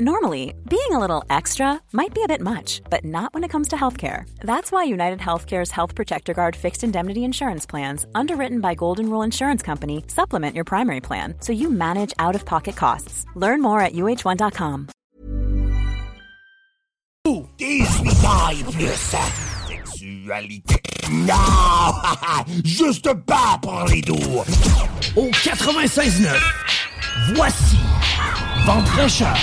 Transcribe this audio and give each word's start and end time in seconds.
Normally, 0.00 0.54
being 0.68 0.90
a 0.90 0.98
little 0.98 1.22
extra 1.30 1.80
might 1.92 2.12
be 2.12 2.24
a 2.24 2.26
bit 2.26 2.40
much, 2.40 2.82
but 2.90 3.04
not 3.04 3.32
when 3.32 3.44
it 3.44 3.48
comes 3.50 3.68
to 3.68 3.76
healthcare. 3.76 4.28
That's 4.40 4.72
why 4.72 4.82
United 4.82 5.20
Healthcare's 5.20 5.70
Health 5.70 5.94
Protector 5.94 6.34
Guard 6.34 6.56
fixed 6.56 6.82
indemnity 6.82 7.22
insurance 7.22 7.64
plans, 7.64 8.04
underwritten 8.12 8.60
by 8.60 8.74
Golden 8.74 9.08
Rule 9.08 9.22
Insurance 9.22 9.62
Company, 9.62 10.02
supplement 10.08 10.56
your 10.56 10.64
primary 10.64 11.00
plan 11.00 11.34
so 11.38 11.52
you 11.52 11.70
manage 11.70 12.12
out 12.18 12.34
of 12.34 12.44
pocket 12.44 12.74
costs. 12.74 13.24
Learn 13.36 13.62
more 13.62 13.78
at 13.78 13.92
uh1.com. 13.92 14.88
18 17.60 17.82
ans 18.26 18.64
plus. 18.72 19.14
Sexualité. 19.68 20.82
Non! 21.12 21.94
Juste 22.64 23.14
pas 23.26 23.60
pour 23.62 23.84
les. 23.84 24.02
Au 25.16 25.30
96.9, 25.30 26.36
voici 27.34 27.76
Vente 28.66 28.88
fraîcheur. 28.88 29.36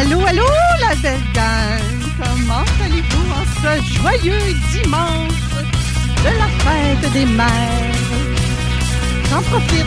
Allô, 0.00 0.24
allô, 0.24 0.44
la 0.80 0.94
belle 1.02 1.18
gang! 1.34 1.80
Comment 2.18 2.64
allez-vous 2.84 3.28
en 3.32 3.44
ce 3.60 3.70
joyeux 4.00 4.54
dimanche 4.72 5.50
de 6.24 6.30
la 6.38 6.48
fête 6.64 7.12
des 7.12 7.26
mères? 7.26 7.48
J'en 9.30 9.42
profite 9.42 9.86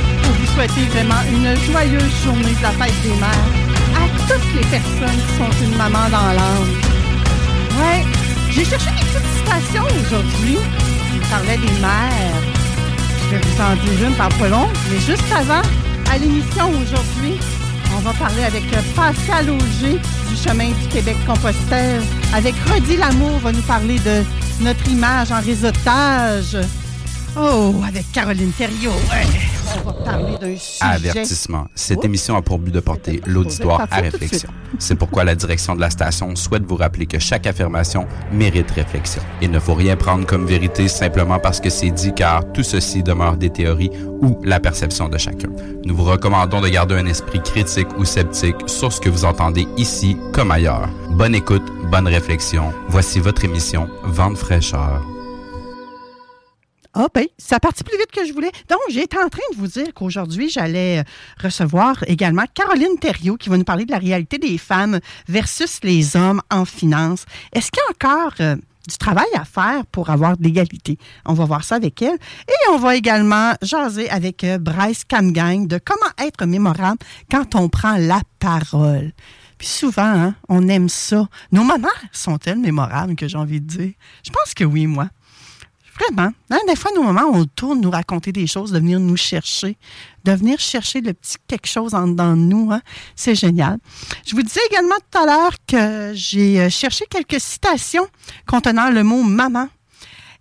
souhaiter 0.54 0.86
vraiment 0.88 1.22
une 1.30 1.56
joyeuse 1.66 2.24
journée 2.24 2.54
de 2.54 2.62
la 2.62 2.72
fête 2.72 3.02
des 3.04 3.16
mères 3.20 3.52
à 3.96 4.08
toutes 4.28 4.54
les 4.56 4.68
personnes 4.68 5.20
qui 5.28 5.38
sont 5.38 5.66
une 5.66 5.78
maman 5.78 6.10
dans 6.10 6.34
l'âme. 6.34 6.72
Ouais, 7.80 8.04
j'ai 8.50 8.66
cherché 8.66 8.90
des 8.92 9.06
petites 9.06 9.32
citations 9.38 9.86
aujourd'hui 9.86 10.58
qui 11.12 11.30
parlaient 11.30 11.58
des 11.58 11.80
mères. 11.80 12.42
Je 13.26 13.36
vais 13.36 13.42
vous 13.42 13.62
en 13.62 13.76
dire 13.76 14.08
une 14.08 14.16
par 14.16 14.30
pas 14.30 14.70
mais 14.92 15.00
juste 15.00 15.32
avant, 15.34 15.62
à 16.12 16.18
l'émission 16.18 16.70
aujourd'hui, 16.82 17.40
on 17.96 18.00
va 18.00 18.14
parler 18.14 18.44
avec 18.44 18.64
Pascal 18.96 19.50
Auger 19.50 20.00
du 20.30 20.36
chemin 20.36 20.70
du 20.70 20.88
Québec-Compostelle. 20.90 22.02
Avec 22.34 22.56
Rodi 22.68 22.98
Lamour, 22.98 23.40
va 23.40 23.52
nous 23.52 23.62
parler 23.62 24.00
de 24.00 24.24
notre 24.62 24.88
image 24.90 25.32
en 25.32 25.42
réseautage. 25.42 26.58
Oh, 27.38 27.76
avec 27.88 28.12
Caroline 28.12 28.52
Thériault, 28.52 28.92
ouais, 28.92 29.26
on 29.78 29.88
va 29.88 29.94
parler 29.94 30.38
d'un 30.38 30.58
sujet. 30.58 30.80
Avertissement. 30.82 31.68
Cette 31.76 32.04
émission 32.04 32.36
a 32.36 32.42
pour 32.42 32.60
but 32.60 32.74
de 32.74 32.82
porter 32.82 33.22
l'auditoire 33.26 33.88
à 33.90 34.02
réflexion. 34.02 34.50
C'est 34.80 34.96
pourquoi 34.96 35.24
la 35.24 35.34
direction 35.34 35.74
de 35.76 35.80
la 35.80 35.90
station 35.90 36.36
souhaite 36.36 36.64
vous 36.68 36.76
rappeler 36.76 37.06
que 37.06 37.20
chaque 37.20 37.48
affirmation 37.48 38.06
mérite 38.34 38.70
réflexion. 38.72 39.22
Il 39.42 39.50
ne 39.50 39.60
faut 39.60 39.76
rien 39.76 39.96
prendre 39.96 40.26
comme 40.26 40.46
vérité 40.46 40.90
simplement 40.90 41.40
parce 41.40 41.62
que 41.62 41.70
c'est 41.70 41.92
dit 41.92 42.14
car 42.14 42.52
tout 42.52 42.64
ceci 42.64 43.02
demeure 43.02 43.38
des 43.38 43.50
théories 43.50 43.92
ou 44.22 44.38
la 44.44 44.60
perception 44.60 45.08
de 45.08 45.18
chacun. 45.18 45.50
Nous 45.86 45.96
vous 45.96 46.04
recommandons 46.04 46.60
de 46.60 46.68
garder 46.68 46.96
un 46.96 47.06
esprit 47.06 47.42
critique 47.42 47.98
ou 47.98 48.04
sceptique 48.04 48.58
sur 48.68 48.92
ce 48.92 49.00
que 49.00 49.10
vous 49.10 49.24
entendez 49.24 49.68
ici 49.78 50.18
comme 50.34 50.52
ailleurs. 50.52 50.90
Bonne 51.12 51.36
écoute, 51.36 51.64
bonne 51.90 52.08
réflexion. 52.08 52.74
Voici 52.90 53.20
votre 53.20 53.46
émission 53.46 53.88
Vente 54.04 54.38
fraîcheur. 54.38 55.02
Ah 56.94 57.08
ben, 57.14 57.26
ça 57.38 57.60
partit 57.60 57.86
plus 57.86 57.98
vite 57.98 58.12
que 58.12 58.26
je 58.26 58.34
voulais. 58.34 58.52
Donc, 58.70 58.80
j'étais 58.90 59.18
en 59.18 59.30
train 59.30 59.40
de 59.54 59.58
vous 59.58 59.68
dire 59.68 59.94
qu'aujourd'hui, 59.94 60.50
j'allais 60.50 61.00
euh, 61.00 61.04
recevoir 61.42 62.04
également 62.08 62.44
Caroline 62.54 62.98
Thériault 63.00 63.38
qui 63.38 63.48
va 63.48 63.58
nous 63.58 63.64
parler 63.64 63.86
de 63.86 63.92
la 63.92 63.98
réalité 63.98 64.38
des 64.38 64.58
femmes 64.58 65.00
versus 65.30 65.80
les 65.84 66.18
hommes 66.18 66.42
en 66.52 66.66
finance. 66.66 67.26
Est-ce 67.54 67.72
qu'il 67.72 67.82
y 67.82 67.88
a 67.88 68.10
encore 68.10 68.34
euh, 68.42 68.58
du 68.90 68.98
travail 68.98 69.28
à 69.36 69.46
faire 69.46 69.86
pour 69.86 70.10
avoir 70.10 70.36
de 70.36 70.44
l'égalité? 70.44 70.98
On 71.26 71.34
va 71.34 71.46
voir 71.46 71.64
ça 71.64 71.76
avec 71.76 72.02
elle. 72.02 72.18
Et 72.50 72.70
on 72.72 72.78
va 72.78 72.98
également 72.98 73.54
jaser 73.62 74.10
avec 74.10 74.44
euh, 74.44 74.58
Bryce 74.58 75.06
Camgang 75.06 75.68
de 75.68 75.80
comment 75.84 76.12
être 76.18 76.46
mémorable 76.46 77.00
quand 77.32 77.56
on 77.56 77.70
prend 77.70 77.96
la 77.96 78.20
parole. 78.40 79.14
Puis 79.58 79.68
souvent, 79.70 80.02
hein, 80.04 80.36
on 80.50 80.68
aime 80.68 80.90
ça. 80.90 81.30
Nos 81.54 81.64
mamans 81.64 81.88
sont-elles 82.12 82.60
mémorables, 82.60 83.16
que 83.16 83.30
j'ai 83.30 83.38
envie 83.38 83.62
de 83.62 83.68
dire? 83.68 83.94
Je 84.26 84.32
pense 84.32 84.54
que 84.54 84.66
oui, 84.66 84.88
moi. 84.88 85.08
Vraiment. 86.00 86.32
Hein, 86.50 86.58
Des 86.68 86.76
fois, 86.76 86.92
nos 86.96 87.04
moments, 87.04 87.30
on 87.32 87.46
tourne 87.46 87.82
nous 87.82 87.92
raconter 87.92 88.32
des 88.32 88.48
choses, 88.48 88.72
de 88.72 88.80
venir 88.80 89.00
nous 89.00 89.18
chercher, 89.18 89.78
de 90.24 90.32
venir 90.32 90.60
chercher 90.60 91.02
le 91.02 91.14
petit 91.14 91.38
quelque 91.48 91.68
chose 91.68 91.94
en 91.94 92.08
dedans 92.08 92.32
de 92.32 92.42
nous. 92.42 92.72
hein. 92.72 92.82
C'est 93.16 93.36
génial. 93.36 93.78
Je 94.26 94.36
vous 94.36 94.42
disais 94.42 94.62
également 94.70 94.96
tout 95.12 95.20
à 95.20 95.26
l'heure 95.26 95.52
que 95.68 96.12
j'ai 96.16 96.62
euh, 96.62 96.70
cherché 96.70 97.06
quelques 97.10 97.40
citations 97.42 98.08
contenant 98.48 98.90
le 98.90 99.04
mot 99.04 99.22
maman. 99.22 99.68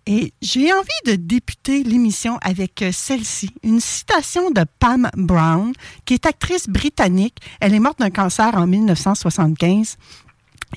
Et 0.07 0.33
j'ai 0.41 0.73
envie 0.73 0.87
de 1.05 1.13
débuter 1.15 1.83
l'émission 1.83 2.39
avec 2.41 2.81
euh, 2.81 2.91
celle-ci, 2.91 3.51
une 3.61 3.79
citation 3.79 4.49
de 4.49 4.65
Pam 4.79 5.09
Brown, 5.15 5.73
qui 6.05 6.15
est 6.15 6.25
actrice 6.25 6.67
britannique. 6.67 7.37
Elle 7.59 7.75
est 7.75 7.79
morte 7.79 7.99
d'un 7.99 8.09
cancer 8.09 8.55
en 8.55 8.65
1975. 8.65 9.97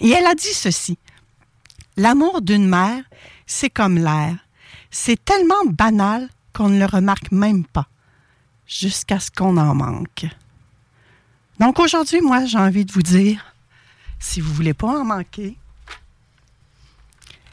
Et 0.01 0.11
elle 0.11 0.27
a 0.27 0.35
dit 0.35 0.53
ceci. 0.53 0.99
L'amour 1.97 2.43
d'une 2.43 2.67
mère, 2.69 3.03
c'est 3.47 3.71
comme 3.71 3.97
l'air. 3.97 4.35
C'est 4.97 5.25
tellement 5.25 5.65
banal 5.65 6.29
qu'on 6.53 6.69
ne 6.69 6.79
le 6.79 6.87
remarque 6.87 7.33
même 7.33 7.65
pas, 7.65 7.89
jusqu'à 8.65 9.19
ce 9.19 9.29
qu'on 9.29 9.57
en 9.57 9.75
manque. 9.75 10.25
Donc 11.59 11.81
aujourd'hui, 11.81 12.21
moi, 12.21 12.45
j'ai 12.45 12.59
envie 12.59 12.85
de 12.85 12.93
vous 12.93 13.03
dire, 13.03 13.57
si 14.21 14.41
vous 14.41 14.55
voulez 14.55 14.73
pas 14.73 15.01
en 15.01 15.05
manquer, 15.05 15.57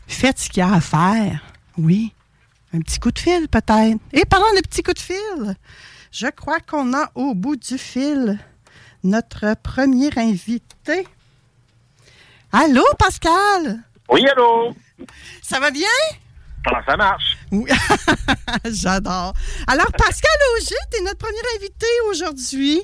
faites 0.06 0.38
ce 0.38 0.50
qu'il 0.50 0.60
y 0.60 0.62
a 0.62 0.72
à 0.72 0.80
faire. 0.82 1.42
Oui, 1.80 2.14
un 2.76 2.80
petit 2.82 3.00
coup 3.00 3.10
de 3.10 3.18
fil 3.18 3.48
peut-être. 3.48 4.00
Et 4.14 4.24
parlant 4.26 4.54
de 4.56 4.62
petits 4.62 4.84
coups 4.84 5.02
de 5.02 5.14
fil, 5.14 5.56
je 6.12 6.28
crois 6.28 6.60
qu'on 6.60 6.94
a 6.94 7.10
au 7.16 7.34
bout 7.34 7.56
du 7.56 7.80
fil 7.80 8.38
notre 9.04 9.56
premier 9.64 10.16
invité. 10.16 11.08
Allô, 12.52 12.84
Pascal? 13.00 13.80
Oui, 14.10 14.28
allô? 14.30 14.76
Ça 15.42 15.60
va 15.60 15.72
bien? 15.72 15.88
Comment 16.64 16.82
ça 16.88 16.96
marche? 16.96 17.38
Oui, 17.52 17.70
j'adore. 18.66 19.34
Alors, 19.68 19.92
Pascal 19.98 20.32
Auger, 20.56 20.76
tu 20.92 21.00
es 21.00 21.04
notre 21.04 21.18
premier 21.18 21.40
invité 21.58 21.88
aujourd'hui. 22.10 22.82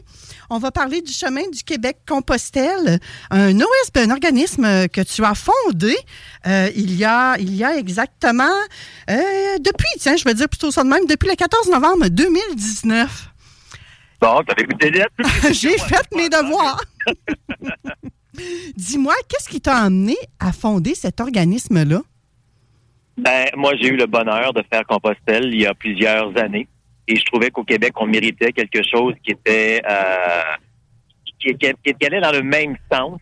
On 0.49 0.57
va 0.57 0.71
parler 0.71 1.01
du 1.01 1.11
chemin 1.11 1.47
du 1.51 1.63
Québec-Compostelle, 1.63 2.99
un 3.29 3.55
OSB, 3.59 3.97
un 3.97 4.11
organisme 4.11 4.87
que 4.87 5.01
tu 5.01 5.23
as 5.23 5.35
fondé 5.35 5.95
euh, 6.47 6.69
il, 6.75 6.95
y 6.95 7.05
a, 7.05 7.37
il 7.37 7.55
y 7.55 7.63
a 7.63 7.77
exactement, 7.77 8.43
euh, 9.09 9.57
depuis, 9.59 9.89
tiens, 9.99 10.15
je 10.15 10.23
vais 10.23 10.33
dire 10.33 10.49
plutôt 10.49 10.71
ça 10.71 10.83
de 10.83 10.89
même, 10.89 11.05
depuis 11.05 11.29
le 11.29 11.35
14 11.35 11.69
novembre 11.69 12.07
2019. 12.07 13.29
Bon, 14.21 14.41
t'avais 14.43 14.63
écouté 14.63 14.89
lettres? 14.89 15.11
J'ai 15.51 15.77
fait 15.77 16.15
mes 16.15 16.29
devoirs. 16.29 16.81
Dis-moi, 18.75 19.13
qu'est-ce 19.27 19.49
qui 19.49 19.61
t'a 19.61 19.77
amené 19.77 20.15
à 20.39 20.51
fonder 20.51 20.95
cet 20.95 21.21
organisme-là? 21.21 22.01
Ben, 23.17 23.47
moi, 23.55 23.73
j'ai 23.79 23.87
eu 23.87 23.95
le 23.97 24.05
bonheur 24.05 24.53
de 24.53 24.63
faire 24.71 24.85
Compostelle 24.85 25.45
il 25.53 25.61
y 25.61 25.65
a 25.65 25.73
plusieurs 25.73 26.37
années. 26.37 26.67
Et 27.07 27.15
je 27.15 27.23
trouvais 27.25 27.49
qu'au 27.49 27.63
Québec, 27.63 27.93
on 27.95 28.05
méritait 28.05 28.51
quelque 28.51 28.81
chose 28.83 29.13
qui 29.23 29.31
était 29.31 29.81
euh, 29.89 30.41
qui, 31.39 31.55
qui- 31.57 31.93
qui- 31.95 32.05
allait 32.05 32.21
dans 32.21 32.31
le 32.31 32.43
même 32.43 32.75
sens. 32.91 33.19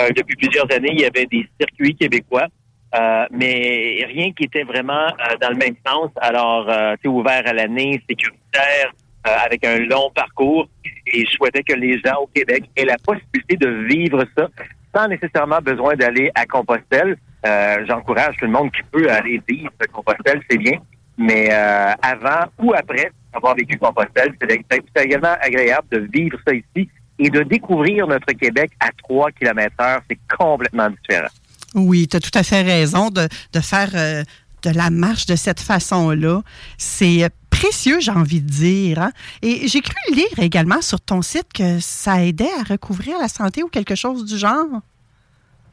Euh, 0.00 0.10
depuis 0.16 0.36
plusieurs 0.36 0.70
années, 0.72 0.90
il 0.92 1.00
y 1.00 1.04
avait 1.06 1.26
des 1.26 1.46
circuits 1.58 1.94
québécois, 1.96 2.46
euh, 2.94 3.26
mais 3.30 4.04
rien 4.08 4.32
qui 4.32 4.44
était 4.44 4.64
vraiment 4.64 5.06
euh, 5.06 5.36
dans 5.40 5.50
le 5.50 5.56
même 5.56 5.76
sens. 5.86 6.10
Alors, 6.20 6.68
euh, 6.68 6.94
c'est 7.00 7.08
ouvert 7.08 7.42
à 7.46 7.52
l'année, 7.52 8.02
sécuritaire, 8.08 8.92
euh, 9.26 9.30
avec 9.44 9.64
un 9.64 9.78
long 9.78 10.10
parcours. 10.14 10.68
Et 11.06 11.24
je 11.24 11.30
souhaitais 11.32 11.62
que 11.62 11.74
les 11.74 11.98
gens 12.04 12.16
au 12.22 12.26
Québec 12.26 12.64
aient 12.76 12.84
la 12.84 12.96
possibilité 12.98 13.56
de 13.56 13.68
vivre 13.88 14.24
ça 14.36 14.48
sans 14.94 15.06
nécessairement 15.08 15.60
besoin 15.60 15.94
d'aller 15.96 16.30
à 16.34 16.44
Compostelle. 16.44 17.16
Euh, 17.46 17.84
J'encourage 17.86 18.36
tout 18.38 18.46
le 18.46 18.52
monde 18.52 18.70
qui 18.72 18.82
peut 18.90 19.10
aller 19.10 19.40
vivre 19.48 19.70
Compostelle, 19.92 20.42
c'est 20.50 20.58
bien. 20.58 20.78
Mais 21.16 21.48
euh, 21.50 21.92
avant 22.02 22.46
ou 22.58 22.72
après 22.74 23.10
avoir 23.32 23.54
vécu 23.54 23.76
Compostelle, 23.78 24.34
c'est 24.40 25.04
également 25.04 25.34
agréable 25.40 25.86
de 25.90 26.08
vivre 26.12 26.38
ça 26.46 26.54
ici 26.54 26.88
et 27.18 27.30
de 27.30 27.42
découvrir 27.42 28.06
notre 28.06 28.32
Québec 28.32 28.70
à 28.80 28.90
3 29.04 29.32
km 29.32 29.74
heure, 29.80 30.00
c'est 30.08 30.18
complètement 30.38 30.88
différent. 30.90 31.28
Oui, 31.74 32.06
tu 32.08 32.16
as 32.16 32.20
tout 32.20 32.30
à 32.34 32.42
fait 32.42 32.62
raison 32.62 33.10
de, 33.10 33.28
de 33.52 33.60
faire 33.60 33.90
euh, 33.94 34.22
de 34.62 34.70
la 34.70 34.90
marche 34.90 35.26
de 35.26 35.36
cette 35.36 35.60
façon-là. 35.60 36.42
C'est 36.76 37.28
précieux, 37.50 38.00
j'ai 38.00 38.12
envie 38.12 38.40
de 38.40 38.48
dire. 38.48 39.00
Hein. 39.00 39.10
Et 39.42 39.66
j'ai 39.68 39.80
cru 39.80 39.94
lire 40.12 40.38
également 40.38 40.80
sur 40.80 41.00
ton 41.00 41.22
site 41.22 41.52
que 41.52 41.80
ça 41.80 42.24
aidait 42.24 42.50
à 42.60 42.62
recouvrir 42.62 43.18
la 43.18 43.28
santé 43.28 43.62
ou 43.62 43.68
quelque 43.68 43.94
chose 43.94 44.24
du 44.24 44.38
genre. 44.38 44.66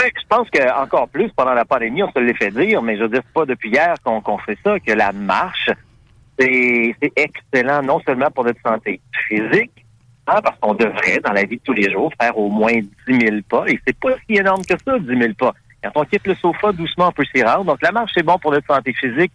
Je 0.01 0.27
pense 0.30 0.47
qu'encore 0.50 1.07
plus, 1.09 1.31
pendant 1.36 1.53
la 1.53 1.65
pandémie, 1.65 2.03
on 2.03 2.12
se 2.12 2.19
l'est 2.19 2.33
fait 2.33 2.51
dire, 2.51 2.81
mais 2.81 2.97
je 2.97 3.03
veux 3.03 3.09
dire, 3.09 3.24
pas 3.33 3.45
depuis 3.45 3.69
hier 3.69 3.95
qu'on 4.03 4.38
fait 4.39 4.57
ça, 4.63 4.80
que 4.80 4.92
la 4.92 5.12
marche, 5.12 5.69
c'est 6.38 6.95
excellent, 7.15 7.81
non 7.81 8.00
seulement 8.06 8.30
pour 8.30 8.44
notre 8.44 8.62
santé 8.62 9.00
physique, 9.27 9.86
hein, 10.27 10.42
parce 10.44 10.59
qu'on 10.59 10.74
devrait, 10.74 11.19
dans 11.24 11.31
la 11.31 11.45
vie 11.45 11.57
de 11.57 11.62
tous 11.63 11.74
les 11.74 11.92
jours, 11.92 12.12
faire 12.19 12.38
au 12.38 12.50
moins 12.50 12.74
10 13.07 13.19
000 13.19 13.38
pas, 13.50 13.63
et 13.68 13.80
c'est 13.88 13.97
pas 13.97 14.15
si 14.27 14.38
énorme 14.38 14.63
que 14.65 14.75
ça, 14.86 15.00
10 15.00 15.07
000 15.07 15.33
pas. 15.33 15.53
Quand 15.81 16.01
on 16.01 16.06
quitte 16.06 16.27
le 16.27 16.36
sofa, 16.36 16.71
doucement, 16.71 17.09
on 17.09 17.12
peut 17.12 17.25
s'y 17.33 17.44
rendre. 17.44 17.65
Donc, 17.65 17.81
la 17.81 17.91
marche, 17.91 18.12
c'est 18.15 18.24
bon 18.24 18.38
pour 18.39 18.51
notre 18.51 18.65
santé 18.68 18.91
physique. 18.94 19.31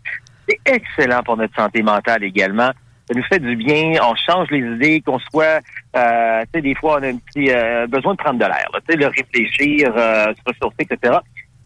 C'est 0.49 0.61
excellent 0.67 1.23
pour 1.23 1.37
notre 1.37 1.55
santé 1.55 1.81
mentale 1.83 2.25
également. 2.25 2.71
Ça 3.11 3.19
nous 3.19 3.25
fait 3.25 3.41
du 3.41 3.57
bien. 3.57 3.95
On 4.03 4.15
change 4.15 4.51
les 4.53 4.61
idées, 4.61 5.01
qu'on 5.01 5.19
soit, 5.19 5.61
euh, 5.97 6.43
tu 6.43 6.49
sais, 6.55 6.62
des 6.62 6.77
fois, 6.77 6.99
on 7.01 7.03
a 7.03 7.09
un 7.09 7.17
petit 7.17 7.51
euh, 7.51 7.89
besoin 7.89 8.12
de 8.12 8.19
prendre 8.19 8.39
de 8.39 8.45
l'air, 8.45 8.69
tu 8.73 8.93
sais, 8.93 8.97
le 8.97 9.09
réfléchir, 9.09 9.93
euh, 9.97 10.27
se 10.27 10.41
ressourcer, 10.47 10.87
etc. 10.89 11.19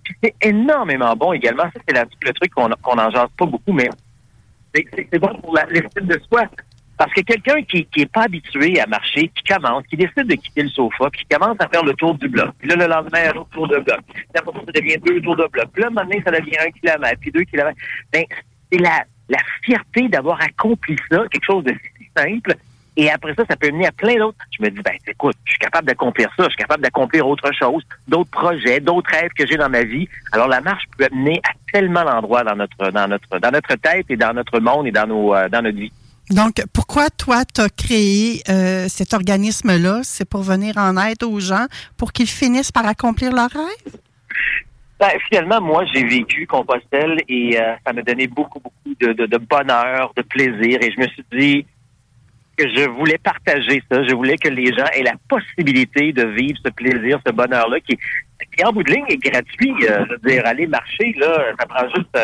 Puis 0.02 0.14
c'est 0.22 0.34
énormément 0.40 1.14
bon 1.14 1.34
également. 1.34 1.64
Ça, 1.64 1.80
c'est 1.86 1.94
le 1.94 2.32
truc 2.32 2.50
qu'on 2.54 2.70
qu'on 2.82 2.98
en 2.98 3.10
jase 3.10 3.28
pas 3.36 3.44
beaucoup, 3.44 3.72
mais 3.72 3.90
c'est 4.74 5.18
bon 5.18 5.34
pour 5.40 5.54
l'estime 5.54 6.06
de 6.06 6.18
soi. 6.30 6.44
Parce 6.96 7.12
que 7.12 7.22
quelqu'un 7.22 7.60
qui 7.62 7.86
n'est 7.96 8.06
pas 8.06 8.22
habitué 8.22 8.80
à 8.80 8.86
marcher, 8.86 9.28
qui 9.28 9.42
commence, 9.52 9.84
qui 9.88 9.96
décide 9.96 10.28
de 10.28 10.36
quitter 10.36 10.62
le 10.62 10.68
sofa, 10.70 11.10
qui 11.10 11.24
commence 11.26 11.56
à 11.58 11.68
faire 11.68 11.84
le 11.84 11.92
tour 11.94 12.14
du 12.14 12.28
bloc. 12.28 12.50
Puis 12.58 12.68
là, 12.68 12.76
le 12.76 12.86
lendemain, 12.86 13.32
un 13.34 13.38
autre 13.38 13.50
tour 13.50 13.68
de 13.68 13.78
bloc. 13.78 13.98
Puis 14.06 14.24
après 14.34 14.52
ça, 14.52 14.80
devient 14.80 14.96
deux 15.04 15.20
tours 15.20 15.36
de 15.36 15.46
bloc. 15.48 15.66
Puis 15.72 15.82
là, 15.82 15.90
maintenant, 15.90 16.16
ça 16.24 16.30
devient 16.30 16.56
un 16.60 16.70
kilomètre, 16.70 17.18
puis 17.20 17.32
deux 17.32 17.42
kilomètres. 17.42 17.78
Ben, 18.12 18.24
c'est 18.70 18.78
la, 18.78 19.04
la 19.28 19.38
fierté 19.62 20.08
d'avoir 20.08 20.40
accompli 20.40 20.96
ça, 21.10 21.22
quelque 21.30 21.44
chose 21.44 21.64
de 21.64 21.74
si 21.98 22.08
simple. 22.16 22.54
Et 22.96 23.10
après 23.10 23.34
ça, 23.34 23.42
ça 23.48 23.56
peut 23.56 23.70
mener 23.70 23.86
à 23.86 23.92
plein 23.92 24.16
d'autres. 24.16 24.38
Je 24.56 24.62
me 24.62 24.70
dis, 24.70 24.80
ben, 24.80 24.92
écoute, 25.06 25.36
je 25.44 25.50
suis 25.50 25.58
capable 25.58 25.88
d'accomplir 25.88 26.28
ça, 26.36 26.44
je 26.44 26.50
suis 26.50 26.58
capable 26.58 26.82
d'accomplir 26.82 27.26
autre 27.26 27.50
chose, 27.52 27.82
d'autres 28.06 28.30
projets, 28.30 28.78
d'autres 28.78 29.10
rêves 29.10 29.32
que 29.36 29.46
j'ai 29.46 29.56
dans 29.56 29.68
ma 29.68 29.82
vie. 29.82 30.08
Alors, 30.30 30.46
la 30.46 30.60
marche 30.60 30.84
peut 30.96 31.06
amener 31.10 31.40
à 31.48 31.52
tellement 31.72 32.04
d'endroits 32.04 32.44
dans 32.44 32.54
notre, 32.54 32.90
dans 32.90 33.08
notre, 33.08 33.38
dans 33.40 33.50
notre 33.50 33.74
tête 33.76 34.06
et 34.08 34.16
dans 34.16 34.32
notre 34.32 34.60
monde 34.60 34.86
et 34.86 34.92
dans 34.92 35.08
euh, 35.10 35.48
notre 35.48 35.76
vie. 35.76 35.92
Donc, 36.30 36.62
pourquoi 36.72 37.10
toi, 37.10 37.44
tu 37.44 37.60
as 37.60 37.68
créé 37.68 38.42
euh, 38.48 38.86
cet 38.88 39.12
organisme-là? 39.12 40.00
C'est 40.04 40.24
pour 40.24 40.42
venir 40.42 40.78
en 40.78 40.96
aide 40.96 41.22
aux 41.22 41.40
gens 41.40 41.66
pour 41.96 42.12
qu'ils 42.12 42.28
finissent 42.28 42.72
par 42.72 42.86
accomplir 42.86 43.32
leurs 43.32 43.50
rêves? 43.50 43.98
Ben, 45.00 45.10
finalement, 45.28 45.60
moi, 45.60 45.84
j'ai 45.92 46.04
vécu 46.04 46.46
Compostelle 46.46 47.18
et 47.28 47.60
euh, 47.60 47.74
ça 47.84 47.92
m'a 47.92 48.02
donné 48.02 48.26
beaucoup, 48.26 48.60
beaucoup 48.60 48.94
de, 49.00 49.12
de, 49.12 49.38
bonheur, 49.38 50.12
de 50.16 50.22
plaisir. 50.22 50.78
Et 50.82 50.92
je 50.92 51.00
me 51.00 51.08
suis 51.08 51.24
dit 51.32 51.66
que 52.56 52.68
je 52.68 52.88
voulais 52.88 53.18
partager 53.18 53.82
ça. 53.90 54.04
Je 54.04 54.14
voulais 54.14 54.36
que 54.36 54.48
les 54.48 54.72
gens 54.72 54.86
aient 54.94 55.02
la 55.02 55.16
possibilité 55.28 56.12
de 56.12 56.24
vivre 56.26 56.58
ce 56.64 56.70
plaisir, 56.70 57.18
ce 57.26 57.32
bonheur-là 57.32 57.80
qui, 57.80 57.98
qui 58.56 58.64
en 58.64 58.72
bout 58.72 58.84
de 58.84 58.92
ligne, 58.92 59.06
est 59.08 59.16
gratuit. 59.16 59.74
Euh, 59.82 60.04
je 60.06 60.12
veux 60.12 60.30
dire, 60.30 60.46
aller 60.46 60.66
marcher, 60.68 61.12
là, 61.18 61.52
ça 61.58 61.66
prend 61.66 61.88
juste 61.88 62.16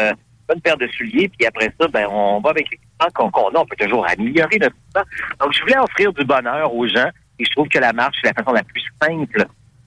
une 0.54 0.60
paire 0.60 0.76
de 0.76 0.86
souliers, 0.88 1.28
puis 1.28 1.46
après 1.46 1.72
ça, 1.80 1.88
ben, 1.88 2.06
on 2.10 2.40
va 2.40 2.50
avec 2.50 2.70
l'équipement 2.70 3.30
qu'on 3.30 3.48
a. 3.50 3.60
On 3.60 3.66
peut 3.66 3.76
toujours 3.76 4.06
améliorer 4.08 4.58
notre 4.58 4.76
temps. 4.94 5.02
Donc, 5.40 5.52
je 5.52 5.60
voulais 5.60 5.78
offrir 5.78 6.12
du 6.12 6.24
bonheur 6.24 6.74
aux 6.74 6.86
gens, 6.86 7.08
et 7.38 7.44
je 7.44 7.50
trouve 7.50 7.68
que 7.68 7.78
la 7.78 7.92
marche, 7.92 8.16
c'est 8.22 8.28
la 8.28 8.34
façon 8.34 8.52
la 8.52 8.62
plus 8.62 8.82
simple 9.02 9.46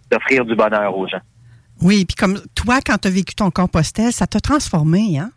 d'offrir 0.09 0.45
du 0.45 0.55
bonheur 0.55 0.97
aux 0.97 1.07
gens. 1.07 1.21
Oui, 1.83 2.05
puis 2.05 2.15
comme 2.15 2.39
toi, 2.55 2.79
quand 2.85 2.97
tu 2.97 3.09
as 3.09 3.11
vécu 3.11 3.35
ton 3.35 3.51
compostel, 3.51 4.11
ça 4.13 4.25
t'a 4.25 4.39
transformé, 4.39 5.19
hein? 5.19 5.31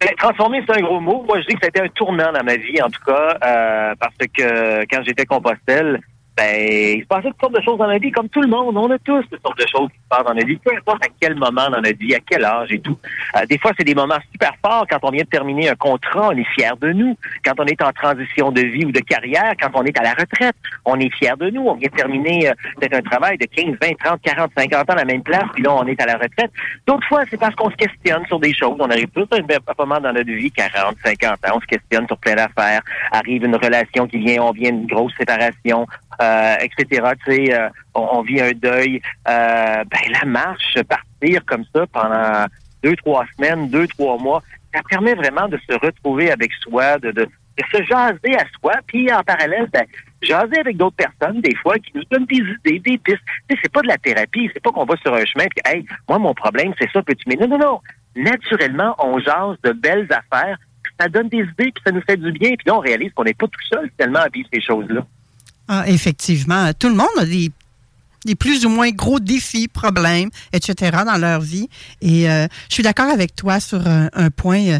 Ben, 0.00 0.14
transformé, 0.16 0.62
c'est 0.66 0.78
un 0.78 0.80
gros 0.80 1.00
mot. 1.00 1.24
Moi, 1.26 1.40
je 1.42 1.46
dis 1.46 1.54
que 1.54 1.60
c'était 1.64 1.82
un 1.82 1.88
tournant 1.88 2.32
dans 2.32 2.42
ma 2.42 2.56
vie, 2.56 2.80
en 2.80 2.88
tout 2.88 3.02
cas, 3.04 3.36
euh, 3.44 3.94
parce 3.98 4.14
que 4.16 4.84
quand 4.86 5.02
j'étais 5.04 5.26
compostel, 5.26 6.00
ben, 6.36 6.96
il 6.96 7.02
se 7.02 7.06
passait 7.06 7.28
toutes 7.28 7.40
sortes 7.40 7.54
de 7.54 7.62
choses 7.62 7.78
dans 7.78 7.86
la 7.86 7.98
vie, 7.98 8.10
comme 8.10 8.28
tout 8.28 8.40
le 8.40 8.48
monde. 8.48 8.76
On 8.76 8.90
a 8.90 8.98
tous 8.98 9.22
toutes 9.30 9.42
sortes 9.42 9.58
de 9.58 9.66
choses 9.66 9.88
qui 9.90 9.98
se 9.98 10.08
passent 10.08 10.24
dans 10.24 10.32
la 10.32 10.44
vie, 10.44 10.56
peu 10.56 10.70
importe 10.74 11.04
à 11.04 11.08
quel 11.20 11.34
moment 11.34 11.68
dans 11.70 11.80
notre 11.80 11.98
vie, 11.98 12.14
à 12.14 12.20
quel 12.20 12.44
âge 12.44 12.72
et 12.72 12.80
tout. 12.80 12.96
Euh, 13.36 13.44
des 13.46 13.58
fois, 13.58 13.72
c'est 13.76 13.84
des 13.84 13.94
moments 13.94 14.18
super 14.32 14.52
forts. 14.64 14.86
Quand 14.88 14.98
on 15.02 15.10
vient 15.10 15.24
de 15.24 15.28
terminer 15.28 15.68
un 15.68 15.74
contrat, 15.74 16.28
on 16.28 16.36
est 16.36 16.46
fier 16.54 16.76
de 16.76 16.92
nous. 16.92 17.16
Quand 17.44 17.54
on 17.58 17.64
est 17.64 17.82
en 17.82 17.92
transition 17.92 18.52
de 18.52 18.62
vie 18.62 18.84
ou 18.84 18.92
de 18.92 19.00
carrière, 19.00 19.52
quand 19.60 19.70
on 19.74 19.84
est 19.84 19.98
à 19.98 20.02
la 20.02 20.14
retraite, 20.14 20.56
on 20.84 20.98
est 20.98 21.12
fier 21.14 21.36
de 21.36 21.50
nous. 21.50 21.62
On 21.62 21.74
vient 21.74 21.88
de 21.88 21.96
terminer 21.96 22.48
euh, 22.48 22.52
peut-être 22.78 22.94
un 22.94 23.02
travail 23.02 23.36
de 23.38 23.46
15, 23.46 23.76
20, 23.80 23.98
30, 24.02 24.20
40, 24.22 24.50
50 24.56 24.90
ans 24.90 24.92
à 24.92 24.96
la 24.96 25.04
même 25.04 25.22
place, 25.22 25.44
puis 25.54 25.62
là, 25.62 25.74
on 25.74 25.86
est 25.86 26.00
à 26.00 26.06
la 26.06 26.14
retraite. 26.14 26.50
D'autres 26.86 27.06
fois, 27.06 27.22
c'est 27.30 27.38
parce 27.38 27.54
qu'on 27.54 27.70
se 27.70 27.76
questionne 27.76 28.24
sur 28.26 28.38
des 28.38 28.54
choses. 28.54 28.76
On 28.78 28.90
arrive 28.90 29.08
tous 29.08 29.26
à 29.32 29.36
un 29.36 29.74
moment 29.78 30.00
dans 30.00 30.12
notre 30.12 30.30
vie, 30.30 30.50
40, 30.50 30.96
50 31.04 31.32
ans, 31.32 31.56
on 31.56 31.60
se 31.60 31.66
questionne 31.66 32.06
sur 32.06 32.16
plein 32.18 32.34
d'affaires. 32.34 32.80
Arrive 33.12 33.44
une 33.44 33.56
relation 33.56 34.06
qui 34.06 34.18
vient, 34.18 34.42
on 34.42 34.52
vient 34.52 34.72
d'une 34.72 34.86
grosse 34.86 35.12
séparation. 35.18 35.86
Euh, 36.20 36.56
etc. 36.60 37.02
Euh, 37.28 37.68
on, 37.94 38.20
vit 38.20 38.42
un 38.42 38.52
deuil. 38.52 39.00
Euh, 39.26 39.84
ben, 39.84 40.12
la 40.12 40.26
marche, 40.26 40.78
partir 40.82 41.42
comme 41.46 41.64
ça 41.74 41.86
pendant 41.86 42.44
deux, 42.82 42.94
trois 42.96 43.24
semaines, 43.36 43.70
deux, 43.70 43.86
trois 43.86 44.18
mois, 44.18 44.42
ça 44.74 44.80
permet 44.88 45.14
vraiment 45.14 45.48
de 45.48 45.58
se 45.68 45.74
retrouver 45.78 46.30
avec 46.30 46.52
soi, 46.62 46.98
de, 46.98 47.10
de, 47.12 47.26
se 47.72 47.82
jaser 47.84 48.36
à 48.36 48.44
soi, 48.58 48.72
puis 48.86 49.10
en 49.12 49.22
parallèle, 49.22 49.68
ben, 49.72 49.84
jaser 50.20 50.58
avec 50.58 50.76
d'autres 50.76 50.96
personnes, 50.96 51.40
des 51.40 51.54
fois, 51.56 51.78
qui 51.78 51.92
nous 51.94 52.04
donnent 52.10 52.26
des 52.26 52.36
idées, 52.36 52.78
des 52.80 52.98
pistes. 52.98 53.22
C'est 53.48 53.72
pas 53.72 53.80
de 53.80 53.88
la 53.88 53.96
thérapie, 53.96 54.50
c'est 54.52 54.62
pas 54.62 54.72
qu'on 54.72 54.84
va 54.84 54.96
sur 54.98 55.14
un 55.14 55.24
chemin, 55.24 55.46
puis, 55.46 55.62
hey, 55.72 55.86
moi, 56.06 56.18
mon 56.18 56.34
problème, 56.34 56.74
c'est 56.78 56.90
ça, 56.90 57.02
peux-tu 57.02 57.28
Non, 57.38 57.48
non, 57.48 57.58
non. 57.58 57.80
Naturellement, 58.16 58.94
on 58.98 59.18
jase 59.18 59.56
de 59.62 59.72
belles 59.72 60.08
affaires, 60.10 60.58
ça 60.98 61.08
donne 61.08 61.28
des 61.28 61.38
idées, 61.38 61.72
puis 61.72 61.82
ça 61.84 61.92
nous 61.92 62.02
fait 62.02 62.18
du 62.18 62.32
bien, 62.32 62.50
puis 62.50 62.66
là, 62.66 62.76
on 62.76 62.80
réalise 62.80 63.12
qu'on 63.14 63.24
n'est 63.24 63.34
pas 63.34 63.46
tout 63.46 63.66
seul 63.70 63.90
tellement 63.96 64.20
à 64.20 64.28
vivre 64.28 64.48
ces 64.52 64.60
choses-là. 64.60 65.06
Ah, 65.72 65.84
effectivement. 65.86 66.72
Tout 66.76 66.88
le 66.88 66.96
monde 66.96 67.06
a 67.16 67.24
des, 67.24 68.34
plus 68.34 68.66
ou 68.66 68.70
moins 68.70 68.90
gros 68.90 69.20
défis, 69.20 69.68
problèmes, 69.68 70.28
etc. 70.52 71.04
dans 71.06 71.16
leur 71.16 71.40
vie. 71.40 71.68
Et 72.02 72.28
euh, 72.28 72.48
je 72.68 72.74
suis 72.74 72.82
d'accord 72.82 73.08
avec 73.08 73.36
toi 73.36 73.60
sur 73.60 73.80
un, 73.86 74.30
point. 74.30 74.66
Euh, 74.66 74.78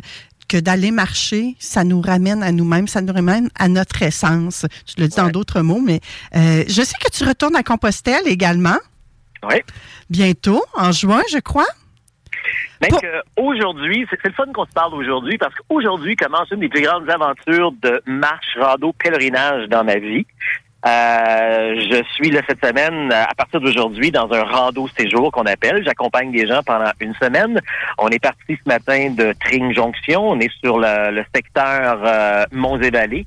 que 0.48 0.56
d'aller 0.56 0.90
marcher, 0.90 1.54
ça 1.60 1.84
nous 1.84 2.00
ramène 2.00 2.42
à 2.42 2.50
nous-mêmes, 2.50 2.88
ça 2.88 3.00
nous 3.02 3.12
ramène 3.12 3.50
à 3.56 3.69
notre 3.69 4.02
essence. 4.02 4.66
Tu 4.84 5.00
le 5.00 5.06
dis 5.06 5.14
dans 5.14 5.28
d'autres 5.28 5.60
mots, 5.60 5.81
mais 5.81 6.00
euh, 6.34 6.64
je 6.66 6.82
sais 6.82 6.96
que 7.00 7.08
tu 7.08 7.22
retournes 7.22 7.54
à 7.54 7.62
Compostelle 7.62 8.26
également. 8.26 8.78
Oui. 9.44 9.62
Bientôt, 10.10 10.64
en 10.75 10.90
juin, 10.90 11.23
je 11.30 11.38
crois. 11.38 11.68
Mais 12.80 12.88
aujourd'hui, 13.37 14.04
c'est 14.11 14.25
le 14.25 14.32
fun 14.32 14.47
qu'on 14.52 14.64
se 14.64 14.73
parle 14.73 14.92
aujourd'hui 14.94 15.38
parce 15.38 15.54
qu'aujourd'hui 15.54 16.16
commence 16.16 16.50
une 16.50 16.59
des 16.59 16.68
plus 16.68 16.82
grandes 16.82 17.09
aventures 17.09 17.70
de 17.80 18.02
marche, 18.06 18.56
rando, 18.59 18.92
pèlerinage 18.92 19.68
dans 19.68 19.85
ma 19.85 19.99
vie. 19.99 20.26
Euh, 20.87 21.75
je 21.90 22.02
suis 22.14 22.30
là 22.30 22.40
cette 22.49 22.64
semaine, 22.64 23.12
à 23.12 23.34
partir 23.34 23.60
d'aujourd'hui, 23.60 24.10
dans 24.10 24.32
un 24.32 24.44
rando 24.44 24.88
séjour 24.99 25.30
qu'on 25.30 25.44
appelle. 25.44 25.82
J'accompagne 25.84 26.32
des 26.32 26.46
gens 26.46 26.62
pendant 26.64 26.90
une 27.00 27.14
semaine. 27.14 27.60
On 27.99 28.08
est 28.08 28.18
parti 28.18 28.40
ce 28.49 28.66
matin 28.66 29.10
de 29.10 29.34
Tring 29.40 29.75
Jonction. 29.75 30.30
On 30.30 30.40
est 30.40 30.50
sur 30.62 30.78
le, 30.78 31.22
secteur 31.34 32.00
euh, 32.04 32.44
Monts-et-Vallées. 32.52 33.26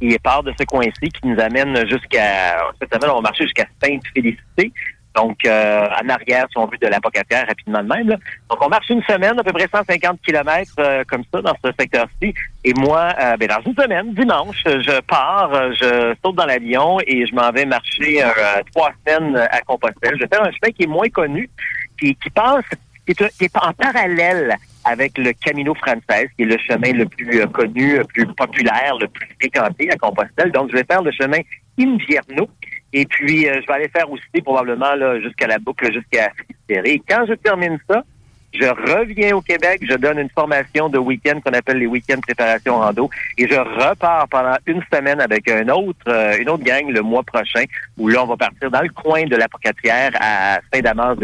Il 0.00 0.18
part 0.20 0.42
de 0.42 0.52
ce 0.58 0.64
coin-ci 0.64 1.08
qui 1.10 1.26
nous 1.26 1.40
amène 1.40 1.88
jusqu'à... 1.88 2.56
Cette 2.80 2.92
semaine, 2.94 3.10
on 3.10 3.16
va 3.16 3.22
marcher 3.22 3.44
jusqu'à 3.44 3.66
Sainte-Félicité. 3.82 4.72
Donc, 5.18 5.38
euh, 5.44 5.88
en 6.00 6.08
arrière, 6.08 6.46
si 6.48 6.56
on 6.58 6.66
veut, 6.66 6.78
de 6.78 6.86
l'apocataire, 6.86 7.44
rapidement 7.48 7.82
de 7.82 7.88
même. 7.88 8.06
Donc, 8.06 8.64
on 8.64 8.68
marche 8.68 8.88
une 8.88 9.02
semaine, 9.02 9.36
à 9.36 9.42
peu 9.42 9.52
près 9.52 9.66
150 9.68 10.20
kilomètres 10.22 10.70
euh, 10.78 11.02
comme 11.08 11.24
ça, 11.34 11.42
dans 11.42 11.54
ce 11.64 11.72
secteur-ci. 11.76 12.32
Et 12.64 12.72
moi, 12.74 13.12
euh, 13.20 13.36
ben, 13.36 13.48
dans 13.48 13.60
une 13.66 13.74
semaine, 13.74 14.14
dimanche, 14.14 14.62
je 14.64 15.00
pars, 15.00 15.50
je 15.72 16.14
saute 16.24 16.36
dans 16.36 16.46
l'avion 16.46 16.98
et 17.04 17.26
je 17.26 17.34
m'en 17.34 17.50
vais 17.50 17.64
marcher 17.64 18.22
trois 18.72 18.92
semaines 19.04 19.36
à 19.50 19.60
Compostelle. 19.62 20.14
Je 20.14 20.22
vais 20.22 20.28
faire 20.28 20.44
un 20.44 20.52
chemin 20.52 20.72
qui 20.72 20.84
est 20.84 20.86
moins 20.86 21.08
connu, 21.08 21.50
qui, 21.98 22.14
qui 22.14 22.30
passe, 22.30 22.64
qui 23.04 23.12
est, 23.44 23.56
en 23.56 23.72
parallèle 23.72 24.56
avec 24.84 25.18
le 25.18 25.32
Camino 25.32 25.74
Frances, 25.74 26.28
qui 26.36 26.44
est 26.44 26.46
le 26.46 26.58
chemin 26.58 26.92
le 26.92 27.06
plus 27.06 27.44
connu, 27.48 27.98
le 27.98 28.04
plus 28.04 28.26
populaire, 28.26 28.96
le 29.00 29.08
plus 29.08 29.28
fréquenté 29.40 29.90
à 29.90 29.96
Compostelle. 29.96 30.52
Donc, 30.52 30.70
je 30.70 30.76
vais 30.76 30.84
faire 30.84 31.02
le 31.02 31.10
chemin 31.10 31.40
Invierno, 31.78 32.48
et 32.92 33.04
puis, 33.04 33.48
euh, 33.48 33.60
je 33.60 33.66
vais 33.66 33.74
aller 33.74 33.88
faire 33.88 34.10
aussi 34.10 34.42
probablement 34.42 34.94
là 34.94 35.20
jusqu'à 35.20 35.46
la 35.46 35.58
boucle, 35.58 35.92
jusqu'à 35.92 36.30
Et 36.70 37.02
Quand 37.06 37.26
je 37.26 37.34
termine 37.34 37.78
ça, 37.88 38.02
Je 38.54 38.64
reviens 38.64 39.36
au 39.36 39.42
Québec, 39.42 39.82
je 39.82 39.94
donne 39.94 40.18
une 40.18 40.30
formation 40.30 40.88
de 40.88 40.96
week-end 40.98 41.38
qu'on 41.44 41.52
appelle 41.52 41.76
les 41.76 41.86
week-ends 41.86 42.20
préparation 42.20 42.78
rando 42.78 43.10
et 43.36 43.46
je 43.46 43.54
repars 43.54 44.26
pendant 44.30 44.56
une 44.66 44.82
semaine 44.90 45.20
avec 45.20 45.50
un 45.50 45.68
autre, 45.68 45.98
euh, 46.08 46.38
une 46.38 46.48
autre 46.48 46.64
gang 46.64 46.88
le 46.88 47.02
mois 47.02 47.22
prochain 47.22 47.64
où 47.98 48.08
là, 48.08 48.24
on 48.24 48.26
va 48.26 48.38
partir 48.38 48.70
dans 48.70 48.80
le 48.80 48.88
coin 48.88 49.26
de 49.26 49.36
la 49.36 49.48
Pocatière 49.48 50.12
à 50.18 50.60
Saint-Damas 50.72 51.16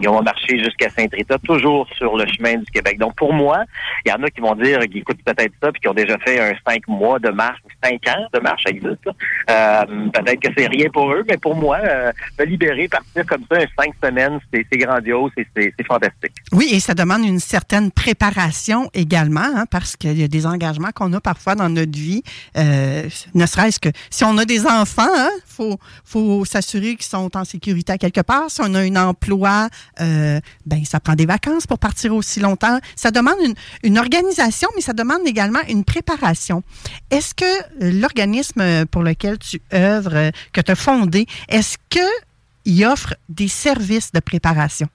de 0.00 0.06
Lillet 0.06 0.06
et 0.06 0.08
on 0.08 0.16
va 0.16 0.22
marcher 0.22 0.58
jusqu'à 0.58 0.90
Saint-Rita, 0.90 1.38
toujours 1.38 1.88
sur 1.96 2.16
le 2.16 2.26
chemin 2.26 2.56
du 2.56 2.70
Québec. 2.72 2.98
Donc, 2.98 3.14
pour 3.16 3.32
moi, 3.32 3.64
il 4.04 4.10
y 4.10 4.12
en 4.12 4.22
a 4.22 4.30
qui 4.30 4.40
vont 4.40 4.54
dire, 4.54 4.80
qui 4.80 4.98
écoutent 4.98 5.22
peut-être 5.24 5.52
ça 5.62 5.72
puis 5.72 5.80
qui 5.80 5.88
ont 5.88 5.94
déjà 5.94 6.18
fait 6.18 6.40
un 6.40 6.54
cinq 6.66 6.86
mois 6.88 7.18
de 7.18 7.30
marche 7.30 7.60
cinq 7.82 8.06
ans 8.08 8.26
de 8.32 8.40
marche, 8.40 8.62
ça 8.64 8.70
existe. 8.70 9.06
Euh, 9.48 10.08
peut-être 10.12 10.40
que 10.40 10.48
c'est 10.56 10.66
rien 10.66 10.88
pour 10.92 11.12
eux, 11.12 11.24
mais 11.28 11.36
pour 11.36 11.54
moi, 11.54 11.78
euh, 11.82 12.12
me 12.38 12.44
libérer, 12.44 12.88
partir 12.88 13.24
comme 13.26 13.44
ça, 13.50 13.60
cinq 13.78 13.94
semaines, 14.02 14.38
c'est 14.52 14.78
grandiose 14.78 15.30
c'est 15.36 15.86
fantastique. 15.86 16.34
Oui, 16.52 16.68
et 16.72 16.80
ça 16.80 16.94
demande 16.94 17.24
une 17.24 17.40
certaine 17.40 17.90
préparation 17.90 18.90
également, 18.94 19.40
hein, 19.40 19.64
parce 19.70 19.96
qu'il 19.96 20.18
y 20.18 20.24
a 20.24 20.28
des 20.28 20.46
engagements 20.46 20.90
qu'on 20.94 21.12
a 21.12 21.20
parfois 21.20 21.54
dans 21.54 21.68
notre 21.68 21.96
vie. 21.96 22.22
Euh, 22.56 23.08
ne 23.34 23.46
serait-ce 23.46 23.80
que 23.80 23.88
si 24.10 24.24
on 24.24 24.36
a 24.38 24.44
des 24.44 24.66
enfants, 24.66 25.02
il 25.14 25.20
hein, 25.20 25.30
faut, 25.46 25.78
faut 26.04 26.44
s'assurer 26.44 26.96
qu'ils 26.96 27.04
sont 27.04 27.36
en 27.36 27.44
sécurité 27.44 27.92
à 27.92 27.98
quelque 27.98 28.20
part. 28.20 28.50
Si 28.50 28.60
on 28.62 28.74
a 28.74 28.80
un 28.80 28.96
emploi, 28.96 29.68
euh, 30.00 30.40
ben 30.66 30.84
ça 30.84 31.00
prend 31.00 31.14
des 31.14 31.26
vacances 31.26 31.66
pour 31.66 31.78
partir 31.78 32.14
aussi 32.14 32.40
longtemps. 32.40 32.78
Ça 32.96 33.10
demande 33.10 33.36
une, 33.82 33.98
organisation, 33.98 34.68
mais 34.74 34.82
ça 34.82 34.92
demande 34.92 35.26
également 35.26 35.60
une 35.68 35.84
préparation. 35.84 36.62
Est-ce 37.10 37.34
que 37.34 38.00
l'organisme 38.00 38.86
pour 38.86 39.02
lequel 39.02 39.38
tu 39.38 39.60
œuvres, 39.72 40.30
que 40.52 40.60
tu 40.60 40.70
as 40.70 40.76
fondé, 40.76 41.26
est-ce 41.48 41.76
qu'il 41.88 42.86
offre 42.86 43.14
des 43.28 43.48
services 43.48 44.12
de 44.12 44.20
préparation? 44.20 44.88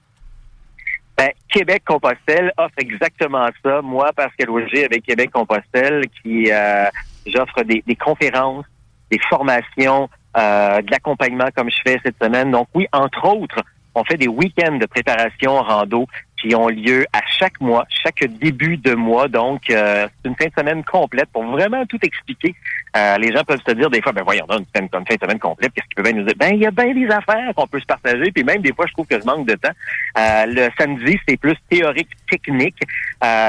Ben, 1.16 1.30
Québec-Compostelle 1.48 2.52
offre 2.58 2.74
exactement 2.78 3.48
ça. 3.64 3.80
Moi, 3.80 4.10
Pascal 4.14 4.50
Auger, 4.50 4.84
avec 4.84 5.02
Québec-Compostelle, 5.04 6.02
qui 6.22 6.52
euh, 6.52 6.86
j'offre 7.26 7.62
des, 7.62 7.82
conférences, 7.96 8.66
des 9.10 9.18
formations, 9.30 10.10
euh, 10.36 10.82
de 10.82 10.90
l'accompagnement 10.90 11.48
comme 11.56 11.70
je 11.70 11.78
fais 11.86 11.98
cette 12.04 12.22
semaine. 12.22 12.50
Donc 12.50 12.68
oui, 12.74 12.86
entre 12.92 13.24
autres, 13.24 13.62
on 13.96 14.04
fait 14.04 14.18
des 14.18 14.28
week-ends 14.28 14.76
de 14.76 14.86
préparation 14.86 15.56
rando 15.62 16.06
qui 16.40 16.54
ont 16.54 16.68
lieu 16.68 17.06
à 17.14 17.20
chaque 17.38 17.58
mois, 17.60 17.86
chaque 17.88 18.22
début 18.38 18.76
de 18.76 18.94
mois. 18.94 19.26
Donc, 19.26 19.70
euh, 19.70 20.06
c'est 20.22 20.28
une 20.28 20.36
fin 20.36 20.46
de 20.46 20.52
semaine 20.56 20.84
complète 20.84 21.28
pour 21.32 21.44
vraiment 21.44 21.84
tout 21.86 21.98
expliquer. 22.02 22.54
Euh, 22.94 23.16
les 23.16 23.32
gens 23.32 23.42
peuvent 23.42 23.62
se 23.66 23.72
dire 23.72 23.88
des 23.88 24.02
fois, 24.02 24.12
ben 24.12 24.22
voyons, 24.22 24.44
une 24.50 24.66
fin, 24.74 24.82
une 24.82 25.06
fin 25.06 25.14
de 25.14 25.20
semaine 25.20 25.38
complète, 25.38 25.72
qu'est-ce 25.72 25.86
qu'ils 25.88 26.02
peuvent 26.02 26.12
nous 26.12 26.24
dire? 26.24 26.34
Ben, 26.36 26.50
il 26.54 26.60
y 26.60 26.66
a 26.66 26.70
bien 26.70 26.92
des 26.92 27.08
affaires 27.08 27.52
qu'on 27.56 27.66
peut 27.66 27.80
se 27.80 27.86
partager. 27.86 28.30
Puis 28.32 28.44
même 28.44 28.60
des 28.60 28.72
fois, 28.74 28.84
je 28.86 28.92
trouve 28.92 29.06
que 29.06 29.18
je 29.18 29.24
manque 29.24 29.46
de 29.46 29.54
temps. 29.54 29.72
Euh, 30.18 30.46
le 30.46 30.68
samedi, 30.78 31.18
c'est 31.26 31.38
plus 31.38 31.56
théorique, 31.70 32.10
technique. 32.30 32.76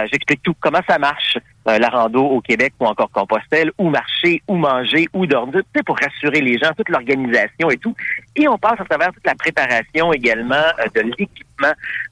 J'explique 0.10 0.42
tout, 0.44 0.56
comment 0.60 0.82
ça 0.88 0.98
marche, 0.98 1.38
la 1.68 1.90
rando 1.90 2.24
au 2.24 2.42
Québec 2.42 2.74
ou 2.80 2.86
encore 2.86 3.12
Compostelle, 3.12 3.72
où 3.78 3.90
marcher, 3.90 4.42
où 4.48 4.56
manger, 4.56 5.08
où 5.14 5.26
dormir, 5.26 5.62
tu 5.62 5.70
sais, 5.76 5.84
pour 5.84 5.98
rassurer 5.98 6.42
les 6.42 6.58
gens, 6.58 6.72
toute 6.76 6.90
l'organisation 6.90 7.70
et 7.70 7.78
tout. 7.78 7.94
Et 8.36 8.48
on 8.48 8.58
passe 8.58 8.80
à 8.80 8.86
travers 8.86 9.12
toute 9.12 9.26
la 9.26 9.36
préparation 9.36 10.14
également 10.14 10.56
de 10.96 11.02
l'équipement. 11.02 11.47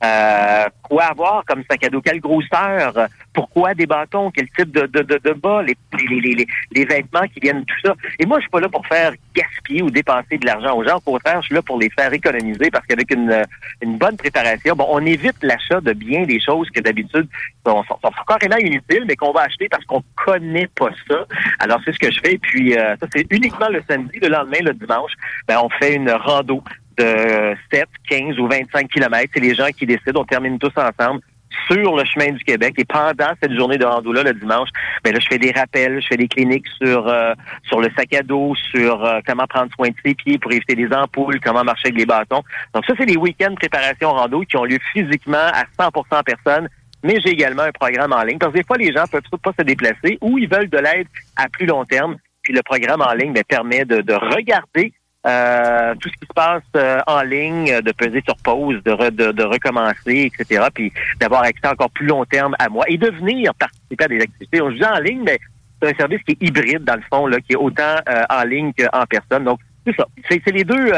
Euh, 0.04 0.66
quoi 0.84 1.04
avoir 1.06 1.44
comme 1.46 1.64
sac 1.70 1.84
à 1.84 1.90
dos, 1.90 2.02
quelle 2.02 2.20
grosseur, 2.20 3.08
pourquoi 3.34 3.74
des 3.74 3.86
bâtons, 3.86 4.32
quel 4.32 4.50
type 4.50 4.72
de, 4.72 4.88
de, 4.88 5.02
de, 5.02 5.20
de 5.24 5.34
bas, 5.34 5.62
les, 5.62 5.76
les, 6.10 6.20
les, 6.20 6.48
les, 6.72 6.86
vêtements 6.86 7.28
qui 7.34 7.40
viennent, 7.40 7.66
tout 7.66 7.76
ça. 7.86 7.94
Et 8.20 8.26
moi, 8.26 8.38
je 8.40 8.44
suis 8.44 8.50
pas 8.50 8.60
là 8.60 8.70
pour 8.70 8.86
faire 8.88 9.14
gaspiller 9.36 9.82
ou 9.82 9.90
dépenser 9.90 10.38
de 10.38 10.46
l'argent 10.46 10.76
aux 10.76 10.84
gens. 10.84 10.98
Au 10.98 11.12
contraire, 11.12 11.42
je 11.42 11.48
suis 11.48 11.56
là 11.56 11.62
pour 11.62 11.80
les 11.80 11.90
faire 11.90 12.12
économiser 12.14 12.70
parce 12.72 12.86
qu'avec 12.88 13.12
une, 13.14 13.44
une 13.82 13.98
bonne 13.98 14.18
préparation, 14.18 14.76
bon, 14.76 14.88
on 14.90 15.06
évite 15.06 15.36
l'achat 15.42 15.82
de 15.82 15.94
bien 15.94 16.24
des 16.24 16.40
choses 16.40 16.70
que 16.70 16.82
d'habitude 16.82 17.28
sont, 17.66 17.84
sont, 17.84 18.00
sont, 18.02 18.12
carrément 18.28 18.58
inutiles, 18.58 19.06
mais 19.08 19.16
qu'on 19.16 19.32
va 19.32 19.42
acheter 19.42 19.68
parce 19.70 19.84
qu'on 19.86 20.04
connaît 20.24 20.70
pas 20.76 20.90
ça. 21.08 21.26
Alors, 21.60 21.80
c'est 21.86 21.94
ce 21.94 22.00
que 22.00 22.12
je 22.12 22.20
fais. 22.20 22.38
Puis, 22.38 22.78
euh, 22.78 22.96
ça, 22.98 23.08
c'est 23.14 23.26
uniquement 23.32 23.70
le 23.70 23.84
samedi. 23.88 24.20
Le 24.22 24.30
lendemain, 24.30 24.60
le 24.62 24.74
dimanche, 24.74 25.12
ben, 25.48 25.60
on 25.64 25.70
fait 25.70 25.96
une 25.96 26.12
rando 26.12 26.64
de 26.98 27.56
7, 27.72 27.86
15 28.10 28.40
ou 28.40 28.48
25 28.48 28.88
kilomètres. 28.90 29.32
C'est 29.34 29.42
les 29.42 29.56
gens 29.56 29.68
qui 29.78 29.86
décident. 29.86 30.22
On 30.22 30.26
termine 30.26 30.60
tous 30.60 30.74
ensemble 30.78 31.22
sur 31.68 31.96
le 31.96 32.06
chemin 32.06 32.32
du 32.32 32.44
Québec. 32.44 32.76
Et 32.78 32.86
pendant 32.86 33.32
cette 33.42 33.54
journée 33.54 33.78
de 33.78 33.86
rando-là, 33.86 34.24
le 34.24 34.34
dimanche, 34.34 34.70
ben 35.04 35.14
là, 35.14 35.20
je 35.20 35.28
fais 35.28 35.40
des 35.40 35.52
rappels, 35.52 36.02
je 36.02 36.08
fais 36.08 36.18
des 36.18 36.28
cliniques 36.28 36.68
sur 36.82 37.08
euh, 37.08 37.34
sur 37.64 37.82
le 37.82 37.90
sac 37.98 38.14
à 38.14 38.22
dos, 38.22 38.56
sur 38.72 39.04
euh, 39.04 39.20
comment 39.26 39.48
prendre 39.48 39.72
soin 39.74 39.90
de 39.90 39.96
ses 40.06 40.14
pieds 40.14 40.38
pour 40.38 40.52
éviter 40.52 40.76
les 40.76 40.92
ampoules, 40.94 41.40
comment 41.40 41.64
marcher 41.64 41.88
avec 41.88 42.00
les 42.00 42.06
bâtons. 42.06 42.44
Donc 42.74 42.86
ça, 42.86 42.94
c'est 42.98 43.06
des 43.06 43.18
week-ends 43.18 43.52
de 43.52 43.56
préparation 43.56 44.12
rando 44.12 44.42
qui 44.42 44.58
ont 44.58 44.66
lieu 44.66 44.80
physiquement 44.94 45.38
à 45.38 45.64
100 45.80 45.92
personnes. 46.24 46.70
Mais 47.04 47.20
j'ai 47.24 47.32
également 47.32 47.64
un 47.64 47.72
programme 47.72 48.14
en 48.14 48.24
ligne. 48.24 48.40
Parce 48.40 48.52
que 48.52 48.58
des 48.58 48.64
fois, 48.64 48.78
les 48.78 48.92
gens 48.92 49.06
peuvent 49.06 49.22
pas 49.42 49.52
se 49.60 49.64
déplacer 49.64 50.18
ou 50.22 50.40
ils 50.40 50.50
veulent 50.50 50.70
de 50.70 50.78
l'aide 50.80 51.08
à 51.36 51.48
plus 51.50 51.68
long 51.68 51.86
terme. 51.86 52.18
Puis 52.42 52.54
le 52.54 52.64
programme 52.64 53.02
en 53.02 53.14
ligne 53.14 53.32
ben, 53.32 53.44
permet 53.44 53.86
de, 53.86 54.02
de 54.02 54.14
regarder 54.14 54.92
euh, 55.26 55.96
tout 56.00 56.10
ce 56.10 56.14
qui 56.14 56.28
se 56.28 56.34
passe 56.34 56.62
euh, 56.76 57.00
en 57.08 57.22
ligne, 57.24 57.82
de 57.82 57.92
peser 57.92 58.22
sur 58.26 58.36
pause, 58.38 58.82
de, 58.84 59.32
de, 59.32 59.44
recommencer, 59.44 60.32
etc. 60.32 60.66
Puis 60.74 60.92
d'avoir 61.20 61.44
accès 61.44 61.68
encore 61.68 61.90
plus 61.90 62.06
long 62.06 62.26
terme 62.26 62.56
à 62.60 62.70
moi 62.70 62.86
et 62.88 62.98
de 62.98 63.10
venir 63.10 63.54
participer 63.56 64.04
à 64.04 64.08
des 64.08 64.22
activités. 64.22 64.62
On 64.62 64.70
joue 64.70 64.84
en 64.84 65.00
ligne, 65.00 65.24
mais 65.26 65.40
c'est 65.82 65.94
un 65.94 65.98
service 65.98 66.22
qui 66.24 66.34
est 66.34 66.48
hybride 66.48 66.84
dans 66.84 66.96
le 66.96 67.02
fond, 67.10 67.26
là, 67.26 67.40
qui 67.40 67.54
est 67.54 67.58
autant 67.58 67.96
euh, 68.08 68.24
en 68.30 68.44
ligne 68.44 68.72
qu'en 68.74 69.06
personne. 69.10 69.46
Donc 69.46 69.60
c'est 69.86 69.96
ça. 69.96 70.08
C'est 70.30 70.52
les 70.52 70.64
deux, 70.64 70.92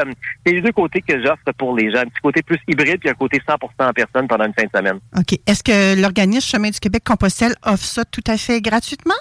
c'est 0.46 0.54
les 0.54 0.62
deux 0.62 0.72
côtés 0.72 1.02
que 1.02 1.22
j'offre 1.22 1.44
pour 1.58 1.76
les 1.76 1.92
gens. 1.92 2.00
Un 2.00 2.06
petit 2.06 2.22
côté 2.22 2.42
plus 2.42 2.60
hybride 2.68 3.00
puis 3.00 3.10
un 3.10 3.14
côté 3.14 3.42
100% 3.48 3.58
en 3.80 3.94
personne 3.94 4.28
pendant 4.28 4.46
une 4.46 4.54
fin 4.54 4.64
de 4.64 4.72
semaine. 4.76 5.00
OK. 5.18 5.40
Est-ce 5.46 5.64
que 5.64 6.02
l'organisme 6.02 6.50
Chemin 6.50 6.70
du 6.70 6.80
Québec 6.80 7.04
Compostelle 7.06 7.56
offre 7.64 7.84
ça 7.84 8.06
tout 8.06 8.24
à 8.28 8.38
fait 8.38 8.62
gratuitement? 8.62 9.16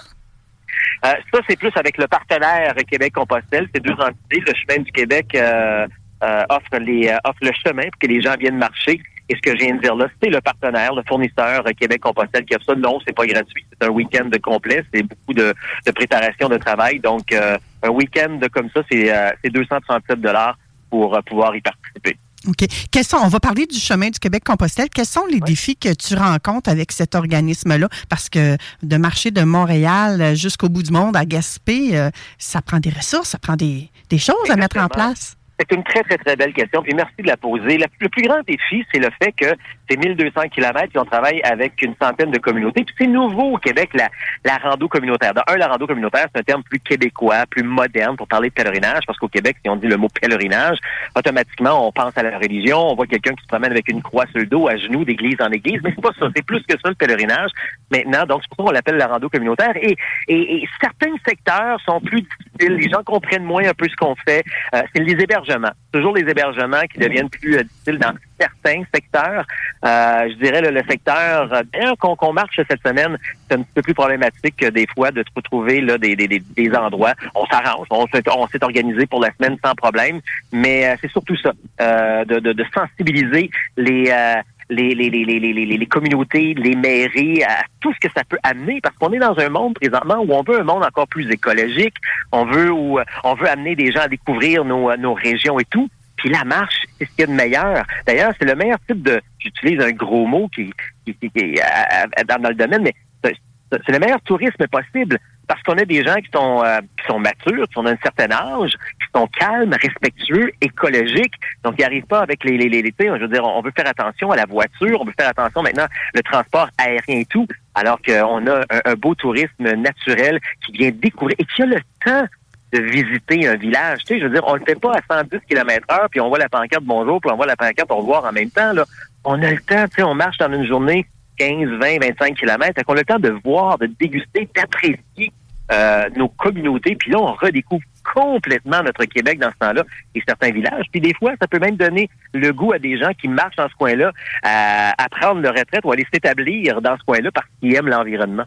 Euh, 1.05 1.13
ça, 1.33 1.39
c'est 1.47 1.57
plus 1.57 1.71
avec 1.75 1.97
le 1.97 2.07
partenaire 2.07 2.73
Québec-Compostelle. 2.89 3.67
Ces 3.73 3.81
deux 3.81 3.93
entités, 3.93 4.43
le 4.45 4.53
chemin 4.53 4.83
du 4.83 4.91
Québec 4.91 5.27
euh, 5.35 5.87
euh, 6.23 6.43
offre 6.49 6.77
les 6.79 7.11
offre 7.23 7.39
le 7.41 7.51
chemin 7.63 7.83
pour 7.83 7.99
que 7.99 8.07
les 8.07 8.21
gens 8.21 8.35
viennent 8.37 8.57
marcher. 8.57 9.01
Et 9.29 9.35
ce 9.35 9.41
que 9.41 9.51
je 9.51 9.65
viens 9.65 9.75
de 9.75 9.81
dire 9.81 9.95
là, 9.95 10.07
c'est 10.21 10.29
le 10.29 10.39
partenaire, 10.39 10.95
le 10.95 11.03
fournisseur 11.05 11.63
Québec-Compostelle 11.77 12.45
qui 12.45 12.55
offre 12.55 12.65
ça. 12.65 12.75
Non, 12.75 12.99
c'est 13.05 13.15
pas 13.15 13.25
gratuit. 13.25 13.65
C'est 13.71 13.87
un 13.87 13.91
week-end 13.91 14.29
complet. 14.41 14.83
C'est 14.93 15.03
beaucoup 15.03 15.33
de, 15.33 15.53
de, 15.85 15.91
préparation 15.91 16.47
de 16.47 16.57
travail. 16.57 16.99
Donc, 16.99 17.33
un 17.33 17.89
week-end 17.89 18.39
comme 18.53 18.69
ça, 18.73 18.81
c'est 18.89 19.49
237 19.49 20.21
dollars 20.21 20.57
pour 20.89 21.19
pouvoir 21.25 21.53
y 21.55 21.61
participer. 21.61 22.17
OK. 22.47 22.65
Quels 22.91 23.03
sont, 23.03 23.17
on 23.17 23.27
va 23.27 23.39
parler 23.39 23.65
du 23.65 23.79
chemin 23.79 24.09
du 24.09 24.19
Québec-Compostelle. 24.19 24.89
Quels 24.93 25.05
sont 25.05 25.25
les 25.29 25.39
défis 25.39 25.75
que 25.75 25.93
tu 25.93 26.15
rencontres 26.15 26.69
avec 26.69 26.91
cet 26.91 27.15
organisme-là? 27.15 27.89
Parce 28.09 28.29
que 28.29 28.57
de 28.83 28.97
marcher 28.97 29.31
de 29.31 29.41
Montréal 29.41 30.35
jusqu'au 30.35 30.69
bout 30.69 30.83
du 30.83 30.91
monde 30.91 31.15
à 31.15 31.25
Gaspé, 31.25 31.97
euh, 31.97 32.09
ça 32.37 32.61
prend 32.61 32.79
des 32.79 32.89
ressources, 32.89 33.29
ça 33.29 33.39
prend 33.39 33.55
des, 33.55 33.89
des 34.09 34.17
choses 34.17 34.49
à 34.49 34.55
mettre 34.55 34.77
en 34.77 34.87
place. 34.87 35.35
C'est 35.59 35.75
une 35.75 35.83
très, 35.83 36.03
très, 36.03 36.17
très 36.17 36.35
belle 36.35 36.53
question. 36.53 36.83
Merci 36.95 37.15
de 37.19 37.27
la 37.27 37.37
poser. 37.37 37.77
le 37.77 38.09
plus 38.09 38.23
grand 38.23 38.41
défi, 38.47 38.85
c'est 38.93 38.99
le 38.99 39.09
fait 39.21 39.31
que 39.31 39.47
c'est 39.89 39.97
1200 39.97 40.49
kilomètres 40.49 40.95
et 40.95 40.99
on 40.99 41.05
travaille 41.05 41.41
avec 41.43 41.81
une 41.81 41.95
centaine 42.01 42.31
de 42.31 42.37
communautés. 42.37 42.83
Puis 42.83 42.95
c'est 42.97 43.07
nouveau 43.07 43.55
au 43.55 43.57
Québec, 43.57 43.89
la, 43.93 44.09
la 44.45 44.57
rando 44.57 44.87
communautaire. 44.87 45.33
Dans 45.33 45.43
un, 45.47 45.57
la 45.57 45.67
rando 45.67 45.87
communautaire, 45.87 46.27
c'est 46.33 46.41
un 46.41 46.43
terme 46.43 46.63
plus 46.63 46.79
québécois, 46.79 47.45
plus 47.49 47.63
moderne 47.63 48.15
pour 48.15 48.27
parler 48.27 48.49
de 48.49 48.53
pèlerinage, 48.53 49.03
parce 49.05 49.17
qu'au 49.19 49.27
Québec, 49.27 49.57
si 49.63 49.69
on 49.69 49.75
dit 49.75 49.87
le 49.87 49.97
mot 49.97 50.07
pèlerinage, 50.21 50.77
automatiquement, 51.15 51.87
on 51.87 51.91
pense 51.91 52.17
à 52.17 52.23
la 52.23 52.37
religion, 52.37 52.91
on 52.91 52.95
voit 52.95 53.07
quelqu'un 53.07 53.33
qui 53.33 53.43
se 53.43 53.47
promène 53.47 53.71
avec 53.71 53.89
une 53.89 54.01
croix 54.01 54.25
sur 54.27 54.39
le 54.39 54.45
dos, 54.45 54.67
à 54.67 54.77
genoux, 54.77 55.05
d'église 55.05 55.37
en 55.39 55.51
église, 55.51 55.79
mais 55.83 55.91
c'est 55.95 56.01
pas 56.01 56.13
ça. 56.19 56.27
C'est 56.35 56.45
plus 56.45 56.61
que 56.63 56.73
ça, 56.73 56.89
le 56.89 56.95
pèlerinage. 56.95 57.51
Maintenant, 57.91 58.25
donc 58.25 58.41
c'est 58.41 58.49
pour 58.49 58.57
ça 58.57 58.63
qu'on 58.67 58.71
l'appelle 58.71 58.97
la 58.97 59.07
rando 59.07 59.29
communautaire. 59.29 59.73
Et, 59.81 59.97
et, 60.27 60.67
certains 60.81 61.13
secteurs 61.27 61.79
sont 61.85 61.99
plus 62.01 62.21
difficiles. 62.21 62.77
Les 62.77 62.89
gens 62.89 63.03
comprennent 63.03 63.43
moins 63.43 63.63
un 63.67 63.73
peu 63.73 63.87
ce 63.87 63.95
qu'on 63.95 64.15
fait. 64.15 64.43
Euh, 64.73 64.81
c'est 64.93 65.03
les 65.03 65.13
hébergements. 65.13 65.71
Toujours 65.97 66.15
les 66.15 66.29
hébergements 66.29 66.85
qui 66.93 66.99
deviennent 66.99 67.29
plus 67.29 67.55
euh, 67.57 67.63
difficiles 67.63 67.97
dans 67.97 68.13
certains 68.39 68.83
secteurs. 68.93 69.45
Euh, 69.83 70.29
je 70.29 70.35
dirais 70.35 70.61
le, 70.61 70.69
le 70.69 70.83
secteur, 70.87 71.63
bien 71.73 71.95
qu'on 71.95 72.33
marche 72.33 72.59
cette 72.69 72.85
semaine, 72.85 73.17
c'est 73.49 73.55
un 73.55 73.63
petit 73.63 73.73
peu 73.73 73.81
plus 73.81 73.93
problématique 73.95 74.55
que 74.57 74.67
des 74.67 74.85
fois 74.93 75.09
de 75.09 75.23
se 75.23 75.29
retrouver 75.35 75.81
là, 75.81 75.97
des, 75.97 76.15
des, 76.15 76.27
des 76.27 76.71
endroits. 76.75 77.13
On 77.33 77.47
s'arrange, 77.47 77.87
on 77.89 78.05
s'est 78.47 78.63
organisé 78.63 79.07
pour 79.07 79.21
la 79.21 79.31
semaine 79.33 79.57
sans 79.65 79.73
problème, 79.73 80.21
mais 80.51 80.87
euh, 80.87 80.95
c'est 81.01 81.09
surtout 81.09 81.35
ça, 81.37 81.51
euh, 81.81 82.25
de, 82.25 82.37
de, 82.37 82.53
de, 82.53 82.65
sensibiliser 82.75 83.49
les, 83.75 84.11
euh, 84.11 84.35
les, 84.69 84.93
les, 84.95 85.09
les, 85.09 85.23
les, 85.25 85.39
les, 85.39 85.65
les 85.65 85.85
communautés, 85.85 86.53
les 86.55 86.75
mairies, 86.75 87.43
à 87.43 87.63
tout 87.79 87.93
ce 87.93 88.07
que 88.07 88.13
ça 88.13 88.23
peut 88.23 88.37
amener, 88.43 88.81
parce 88.81 88.95
qu'on 88.97 89.11
est 89.13 89.19
dans 89.19 89.37
un 89.37 89.49
monde 89.49 89.75
présentement 89.75 90.17
où 90.19 90.33
on 90.33 90.43
veut 90.43 90.59
un 90.59 90.63
monde 90.63 90.83
encore 90.83 91.07
plus 91.07 91.29
écologique, 91.31 91.95
on 92.31 92.45
veut 92.45 92.71
où 92.71 92.99
on 93.23 93.33
veut 93.35 93.49
amener 93.49 93.75
des 93.75 93.91
gens 93.91 94.01
à 94.01 94.07
découvrir 94.07 94.65
nos, 94.65 94.95
nos 94.97 95.13
régions 95.13 95.59
et 95.59 95.65
tout. 95.65 95.89
Puis 96.17 96.29
la 96.29 96.43
marche, 96.43 96.83
c'est 96.97 97.05
ce 97.05 97.09
qu'il 97.11 97.19
y 97.21 97.23
a 97.23 97.27
de 97.27 97.31
meilleur? 97.31 97.85
D'ailleurs, 98.05 98.33
c'est 98.39 98.45
le 98.45 98.55
meilleur 98.55 98.79
type 98.87 99.03
de. 99.03 99.21
J'utilise 99.39 99.79
un 99.79 99.91
gros 99.91 100.25
mot 100.25 100.49
qui, 100.49 100.73
qui, 101.05 101.15
qui, 101.15 101.31
est 101.35 102.23
dans, 102.27 102.49
le 102.49 102.55
domaine, 102.55 102.81
mais 102.81 102.93
c'est 103.23 103.91
le 103.91 103.99
meilleur 103.99 104.21
tourisme 104.21 104.67
possible 104.67 105.19
parce 105.47 105.61
qu'on 105.63 105.77
a 105.77 105.85
des 105.85 106.03
gens 106.03 106.15
qui 106.15 106.29
sont 106.33 106.61
euh, 106.63 106.79
qui 106.99 107.07
sont 107.07 107.19
matures, 107.19 107.67
qui 107.69 107.77
ont 107.77 107.85
un 107.85 107.97
certain 108.03 108.31
âge, 108.31 108.71
qui 108.71 109.07
sont 109.15 109.27
calmes, 109.27 109.73
respectueux, 109.81 110.51
écologiques. 110.61 111.33
Donc, 111.63 111.75
ils 111.77 111.83
n'arrivent 111.83 112.05
pas 112.05 112.19
avec 112.19 112.43
les, 112.43 112.57
les, 112.57 112.69
les, 112.69 112.93
Je 112.99 113.21
veux 113.21 113.27
dire, 113.27 113.43
on 113.43 113.61
veut 113.61 113.71
faire 113.75 113.87
attention 113.87 114.31
à 114.31 114.35
la 114.35 114.45
voiture, 114.45 115.01
on 115.01 115.05
veut 115.05 115.13
faire 115.17 115.29
attention 115.29 115.61
maintenant 115.63 115.87
le 116.13 116.21
transport 116.21 116.69
aérien 116.77 117.21
et 117.21 117.25
tout, 117.25 117.47
alors 117.75 117.99
qu'on 118.01 118.47
a 118.47 118.61
un, 118.85 118.93
beau 118.95 119.15
tourisme 119.15 119.73
naturel 119.75 120.39
qui 120.65 120.73
vient 120.73 120.91
découvrir 120.91 121.35
et 121.39 121.45
qui 121.45 121.61
a 121.61 121.65
le 121.65 121.79
temps 122.05 122.27
de 122.73 122.81
visiter 122.81 123.47
un 123.47 123.55
village. 123.55 123.99
Tu 123.99 124.15
sais, 124.15 124.19
je 124.19 124.25
veux 124.25 124.33
dire, 124.33 124.43
on 124.45 124.55
le 124.55 124.65
fait 124.65 124.79
pas 124.79 124.93
à 124.93 125.21
110 125.21 125.39
km 125.47 125.85
heure, 125.89 126.09
puis 126.09 126.19
on 126.19 126.27
voit 126.27 126.39
la 126.39 126.49
pancarte 126.49 126.83
bonjour, 126.83 127.21
puis 127.21 127.31
on 127.31 127.37
voit 127.37 127.45
la 127.45 127.55
pancarte 127.55 127.89
au 127.91 127.97
revoir 127.97 128.25
en 128.25 128.33
même 128.33 128.49
temps. 128.49 128.73
Là. 128.73 128.83
On 129.23 129.41
a 129.41 129.51
le 129.51 129.61
temps, 129.61 129.85
tu 129.87 129.95
sais, 129.95 130.03
on 130.03 130.13
marche 130.13 130.37
dans 130.37 130.51
une 130.51 130.67
journée 130.67 131.07
15, 131.37 131.69
20, 131.79 131.99
25 132.01 132.35
km. 132.35 132.81
On 132.87 132.93
a 132.93 132.97
le 132.97 133.05
temps 133.05 133.19
de 133.19 133.35
voir, 133.43 133.77
de 133.77 133.87
déguster, 133.99 134.47
d'apprécier 134.55 135.31
euh, 135.71 136.09
nos 136.15 136.29
communautés. 136.29 136.95
Puis 136.95 137.11
là, 137.11 137.19
on 137.19 137.33
redécouvre 137.33 137.83
complètement 138.15 138.81
notre 138.83 139.03
Québec 139.03 139.37
dans 139.39 139.51
ce 139.51 139.57
temps-là 139.59 139.83
et 140.15 140.23
certains 140.25 140.51
villages. 140.51 140.85
Puis 140.91 141.01
des 141.01 141.13
fois, 141.13 141.33
ça 141.41 141.47
peut 141.47 141.59
même 141.59 141.75
donner 141.75 142.09
le 142.33 142.53
goût 142.53 142.71
à 142.71 142.79
des 142.79 142.97
gens 142.97 143.11
qui 143.19 143.27
marchent 143.27 143.57
dans 143.57 143.67
ce 143.67 143.75
coin-là 143.75 144.11
à, 144.43 144.93
à 144.97 145.09
prendre 145.09 145.41
leur 145.41 145.53
retraite 145.53 145.81
ou 145.83 145.91
à 145.91 145.93
aller 145.95 146.07
s'établir 146.13 146.81
dans 146.81 146.97
ce 146.97 147.03
coin-là 147.03 147.31
parce 147.31 147.47
qu'ils 147.59 147.75
aiment 147.75 147.89
l'environnement. 147.89 148.45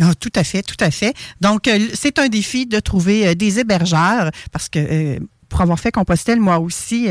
Ah, 0.00 0.14
tout 0.14 0.30
à 0.36 0.44
fait, 0.44 0.62
tout 0.62 0.82
à 0.82 0.92
fait. 0.92 1.12
Donc, 1.40 1.66
euh, 1.66 1.78
c'est 1.92 2.20
un 2.20 2.28
défi 2.28 2.66
de 2.66 2.78
trouver 2.78 3.26
euh, 3.26 3.34
des 3.34 3.58
hébergeurs 3.58 4.30
parce 4.52 4.68
que 4.68 5.18
pour 5.48 5.62
avoir 5.62 5.80
fait 5.80 5.90
Compostelle, 5.90 6.38
moi 6.38 6.60
aussi, 6.60 7.08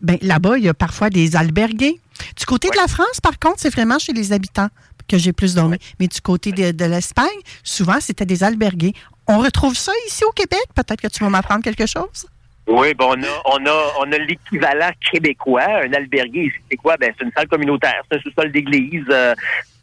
ben, 0.00 0.18
là-bas, 0.22 0.58
il 0.58 0.64
y 0.64 0.68
a 0.68 0.74
parfois 0.74 1.10
des 1.10 1.36
albergués. 1.36 2.00
Du 2.36 2.46
côté 2.46 2.68
de 2.70 2.76
la 2.76 2.88
France, 2.88 3.20
par 3.22 3.38
contre, 3.38 3.56
c'est 3.58 3.72
vraiment 3.72 3.98
chez 3.98 4.12
les 4.12 4.32
habitants 4.32 4.68
que 5.08 5.18
j'ai 5.18 5.32
plus 5.32 5.54
dormi. 5.54 5.78
Mais 5.98 6.06
du 6.06 6.20
côté 6.20 6.52
de, 6.52 6.84
l'Espagne, 6.84 7.26
souvent, 7.64 8.00
c'était 8.00 8.26
des 8.26 8.44
albergués. 8.44 8.92
On 9.26 9.38
retrouve 9.38 9.74
ça 9.74 9.92
ici 10.06 10.24
au 10.24 10.32
Québec? 10.32 10.62
Peut-être 10.74 11.00
que 11.00 11.08
tu 11.08 11.22
vas 11.22 11.30
m'apprendre 11.30 11.62
quelque 11.62 11.86
chose? 11.86 12.26
Oui, 12.66 12.92
bon, 12.92 13.14
on 13.16 13.22
a, 13.22 13.42
on 13.46 13.66
a, 13.66 13.92
on 14.00 14.12
a 14.12 14.18
l'équivalent 14.18 14.90
québécois. 15.10 15.62
Un 15.62 15.92
albergué 15.94 16.44
ici, 16.44 16.56
c'est 16.70 16.76
quoi? 16.76 16.96
Ben, 16.98 17.12
c'est 17.18 17.24
une 17.24 17.32
salle 17.32 17.48
communautaire. 17.48 18.02
C'est 18.10 18.18
un 18.18 18.20
sous-sol 18.20 18.52
d'église. 18.52 19.06
Euh, 19.10 19.34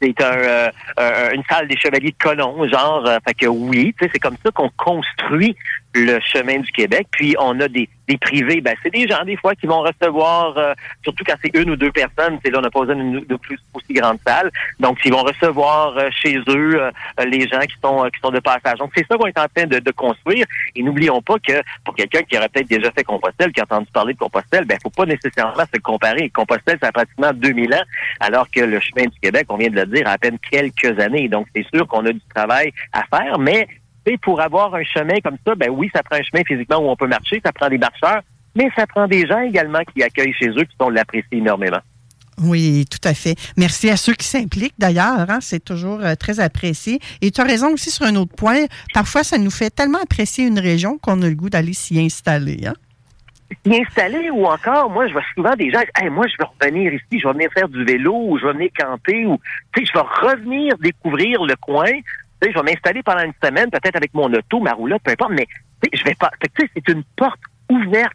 c'est 0.02 0.22
un, 0.22 0.36
euh, 1.00 1.32
une 1.34 1.44
salle 1.50 1.68
des 1.68 1.78
chevaliers 1.78 2.12
de 2.12 2.24
colons, 2.24 2.68
genre. 2.68 3.06
Euh, 3.06 3.18
fait 3.28 3.34
que 3.34 3.48
oui, 3.48 3.94
c'est 4.00 4.20
comme 4.20 4.38
ça 4.44 4.52
qu'on 4.52 4.70
construit 4.78 5.56
le 5.96 6.20
chemin 6.20 6.60
du 6.60 6.72
Québec. 6.72 7.08
Puis 7.12 7.36
on 7.40 7.60
a 7.60 7.68
des, 7.68 7.90
des 8.08 8.18
privés, 8.18 8.62
ben 8.62 8.76
c'est 8.84 8.92
des 8.92 9.08
gens 9.08 9.24
des 9.24 9.38
fois 9.38 9.56
qui 9.56 9.66
vont 9.66 9.82
recevoir, 9.82 10.58
euh, 10.58 10.74
surtout 11.04 11.24
quand 11.26 11.36
c'est 11.44 11.56
une 11.56 11.72
ou 11.72 11.76
deux 11.76 11.92
personnes, 11.92 12.38
c'est 12.44 12.52
là 12.52 12.60
on 12.60 12.62
n'a 12.62 12.70
pas 12.70 12.82
besoin 12.82 12.96
de 12.96 13.36
plus 13.38 13.58
aussi 13.74 13.94
grande 13.94 14.20
salle. 14.26 14.52
Donc 14.80 15.00
ils 15.06 15.12
vont 15.12 15.24
recevoir 15.24 15.98
euh, 15.98 16.10
chez 16.12 16.38
eux 16.48 16.82
euh, 16.82 16.92
les 17.26 17.48
gens 17.48 17.62
qui 17.62 17.76
sont 17.82 18.08
qui 18.14 18.20
sont 18.20 18.32
de 18.32 18.40
passage. 18.40 18.78
Donc 18.80 18.92
c'est 18.96 19.06
ça 19.08 19.18
qu'on 19.18 19.28
est 19.28 19.40
en 19.40 19.48
train 19.48 19.66
de, 19.66 19.80
de 19.80 19.92
construire. 19.92 20.46
Et 20.76 20.84
n'oublions 20.84 21.22
pas 21.22 21.36
que 21.40 21.62
pour 21.84 21.96
quelqu'un 21.96 22.22
qui 22.24 22.38
aurait 22.38 22.50
peut-être 22.50 22.70
déjà 22.70 22.92
fait 22.92 23.04
Compostelle, 23.04 23.52
qui 23.52 23.62
a 23.62 23.64
entendu 23.64 23.88
parler 23.94 24.14
de 24.14 24.20
Compostelle, 24.20 24.66
ben 24.66 24.78
faut 24.84 24.90
pas 24.90 25.06
nécessairement 25.06 25.64
se 25.74 25.80
comparer. 25.80 26.30
Compostelle, 26.30 26.78
ça 26.82 26.90
a 26.90 26.92
pratiquement 26.92 27.32
2000 27.34 27.74
ans, 27.74 27.84
alors 28.20 28.48
que 28.52 28.60
le 28.60 28.80
chemin 28.80 29.06
du 29.06 29.20
Québec, 29.22 29.46
on 29.50 29.58
vient 29.58 29.70
de 29.70 29.76
le 29.76 29.85
dire, 29.86 30.08
a 30.08 30.12
à 30.12 30.18
peine 30.18 30.38
quelques 30.52 31.00
années. 31.00 31.28
Donc 31.28 31.48
c'est 31.56 31.66
sûr 31.74 31.88
qu'on 31.88 32.06
a 32.06 32.12
du 32.12 32.22
travail 32.34 32.72
à 32.94 33.04
faire, 33.04 33.40
mais 33.40 33.68
pour 34.22 34.40
avoir 34.40 34.74
un 34.76 34.84
chemin 34.84 35.20
comme 35.24 35.38
ça, 35.46 35.56
ben 35.56 35.70
oui, 35.70 35.90
ça 35.94 36.04
prend 36.04 36.18
un 36.18 36.24
chemin 36.24 36.44
physiquement 36.46 36.78
où 36.78 36.90
on 36.90 36.96
peut 36.96 37.08
marcher, 37.08 37.42
ça 37.44 37.52
prend 37.52 37.70
des 37.70 37.78
marcheurs, 37.78 38.22
mais 38.56 38.70
ça 38.76 38.86
prend 38.88 39.08
des 39.08 39.26
gens 39.28 39.40
également 39.40 39.82
qui 39.94 40.04
accueillent 40.04 40.34
chez 40.34 40.50
eux, 40.50 40.64
qui 40.64 40.76
sont 40.80 40.90
l'apprécient 40.90 41.28
énormément. 41.32 41.80
Oui, 42.42 42.86
tout 42.90 43.08
à 43.08 43.14
fait. 43.14 43.36
Merci 43.56 43.90
à 43.90 43.96
ceux 43.96 44.14
qui 44.14 44.28
s'impliquent 44.28 44.76
d'ailleurs. 44.78 45.30
Hein, 45.30 45.40
c'est 45.42 45.64
toujours 45.64 46.02
euh, 46.02 46.16
très 46.16 46.42
apprécié. 46.42 47.00
Et 47.22 47.32
tu 47.32 47.40
as 47.40 47.46
raison 47.46 47.72
aussi 47.72 47.92
sur 47.92 48.06
un 48.06 48.16
autre 48.16 48.36
point. 48.36 48.66
Parfois, 48.94 49.24
ça 49.24 49.38
nous 49.38 49.52
fait 49.52 49.70
tellement 49.70 50.00
apprécier 50.02 50.46
une 50.46 50.60
région 50.60 50.98
qu'on 50.98 51.22
a 51.22 51.30
le 51.30 51.36
goût 51.36 51.50
d'aller 51.50 51.74
s'y 51.74 52.00
installer. 52.00 52.66
Hein? 52.68 52.74
S'y 53.64 53.82
installer 53.82 54.30
ou 54.32 54.46
encore, 54.46 54.90
moi, 54.90 55.08
je 55.08 55.14
vois 55.14 55.24
souvent 55.36 55.56
des 55.56 55.72
gens, 55.72 55.82
hey, 56.00 56.10
moi, 56.10 56.26
je 56.28 56.36
veux 56.40 56.46
revenir 56.60 56.94
ici, 56.94 57.20
je 57.20 57.28
vais 57.28 57.34
venir 57.34 57.50
faire 57.54 57.70
du 57.70 57.84
vélo 57.86 58.14
ou 58.16 58.40
je 58.40 58.46
vais 58.46 58.54
venir 58.54 58.70
camper 58.78 59.26
ou, 59.26 59.40
tu 59.74 59.82
sais, 59.82 59.92
je 59.92 60.00
vais 60.00 60.32
revenir 60.32 60.78
découvrir 60.80 61.44
le 61.44 61.56
coin 61.56 61.92
je 62.52 62.60
vais 62.60 62.72
m'installer 62.72 63.04
pendant 63.04 63.24
une 63.24 63.34
semaine, 63.44 63.70
peut-être 63.70 63.96
avec 63.96 64.14
mon 64.14 64.32
auto, 64.34 64.60
ma 64.60 64.74
roulotte, 64.74 65.02
peu 65.04 65.12
importe, 65.12 65.32
mais 65.32 65.48
je 65.94 66.04
vais 66.04 66.16
pas. 66.16 66.32
c'est 66.58 66.88
une 66.90 67.04
porte 67.16 67.40
ouverte 67.70 68.14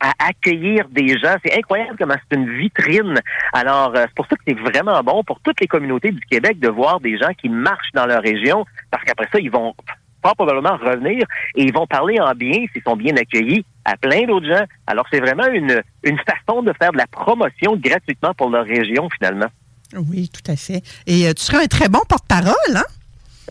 à 0.00 0.12
accueillir 0.28 0.88
des 0.88 1.18
gens. 1.18 1.36
C'est 1.44 1.56
incroyable 1.56 1.96
comment 1.98 2.14
c'est 2.28 2.36
une 2.36 2.50
vitrine. 2.58 3.20
Alors, 3.52 3.94
euh, 3.96 4.04
c'est 4.06 4.14
pour 4.14 4.26
ça 4.26 4.36
que 4.36 4.42
c'est 4.46 4.58
vraiment 4.58 5.00
bon 5.02 5.22
pour 5.24 5.40
toutes 5.40 5.60
les 5.60 5.66
communautés 5.66 6.10
du 6.10 6.20
Québec 6.20 6.58
de 6.58 6.68
voir 6.68 7.00
des 7.00 7.16
gens 7.16 7.32
qui 7.38 7.48
marchent 7.48 7.92
dans 7.94 8.06
leur 8.06 8.22
région, 8.22 8.66
parce 8.90 9.04
qu'après 9.04 9.28
ça, 9.32 9.38
ils 9.38 9.50
vont 9.50 9.74
probablement 10.32 10.76
revenir 10.76 11.26
et 11.54 11.62
ils 11.62 11.72
vont 11.72 11.86
parler 11.86 12.18
en 12.20 12.32
bien 12.32 12.64
s'ils 12.72 12.82
sont 12.82 12.96
bien 12.96 13.14
accueillis 13.16 13.64
à 13.84 13.96
plein 13.96 14.24
d'autres 14.24 14.46
gens. 14.46 14.64
Alors, 14.86 15.04
c'est 15.10 15.20
vraiment 15.20 15.46
une, 15.48 15.82
une 16.02 16.18
façon 16.18 16.62
de 16.62 16.72
faire 16.72 16.92
de 16.92 16.96
la 16.96 17.06
promotion 17.06 17.76
gratuitement 17.76 18.32
pour 18.34 18.48
leur 18.48 18.64
région, 18.64 19.08
finalement. 19.10 19.48
Oui, 19.94 20.30
tout 20.30 20.50
à 20.50 20.56
fait. 20.56 20.82
Et 21.06 21.28
euh, 21.28 21.34
tu 21.34 21.42
seras 21.42 21.62
un 21.62 21.66
très 21.66 21.88
bon 21.88 22.00
porte-parole, 22.08 22.54
hein? 22.76 22.84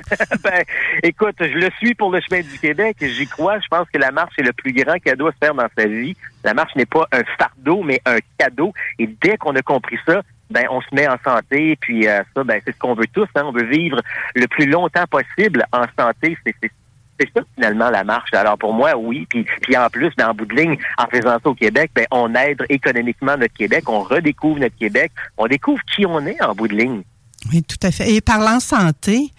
ben, 0.44 0.64
écoute, 1.04 1.36
je 1.40 1.58
le 1.58 1.70
suis 1.78 1.94
pour 1.94 2.12
le 2.12 2.20
chemin 2.22 2.42
du 2.42 2.60
Québec. 2.60 2.98
J'y 3.00 3.28
crois. 3.28 3.60
Je 3.60 3.68
pense 3.68 3.88
que 3.92 4.00
la 4.00 4.12
marche 4.12 4.34
est 4.38 4.44
le 4.44 4.54
plus 4.54 4.74
grand 4.74 4.98
cadeau 5.00 5.28
à 5.28 5.32
se 5.32 5.38
faire 5.38 5.54
dans 5.54 5.68
sa 5.78 5.86
vie. 5.86 6.16
La 6.44 6.54
marche 6.54 6.76
n'est 6.76 6.88
pas 6.88 7.08
un 7.12 7.22
fardeau, 7.38 7.84
mais 7.84 8.02
un 8.06 8.18
cadeau. 8.38 8.74
Et 9.00 9.08
dès 9.22 9.38
qu'on 9.38 9.56
a 9.56 9.62
compris 9.62 9.98
ça, 10.06 10.22
ben 10.54 10.66
on 10.70 10.82
se 10.82 10.88
met 10.94 11.08
en 11.08 11.18
santé. 11.24 11.76
Puis 11.82 12.08
euh, 12.08 12.22
ça, 12.36 12.44
ben 12.44 12.62
c'est 12.64 12.74
ce 12.74 12.80
qu'on 12.80 12.94
veut 12.94 13.08
tous. 13.12 13.28
Hein. 13.36 13.44
On 13.46 13.52
veut 13.52 13.66
vivre 13.66 14.00
le 14.36 14.48
plus 14.48 14.66
longtemps 14.66 15.06
possible 15.10 15.66
en 15.72 15.86
santé. 15.98 16.38
C'est 16.46 16.56
c'est 17.20 17.30
ça 17.36 17.42
finalement 17.56 17.90
la 17.90 18.04
marche. 18.04 18.34
Alors 18.34 18.58
pour 18.58 18.74
moi, 18.74 18.96
oui. 18.96 19.28
Puis, 19.30 19.46
puis 19.62 19.78
en 19.78 19.90
plus, 19.90 20.12
dans 20.18 20.30
le 20.30 20.34
bout 20.34 20.46
de 20.46 20.56
ligne, 20.56 20.78
en 20.98 21.08
faisant 21.08 21.38
ça 21.44 21.50
au 21.50 21.56
Québec, 21.56 21.92
ben, 21.94 22.06
on 22.12 22.34
aide 22.36 22.64
économiquement 22.70 23.38
notre 23.38 23.54
Québec, 23.54 23.88
on 23.88 24.02
redécouvre 24.02 24.60
notre 24.60 24.78
Québec, 24.78 25.12
on 25.38 25.48
découvre 25.48 25.82
qui 25.96 26.06
on 26.06 26.26
est 26.26 26.42
en 26.42 26.54
bout 26.54 26.68
de 26.68 26.76
ligne. 26.76 27.04
Oui, 27.52 27.64
tout 27.64 27.78
à 27.84 27.92
fait. 27.92 28.12
Et 28.12 28.22
parlant 28.22 28.60
santé, 28.60 29.30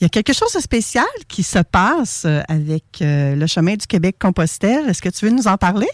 il 0.00 0.04
y 0.04 0.06
a 0.06 0.08
quelque 0.08 0.32
chose 0.32 0.52
de 0.52 0.60
spécial 0.60 1.04
qui 1.28 1.42
se 1.42 1.60
passe 1.60 2.24
euh, 2.24 2.40
avec 2.48 2.84
euh, 3.02 3.36
le 3.36 3.46
chemin 3.46 3.74
du 3.74 3.86
Québec-Compostelle. 3.86 4.88
Est-ce 4.88 5.02
que 5.02 5.10
tu 5.10 5.26
veux 5.26 5.30
nous 5.30 5.46
en 5.46 5.56
parler? 5.56 5.88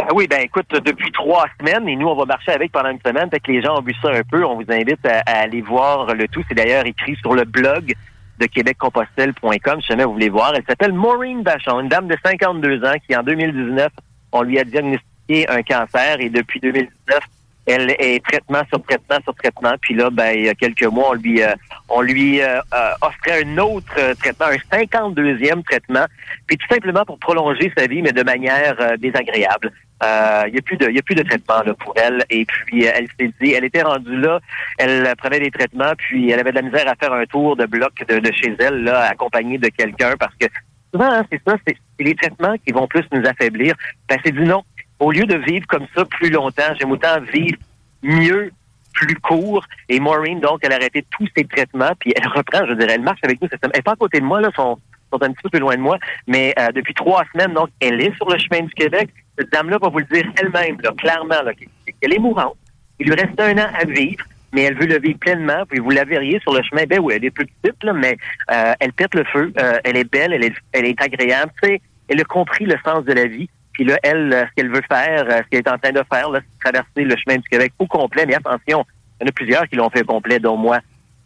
Ben 0.00 0.06
oui, 0.14 0.26
ben 0.26 0.40
écoute, 0.40 0.70
depuis 0.70 1.12
trois 1.12 1.44
semaines, 1.58 1.86
et 1.86 1.94
nous, 1.94 2.06
on 2.06 2.14
va 2.14 2.24
marcher 2.24 2.52
avec 2.52 2.72
pendant 2.72 2.88
une 2.88 3.00
semaine. 3.04 3.28
Fait 3.28 3.38
que 3.38 3.52
les 3.52 3.60
gens 3.60 3.78
ont 3.78 3.82
vu 3.82 3.94
ça 4.00 4.08
un 4.08 4.22
peu. 4.22 4.42
On 4.46 4.54
vous 4.54 4.72
invite 4.72 5.04
à, 5.04 5.20
aller 5.26 5.60
voir 5.60 6.14
le 6.14 6.26
tout. 6.26 6.42
C'est 6.48 6.54
d'ailleurs 6.54 6.86
écrit 6.86 7.16
sur 7.16 7.34
le 7.34 7.44
blog 7.44 7.92
de 8.38 8.46
québeccompostelle.com, 8.46 9.82
si 9.82 9.86
jamais 9.86 10.04
vous 10.04 10.14
voulez 10.14 10.30
voir. 10.30 10.54
Elle 10.56 10.64
s'appelle 10.66 10.94
Maureen 10.94 11.42
Bachon, 11.42 11.80
une 11.80 11.88
dame 11.88 12.08
de 12.08 12.16
52 12.24 12.82
ans 12.82 12.94
qui, 13.06 13.14
en 13.14 13.22
2019, 13.22 13.92
on 14.32 14.40
lui 14.40 14.58
a 14.58 14.64
diagnostiqué 14.64 15.46
un 15.50 15.62
cancer 15.62 16.16
et 16.18 16.30
depuis 16.30 16.60
2019, 16.60 17.20
elle 17.66 17.94
est 17.98 18.24
traitement 18.24 18.62
sur 18.70 18.82
traitement 18.82 19.18
sur 19.22 19.34
traitement. 19.34 19.74
Puis 19.82 19.94
là, 19.94 20.08
ben, 20.08 20.32
il 20.34 20.44
y 20.44 20.48
a 20.48 20.54
quelques 20.54 20.84
mois, 20.84 21.10
on 21.10 21.14
lui, 21.14 21.42
euh, 21.42 21.52
on 21.90 22.00
lui 22.00 22.40
euh, 22.40 22.58
euh, 22.72 22.92
offrait 23.02 23.44
un 23.44 23.58
autre 23.58 24.14
traitement, 24.14 24.46
un 24.46 24.78
52e 24.78 25.62
traitement, 25.64 26.06
puis 26.46 26.56
tout 26.56 26.66
simplement 26.68 27.04
pour 27.04 27.18
prolonger 27.18 27.70
sa 27.76 27.86
vie, 27.86 28.00
mais 28.00 28.12
de 28.12 28.22
manière 28.22 28.96
désagréable. 28.98 29.72
Il 30.02 30.52
n'y 30.52 30.58
a 30.58 30.62
plus 30.62 30.76
de, 30.76 30.88
il 30.88 30.98
a 30.98 31.02
plus 31.02 31.14
de 31.14 31.22
traitement 31.22 31.62
là, 31.64 31.74
pour 31.74 31.94
elle. 31.96 32.24
Et 32.30 32.44
puis 32.44 32.84
elle 32.84 33.06
s'est 33.18 33.32
dit, 33.40 33.52
elle 33.52 33.64
était 33.64 33.82
rendue 33.82 34.18
là, 34.18 34.40
elle 34.78 35.14
prenait 35.16 35.40
des 35.40 35.50
traitements, 35.50 35.92
puis 35.96 36.30
elle 36.30 36.40
avait 36.40 36.50
de 36.50 36.56
la 36.56 36.62
misère 36.62 36.88
à 36.88 36.94
faire 36.94 37.12
un 37.12 37.26
tour 37.26 37.56
de 37.56 37.66
bloc 37.66 37.92
de, 38.08 38.32
chez 38.32 38.54
elle, 38.58 38.84
là, 38.84 39.10
accompagnée 39.10 39.58
de 39.58 39.68
quelqu'un, 39.68 40.14
parce 40.18 40.34
que 40.36 40.46
souvent, 40.92 41.10
hein, 41.12 41.24
c'est 41.30 41.40
ça, 41.46 41.56
c'est 41.66 41.76
les 41.98 42.14
traitements 42.14 42.56
qui 42.64 42.72
vont 42.72 42.86
plus 42.86 43.04
nous 43.12 43.22
affaiblir. 43.26 43.74
Ben, 44.08 44.18
c'est 44.24 44.32
du 44.32 44.44
non 44.44 44.64
au 45.00 45.10
lieu 45.10 45.24
de 45.24 45.36
vivre 45.36 45.66
comme 45.66 45.86
ça 45.96 46.04
plus 46.04 46.30
longtemps, 46.30 46.74
j'aime 46.78 46.92
autant 46.92 47.20
vivre 47.32 47.58
mieux, 48.02 48.52
plus 48.92 49.16
court. 49.16 49.64
Et 49.88 49.98
Maureen, 49.98 50.40
donc, 50.40 50.60
elle 50.62 50.72
a 50.72 50.76
arrêté 50.76 51.04
tous 51.10 51.26
ses 51.36 51.44
traitements, 51.44 51.92
puis 51.98 52.12
elle 52.14 52.28
reprend, 52.28 52.66
je 52.66 52.74
dirais, 52.74 52.94
elle 52.94 53.02
marche 53.02 53.20
avec 53.22 53.40
nous. 53.40 53.48
Elle 53.50 53.70
n'est 53.74 53.82
pas 53.82 53.92
à 53.92 53.96
côté 53.96 54.20
de 54.20 54.24
moi, 54.24 54.40
là, 54.40 54.50
sont, 54.54 54.78
sont 55.12 55.22
un 55.22 55.32
petit 55.32 55.42
peu 55.42 55.48
plus 55.48 55.60
loin 55.60 55.74
de 55.76 55.80
moi, 55.80 55.98
mais 56.26 56.54
euh, 56.58 56.70
depuis 56.72 56.94
trois 56.94 57.24
semaines, 57.32 57.54
donc, 57.54 57.70
elle 57.80 58.00
est 58.00 58.14
sur 58.16 58.28
le 58.28 58.38
chemin 58.38 58.62
du 58.62 58.74
Québec. 58.74 59.10
Cette 59.40 59.52
dame-là 59.52 59.78
va 59.80 59.88
vous 59.88 59.98
le 59.98 60.04
dire 60.04 60.30
elle-même, 60.36 60.76
clairement, 60.98 61.42
là, 61.42 61.52
qu'elle 61.54 62.12
est 62.12 62.18
mourante. 62.18 62.56
Il 62.98 63.06
lui 63.06 63.14
reste 63.14 63.40
un 63.40 63.56
an 63.56 63.68
à 63.74 63.84
vivre 63.86 64.24
mais 64.52 64.62
elle 64.62 64.74
veut 64.74 64.86
le 64.86 64.98
vivre 64.98 65.18
pleinement. 65.18 65.64
Puis 65.68 65.78
vous 65.78 65.90
la 65.90 66.04
verriez 66.04 66.40
sur 66.40 66.52
le 66.52 66.62
chemin. 66.62 66.84
Ben 66.86 67.00
oui, 67.00 67.14
elle 67.16 67.24
est 67.24 67.30
plus 67.30 67.46
petite, 67.46 67.84
mais 67.94 68.16
euh, 68.50 68.72
elle 68.80 68.92
pète 68.92 69.14
le 69.14 69.24
feu. 69.24 69.52
Euh, 69.58 69.78
elle 69.84 69.96
est 69.96 70.10
belle, 70.10 70.32
elle 70.32 70.84
est, 70.84 71.02
agréable. 71.02 71.52
Elle 71.62 72.20
a 72.20 72.24
compris 72.24 72.64
le 72.64 72.76
sens 72.84 73.04
de 73.04 73.12
la 73.12 73.26
vie. 73.26 73.48
Puis 73.72 73.84
là, 73.84 73.98
elle, 74.02 74.32
euh, 74.32 74.44
ce 74.46 74.54
qu'elle 74.56 74.70
veut 74.70 74.82
faire, 74.88 75.26
ce 75.28 75.48
qu'elle 75.48 75.60
est 75.60 75.68
en 75.68 75.78
train 75.78 75.92
de 75.92 76.02
faire, 76.12 76.28
c'est 76.34 76.60
traverser 76.60 77.04
le 77.04 77.16
chemin 77.16 77.36
du 77.36 77.48
Québec 77.48 77.72
au 77.78 77.86
complet. 77.86 78.26
Mais 78.26 78.34
attention, 78.34 78.84
il 79.20 79.24
y 79.24 79.26
en 79.26 79.28
a 79.28 79.32
plusieurs 79.32 79.68
qui 79.68 79.76
l'ont 79.76 79.90
fait 79.90 80.04
complet, 80.04 80.38
dont 80.38 80.56
moi. 80.56 80.80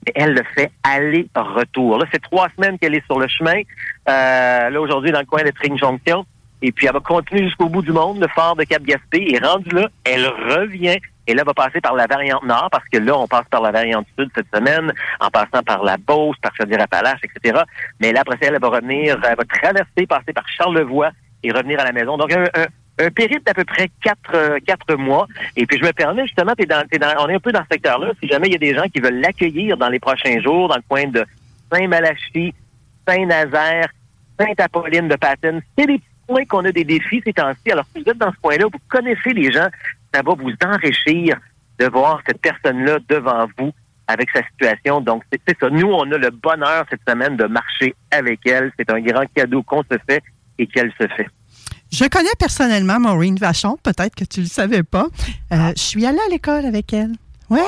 Mais 0.07 0.13
elle 0.17 0.35
le 0.35 0.43
fait 0.55 0.71
aller-retour. 0.83 1.99
Là, 1.99 2.05
c'est 2.13 2.21
trois 2.21 2.49
semaines 2.57 2.79
qu'elle 2.79 2.95
est 2.95 3.05
sur 3.07 3.19
le 3.19 3.27
chemin. 3.27 3.63
Là, 4.07 4.79
aujourd'hui, 4.79 5.13
dans 5.13 5.21
le 5.21 5.27
coin 5.27 5.43
de 5.43 5.51
Tring 5.51 5.79
Junction. 5.79 6.27
Et 6.67 6.73
puis, 6.73 6.87
elle 6.87 6.95
va 6.95 7.01
continuer 7.01 7.45
jusqu'au 7.45 7.69
bout 7.69 7.83
du 7.83 7.93
monde, 7.93 8.19
le 8.23 8.29
fort 8.29 8.57
de 8.57 8.65
Cap-Gaspé. 8.65 9.35
Et 9.35 9.39
rendu 9.39 9.69
là, 9.69 9.87
elle 10.03 10.27
revient 10.27 10.97
Et 11.27 11.35
là, 11.35 11.45
va 11.45 11.53
passer 11.53 11.79
par 11.83 11.95
la 11.95 12.07
variante 12.07 12.43
nord, 12.43 12.71
parce 12.73 12.89
que 12.89 12.97
là, 12.97 13.19
on 13.19 13.29
passe 13.29 13.45
par 13.51 13.61
la 13.61 13.71
variante 13.71 14.07
sud 14.19 14.31
cette 14.35 14.47
semaine, 14.55 14.91
en 15.21 15.29
passant 15.29 15.63
par 15.63 15.85
la 15.85 15.99
Beauce, 15.99 16.39
par 16.41 16.57
Chaudière-Appalaches, 16.57 17.21
etc. 17.23 17.61
Mais 18.01 18.13
là, 18.13 18.21
après 18.23 18.39
ça, 18.41 18.51
elle 18.51 18.59
va 18.59 18.69
revenir, 18.69 19.21
elle 19.23 19.37
va 19.37 19.45
traverser, 19.45 20.07
passer 20.09 20.33
par 20.33 20.49
Charlevoix 20.49 21.11
et 21.43 21.53
revenir 21.53 21.81
à 21.81 21.85
la 21.85 21.93
maison. 21.93 22.17
Donc, 22.17 22.33
un, 22.33 22.47
un, 22.99 23.11
périple 23.11 23.43
d'à 23.45 23.53
peu 23.53 23.65
près 23.65 23.91
quatre, 24.03 24.35
euh, 24.35 24.59
quatre 24.67 24.95
mois. 24.95 25.27
Et 25.57 25.67
puis, 25.67 25.79
je 25.79 25.85
me 25.85 25.93
permets, 25.93 26.27
justement, 26.27 26.55
t'es 26.55 26.65
dans, 26.65 26.83
dans, 26.99 27.25
on 27.25 27.29
est 27.29 27.35
un 27.35 27.41
peu 27.41 27.53
dans 27.53 27.63
ce 27.65 27.73
secteur-là. 27.73 28.13
Si 28.23 28.29
jamais 28.29 28.49
il 28.49 28.53
y 28.53 28.57
a 28.57 28.59
des 28.59 28.75
gens 28.75 28.89
qui 28.89 29.01
veulent 29.01 29.21
l'accueillir 29.21 29.77
dans 29.77 29.91
les 29.91 30.01
prochains 30.01 30.41
jours, 30.41 30.69
dans 30.69 30.77
le 30.77 30.85
coin 30.89 31.09
de 31.09 31.27
Saint-Malachie, 31.71 32.55
Saint-Nazaire, 33.07 33.89
Sainte-Apolline 34.41 35.09
de 35.09 35.17
Patton, 35.17 35.61
c'est 35.77 35.87
des 35.87 36.01
points 36.27 36.45
qu'on 36.47 36.65
a 36.65 36.73
des 36.73 36.85
défis 36.85 37.23
ces 37.25 37.33
temps-ci. 37.33 37.73
Alors, 37.73 37.85
si 37.95 38.03
vous 38.03 38.11
êtes 38.11 38.19
dans 38.19 38.33
ce 38.33 38.37
coin-là, 38.41 38.67
vous 38.73 38.79
connaissez 38.89 39.31
les 39.31 39.51
gens, 39.51 39.69
ça 40.13 40.23
va 40.23 40.35
vous 40.35 40.53
enrichir 40.65 41.37
de 41.79 41.87
voir 41.87 42.21
cette 42.27 42.41
personne-là 42.41 42.99
devant 43.09 43.47
vous 43.59 43.73
avec 44.07 44.29
sa 44.31 44.43
situation. 44.47 45.01
Donc, 45.01 45.23
c'est 45.33 45.59
ça. 45.59 45.71
Nous, 45.71 45.89
on 45.89 46.11
a 46.13 46.19
le 46.19 46.31
bonheur 46.31 46.85
cette 46.91 47.01
semaine 47.09 47.37
de 47.37 47.45
marcher 47.45 47.95
avec 48.11 48.41
elle. 48.47 48.71
C'est 48.79 48.91
un 48.91 49.01
grand 49.01 49.25
cadeau 49.35 49.63
qu'on 49.63 49.83
se 49.83 49.97
fait 50.09 50.23
et 50.59 50.67
qu'elle 50.67 50.93
se 51.01 51.07
fait. 51.09 51.29
Je 51.91 52.05
connais 52.07 52.35
personnellement 52.39 52.99
Maureen 52.99 53.37
Vachon, 53.37 53.77
peut-être 53.83 54.15
que 54.15 54.25
tu 54.25 54.41
ne 54.41 54.45
le 54.45 54.51
savais 54.51 54.83
pas. 54.83 55.07
Euh, 55.53 55.73
je 55.77 55.81
suis 55.81 56.05
allée 56.05 56.19
à 56.27 56.31
l'école 56.31 56.67
avec 56.67 56.93
elle. 56.93 57.13
Ouais. 57.51 57.61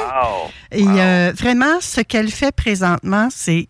Et 0.73 0.85
euh, 0.85 1.33
vraiment, 1.37 1.81
ce 1.81 2.01
qu'elle 2.01 2.31
fait 2.31 2.55
présentement, 2.55 3.29
c'est 3.31 3.69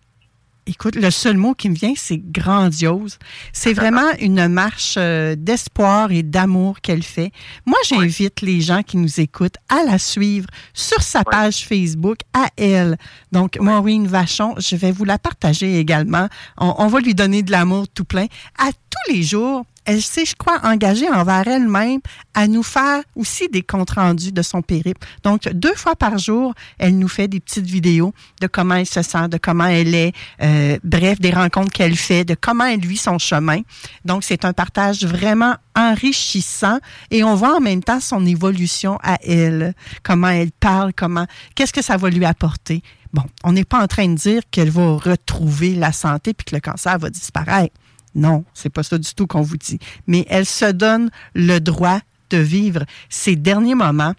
écoute, 0.67 0.95
le 0.95 1.09
seul 1.09 1.37
mot 1.37 1.53
qui 1.53 1.69
me 1.69 1.75
vient, 1.75 1.93
c'est 1.95 2.17
grandiose. 2.17 3.17
C'est 3.53 3.73
vraiment 3.73 4.11
une 4.19 4.47
marche 4.47 4.95
euh, 4.97 5.35
d'espoir 5.37 6.11
et 6.11 6.23
d'amour 6.23 6.81
qu'elle 6.81 7.03
fait. 7.03 7.31
Moi, 7.65 7.77
j'invite 7.87 8.41
les 8.41 8.61
gens 8.61 8.83
qui 8.83 8.97
nous 8.97 9.19
écoutent 9.19 9.57
à 9.69 9.83
la 9.83 9.97
suivre 9.97 10.47
sur 10.73 11.01
sa 11.01 11.23
page 11.23 11.65
Facebook, 11.65 12.19
à 12.33 12.47
elle. 12.57 12.97
Donc, 13.31 13.57
Maureen 13.59 14.07
Vachon, 14.07 14.55
je 14.57 14.75
vais 14.75 14.91
vous 14.91 15.05
la 15.05 15.17
partager 15.17 15.79
également. 15.79 16.27
On, 16.57 16.75
on 16.77 16.87
va 16.87 16.99
lui 16.99 17.15
donner 17.15 17.43
de 17.43 17.51
l'amour 17.51 17.87
tout 17.87 18.05
plein. 18.05 18.27
À 18.57 18.71
tous 18.71 19.13
les 19.13 19.23
jours, 19.23 19.65
elle 19.87 20.01
s'est, 20.01 20.25
je 20.25 20.35
crois, 20.35 20.59
engagée 20.63 21.09
envers 21.09 21.47
elle-même 21.47 22.01
à 22.33 22.47
nous 22.47 22.61
faire 22.61 23.01
aussi 23.15 23.47
des 23.47 23.63
comptes 23.63 23.91
rendus 23.91 24.33
de 24.33 24.41
son 24.41 24.61
périple. 24.61 25.07
Donc, 25.23 25.47
deux 25.53 25.73
fois 25.75 25.95
par 25.95 26.17
jour, 26.17 26.53
elle 26.77 26.99
nous 26.99 27.07
fait 27.07 27.29
des 27.29 27.39
petites 27.39 27.65
vidéos 27.65 28.13
de 28.41 28.47
comment 28.47 28.75
elle 28.75 28.85
se 28.85 29.01
sent, 29.01 29.29
de 29.29 29.37
comment 29.37 29.65
elle 29.65 29.95
est, 29.95 30.11
euh, 30.41 30.77
bref, 30.83 31.21
des 31.21 31.31
rencontres 31.31 31.71
qu'elle 31.71 31.95
fait, 31.95 32.25
de 32.25 32.35
comment 32.39 32.65
elle 32.65 32.85
vit 32.85 32.97
son 32.97 33.17
chemin. 33.17 33.61
Donc, 34.03 34.25
c'est 34.25 34.43
un 34.43 34.51
partage 34.51 35.05
vraiment 35.05 35.55
enrichissant 35.73 36.79
et 37.09 37.23
on 37.23 37.35
voit 37.35 37.55
en 37.55 37.61
même 37.61 37.81
temps 37.81 38.01
son 38.01 38.25
évolution 38.25 38.99
à 39.03 39.17
elle, 39.23 39.73
comment 40.03 40.29
elle 40.29 40.51
parle, 40.51 40.91
comment, 40.93 41.27
qu'est-ce 41.55 41.73
que 41.73 41.81
ça 41.81 41.95
va 41.95 42.09
lui 42.09 42.25
apporter. 42.25 42.81
Bon, 43.13 43.23
on 43.45 43.53
n'est 43.53 43.63
pas 43.63 43.81
en 43.81 43.87
train 43.87 44.09
de 44.09 44.15
dire 44.15 44.41
qu'elle 44.51 44.69
va 44.69 44.97
retrouver 44.97 45.75
la 45.75 45.93
santé 45.93 46.33
puis 46.33 46.43
que 46.43 46.55
le 46.55 46.61
cancer 46.61 46.99
va 46.99 47.09
disparaître. 47.09 47.73
Non, 48.17 48.43
c'est 48.53 48.69
pas 48.69 48.83
ça 48.83 48.97
du 48.97 49.13
tout 49.13 49.27
qu'on 49.27 49.43
vous 49.43 49.57
dit. 49.57 49.79
Mais 50.07 50.25
elle 50.27 50.47
se 50.47 50.65
donne 50.65 51.09
le 51.35 51.59
droit 51.59 51.99
de 52.31 52.37
vivre 52.37 52.83
ses 53.09 53.35
derniers 53.35 53.75
moments 53.75 54.13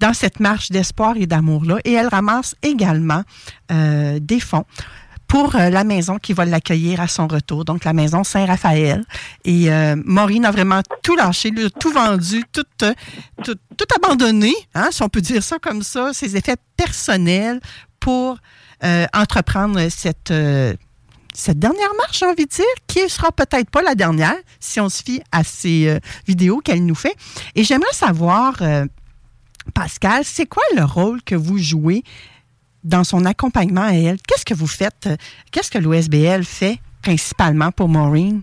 dans 0.00 0.14
cette 0.14 0.40
marche 0.40 0.70
d'espoir 0.70 1.16
et 1.16 1.26
d'amour-là. 1.26 1.78
Et 1.84 1.92
elle 1.92 2.08
ramasse 2.08 2.56
également 2.62 3.22
euh, 3.70 4.18
des 4.20 4.40
fonds 4.40 4.64
pour 5.28 5.56
euh, 5.56 5.68
la 5.68 5.84
maison 5.84 6.18
qui 6.18 6.32
va 6.32 6.46
l'accueillir 6.46 7.00
à 7.00 7.08
son 7.08 7.26
retour, 7.26 7.64
donc 7.64 7.84
la 7.84 7.92
maison 7.92 8.24
Saint-Raphaël. 8.24 9.04
Et 9.44 9.70
euh, 9.70 9.94
Maureen 10.04 10.46
a 10.46 10.50
vraiment 10.50 10.80
tout 11.02 11.16
lâché, 11.16 11.52
tout 11.78 11.92
vendu, 11.92 12.44
tout, 12.50 12.64
tout, 12.78 13.54
tout 13.76 13.86
abandonné, 13.94 14.54
hein, 14.74 14.88
si 14.90 15.02
on 15.02 15.08
peut 15.08 15.20
dire 15.20 15.42
ça 15.42 15.58
comme 15.58 15.82
ça, 15.82 16.12
ses 16.12 16.36
effets 16.36 16.56
personnels 16.76 17.60
pour 18.00 18.38
entreprendre 19.14 19.80
cette 19.88 20.30
cette 21.34 21.58
dernière 21.58 21.92
marche, 21.96 22.20
j'ai 22.20 22.26
envie 22.26 22.46
de 22.46 22.50
dire, 22.50 22.64
qui 22.86 23.08
sera 23.08 23.32
peut-être 23.32 23.68
pas 23.68 23.82
la 23.82 23.94
dernière, 23.94 24.36
si 24.60 24.80
on 24.80 24.88
se 24.88 25.02
fie 25.02 25.20
à 25.32 25.42
ces 25.42 25.88
euh, 25.88 25.98
vidéos 26.26 26.58
qu'elle 26.58 26.86
nous 26.86 26.94
fait. 26.94 27.14
Et 27.56 27.64
j'aimerais 27.64 27.92
savoir, 27.92 28.54
euh, 28.62 28.84
Pascal, 29.74 30.24
c'est 30.24 30.46
quoi 30.46 30.62
le 30.76 30.84
rôle 30.84 31.22
que 31.22 31.34
vous 31.34 31.58
jouez 31.58 32.04
dans 32.84 33.02
son 33.02 33.24
accompagnement 33.24 33.82
à 33.82 33.94
elle? 33.94 34.18
Qu'est-ce 34.26 34.44
que 34.44 34.54
vous 34.54 34.68
faites? 34.68 35.08
Qu'est-ce 35.50 35.70
que 35.70 35.78
l'OSBL 35.78 36.44
fait 36.44 36.78
principalement 37.02 37.72
pour 37.72 37.88
Maureen? 37.88 38.42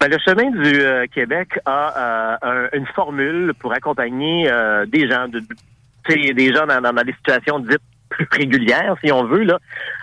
Ben, 0.00 0.08
le 0.08 0.18
chemin 0.18 0.50
du 0.50 1.08
Québec 1.14 1.58
a 1.64 2.38
une 2.72 2.86
formule 2.94 3.54
pour 3.60 3.72
accompagner 3.72 4.50
des 4.88 5.08
gens, 5.08 5.28
de, 5.28 5.42
des 6.08 6.52
gens 6.52 6.66
dans, 6.66 7.04
des 7.04 7.12
situations 7.12 7.60
dites 7.60 7.80
plus 8.14 8.26
régulière, 8.30 8.94
si 9.04 9.12
on 9.12 9.24
veut, 9.24 9.42
là, 9.42 9.58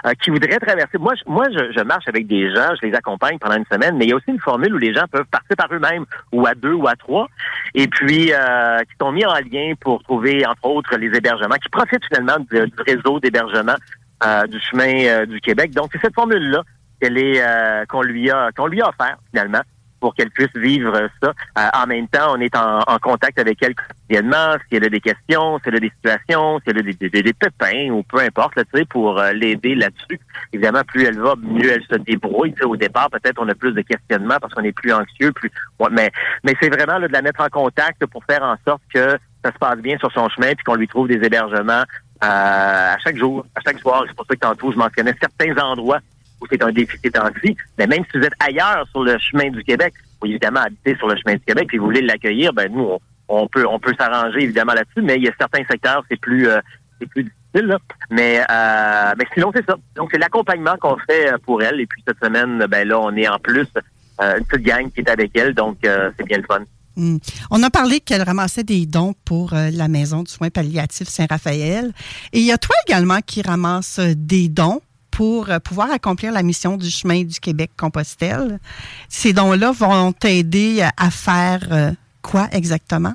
euh, 0.05 0.13
qui 0.21 0.29
voudraient 0.29 0.59
traverser. 0.59 0.97
Moi, 0.97 1.13
je, 1.15 1.29
moi, 1.29 1.45
je, 1.49 1.83
marche 1.83 2.07
avec 2.07 2.27
des 2.27 2.53
gens, 2.53 2.69
je 2.81 2.87
les 2.87 2.93
accompagne 2.93 3.37
pendant 3.39 3.55
une 3.55 3.65
semaine, 3.71 3.97
mais 3.97 4.05
il 4.05 4.09
y 4.09 4.13
a 4.13 4.15
aussi 4.15 4.29
une 4.29 4.39
formule 4.39 4.73
où 4.73 4.77
les 4.77 4.93
gens 4.93 5.05
peuvent 5.11 5.25
partir 5.31 5.55
par 5.57 5.67
eux-mêmes, 5.71 6.05
ou 6.31 6.45
à 6.45 6.53
deux, 6.53 6.73
ou 6.73 6.87
à 6.87 6.95
trois, 6.95 7.27
et 7.73 7.87
puis 7.87 8.31
euh, 8.33 8.79
qui 8.79 8.95
sont 8.99 9.11
mis 9.11 9.25
en 9.25 9.33
lien 9.33 9.73
pour 9.79 10.03
trouver, 10.03 10.45
entre 10.45 10.65
autres, 10.65 10.97
les 10.97 11.07
hébergements, 11.07 11.55
qui 11.55 11.69
profitent 11.69 12.05
finalement 12.05 12.37
du, 12.51 12.71
réseau 12.85 13.19
d'hébergement 13.19 13.75
euh, 14.23 14.47
du 14.47 14.59
chemin 14.59 15.25
du 15.25 15.39
Québec. 15.41 15.71
Donc, 15.71 15.89
c'est 15.93 16.01
cette 16.01 16.15
formule-là 16.15 16.63
qu'elle 17.01 17.17
est 17.17 17.41
qu'on 17.87 18.03
lui 18.03 18.29
a 18.29 18.51
qu'on 18.51 18.67
lui 18.67 18.81
a 18.81 18.89
offert 18.89 19.17
finalement 19.31 19.61
pour 20.01 20.13
qu'elle 20.15 20.31
puisse 20.31 20.53
vivre 20.55 21.09
ça. 21.21 21.33
Euh, 21.57 21.67
en 21.73 21.87
même 21.87 22.07
temps, 22.07 22.35
on 22.35 22.41
est 22.41 22.55
en, 22.55 22.81
contact 23.01 23.39
avec 23.39 23.57
elle 23.63 23.73
quotidiennement, 23.75 24.55
si 24.67 24.75
elle 24.75 24.85
a 24.85 24.89
des 24.89 24.99
questions, 24.99 25.57
si 25.59 25.69
elle 25.69 25.75
a 25.75 25.79
des 25.79 25.91
situations, 25.95 26.59
si 26.59 26.69
elle 26.69 26.79
a 26.79 26.81
des, 26.81 26.93
des, 26.93 27.09
des 27.09 27.33
pépins 27.33 27.89
ou 27.91 28.03
peu 28.03 28.19
importe, 28.19 28.55
là, 28.57 28.63
pour 28.89 29.19
euh, 29.19 29.31
l'aider 29.31 29.75
là-dessus. 29.75 30.19
Évidemment, 30.51 30.81
plus 30.85 31.03
elle 31.03 31.19
va, 31.19 31.35
mieux 31.41 31.71
elle 31.71 31.83
se 31.83 31.95
débrouille. 31.95 32.53
au 32.63 32.75
départ, 32.75 33.09
peut-être 33.09 33.39
on 33.39 33.47
a 33.47 33.55
plus 33.55 33.73
de 33.73 33.81
questionnements 33.81 34.37
parce 34.41 34.53
qu'on 34.53 34.63
est 34.63 34.71
plus 34.71 34.91
anxieux, 34.91 35.31
plus 35.31 35.51
mais 35.91 36.11
mais 36.43 36.53
c'est 36.61 36.69
vraiment 36.69 36.97
là, 36.97 37.07
de 37.07 37.13
la 37.13 37.21
mettre 37.21 37.41
en 37.41 37.49
contact 37.49 38.05
pour 38.07 38.23
faire 38.25 38.43
en 38.43 38.55
sorte 38.67 38.81
que 38.93 39.17
ça 39.43 39.51
se 39.51 39.57
passe 39.57 39.77
bien 39.77 39.97
sur 39.97 40.11
son 40.11 40.29
chemin 40.29 40.53
puis 40.53 40.63
qu'on 40.63 40.75
lui 40.75 40.87
trouve 40.87 41.07
des 41.07 41.15
hébergements 41.15 41.83
euh, 42.23 42.93
à 42.93 42.97
chaque 42.99 43.17
jour, 43.17 43.45
à 43.55 43.61
chaque 43.61 43.79
soir. 43.79 44.03
C'est 44.07 44.15
pour 44.15 44.25
ça 44.25 44.35
que 44.35 44.39
tantôt, 44.39 44.71
je 44.71 44.77
mentionnais 44.77 45.15
certains 45.19 45.57
endroits 45.63 45.99
c'est 46.49 46.63
un 46.63 46.71
déficit 46.71 47.17
en 47.17 47.29
vie. 47.43 47.55
Mais 47.77 47.87
même 47.87 48.03
si 48.11 48.17
vous 48.17 48.25
êtes 48.25 48.33
ailleurs 48.39 48.85
sur 48.91 49.03
le 49.03 49.17
chemin 49.19 49.49
du 49.49 49.63
Québec, 49.63 49.93
vous 50.21 50.29
évidemment 50.29 50.61
habiter 50.61 50.95
sur 50.97 51.07
le 51.07 51.15
chemin 51.15 51.35
du 51.35 51.41
Québec 51.41 51.69
et 51.73 51.77
vous 51.77 51.85
voulez 51.85 52.01
l'accueillir, 52.01 52.53
ben 52.53 52.71
nous, 52.71 52.97
on, 53.27 53.47
peut 53.47 53.65
on 53.67 53.79
peut 53.79 53.93
s'arranger 53.97 54.43
évidemment 54.43 54.73
là-dessus, 54.73 55.01
mais 55.01 55.15
il 55.15 55.23
y 55.23 55.27
a 55.27 55.33
certains 55.39 55.63
secteurs, 55.69 56.03
c'est 56.09 56.19
plus 56.19 56.47
euh, 56.47 56.59
c'est 56.99 57.07
plus 57.07 57.23
difficile. 57.23 57.67
Là. 57.67 57.77
Mais 58.09 58.41
euh, 58.49 59.13
mais 59.17 59.25
sinon, 59.33 59.51
c'est 59.55 59.65
ça. 59.65 59.75
Donc, 59.95 60.09
c'est 60.11 60.19
l'accompagnement 60.19 60.75
qu'on 60.79 60.97
fait 60.97 61.31
euh, 61.31 61.37
pour 61.45 61.61
elle. 61.61 61.79
Et 61.79 61.87
puis 61.87 62.03
cette 62.07 62.19
semaine, 62.23 62.65
ben 62.69 62.87
là, 62.87 62.99
on 62.99 63.15
est 63.15 63.27
en 63.27 63.39
plus 63.39 63.67
une 64.19 64.45
petite 64.45 64.65
gang 64.65 64.91
qui 64.91 65.01
est 65.01 65.09
avec 65.09 65.35
elle, 65.35 65.55
donc 65.55 65.77
c'est 65.81 66.25
bien 66.27 66.37
le 66.37 66.43
fun. 66.43 66.61
Hmm. 66.95 67.17
On 67.49 67.63
a 67.63 67.71
parlé 67.71 67.99
qu'elle 67.99 68.21
ramassait 68.21 68.63
des 68.63 68.85
dons 68.85 69.15
pour 69.25 69.55
la 69.55 69.87
maison 69.87 70.21
du 70.21 70.31
soin 70.31 70.51
palliatif 70.51 71.07
Saint-Raphaël. 71.07 71.91
Et 72.31 72.39
il 72.39 72.45
y 72.45 72.51
a 72.51 72.59
toi 72.59 72.75
également 72.87 73.17
qui 73.25 73.41
ramasse 73.41 73.99
des 73.99 74.47
dons 74.47 74.79
pour 75.11 75.49
euh, 75.49 75.59
pouvoir 75.59 75.91
accomplir 75.91 76.31
la 76.31 76.43
mission 76.43 76.77
du 76.77 76.89
chemin 76.89 77.23
du 77.23 77.39
Québec-Compostelle. 77.39 78.59
Ces 79.09 79.33
dons-là 79.33 79.71
vont 79.71 80.11
t'aider 80.13 80.81
à 80.97 81.11
faire 81.11 81.61
euh, 81.71 81.91
quoi 82.21 82.47
exactement? 82.51 83.13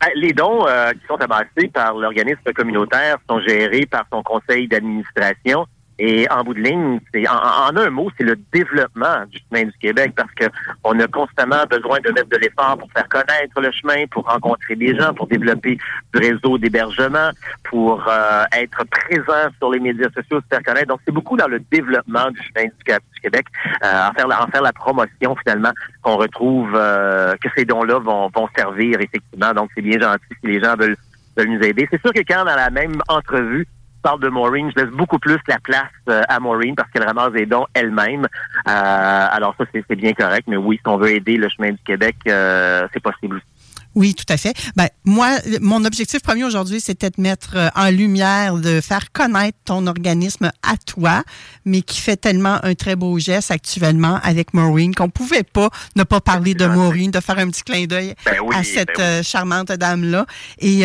Ben, 0.00 0.10
les 0.14 0.32
dons 0.32 0.66
euh, 0.66 0.92
qui 0.92 1.06
sont 1.08 1.16
amassés 1.16 1.68
par 1.72 1.94
l'organisme 1.94 2.52
communautaire 2.54 3.18
sont 3.28 3.40
gérés 3.40 3.86
par 3.86 4.04
son 4.12 4.22
conseil 4.22 4.68
d'administration 4.68 5.66
et 5.98 6.30
en 6.30 6.44
bout 6.44 6.54
de 6.54 6.60
ligne, 6.60 7.00
c'est 7.12 7.28
en, 7.28 7.76
un 7.76 7.90
mot, 7.90 8.08
c'est 8.16 8.24
le 8.24 8.36
développement 8.52 9.24
du 9.26 9.38
chemin 9.38 9.64
du 9.64 9.78
Québec 9.80 10.12
parce 10.14 10.32
que 10.34 10.44
on 10.84 10.98
a 11.00 11.06
constamment 11.08 11.64
besoin 11.68 11.98
de 12.00 12.10
mettre 12.10 12.28
de 12.28 12.36
l'effort 12.36 12.78
pour 12.78 12.90
faire 12.92 13.08
connaître 13.08 13.60
le 13.60 13.70
chemin, 13.72 14.06
pour 14.10 14.24
rencontrer 14.24 14.76
des 14.76 14.96
gens, 14.96 15.12
pour 15.12 15.26
développer 15.26 15.76
du 16.14 16.18
réseau 16.20 16.56
d'hébergement, 16.58 17.30
pour 17.64 18.04
euh, 18.08 18.44
être 18.52 18.84
présent 18.84 19.50
sur 19.58 19.72
les 19.72 19.80
médias 19.80 20.08
sociaux, 20.14 20.40
se 20.40 20.46
faire 20.48 20.62
connaître. 20.62 20.86
Donc 20.86 21.00
c'est 21.04 21.12
beaucoup 21.12 21.36
dans 21.36 21.48
le 21.48 21.58
développement 21.58 22.30
du 22.30 22.40
chemin 22.42 22.66
du, 22.68 23.20
Québec, 23.20 23.46
euh, 23.82 24.08
en 24.08 24.12
faire 24.12 24.26
en 24.26 24.46
faire 24.46 24.62
la 24.62 24.72
promotion 24.72 25.34
finalement 25.44 25.72
qu'on 26.02 26.16
retrouve 26.16 26.72
euh, 26.76 27.34
que 27.42 27.48
ces 27.56 27.64
dons-là 27.64 27.98
vont, 27.98 28.30
vont 28.32 28.48
servir 28.56 29.00
effectivement. 29.00 29.52
Donc 29.52 29.70
c'est 29.74 29.82
bien 29.82 29.98
gentil 29.98 30.28
si 30.40 30.46
les 30.46 30.60
gens 30.60 30.76
veulent 30.76 30.96
veulent 31.36 31.48
nous 31.48 31.62
aider. 31.62 31.88
C'est 31.90 32.00
sûr 32.00 32.12
que 32.12 32.20
quand 32.20 32.44
dans 32.44 32.56
la 32.56 32.70
même 32.70 33.00
entrevue 33.08 33.66
parle 34.02 34.20
de 34.20 34.28
Maureen, 34.28 34.70
je 34.74 34.82
laisse 34.82 34.92
beaucoup 34.92 35.18
plus 35.18 35.38
la 35.46 35.58
place 35.58 35.86
euh, 36.08 36.22
à 36.28 36.40
Maureen 36.40 36.74
parce 36.74 36.90
qu'elle 36.90 37.04
ramasse 37.04 37.32
des 37.32 37.46
dons 37.46 37.66
elle-même. 37.74 38.26
Euh, 38.68 39.26
alors 39.30 39.54
ça, 39.58 39.64
c'est 39.72 39.96
bien 39.96 40.12
correct. 40.12 40.44
Mais 40.48 40.56
oui, 40.56 40.76
si 40.76 40.88
on 40.88 40.96
veut 40.96 41.10
aider 41.14 41.36
le 41.36 41.48
chemin 41.48 41.72
du 41.72 41.78
Québec, 41.84 42.16
euh, 42.28 42.86
c'est 42.92 43.02
possible 43.02 43.40
Oui, 43.94 44.14
tout 44.14 44.30
à 44.32 44.36
fait. 44.36 44.54
Ben, 44.76 44.88
moi, 45.04 45.28
mon 45.60 45.84
objectif 45.84 46.22
premier 46.22 46.44
aujourd'hui, 46.44 46.80
c'était 46.80 47.10
de 47.10 47.20
mettre 47.20 47.56
en 47.74 47.90
lumière, 47.90 48.54
de 48.54 48.80
faire 48.80 49.12
connaître 49.12 49.58
ton 49.64 49.86
organisme 49.86 50.50
à 50.62 50.76
toi, 50.76 51.22
mais 51.64 51.82
qui 51.82 52.00
fait 52.00 52.16
tellement 52.16 52.58
un 52.62 52.74
très 52.74 52.96
beau 52.96 53.18
geste 53.18 53.50
actuellement 53.50 54.20
avec 54.22 54.54
Maureen 54.54 54.94
qu'on 54.94 55.10
pouvait 55.10 55.42
pas 55.42 55.68
ne 55.96 56.04
pas 56.04 56.20
parler 56.20 56.54
de 56.54 56.66
Maureen, 56.66 57.10
de 57.10 57.20
faire 57.20 57.38
un 57.38 57.48
petit 57.48 57.62
clin 57.62 57.86
d'œil 57.86 58.14
ben 58.24 58.34
à 58.54 58.62
cette 58.62 58.96
ben 58.96 59.22
charmante 59.22 59.72
dame-là. 59.72 60.26
Et 60.60 60.84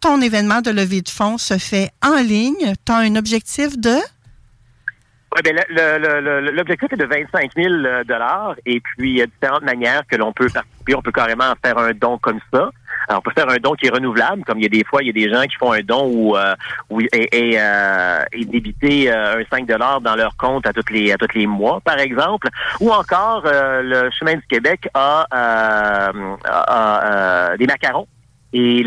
ton, 0.00 0.20
événement 0.20 0.60
de 0.60 0.70
levée 0.70 1.00
de 1.00 1.08
fonds 1.08 1.38
se 1.38 1.58
fait 1.58 1.90
en 2.02 2.16
ligne. 2.16 2.74
Tu 2.84 2.92
as 2.92 2.96
un 2.96 3.16
objectif 3.16 3.78
de? 3.78 3.96
Oui, 5.34 5.40
ben, 5.42 5.56
l'objectif 6.52 6.92
est 6.92 6.96
de 6.96 7.06
25 7.06 7.50
000 7.56 7.74
et 8.66 8.80
puis 8.80 9.10
il 9.10 9.18
y 9.18 9.22
a 9.22 9.26
différentes 9.26 9.64
manières 9.64 10.02
que 10.08 10.16
l'on 10.16 10.32
peut 10.32 10.48
participer. 10.48 10.94
On 10.94 11.02
peut 11.02 11.10
carrément 11.10 11.52
faire 11.64 11.76
un 11.78 11.90
don 11.92 12.18
comme 12.18 12.38
ça. 12.52 12.70
On 13.10 13.20
peut 13.20 13.32
faire 13.36 13.48
un 13.48 13.56
don 13.56 13.72
qui 13.72 13.86
est 13.86 13.90
renouvelable, 13.90 14.44
comme 14.44 14.58
il 14.58 14.62
y 14.62 14.66
a 14.66 14.68
des 14.68 14.84
fois, 14.84 15.02
il 15.02 15.06
y 15.06 15.10
a 15.10 15.12
des 15.12 15.32
gens 15.32 15.42
qui 15.42 15.56
font 15.56 15.72
un 15.72 15.80
don 15.80 16.06
où, 16.06 16.36
euh, 16.36 16.54
où 16.88 17.00
et, 17.00 17.08
euh, 17.58 18.24
débiter 18.46 19.10
euh, 19.12 19.40
un 19.40 19.44
5 19.50 19.66
dans 19.66 20.16
leur 20.16 20.36
compte 20.36 20.66
à 20.66 20.72
tous 20.72 20.90
les 20.90 21.12
à 21.12 21.16
les 21.34 21.46
mois, 21.46 21.80
par 21.80 21.98
exemple. 21.98 22.48
Ou 22.80 22.90
encore, 22.92 23.42
euh, 23.46 23.82
le 23.82 24.10
Chemin 24.10 24.34
du 24.34 24.46
Québec 24.48 24.88
a 24.94 25.26
des 27.58 27.66
macarons 27.66 28.06
et 28.54 28.82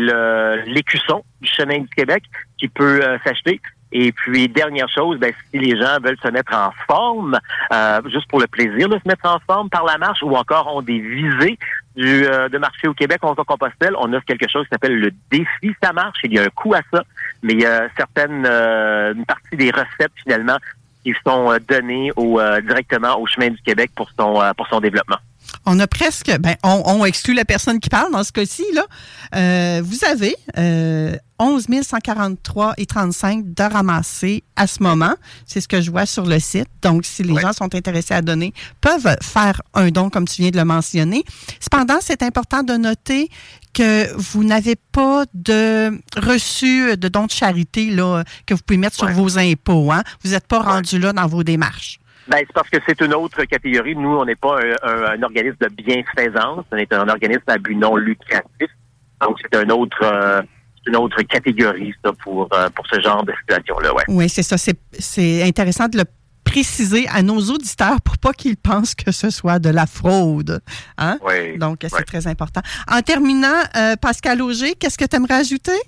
l'écusson 0.66 1.22
du 1.40 1.48
Chemin 1.48 1.78
du 1.78 1.88
Québec 1.88 2.24
qui 2.58 2.66
peut 2.68 3.00
s'acheter. 3.24 3.60
Et 3.90 4.12
puis, 4.12 4.48
dernière 4.48 4.88
chose, 4.88 5.18
ben, 5.18 5.32
si 5.50 5.58
les 5.58 5.80
gens 5.80 5.98
veulent 6.02 6.18
se 6.22 6.28
mettre 6.28 6.54
en 6.54 6.70
forme, 6.86 7.38
euh, 7.72 8.00
juste 8.10 8.28
pour 8.28 8.38
le 8.38 8.46
plaisir 8.46 8.88
de 8.88 8.98
se 8.98 9.08
mettre 9.08 9.26
en 9.26 9.38
forme 9.46 9.70
par 9.70 9.84
la 9.84 9.96
marche, 9.96 10.22
ou 10.22 10.34
encore 10.36 10.74
ont 10.74 10.82
des 10.82 10.98
visées 10.98 11.58
du, 11.96 12.26
euh, 12.26 12.48
de 12.50 12.58
marcher 12.58 12.88
au 12.88 12.94
Québec 12.94 13.20
en 13.22 13.34
Compostelle, 13.34 13.94
on 13.98 14.12
offre 14.12 14.26
quelque 14.26 14.48
chose 14.48 14.64
qui 14.64 14.70
s'appelle 14.70 14.98
le 14.98 15.10
défi 15.30 15.74
Ça 15.82 15.92
marche. 15.92 16.18
Il 16.24 16.34
y 16.34 16.38
a 16.38 16.42
un 16.42 16.50
coût 16.50 16.74
à 16.74 16.80
ça, 16.92 17.02
mais 17.42 17.54
il 17.54 17.60
y 17.60 17.66
a 17.66 17.88
certaines, 17.96 18.44
euh, 18.46 19.14
une 19.14 19.24
partie 19.24 19.56
des 19.56 19.70
recettes 19.70 20.12
finalement 20.22 20.58
qui 21.02 21.14
sont 21.26 21.56
données 21.66 22.10
au, 22.16 22.40
directement 22.60 23.18
au 23.18 23.26
chemin 23.26 23.48
du 23.48 23.62
Québec 23.62 23.92
pour 23.94 24.10
son, 24.18 24.42
pour 24.56 24.66
son 24.66 24.80
développement. 24.80 25.18
On 25.70 25.78
a 25.80 25.86
presque, 25.86 26.34
ben, 26.40 26.56
on, 26.62 27.04
exclut 27.04 27.34
la 27.34 27.44
personne 27.44 27.78
qui 27.78 27.90
parle 27.90 28.10
dans 28.10 28.24
ce 28.24 28.32
cas-ci. 28.32 28.64
Là. 28.72 28.86
Euh, 29.34 29.82
vous 29.84 30.02
avez 30.06 30.34
euh, 30.56 31.14
11 31.38 31.66
143 31.82 32.72
et 32.78 32.86
35 32.86 33.52
de 33.52 33.62
ramasser 33.62 34.44
à 34.56 34.66
ce 34.66 34.82
moment. 34.82 35.12
C'est 35.44 35.60
ce 35.60 35.68
que 35.68 35.82
je 35.82 35.90
vois 35.90 36.06
sur 36.06 36.24
le 36.24 36.38
site. 36.38 36.68
Donc, 36.80 37.04
si 37.04 37.22
les 37.22 37.38
gens 37.38 37.52
sont 37.52 37.74
intéressés 37.74 38.14
à 38.14 38.22
donner, 38.22 38.54
peuvent 38.80 39.14
faire 39.20 39.60
un 39.74 39.90
don, 39.90 40.08
comme 40.08 40.26
tu 40.26 40.40
viens 40.40 40.50
de 40.50 40.56
le 40.56 40.64
mentionner. 40.64 41.22
Cependant, 41.60 41.98
c'est 42.00 42.22
important 42.22 42.62
de 42.62 42.72
noter 42.72 43.28
que 43.74 44.10
vous 44.16 44.44
n'avez 44.44 44.74
pas 44.74 45.26
de 45.34 46.00
reçu 46.16 46.96
de 46.96 47.08
don 47.08 47.26
de 47.26 47.30
charité 47.30 47.90
là, 47.90 48.24
que 48.46 48.54
vous 48.54 48.62
pouvez 48.66 48.78
mettre 48.78 48.96
sur 48.96 49.10
vos 49.10 49.38
impôts. 49.38 49.92
Hein? 49.92 50.02
Vous 50.24 50.30
n'êtes 50.30 50.46
pas 50.46 50.60
rendu 50.60 50.98
là 50.98 51.12
dans 51.12 51.26
vos 51.26 51.44
démarches. 51.44 52.00
Ben, 52.28 52.38
c'est 52.40 52.52
parce 52.52 52.68
que 52.68 52.76
c'est 52.86 53.00
une 53.00 53.14
autre 53.14 53.44
catégorie. 53.44 53.96
Nous, 53.96 54.16
on 54.16 54.24
n'est 54.24 54.36
pas 54.36 54.58
un, 54.82 55.22
organisme 55.22 55.56
de 55.60 55.68
bienfaisance. 55.68 56.64
On 56.70 56.76
est 56.76 56.92
un 56.92 57.08
organisme 57.08 57.42
à 57.46 57.58
but 57.58 57.74
non 57.74 57.96
lucratif. 57.96 58.68
Donc, 59.20 59.38
c'est 59.40 59.56
un 59.56 59.68
autre, 59.70 60.02
euh, 60.02 60.42
une 60.86 60.96
autre 60.96 61.22
catégorie, 61.22 61.94
ça, 62.04 62.12
pour, 62.22 62.48
euh, 62.52 62.68
pour 62.70 62.86
ce 62.86 63.00
genre 63.00 63.24
de 63.24 63.32
situation-là, 63.40 63.94
ouais. 63.94 64.04
Oui, 64.08 64.28
c'est 64.28 64.42
ça. 64.42 64.56
C'est 64.58 65.42
intéressant 65.42 65.88
de 65.88 65.98
le 65.98 66.04
préciser 66.44 67.06
à 67.08 67.22
nos 67.22 67.40
auditeurs 67.40 68.00
pour 68.00 68.18
pas 68.18 68.32
qu'ils 68.32 68.56
pensent 68.56 68.94
que 68.94 69.12
ce 69.12 69.30
soit 69.30 69.58
de 69.58 69.70
la 69.70 69.86
fraude. 69.86 70.60
Hein? 70.96 71.18
Oui, 71.22 71.58
Donc, 71.58 71.78
c'est 71.88 72.04
très 72.04 72.26
important. 72.26 72.60
En 72.90 73.00
terminant, 73.00 73.48
euh, 73.76 73.96
Pascal 73.96 74.40
Auger, 74.42 74.74
qu'est-ce 74.74 74.98
que 74.98 75.04
tu 75.04 75.16
aimerais 75.16 75.34
ajouter? 75.34 75.78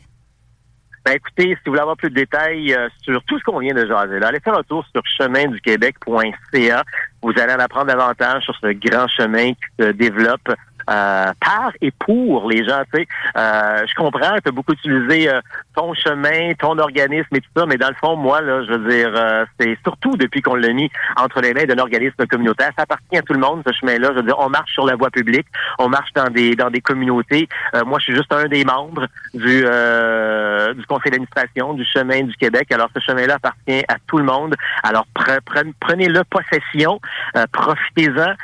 Ben 1.04 1.12
écoutez, 1.14 1.48
si 1.48 1.62
vous 1.64 1.72
voulez 1.72 1.80
avoir 1.80 1.96
plus 1.96 2.10
de 2.10 2.14
détails 2.14 2.74
euh, 2.74 2.88
sur 3.02 3.22
tout 3.24 3.38
ce 3.38 3.44
qu'on 3.44 3.58
vient 3.58 3.74
de 3.74 3.86
jaser, 3.86 4.18
là, 4.18 4.28
allez 4.28 4.40
faire 4.40 4.58
un 4.58 4.62
tour 4.62 4.84
sur 4.92 5.02
cheminduquebec.ca. 5.16 6.84
Vous 7.22 7.32
allez 7.38 7.54
en 7.54 7.58
apprendre 7.58 7.86
davantage 7.86 8.44
sur 8.44 8.54
ce 8.56 8.72
grand 8.72 9.08
chemin 9.08 9.52
qui 9.52 9.66
se 9.78 9.90
développe 9.92 10.48
euh, 10.90 11.32
par 11.40 11.70
et 11.80 11.92
pour 11.92 12.50
les 12.50 12.64
gens. 12.64 12.82
Tu 12.92 13.00
sais, 13.00 13.08
euh, 13.36 13.86
je 13.86 13.94
comprends, 13.94 14.36
tu 14.44 14.50
beaucoup 14.50 14.72
utilisé 14.72 15.28
euh, 15.28 15.40
ton 15.76 15.94
chemin, 15.94 16.52
ton 16.58 16.78
organisme 16.78 17.36
et 17.36 17.40
tout 17.40 17.50
ça, 17.56 17.64
mais 17.64 17.76
dans 17.76 17.90
le 17.90 17.94
fond, 17.94 18.16
moi, 18.16 18.40
là, 18.40 18.64
je 18.64 18.72
veux 18.72 18.90
dire, 18.90 19.46
c'est 19.58 19.78
surtout 19.84 20.16
depuis 20.16 20.42
qu'on 20.42 20.56
l'a 20.56 20.72
mis 20.72 20.90
entre 21.16 21.40
les 21.40 21.54
mains 21.54 21.64
d'un 21.64 21.78
organisme 21.78 22.26
communautaire, 22.26 22.70
ça 22.76 22.82
appartient 22.82 23.16
à 23.16 23.22
tout 23.22 23.34
le 23.34 23.38
monde, 23.38 23.62
ce 23.66 23.72
chemin-là. 23.72 24.08
Je 24.10 24.16
veux 24.16 24.22
dire, 24.24 24.38
on 24.38 24.48
marche 24.48 24.72
sur 24.72 24.84
la 24.84 24.96
voie 24.96 25.10
publique, 25.10 25.46
on 25.78 25.88
marche 25.88 26.12
dans 26.14 26.28
des 26.28 26.56
dans 26.56 26.70
des 26.70 26.80
communautés. 26.80 27.48
moi, 27.86 27.98
je 28.00 28.04
suis 28.04 28.16
juste 28.16 28.32
un 28.32 28.46
des 28.46 28.64
membres 28.64 29.06
du 29.32 29.60
du 29.60 30.86
conseil 30.86 31.12
d'administration 31.12 31.74
du 31.74 31.84
chemin 31.84 32.22
du 32.22 32.34
Québec. 32.36 32.72
Alors, 32.72 32.88
ce 32.94 33.00
chemin-là 33.00 33.36
appartient 33.36 33.84
à 33.88 33.96
tout 34.08 34.18
le 34.18 34.24
monde. 34.24 34.56
Alors, 34.82 35.06
prenez-le 35.80 36.24
possession, 36.24 37.00
profitez-en, 37.52 38.34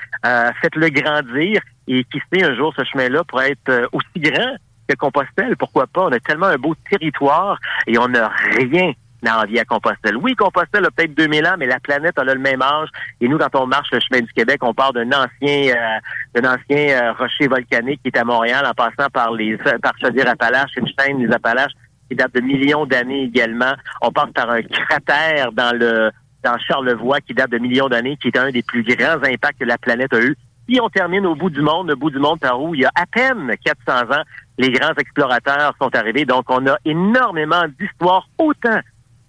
faites-le 0.60 0.88
grandir 0.90 1.60
et 1.88 2.04
qui 2.04 2.20
sait 2.32 2.44
un 2.44 2.54
jour 2.54 2.74
ce 2.76 2.84
chemin-là 2.84 3.24
pourrait 3.24 3.52
être 3.52 3.68
euh, 3.68 3.86
aussi 3.92 4.20
grand 4.20 4.56
que 4.88 4.94
Compostelle, 4.96 5.56
pourquoi 5.56 5.86
pas? 5.86 6.02
On 6.02 6.12
a 6.12 6.20
tellement 6.20 6.46
un 6.46 6.56
beau 6.56 6.74
territoire 6.88 7.58
et 7.86 7.98
on 7.98 8.08
n'a 8.08 8.28
rien 8.56 8.92
à 9.24 9.42
envier 9.42 9.60
à 9.60 9.64
Compostelle. 9.64 10.16
Oui, 10.16 10.34
Compostelle 10.34 10.84
a 10.84 10.90
peut-être 10.90 11.14
2000 11.14 11.46
ans, 11.46 11.56
mais 11.58 11.66
la 11.66 11.80
planète 11.80 12.18
a 12.18 12.24
le 12.24 12.36
même 12.36 12.62
âge. 12.62 12.88
Et 13.20 13.28
nous, 13.28 13.38
quand 13.38 13.54
on 13.56 13.66
marche 13.66 13.88
le 13.92 14.00
chemin 14.00 14.20
du 14.20 14.32
Québec, 14.32 14.58
on 14.62 14.74
part 14.74 14.92
d'un 14.92 15.08
ancien, 15.08 15.74
euh, 15.74 16.40
d'un 16.40 16.54
ancien 16.54 17.02
euh, 17.02 17.12
rocher 17.12 17.48
volcanique 17.48 18.00
qui 18.02 18.08
est 18.08 18.18
à 18.18 18.24
Montréal, 18.24 18.64
en 18.66 18.74
passant 18.74 19.10
par 19.12 19.32
les, 19.32 19.56
par 19.56 19.92
Chaudière-Appalaches, 20.00 20.76
une 20.76 20.88
chaîne 20.98 21.18
des 21.18 21.32
Appalaches 21.32 21.72
qui 22.08 22.16
date 22.16 22.34
de 22.34 22.40
millions 22.40 22.86
d'années 22.86 23.24
également. 23.24 23.74
On 24.00 24.12
passe 24.12 24.30
par 24.32 24.50
un 24.50 24.62
cratère 24.62 25.50
dans 25.52 25.76
le, 25.76 26.12
dans 26.44 26.56
Charlevoix 26.58 27.20
qui 27.20 27.34
date 27.34 27.50
de 27.50 27.58
millions 27.58 27.88
d'années, 27.88 28.16
qui 28.16 28.28
est 28.28 28.38
un 28.38 28.50
des 28.50 28.62
plus 28.62 28.84
grands 28.84 29.22
impacts 29.24 29.58
que 29.58 29.64
la 29.64 29.78
planète 29.78 30.12
a 30.14 30.20
eu. 30.20 30.36
Si 30.68 30.80
on 30.80 30.88
termine 30.88 31.26
au 31.26 31.34
bout 31.34 31.50
du 31.50 31.60
monde, 31.60 31.88
le 31.88 31.94
bout 31.94 32.10
du 32.10 32.18
monde 32.18 32.40
par 32.40 32.60
où 32.60 32.74
il 32.74 32.80
y 32.80 32.84
a 32.84 32.90
à 32.94 33.06
peine 33.06 33.52
400 33.64 34.12
ans, 34.12 34.22
les 34.58 34.70
grands 34.70 34.94
explorateurs 34.94 35.74
sont 35.80 35.94
arrivés. 35.94 36.24
Donc, 36.24 36.44
on 36.48 36.66
a 36.66 36.76
énormément 36.84 37.62
d'histoires, 37.78 38.28
autant 38.38 38.80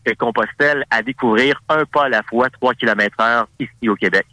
que 0.04 0.14
Compostelle, 0.14 0.84
à 0.90 1.04
découvrir 1.04 1.62
un 1.70 1.86
pas 1.86 2.06
à 2.06 2.10
la 2.10 2.24
fois, 2.24 2.50
3 2.50 2.74
km 2.74 3.16
heure 3.20 3.48
ici 3.60 3.90
au 3.90 3.96
Québec. 3.96 4.26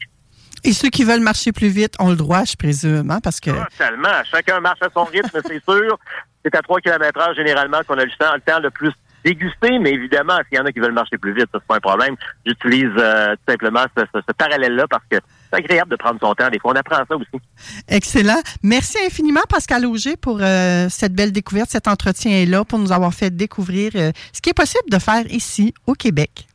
Et 0.63 0.73
ceux 0.73 0.89
qui 0.89 1.05
veulent 1.05 1.21
marcher 1.21 1.53
plus 1.53 1.69
vite 1.69 1.95
ont 1.99 2.09
le 2.09 2.17
droit, 2.17 2.45
je 2.45 2.57
présume, 2.57 3.11
hein, 3.11 3.21
parce 3.23 3.39
que... 3.39 3.51
Totalement. 3.51 4.25
Chacun 4.31 4.61
marche 4.61 4.81
à 4.81 4.89
son 4.95 5.05
rythme, 5.05 5.41
c'est 5.45 5.63
sûr. 5.63 5.99
C'est 6.43 6.55
à 6.55 6.63
3 6.63 6.81
km 6.81 7.21
heure 7.21 7.35
généralement 7.35 7.83
qu'on 7.87 7.99
a 7.99 8.05
le 8.05 8.11
temps, 8.19 8.35
le 8.35 8.41
temps 8.41 8.61
le 8.61 8.71
plus 8.71 8.93
déguster, 9.25 9.79
mais 9.79 9.91
évidemment, 9.91 10.39
s'il 10.49 10.59
y 10.59 10.61
en 10.61 10.67
a 10.67 10.73
qui 10.73 10.81
veulent 10.81 10.93
marcher 10.93 11.19
plus 11.19 11.33
vite, 11.33 11.47
ça 11.53 11.59
c'est 11.61 11.67
pas 11.67 11.77
un 11.77 11.81
problème. 11.81 12.17
J'utilise 12.45 12.93
euh, 12.99 13.35
tout 13.35 13.53
simplement 13.53 13.85
ce, 13.97 14.05
ce, 14.15 14.33
parallèle-là 14.33 14.87
parce 14.89 15.05
que 15.11 15.17
c'est 15.51 15.59
agréable 15.59 15.91
de 15.91 15.97
prendre 15.97 16.21
son 16.21 16.35
temps. 16.35 16.51
Des 16.51 16.59
fois, 16.59 16.73
on 16.73 16.77
apprend 16.77 17.03
ça 17.09 17.17
aussi. 17.17 17.43
Excellent. 17.89 18.41
Merci 18.63 18.99
infiniment, 19.07 19.43
Pascal 19.49 19.87
Auger, 19.87 20.17
pour 20.17 20.39
euh, 20.41 20.87
cette 20.91 21.15
belle 21.15 21.33
découverte, 21.33 21.71
cet 21.71 21.89
entretien-là, 21.89 22.65
pour 22.65 22.79
nous 22.79 22.93
avoir 22.93 23.15
fait 23.15 23.35
découvrir 23.35 23.93
euh, 23.97 24.13
ce 24.33 24.41
qui 24.41 24.51
est 24.51 24.55
possible 24.57 24.91
de 24.91 24.99
faire 24.99 25.27
ici, 25.31 25.75
au 25.87 25.95
Québec. 25.95 26.47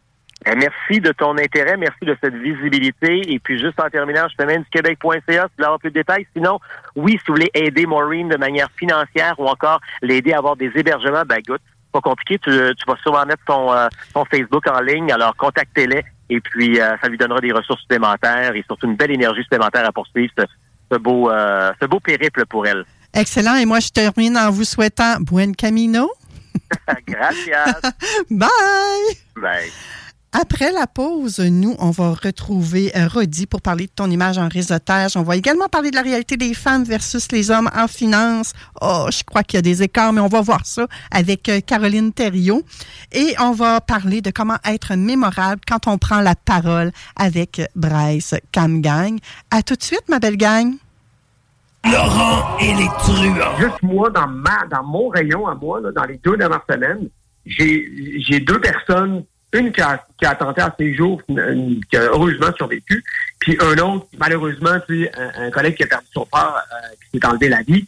Merci 0.45 1.01
de 1.01 1.12
ton 1.12 1.38
intérêt, 1.38 1.75
merci 1.75 2.05
de 2.05 2.15
cette 2.23 2.36
visibilité. 2.36 3.34
Et 3.34 3.39
puis, 3.39 3.60
juste 3.60 3.79
en 3.79 3.89
terminant, 3.89 4.25
je 4.29 4.38
te 4.38 4.43
mets 4.43 4.58
du 4.58 4.65
québec.ca 4.71 5.12
si 5.17 5.19
vous 5.27 5.34
voulez 5.34 5.65
avoir 5.65 5.79
plus 5.79 5.89
de 5.89 5.95
détails. 5.95 6.25
Sinon, 6.34 6.60
oui, 6.95 7.13
si 7.13 7.27
vous 7.27 7.34
voulez 7.34 7.51
aider 7.53 7.86
Maureen 7.86 8.29
de 8.29 8.38
manière 8.38 8.69
financière 8.77 9.36
ou 9.38 9.47
encore 9.47 9.82
l'aider 10.01 10.32
à 10.32 10.38
avoir 10.38 10.55
des 10.55 10.71
hébergements, 10.75 11.23
ben, 11.27 11.38
écoute, 11.39 11.62
pas 11.91 12.02
compliqué. 12.02 12.39
Tu, 12.39 12.52
vas 12.52 12.95
sûrement 13.02 13.25
mettre 13.25 13.43
ton, 13.45 13.73
euh, 13.73 13.88
ton 14.13 14.25
Facebook 14.25 14.65
en 14.67 14.80
ligne. 14.82 15.12
Alors, 15.12 15.36
contactez-les 15.36 16.04
et 16.30 16.39
puis 16.39 16.80
euh, 16.80 16.95
ça 17.02 17.08
lui 17.08 17.17
donnera 17.17 17.39
des 17.39 17.52
ressources 17.52 17.82
supplémentaires 17.82 18.56
et 18.56 18.63
surtout 18.67 18.88
une 18.88 18.95
belle 18.95 19.12
énergie 19.12 19.41
supplémentaire 19.43 19.86
à 19.86 19.91
poursuivre 19.91 20.32
ce, 20.91 20.97
beau, 20.97 21.30
euh, 21.30 21.71
ce 21.82 21.88
beau 21.88 21.99
périple 21.99 22.45
pour 22.45 22.67
elle. 22.67 22.86
Excellent. 23.13 23.56
Et 23.56 23.65
moi, 23.65 23.80
je 23.80 23.89
termine 23.89 24.38
en 24.38 24.52
vous 24.52 24.63
souhaitant 24.63 25.19
buen 25.19 25.56
camino. 25.56 26.12
Gracias. 27.08 27.82
Bye. 28.30 28.49
Bye. 29.36 29.71
Après 30.32 30.72
la 30.72 30.86
pause, 30.86 31.39
nous, 31.39 31.76
on 31.80 31.89
va 31.89 32.13
retrouver 32.13 32.96
euh, 32.96 33.08
Rodi 33.08 33.48
pour 33.48 33.63
parler 33.63 33.88
de 33.88 33.92
ton 33.92 34.12
image 34.12 34.38
en 34.38 34.48
réseautage. 34.48 35.18
On 35.18 35.24
va 35.24 35.36
également 35.36 35.68
parler 35.68 35.89
de 35.89 35.96
la 35.96 36.04
réalité 36.04 36.38
des 36.38 36.54
femmes 36.54 36.84
versus 36.84 37.32
les 37.32 37.50
hommes 37.50 37.68
en 37.76 37.88
finance. 37.88 38.54
Oh, 38.80 39.08
je 39.10 39.24
crois 39.24 39.42
qu'il 39.42 39.58
y 39.58 39.60
a 39.60 39.63
des 39.63 39.82
écarts, 39.82 40.13
mais 40.13 40.22
on 40.22 40.28
va 40.28 40.42
voir 40.42 40.68
ça 40.68 40.86
avec 41.10 41.50
euh, 41.50 41.62
Caroline 41.62 42.13
Thériault. 42.13 42.62
Et 43.12 43.34
on 43.39 43.54
va 43.54 43.82
parler 43.82 44.22
de 44.22 44.30
comment 44.30 44.58
être 44.65 44.94
mémorable 44.94 45.62
quand 45.68 45.88
on 45.88 45.98
prend 45.98 46.22
la 46.22 46.36
parole 46.36 46.92
avec 47.15 47.60
Bryce 47.76 48.36
Camgang. 48.54 49.18
À 49.50 49.63
tout 49.63 49.76
de 49.76 49.84
suite, 49.84 50.08
ma 50.10 50.20
belle 50.20 50.38
gang. 50.38 50.76
Laurent 51.86 52.56
et 52.60 52.76
les 52.76 52.88
truands. 53.00 53.58
Juste 53.60 53.82
moi, 53.82 54.12
dans, 54.12 54.28
ma, 54.28 54.68
dans 54.70 54.84
mon 54.84 55.10
rayon 55.10 55.48
à 55.48 55.56
moi, 55.56 55.82
dans 55.82 56.04
les 56.04 56.20
deux 56.24 56.38
dernières 56.38 56.65
semaines, 56.70 57.10
j'ai 57.48 58.39
deux 58.42 58.60
personnes 58.62 59.24
une 59.54 59.72
qui 59.72 59.82
a, 59.82 60.06
qui 60.20 60.26
a 60.26 60.36
tenté 60.36 60.62
à 60.62 60.74
ses 60.78 60.94
jours, 60.94 61.22
qui 61.26 61.98
a 61.98 62.02
heureusement 62.02 62.52
survécu, 62.58 63.04
puis 63.40 63.58
un 63.62 63.78
autre, 63.80 64.08
malheureusement, 64.18 64.80
tu 64.88 65.08
un, 65.18 65.48
un 65.48 65.52
collègue 65.52 65.76
qui 65.76 65.84
a 65.84 65.88
perdu 65.88 66.06
son 66.14 66.26
père, 66.26 66.56
euh, 66.56 66.96
qui 67.12 67.20
s'est 67.20 67.26
enlevé 67.26 67.50
la 67.50 67.62
vie. 67.64 67.88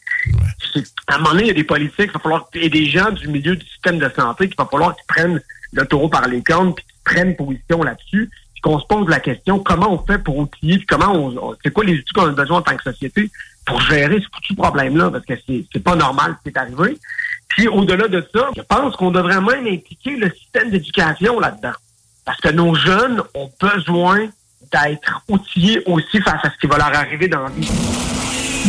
À 1.07 1.15
un 1.15 1.17
moment 1.19 1.31
donné, 1.31 1.43
il 1.43 1.47
y 1.47 1.51
a 1.51 1.53
des 1.53 1.63
politiques, 1.63 2.09
il 2.09 2.11
va 2.11 2.19
falloir, 2.19 2.49
et 2.53 2.69
des 2.69 2.85
gens 2.85 3.11
du 3.11 3.27
milieu 3.27 3.55
du 3.55 3.65
système 3.67 3.99
de 3.99 4.09
santé, 4.15 4.47
qu'il 4.47 4.57
va 4.57 4.65
falloir 4.65 4.95
qu'ils 4.95 5.05
prennent 5.07 5.41
le 5.73 5.85
taureau 5.85 6.09
par 6.09 6.27
les 6.27 6.41
cornes, 6.41 6.73
puis 6.73 6.83
qu'ils 6.85 7.03
prennent 7.03 7.35
position 7.35 7.83
là-dessus, 7.83 8.29
puis 8.53 8.61
qu'on 8.61 8.79
se 8.79 8.85
pose 8.87 9.07
la 9.07 9.19
question, 9.19 9.59
comment 9.59 9.93
on 9.93 10.05
fait 10.05 10.17
pour 10.17 10.37
outiller, 10.37 10.77
puis 10.77 10.87
comment 10.87 11.13
on, 11.13 11.55
c'est 11.63 11.71
quoi 11.71 11.83
les 11.83 11.93
outils 11.93 12.13
qu'on 12.13 12.27
a 12.27 12.31
besoin 12.31 12.59
en 12.59 12.61
tant 12.61 12.75
que 12.75 12.83
société 12.83 13.29
pour 13.65 13.79
gérer 13.81 14.19
ce 14.19 14.27
foutu 14.33 14.55
problème-là, 14.55 15.11
parce 15.11 15.25
que 15.25 15.33
c'est, 15.45 15.65
c'est 15.71 15.83
pas 15.83 15.95
normal 15.95 16.35
ce 16.39 16.49
qui 16.49 16.55
est 16.55 16.59
arrivé. 16.59 16.97
Puis 17.55 17.67
au-delà 17.67 18.07
de 18.07 18.25
ça, 18.33 18.49
je 18.55 18.61
pense 18.61 18.95
qu'on 18.95 19.11
devrait 19.11 19.41
même 19.41 19.67
impliquer 19.67 20.15
le 20.15 20.31
système 20.31 20.69
d'éducation 20.69 21.39
là-dedans. 21.39 21.73
Parce 22.25 22.39
que 22.39 22.49
nos 22.49 22.73
jeunes 22.75 23.21
ont 23.33 23.51
besoin 23.59 24.27
d'être 24.71 25.21
outillés 25.27 25.81
aussi 25.85 26.21
face 26.21 26.43
à 26.43 26.49
ce 26.49 26.57
qui 26.59 26.67
va 26.67 26.77
leur 26.77 26.95
arriver 26.95 27.27
dans 27.27 27.43
la 27.43 27.49
vie. 27.49 27.69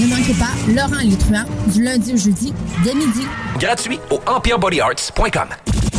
Ne 0.00 0.06
manquez 0.06 0.34
pas 0.34 0.50
Laurent 0.68 1.16
truands 1.18 1.44
du 1.72 1.82
lundi 1.82 2.14
au 2.14 2.16
jeudi 2.16 2.54
dès 2.82 2.94
midi. 2.94 3.26
Gratuit 3.58 4.00
au 4.10 4.20
empirebodyarts.com. 4.26 5.48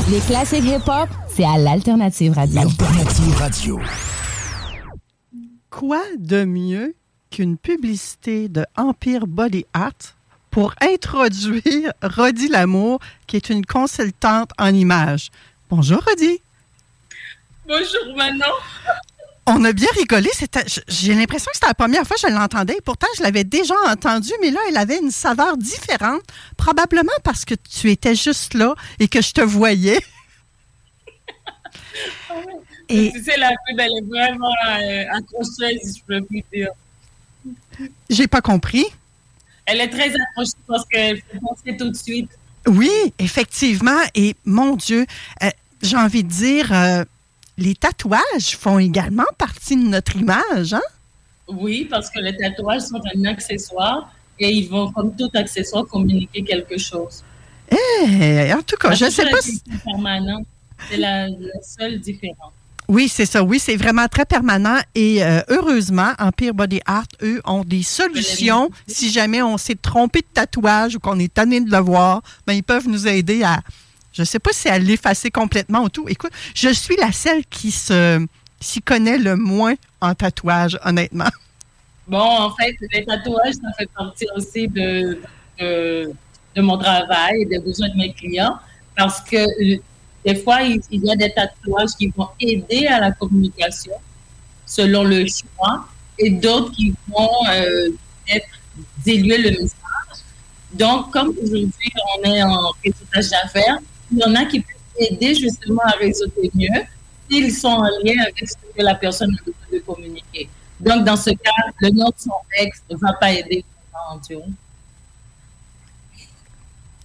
Les 0.09 0.19
classiques 0.19 0.65
hip-hop, 0.65 1.07
c'est 1.29 1.45
à 1.45 1.57
l'Alternative 1.57 2.33
Radio. 2.33 2.55
L'Alternative 2.55 3.35
Radio. 3.37 3.79
Quoi 5.69 6.01
de 6.17 6.43
mieux 6.43 6.95
qu'une 7.31 7.57
publicité 7.57 8.49
de 8.49 8.65
Empire 8.75 9.25
Body 9.27 9.65
Art 9.73 9.93
pour 10.53 10.73
introduire 10.81 11.91
Rodi 12.03 12.47
Lamour, 12.47 12.99
qui 13.25 13.37
est 13.37 13.49
une 13.49 13.65
consultante 13.65 14.51
en 14.59 14.71
images. 14.71 15.31
Bonjour, 15.67 15.99
Rodi. 16.05 16.39
Bonjour, 17.67 18.15
Manon. 18.15 18.45
On 19.47 19.65
a 19.65 19.73
bien 19.73 19.87
rigolé. 19.95 20.29
J'ai 20.87 21.15
l'impression 21.15 21.49
que 21.51 21.55
c'était 21.55 21.65
la 21.67 21.73
première 21.73 22.05
fois 22.05 22.15
que 22.21 22.27
je 22.29 22.33
l'entendais. 22.33 22.77
Pourtant, 22.85 23.07
je 23.17 23.23
l'avais 23.23 23.43
déjà 23.43 23.73
entendu, 23.87 24.29
mais 24.41 24.51
là, 24.51 24.59
elle 24.69 24.77
avait 24.77 24.99
une 24.99 25.09
saveur 25.09 25.57
différente. 25.57 26.21
Probablement 26.55 27.11
parce 27.23 27.45
que 27.45 27.55
tu 27.55 27.89
étais 27.89 28.13
juste 28.15 28.53
là 28.53 28.75
et 28.99 29.07
que 29.07 29.21
je 29.23 29.31
te 29.31 29.41
voyais. 29.41 29.99
Et- 32.89 33.11
Tu 33.11 33.23
sais, 33.23 33.37
la 33.37 33.49
pub, 33.49 33.79
elle 33.79 33.91
est 33.97 34.07
vraiment 34.07 34.51
euh, 34.67 35.05
accrocheuse, 35.17 35.79
si 35.83 35.99
je 35.99 36.03
peux 36.05 36.21
plus 36.25 36.43
dire. 36.53 36.69
J'ai 38.09 38.27
pas 38.27 38.41
compris. 38.41 38.85
Elle 39.65 39.81
est 39.81 39.89
très 39.89 40.13
accrocheuse 40.13 40.55
parce 40.67 40.85
qu'elle 40.85 41.17
fait 41.17 41.39
penser 41.39 41.77
tout 41.77 41.89
de 41.89 41.95
suite. 41.95 42.29
Oui, 42.67 42.91
effectivement. 43.19 44.01
Et 44.15 44.35
mon 44.45 44.75
Dieu, 44.75 45.05
euh, 45.43 45.49
j'ai 45.81 45.97
envie 45.97 46.23
de 46.23 46.29
dire, 46.29 46.71
euh, 46.73 47.03
les 47.57 47.75
tatouages 47.75 48.57
font 48.57 48.79
également 48.79 49.25
partie 49.37 49.75
de 49.75 49.87
notre 49.87 50.15
image, 50.15 50.73
hein? 50.73 50.81
Oui, 51.47 51.87
parce 51.89 52.09
que 52.09 52.19
les 52.19 52.35
tatouages 52.37 52.83
sont 52.83 53.01
un 53.15 53.25
accessoire 53.25 54.11
et 54.39 54.49
ils 54.49 54.69
vont, 54.69 54.91
comme 54.91 55.15
tout 55.15 55.29
accessoire, 55.33 55.85
communiquer 55.85 56.43
quelque 56.43 56.77
chose. 56.77 57.23
Eh, 57.69 58.53
en 58.53 58.61
tout 58.61 58.77
cas, 58.77 58.93
je 58.93 59.05
ne 59.05 59.09
sais 59.09 59.29
pas 59.29 59.41
si... 59.41 59.61
C'est 59.69 59.83
permanent. 59.83 60.41
C'est 60.89 60.97
la, 60.97 61.27
la 61.27 61.61
seule 61.61 61.99
différence. 61.99 62.51
Oui, 62.87 63.07
c'est 63.07 63.25
ça. 63.25 63.43
Oui, 63.43 63.59
c'est 63.59 63.75
vraiment 63.75 64.07
très 64.07 64.25
permanent. 64.25 64.77
Et 64.93 65.23
euh, 65.23 65.41
heureusement, 65.49 66.11
Empire 66.19 66.53
Body 66.53 66.81
Art, 66.85 67.07
eux, 67.21 67.41
ont 67.45 67.63
des 67.63 67.83
solutions. 67.83 68.69
Si 68.87 69.11
jamais 69.11 69.41
on 69.41 69.57
s'est 69.57 69.75
trompé 69.75 70.19
de 70.19 70.27
tatouage 70.33 70.95
ou 70.95 70.99
qu'on 70.99 71.19
est 71.19 71.33
tanné 71.33 71.61
de 71.61 71.71
le 71.71 71.77
voir, 71.77 72.21
ben, 72.45 72.53
ils 72.53 72.63
peuvent 72.63 72.87
nous 72.87 73.07
aider 73.07 73.43
à, 73.43 73.61
je 74.11 74.23
sais 74.23 74.39
pas 74.39 74.51
si 74.53 74.67
à 74.69 74.77
l'effacer 74.79 75.31
complètement 75.31 75.83
ou 75.83 75.89
tout. 75.89 76.07
Écoute, 76.09 76.31
je 76.53 76.69
suis 76.69 76.95
la 76.97 77.11
seule 77.11 77.45
qui 77.49 77.71
se 77.71 78.25
s'y 78.59 78.81
connaît 78.81 79.17
le 79.17 79.35
moins 79.35 79.75
en 79.99 80.15
tatouage, 80.15 80.79
honnêtement. 80.85 81.29
Bon, 82.07 82.19
en 82.19 82.55
fait, 82.55 82.75
les 82.93 83.05
tatouages, 83.05 83.55
ça 83.55 83.71
fait 83.77 83.89
partie 83.95 84.25
aussi 84.35 84.67
de, 84.67 85.19
de, 85.59 86.11
de 86.55 86.61
mon 86.61 86.77
travail 86.77 87.41
et 87.41 87.45
des 87.45 87.59
besoins 87.59 87.89
de 87.89 87.95
mes 87.97 88.13
clients 88.13 88.57
parce 88.95 89.21
que 89.21 89.35
euh, 89.37 89.77
des 90.25 90.35
fois, 90.35 90.61
il, 90.61 90.81
y 90.91 91.11
a 91.11 91.15
des 91.15 91.31
tatouages 91.33 91.91
qui 91.97 92.07
vont 92.15 92.29
aider 92.39 92.87
à 92.87 92.99
la 92.99 93.11
communication 93.11 93.93
selon 94.65 95.03
le 95.03 95.25
choix 95.25 95.85
et 96.17 96.29
d'autres 96.29 96.71
qui 96.71 96.93
vont 97.09 97.29
euh, 97.49 97.89
peut-être 98.25 98.47
diluer 99.03 99.37
le 99.37 99.51
message. 99.51 100.23
Donc, 100.73 101.11
comme 101.11 101.29
aujourd'hui, 101.41 101.91
on 102.17 102.23
est 102.23 102.41
en 102.41 102.71
réseautage 102.83 103.29
d'affaires, 103.29 103.77
il 104.11 104.19
y 104.19 104.23
en 104.23 104.35
a 104.35 104.45
qui 104.45 104.61
peuvent 104.61 104.75
aider 104.97 105.35
justement 105.35 105.81
à 105.85 105.91
réseauter 105.91 106.49
mieux 106.55 106.83
s'ils 107.29 107.53
sont 107.53 107.67
en 107.67 107.89
lien 108.03 108.21
avec 108.21 108.47
ce 108.47 108.55
que 108.55 108.81
la 108.81 108.95
personne 108.95 109.35
de 109.71 109.79
communiquer. 109.79 110.49
Donc, 110.79 111.03
dans 111.03 111.17
ce 111.17 111.31
cas, 111.31 111.51
le 111.79 111.89
nom 111.89 112.07
de 112.07 112.15
son 112.17 112.31
ex 112.57 112.81
ne 112.89 112.95
va 112.97 113.13
pas 113.19 113.31
aider. 113.33 113.63
tu 114.27 114.35
vois. 114.35 114.45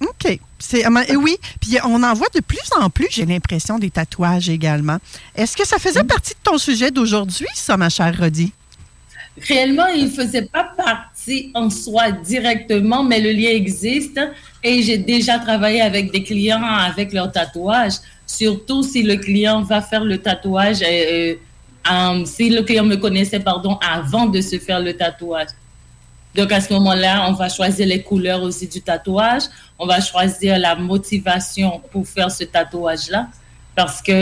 OK. 0.00 0.38
C'est, 0.58 0.84
ah, 0.84 0.90
et 1.08 1.16
oui, 1.16 1.36
puis 1.60 1.78
on 1.84 2.02
en 2.02 2.14
voit 2.14 2.28
de 2.34 2.40
plus 2.40 2.58
en 2.80 2.90
plus, 2.90 3.06
j'ai 3.10 3.26
l'impression, 3.26 3.78
des 3.78 3.90
tatouages 3.90 4.48
également. 4.48 4.98
Est-ce 5.36 5.56
que 5.56 5.66
ça 5.66 5.78
faisait 5.78 6.04
partie 6.04 6.34
de 6.34 6.40
ton 6.42 6.58
sujet 6.58 6.90
d'aujourd'hui, 6.90 7.46
ça, 7.54 7.76
ma 7.76 7.88
chère 7.88 8.16
Rodi? 8.18 8.52
Réellement, 9.46 9.86
il 9.86 10.06
ne 10.06 10.10
faisait 10.10 10.42
pas 10.42 10.64
partie 10.76 11.52
en 11.54 11.70
soi 11.70 12.10
directement, 12.10 13.04
mais 13.04 13.20
le 13.20 13.30
lien 13.30 13.50
existe 13.50 14.20
et 14.64 14.82
j'ai 14.82 14.98
déjà 14.98 15.38
travaillé 15.38 15.80
avec 15.80 16.10
des 16.10 16.24
clients 16.24 16.62
avec 16.62 17.12
leur 17.12 17.30
tatouage, 17.30 17.94
surtout 18.26 18.82
si 18.82 19.02
le 19.02 19.16
client 19.16 19.62
va 19.62 19.80
faire 19.80 20.02
le 20.02 20.18
tatouage, 20.18 20.78
euh, 20.82 21.34
euh, 21.90 22.24
si 22.24 22.50
le 22.50 22.62
client 22.62 22.84
me 22.84 22.96
connaissait, 22.96 23.40
pardon, 23.40 23.78
avant 23.80 24.26
de 24.26 24.40
se 24.40 24.58
faire 24.58 24.80
le 24.80 24.94
tatouage. 24.94 25.48
Donc, 26.34 26.52
à 26.52 26.60
ce 26.60 26.72
moment-là, 26.74 27.26
on 27.28 27.32
va 27.32 27.48
choisir 27.48 27.86
les 27.86 28.02
couleurs 28.02 28.42
aussi 28.42 28.66
du 28.68 28.80
tatouage. 28.80 29.44
On 29.78 29.86
va 29.86 30.00
choisir 30.00 30.58
la 30.58 30.76
motivation 30.76 31.80
pour 31.90 32.06
faire 32.06 32.30
ce 32.30 32.44
tatouage-là. 32.44 33.28
Parce 33.74 34.02
que 34.02 34.12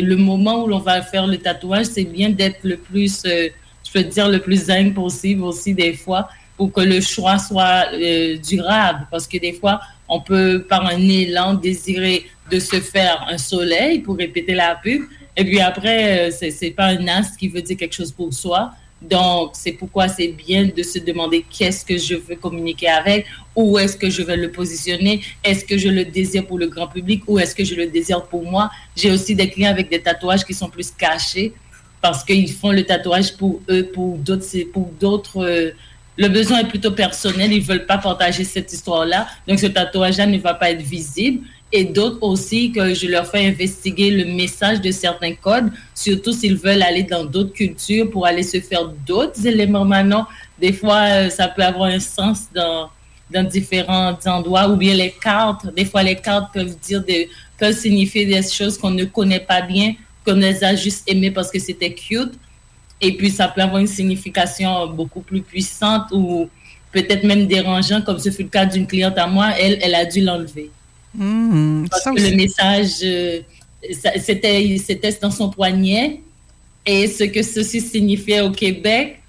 le 0.00 0.16
moment 0.16 0.64
où 0.64 0.66
l'on 0.66 0.80
va 0.80 1.02
faire 1.02 1.26
le 1.26 1.38
tatouage, 1.38 1.86
c'est 1.86 2.04
bien 2.04 2.30
d'être 2.30 2.60
le 2.64 2.76
plus, 2.76 3.22
euh, 3.26 3.48
je 3.86 3.92
peux 3.92 4.02
dire, 4.02 4.28
le 4.28 4.40
plus 4.40 4.64
zen 4.66 4.92
possible 4.92 5.44
aussi 5.44 5.72
des 5.72 5.94
fois 5.94 6.28
pour 6.56 6.72
que 6.72 6.80
le 6.80 7.00
choix 7.00 7.38
soit 7.38 7.86
euh, 7.94 8.36
durable. 8.38 9.06
Parce 9.10 9.26
que 9.28 9.38
des 9.38 9.52
fois, 9.52 9.80
on 10.08 10.20
peut, 10.20 10.66
par 10.68 10.84
un 10.84 10.98
élan, 10.98 11.54
désirer 11.54 12.26
de 12.50 12.58
se 12.58 12.80
faire 12.80 13.24
un 13.30 13.38
soleil 13.38 14.00
pour 14.00 14.16
répéter 14.16 14.54
la 14.54 14.74
pub. 14.74 15.02
Et 15.36 15.44
puis 15.44 15.60
après, 15.60 16.28
euh, 16.28 16.30
c'est 16.36 16.50
c'est 16.50 16.72
pas 16.72 16.86
un 16.86 17.06
astre 17.06 17.36
qui 17.36 17.48
veut 17.48 17.62
dire 17.62 17.76
quelque 17.76 17.94
chose 17.94 18.10
pour 18.12 18.34
soi. 18.34 18.72
Donc, 19.00 19.50
c'est 19.52 19.72
pourquoi 19.72 20.08
c'est 20.08 20.28
bien 20.28 20.68
de 20.76 20.82
se 20.82 20.98
demander 20.98 21.44
qu'est-ce 21.48 21.84
que 21.84 21.96
je 21.96 22.14
veux 22.14 22.34
communiquer 22.34 22.88
avec, 22.88 23.26
où 23.54 23.78
est-ce 23.78 23.96
que 23.96 24.10
je 24.10 24.22
vais 24.22 24.36
le 24.36 24.50
positionner, 24.50 25.22
est-ce 25.44 25.64
que 25.64 25.78
je 25.78 25.88
le 25.88 26.04
désire 26.04 26.46
pour 26.46 26.58
le 26.58 26.66
grand 26.66 26.88
public 26.88 27.22
ou 27.28 27.38
est-ce 27.38 27.54
que 27.54 27.64
je 27.64 27.74
le 27.74 27.86
désire 27.86 28.24
pour 28.24 28.42
moi. 28.42 28.70
J'ai 28.96 29.10
aussi 29.12 29.34
des 29.34 29.48
clients 29.48 29.70
avec 29.70 29.88
des 29.88 30.00
tatouages 30.00 30.44
qui 30.44 30.54
sont 30.54 30.68
plus 30.68 30.90
cachés 30.90 31.52
parce 32.00 32.24
qu'ils 32.24 32.52
font 32.52 32.72
le 32.72 32.84
tatouage 32.84 33.36
pour 33.36 33.60
eux, 33.70 33.84
pour 33.84 34.18
d'autres, 34.18 34.64
pour 34.72 34.90
d'autres. 35.00 35.44
euh, 35.44 35.70
le 36.16 36.28
besoin 36.28 36.58
est 36.58 36.68
plutôt 36.68 36.90
personnel, 36.90 37.52
ils 37.52 37.62
veulent 37.62 37.86
pas 37.86 37.98
partager 37.98 38.42
cette 38.42 38.72
histoire-là, 38.72 39.28
donc 39.46 39.60
ce 39.60 39.66
tatouage-là 39.66 40.26
ne 40.26 40.38
va 40.38 40.52
pas 40.54 40.72
être 40.72 40.82
visible. 40.82 41.46
Et 41.70 41.84
d'autres 41.84 42.22
aussi 42.22 42.72
que 42.72 42.94
je 42.94 43.06
leur 43.06 43.26
fais 43.26 43.46
investiguer 43.46 44.10
le 44.10 44.24
message 44.24 44.80
de 44.80 44.90
certains 44.90 45.34
codes, 45.34 45.70
surtout 45.94 46.32
s'ils 46.32 46.56
veulent 46.56 46.82
aller 46.82 47.02
dans 47.02 47.24
d'autres 47.24 47.52
cultures 47.52 48.10
pour 48.10 48.26
aller 48.26 48.42
se 48.42 48.58
faire 48.60 48.88
d'autres 49.06 49.46
éléments 49.46 49.84
maintenant. 49.84 50.26
Des 50.58 50.72
fois, 50.72 51.00
euh, 51.08 51.30
ça 51.30 51.46
peut 51.48 51.62
avoir 51.62 51.90
un 51.90 52.00
sens 52.00 52.46
dans, 52.54 52.90
différents 53.44 54.16
endroits, 54.24 54.68
ou 54.70 54.76
bien 54.76 54.94
les 54.94 55.10
cartes. 55.10 55.72
Des 55.74 55.84
fois, 55.84 56.02
les 56.02 56.16
cartes 56.16 56.54
peuvent 56.54 56.74
dire 56.78 57.04
peuvent 57.58 57.76
signifier 57.76 58.24
des 58.24 58.40
choses 58.42 58.78
qu'on 58.78 58.90
ne 58.90 59.04
connaît 59.04 59.40
pas 59.40 59.60
bien, 59.60 59.94
qu'on 60.24 60.36
les 60.36 60.64
a 60.64 60.74
juste 60.74 61.02
aimées 61.06 61.30
parce 61.30 61.50
que 61.50 61.58
c'était 61.58 61.92
cute. 61.92 62.32
Et 63.02 63.12
puis, 63.12 63.30
ça 63.30 63.46
peut 63.48 63.60
avoir 63.60 63.78
une 63.80 63.86
signification 63.86 64.86
beaucoup 64.86 65.20
plus 65.20 65.42
puissante 65.42 66.06
ou 66.12 66.48
peut-être 66.90 67.24
même 67.24 67.46
dérangeante, 67.46 68.06
comme 68.06 68.18
ce 68.18 68.30
fut 68.30 68.44
le 68.44 68.48
cas 68.48 68.64
d'une 68.64 68.86
cliente 68.86 69.18
à 69.18 69.26
moi. 69.26 69.50
Elle, 69.60 69.78
elle 69.82 69.94
a 69.94 70.06
dû 70.06 70.22
l'enlever. 70.22 70.70
Mmh, 71.18 71.86
Parce 71.90 72.04
ça 72.04 72.12
que 72.12 72.20
le 72.20 72.36
message, 72.36 72.92
euh, 73.02 73.40
c'était 74.20 74.78
c'était 74.78 75.18
dans 75.20 75.30
son 75.30 75.50
poignet. 75.50 76.20
Et 76.86 77.06
ce 77.06 77.24
que 77.24 77.42
ceci 77.42 77.80
signifiait 77.80 78.40
au 78.40 78.50
Québec, 78.50 79.20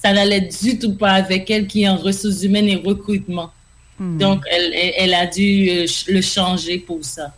ça 0.00 0.12
n'allait 0.12 0.42
du 0.42 0.78
tout 0.78 0.94
pas 0.94 1.12
avec 1.12 1.50
elle 1.50 1.66
qui 1.66 1.82
est 1.82 1.88
en 1.88 1.96
ressources 1.96 2.42
humaines 2.42 2.68
et 2.68 2.76
recrutement. 2.76 3.50
Hmm. 3.98 4.18
Donc, 4.18 4.42
elle, 4.50 4.72
elle, 4.96 5.14
a 5.14 5.26
dû 5.26 5.68
euh, 5.70 5.86
le 6.08 6.20
changer 6.20 6.78
pour 6.78 7.04
ça. 7.04 7.32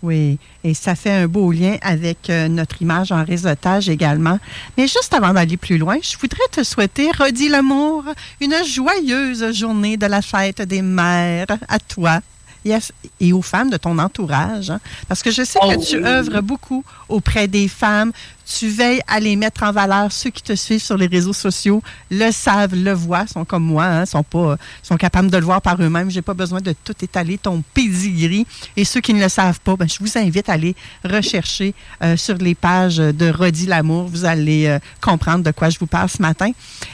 Oui, 0.00 0.38
et 0.62 0.74
ça 0.74 0.94
fait 0.94 1.10
un 1.10 1.26
beau 1.26 1.50
lien 1.50 1.76
avec 1.82 2.30
euh, 2.30 2.46
notre 2.46 2.80
image 2.80 3.10
en 3.10 3.24
réseautage 3.24 3.88
également. 3.88 4.38
Mais 4.76 4.86
juste 4.86 5.12
avant 5.12 5.34
d'aller 5.34 5.56
plus 5.56 5.76
loin, 5.76 5.96
je 6.00 6.16
voudrais 6.16 6.46
te 6.52 6.62
souhaiter, 6.62 7.10
Rodi 7.18 7.48
l'amour, 7.48 8.04
une 8.40 8.54
joyeuse 8.64 9.52
journée 9.52 9.96
de 9.96 10.06
la 10.06 10.22
fête 10.22 10.62
des 10.62 10.82
mères 10.82 11.46
à 11.68 11.80
toi 11.80 12.20
à- 12.66 12.78
et 13.20 13.32
aux 13.32 13.42
femmes 13.42 13.70
de 13.70 13.76
ton 13.76 13.98
entourage. 13.98 14.70
hein. 14.70 14.80
Parce 15.08 15.22
que 15.22 15.30
je 15.30 15.42
sais 15.44 15.58
Oh 15.62 15.68
que 15.70 15.84
tu 15.84 15.96
oui. 15.98 16.04
œuvres 16.04 16.40
beaucoup 16.40 16.84
auprès 17.08 17.48
des 17.48 17.68
femmes. 17.68 18.12
Tu 18.58 18.68
veilles 18.68 19.02
à 19.06 19.20
les 19.20 19.36
mettre 19.36 19.62
en 19.62 19.72
valeur. 19.72 20.10
Ceux 20.10 20.30
qui 20.30 20.42
te 20.42 20.54
suivent 20.54 20.82
sur 20.82 20.96
les 20.96 21.06
réseaux 21.06 21.34
sociaux 21.34 21.82
le 22.10 22.30
savent, 22.30 22.74
le 22.74 22.92
voient, 22.92 23.26
sont 23.26 23.44
comme 23.44 23.64
moi, 23.64 23.84
hein, 23.84 24.06
sont 24.06 24.22
pas, 24.22 24.56
sont 24.82 24.96
capables 24.96 25.30
de 25.30 25.36
le 25.36 25.44
voir 25.44 25.60
par 25.60 25.80
eux-mêmes. 25.82 26.10
J'ai 26.10 26.22
pas 26.22 26.32
besoin 26.34 26.60
de 26.62 26.74
tout 26.84 26.94
étaler 27.02 27.36
ton 27.36 27.62
pedigree. 27.74 28.46
Et 28.76 28.84
ceux 28.86 29.00
qui 29.02 29.12
ne 29.12 29.20
le 29.22 29.28
savent 29.28 29.60
pas, 29.60 29.76
ben, 29.76 29.86
je 29.88 29.98
vous 30.00 30.16
invite 30.16 30.48
à 30.48 30.54
aller 30.54 30.74
rechercher 31.04 31.74
euh, 32.02 32.16
sur 32.16 32.36
les 32.38 32.54
pages 32.54 32.96
de 32.96 33.30
Rodi 33.30 33.66
l'amour. 33.66 34.08
Vous 34.08 34.24
allez 34.24 34.66
euh, 34.66 34.78
comprendre 35.02 35.44
de 35.44 35.50
quoi 35.50 35.68
je 35.68 35.78
vous 35.78 35.86
parle 35.86 36.08
ce 36.08 36.22
matin. 36.22 36.50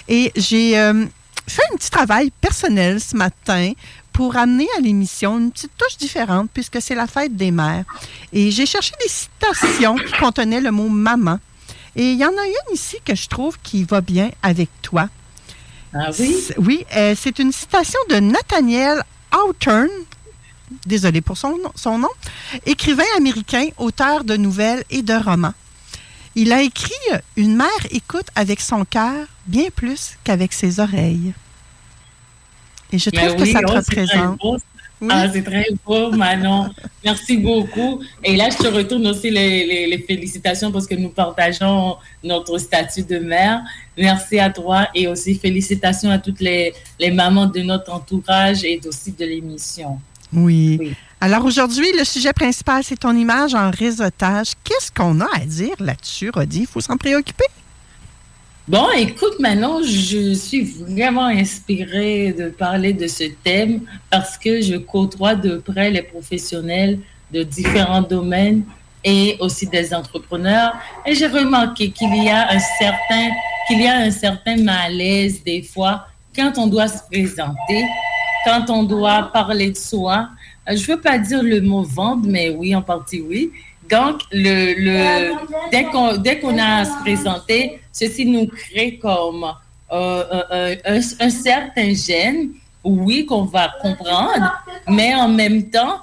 Et 0.09 0.33
j'ai 0.35 0.77
euh, 0.77 1.05
fait 1.47 1.63
un 1.73 1.77
petit 1.77 1.91
travail 1.91 2.33
personnel 2.41 3.01
ce 3.01 3.17
matin 3.17 3.73
pour 4.15 4.37
amener 4.37 4.69
à 4.79 4.81
l'émission 4.81 5.39
une 5.39 5.51
petite 5.51 5.77
touche 5.77 5.99
différente 5.99 6.49
puisque 6.55 6.81
c'est 6.81 6.95
la 6.95 7.09
fête 7.09 7.37
des 7.37 7.51
mères. 7.51 7.85
Et 8.33 8.51
j'ai 8.53 8.65
cherché 8.65 8.93
des 9.03 9.09
citations 9.09 9.97
qui 9.97 10.13
contenaient 10.13 10.61
le 10.61 10.71
mot 10.71 10.89
maman. 10.89 11.41
Et 11.97 12.13
il 12.13 12.19
y 12.19 12.25
en 12.25 12.29
a 12.29 12.47
une 12.47 12.75
ici 12.75 12.97
que 13.05 13.15
je 13.15 13.29
trouve 13.29 13.59
qui 13.63 13.83
va 13.83 14.01
bien 14.01 14.31
avec 14.43 14.71
toi. 14.83 15.09
Ah 15.93 16.11
oui? 16.19 16.37
Oui, 16.59 16.87
euh, 16.97 17.15
c'est 17.19 17.41
une 17.41 17.53
citation 17.53 17.99
de 18.09 18.17
Nathaniel 18.21 19.03
Hawthorne, 19.33 19.89
désolé 20.87 21.21
pour 21.21 21.37
son, 21.37 21.59
son 21.75 21.99
nom, 21.99 22.09
écrivain 22.67 23.05
américain, 23.17 23.67
auteur 23.79 24.23
de 24.23 24.37
nouvelles 24.37 24.85
et 24.91 25.03
de 25.03 25.15
romans. 25.15 25.55
Il 26.37 26.53
a 26.53 26.63
écrit 26.63 26.93
Une 27.37 27.57
mère 27.57 27.87
écoute 27.91 28.27
avec 28.37 28.61
son 28.61 28.85
cœur 28.85 29.27
bien 29.47 29.71
plus 29.75 30.17
qu'avec 30.23 30.53
ses 30.53 30.79
oreilles. 30.79 31.35
Et 32.95 32.99
je 32.99 33.11
trouve 33.11 33.35
que 33.35 33.45
ça 33.45 33.61
te 33.61 33.73
représente. 33.73 34.41
Ah, 35.11 35.27
c'est 35.31 35.43
très 35.43 35.67
beau, 35.85 36.13
Manon. 36.13 36.71
Merci 37.05 37.37
beaucoup. 37.37 38.01
Et 38.23 38.37
là, 38.37 38.49
je 38.51 38.57
te 38.57 38.69
retourne 38.69 39.07
aussi 39.09 39.29
les, 39.29 39.87
les, 39.87 39.99
félicitations 39.99 40.71
parce 40.71 40.87
que 40.87 40.95
nous 40.95 41.11
partageons 41.11 41.97
notre 42.23 42.57
statut 42.59 43.03
de 43.03 43.19
mère. 43.19 43.61
Merci 43.99 44.39
à 44.39 44.49
toi 44.51 44.89
et 44.95 45.09
aussi 45.09 45.35
félicitations 45.35 46.11
à 46.11 46.19
toutes 46.19 46.41
les, 46.41 46.73
les 47.01 47.11
mamans 47.11 47.47
de 47.47 47.61
notre 47.61 47.93
entourage 47.93 48.65
et 48.65 48.81
aussi 48.87 49.13
de 49.13 49.25
l'émission. 49.25 49.99
Oui. 50.33 50.79
oui. 50.81 50.95
Alors 51.21 51.45
aujourd'hui, 51.45 51.91
le 51.99 52.05
sujet 52.05 52.33
principal, 52.33 52.83
c'est 52.85 53.01
ton 53.01 53.17
image 53.17 53.55
en 53.55 53.71
réseautage. 53.71 54.53
Qu'est-ce 54.63 54.93
qu'on 54.93 55.21
a 55.21 55.29
à 55.35 55.41
dire 55.41 55.75
là-dessus, 55.81 56.31
Rodi? 56.31 56.61
Il 56.61 56.67
faut 56.67 56.81
s'en 56.81 56.97
préoccuper? 56.97 57.47
Bon, 58.67 58.87
écoute, 58.97 59.39
maintenant, 59.41 59.83
je 59.83 60.33
suis 60.33 60.63
vraiment 60.63 61.27
inspirée 61.27 62.33
de 62.33 62.49
parler 62.49 62.95
de 62.95 63.07
ce 63.07 63.25
thème 63.45 63.83
parce 64.11 64.39
que 64.39 64.63
je 64.63 64.77
côtoie 64.77 65.35
de 65.35 65.59
près 65.59 65.91
les 65.91 66.01
professionnels 66.01 66.99
de 67.31 67.43
différents 67.43 68.01
domaines 68.01 68.63
et 69.05 69.37
aussi 69.41 69.67
des 69.67 69.93
entrepreneurs. 69.93 70.73
Et 71.05 71.15
j'ai 71.15 71.27
remarqué 71.27 71.91
qu'il 71.91 72.25
y 72.25 72.31
a 72.31 72.53
un 72.53 72.59
certain, 72.59 73.29
qu'il 73.69 73.83
y 73.83 73.87
a 73.87 73.99
un 73.99 74.11
certain 74.11 74.57
malaise 74.57 75.45
des 75.45 75.61
fois 75.61 76.07
quand 76.35 76.57
on 76.57 76.67
doit 76.67 76.89
se 76.89 77.03
présenter, 77.13 77.85
quand 78.47 78.71
on 78.71 78.83
doit 78.83 79.31
parler 79.31 79.73
de 79.73 79.77
soi. 79.77 80.31
Je 80.67 80.87
veux 80.87 81.01
pas 81.03 81.19
dire 81.19 81.43
le 81.43 81.61
mot 81.61 81.83
vendre, 81.83 82.27
mais 82.27 82.49
oui, 82.49 82.75
en 82.75 82.81
partie 82.81 83.21
oui. 83.21 83.53
Donc, 83.91 84.23
le, 84.33 84.75
le, 84.79 85.71
dès 85.71 85.85
qu'on 85.85 86.17
dès 86.17 86.41
qu'on 86.41 86.59
a 86.59 86.81
à 86.81 86.85
se 86.85 87.01
présenter, 87.03 87.81
ceci 87.93 88.25
nous 88.25 88.47
crée 88.47 88.99
comme 88.99 89.45
euh, 89.93 90.25
euh, 90.51 90.77
un, 90.87 91.01
un, 91.21 91.31
certain 91.31 91.93
gène, 91.95 92.51
oui, 92.83 93.27
qu'on 93.27 93.45
va 93.45 93.73
comprendre, 93.83 94.63
mais 94.89 95.15
en 95.15 95.29
même 95.29 95.71
temps, 95.71 96.03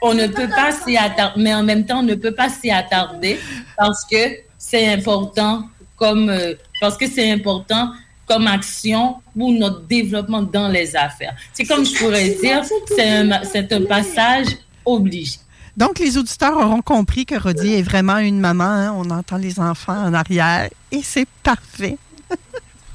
on 0.00 0.14
ne 0.14 0.26
peut 0.26 0.48
pas 0.48 0.72
s'y 0.72 0.96
attarder, 0.96 1.42
mais 1.42 1.54
en 1.54 1.62
même 1.62 1.84
temps, 1.84 1.98
on 1.98 2.04
ne 2.04 2.14
peut 2.14 2.34
pas 2.34 2.48
s'y 2.48 2.70
attarder 2.70 3.38
parce 3.76 4.04
que 4.04 4.38
c'est 4.56 4.92
important 4.92 5.64
comme 5.96 6.30
euh, 6.30 6.54
parce 6.80 6.96
que 6.96 7.08
c'est 7.08 7.30
important 7.30 7.92
comme 8.26 8.46
action 8.46 9.16
pour 9.36 9.50
notre 9.52 9.82
développement 9.82 10.42
dans 10.42 10.68
les 10.68 10.96
affaires. 10.96 11.34
C'est 11.52 11.64
comme 11.64 11.84
je 11.84 11.98
pourrais 11.98 12.30
dire, 12.30 12.62
c'est 12.86 13.08
un, 13.08 13.30
un 13.30 13.84
passage 13.84 14.46
obligé. 14.84 15.38
Donc, 15.76 15.98
les 15.98 16.18
auditeurs 16.18 16.56
auront 16.56 16.82
compris 16.82 17.24
que 17.24 17.34
Rodi 17.34 17.74
est 17.74 17.82
vraiment 17.82 18.18
une 18.18 18.40
maman. 18.40 18.64
Hein. 18.64 18.94
On 18.96 19.10
entend 19.10 19.38
les 19.38 19.58
enfants 19.58 19.96
en 19.96 20.12
arrière 20.12 20.68
et 20.90 21.00
c'est 21.02 21.26
parfait. 21.42 21.96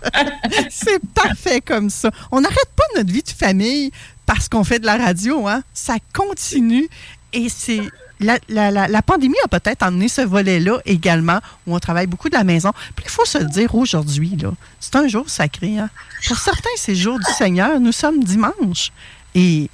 c'est 0.70 1.02
parfait 1.14 1.62
comme 1.62 1.90
ça. 1.90 2.12
On 2.32 2.42
n'arrête 2.42 2.72
pas 2.76 2.84
notre 2.96 3.12
vie 3.12 3.24
de 3.24 3.30
famille 3.30 3.92
parce 4.26 4.48
qu'on 4.48 4.64
fait 4.64 4.80
de 4.80 4.86
la 4.86 4.98
radio. 4.98 5.48
Hein? 5.48 5.64
Ça 5.74 5.96
continue 6.14 6.88
et 7.34 7.50
c'est. 7.50 7.82
La, 8.20 8.40
la, 8.50 9.02
pandémie 9.04 9.36
a 9.44 9.48
peut-être 9.48 9.84
emmené 9.84 10.08
ce 10.08 10.22
volet-là 10.22 10.80
également, 10.86 11.40
où 11.68 11.76
on 11.76 11.80
travaille 11.80 12.08
beaucoup 12.08 12.30
de 12.30 12.34
la 12.34 12.44
maison. 12.44 12.72
Puis 12.96 13.06
il 13.06 13.12
faut 13.12 13.26
se 13.26 13.38
le 13.38 13.46
dire 13.46 13.76
aujourd'hui, 13.76 14.36
c'est 14.80 14.96
un 14.96 15.08
jour 15.08 15.30
sacré. 15.30 15.78
Hein? 15.78 15.92
Pour 16.28 16.40
certains, 16.40 16.72
c'est 16.78 16.94
le 16.94 16.98
jour 16.98 17.20
du 17.20 17.32
Seigneur. 17.38 17.80
Nous 17.80 17.92
sommes 17.92 18.24
dimanche. 18.24 18.92
Et 19.36 19.70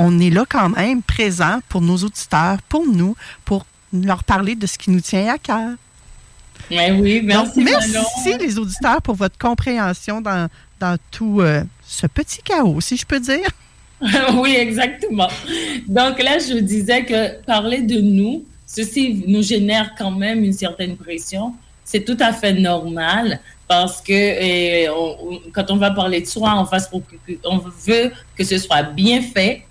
on 0.00 0.18
est 0.18 0.30
là 0.30 0.44
quand 0.48 0.70
même 0.70 1.02
présent 1.02 1.60
pour 1.68 1.80
nos 1.80 1.96
auditeurs, 1.96 2.60
pour 2.68 2.86
nous, 2.86 3.16
pour 3.44 3.66
leur 3.92 4.24
parler 4.24 4.54
de 4.54 4.66
ce 4.66 4.78
qui 4.78 4.90
nous 4.90 5.00
tient 5.00 5.28
à 5.28 5.38
cœur. 5.38 5.70
oui, 6.70 7.20
merci. 7.22 7.62
merci 7.62 8.38
les 8.38 8.58
auditeurs 8.58 9.02
pour 9.02 9.14
votre 9.14 9.36
compréhension 9.38 10.20
dans, 10.20 10.48
dans 10.78 10.96
tout 11.10 11.40
euh, 11.40 11.62
ce 11.86 12.06
petit 12.06 12.40
chaos, 12.42 12.80
si 12.80 12.96
je 12.96 13.04
peux 13.04 13.20
dire. 13.20 13.48
oui, 14.34 14.56
exactement. 14.56 15.28
Donc 15.86 16.22
là, 16.22 16.38
je 16.38 16.58
disais 16.58 17.04
que 17.04 17.42
parler 17.42 17.82
de 17.82 18.00
nous, 18.00 18.44
ceci 18.66 19.22
nous 19.26 19.42
génère 19.42 19.94
quand 19.98 20.10
même 20.10 20.42
une 20.42 20.54
certaine 20.54 20.96
pression. 20.96 21.54
C'est 21.84 22.04
tout 22.04 22.16
à 22.20 22.32
fait 22.32 22.54
normal 22.54 23.40
parce 23.68 24.00
que 24.00 24.12
eh, 24.12 24.88
quand 25.52 25.70
on 25.70 25.76
va 25.76 25.90
parler 25.90 26.22
de 26.22 26.26
soi, 26.26 26.54
on, 26.56 26.64
va 26.64 26.78
on 27.44 27.58
veut 27.58 28.12
que 28.36 28.44
ce 28.44 28.58
soit 28.58 28.82
bien 28.82 29.20
fait, 29.20 29.64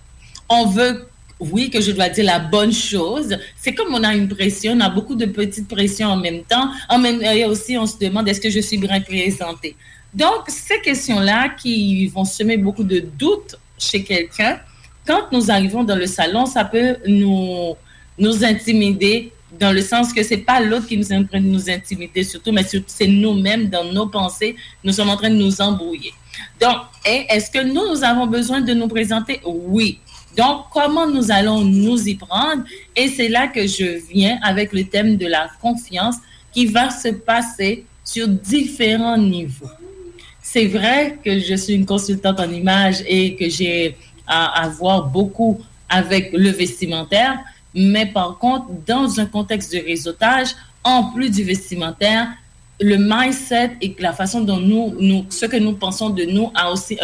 on 0.50 0.66
veut 0.66 1.06
oui, 1.40 1.70
que 1.70 1.80
je 1.80 1.92
dois 1.92 2.10
dire 2.10 2.26
la 2.26 2.40
bonne 2.40 2.74
chose. 2.74 3.38
C'est 3.56 3.74
comme 3.74 3.94
on 3.94 4.04
a 4.04 4.14
une 4.14 4.28
pression, 4.28 4.74
on 4.74 4.80
a 4.82 4.90
beaucoup 4.90 5.16
de 5.16 5.26
petites 5.26 5.68
pressions 5.68 6.10
en 6.10 6.18
même 6.18 6.44
temps. 6.44 6.70
En 6.90 7.00
même 7.00 7.22
et 7.22 7.46
aussi, 7.46 7.78
on 7.78 7.86
se 7.86 7.98
demande 7.98 8.28
est-ce 8.28 8.42
que 8.42 8.50
je 8.50 8.60
suis 8.60 8.78
bien 8.78 9.00
présentée? 9.00 9.76
Donc, 10.14 10.44
ces 10.48 10.82
questions-là 10.82 11.50
qui 11.50 12.08
vont 12.08 12.26
semer 12.26 12.58
beaucoup 12.58 12.84
de 12.84 13.00
doutes 13.00 13.56
chez 13.78 14.04
quelqu'un, 14.04 14.60
quand 15.08 15.32
nous 15.32 15.50
arrivons 15.50 15.84
dans 15.84 15.96
le 15.96 16.08
salon, 16.08 16.46
ça 16.46 16.66
peut 16.66 16.98
nous, 17.08 17.76
nous 18.18 18.44
intimider 18.44 19.32
dans 19.58 19.72
le 19.72 19.82
sens 19.82 20.12
que 20.14 20.22
c'est 20.24 20.38
pas 20.38 20.60
l'autre 20.60 20.88
qui 20.88 20.98
nous 20.98 21.12
est 21.12 21.16
en 21.16 21.24
train 21.24 21.40
de 21.40 21.48
nous 21.48 21.70
intimider 21.70 22.24
surtout, 22.24 22.52
mais 22.52 22.64
c'est 22.86 23.08
nous-mêmes 23.08 23.70
dans 23.70 23.84
nos 23.86 24.08
pensées, 24.08 24.56
nous 24.84 24.92
sommes 24.92 25.10
en 25.10 25.18
train 25.18 25.30
de 25.30 25.36
nous 25.36 25.62
embrouiller. 25.62 26.14
Donc, 26.62 26.78
est-ce 27.06 27.50
que 27.50 27.64
nous, 27.64 27.96
nous 27.96 28.04
avons 28.04 28.28
besoin 28.28 28.62
de 28.62 28.74
nous 28.74 28.88
présenter? 28.88 29.42
Oui. 29.46 30.00
Donc, 30.38 30.66
comment 30.72 31.08
nous 31.08 31.32
allons 31.32 31.62
nous 31.64 32.08
y 32.08 32.16
prendre? 32.16 32.64
Et 32.96 33.10
c'est 33.10 33.30
là 33.30 33.48
que 33.48 33.66
je 33.66 34.00
viens 34.12 34.40
avec 34.44 34.74
le 34.74 34.84
thème 34.84 35.18
de 35.18 35.28
la 35.28 35.50
confiance 35.62 36.16
qui 36.52 36.66
va 36.66 36.90
se 36.90 37.10
passer 37.10 37.86
sur 38.04 38.28
différents 38.28 39.18
niveaux. 39.18 39.70
C'est 40.42 40.66
vrai 40.66 41.18
que 41.24 41.40
je 41.40 41.56
suis 41.56 41.74
une 41.74 41.86
consultante 41.86 42.40
en 42.40 42.52
image 42.52 43.04
et 43.08 43.36
que 43.36 43.50
j'ai 43.50 43.96
à, 44.26 44.68
voir 44.70 45.08
beaucoup 45.08 45.60
avec 45.88 46.32
le 46.34 46.50
vestimentaire, 46.50 47.40
mais 47.74 48.06
par 48.06 48.38
contre, 48.38 48.68
dans 48.86 49.20
un 49.20 49.26
contexte 49.26 49.74
de 49.74 49.80
réseautage, 49.80 50.50
en 50.84 51.12
plus 51.12 51.30
du 51.30 51.44
vestimentaire, 51.44 52.30
le 52.80 52.98
mindset 52.98 53.78
et 53.82 53.96
la 54.00 54.14
façon 54.14 54.42
dont 54.42 54.60
nous 54.60 55.26
ce 55.30 55.46
que 55.46 55.58
nous 55.58 55.74
pensons 55.74 56.10
de 56.10 56.24
nous 56.24 56.52
a 56.56 56.72
aussi 56.72 56.98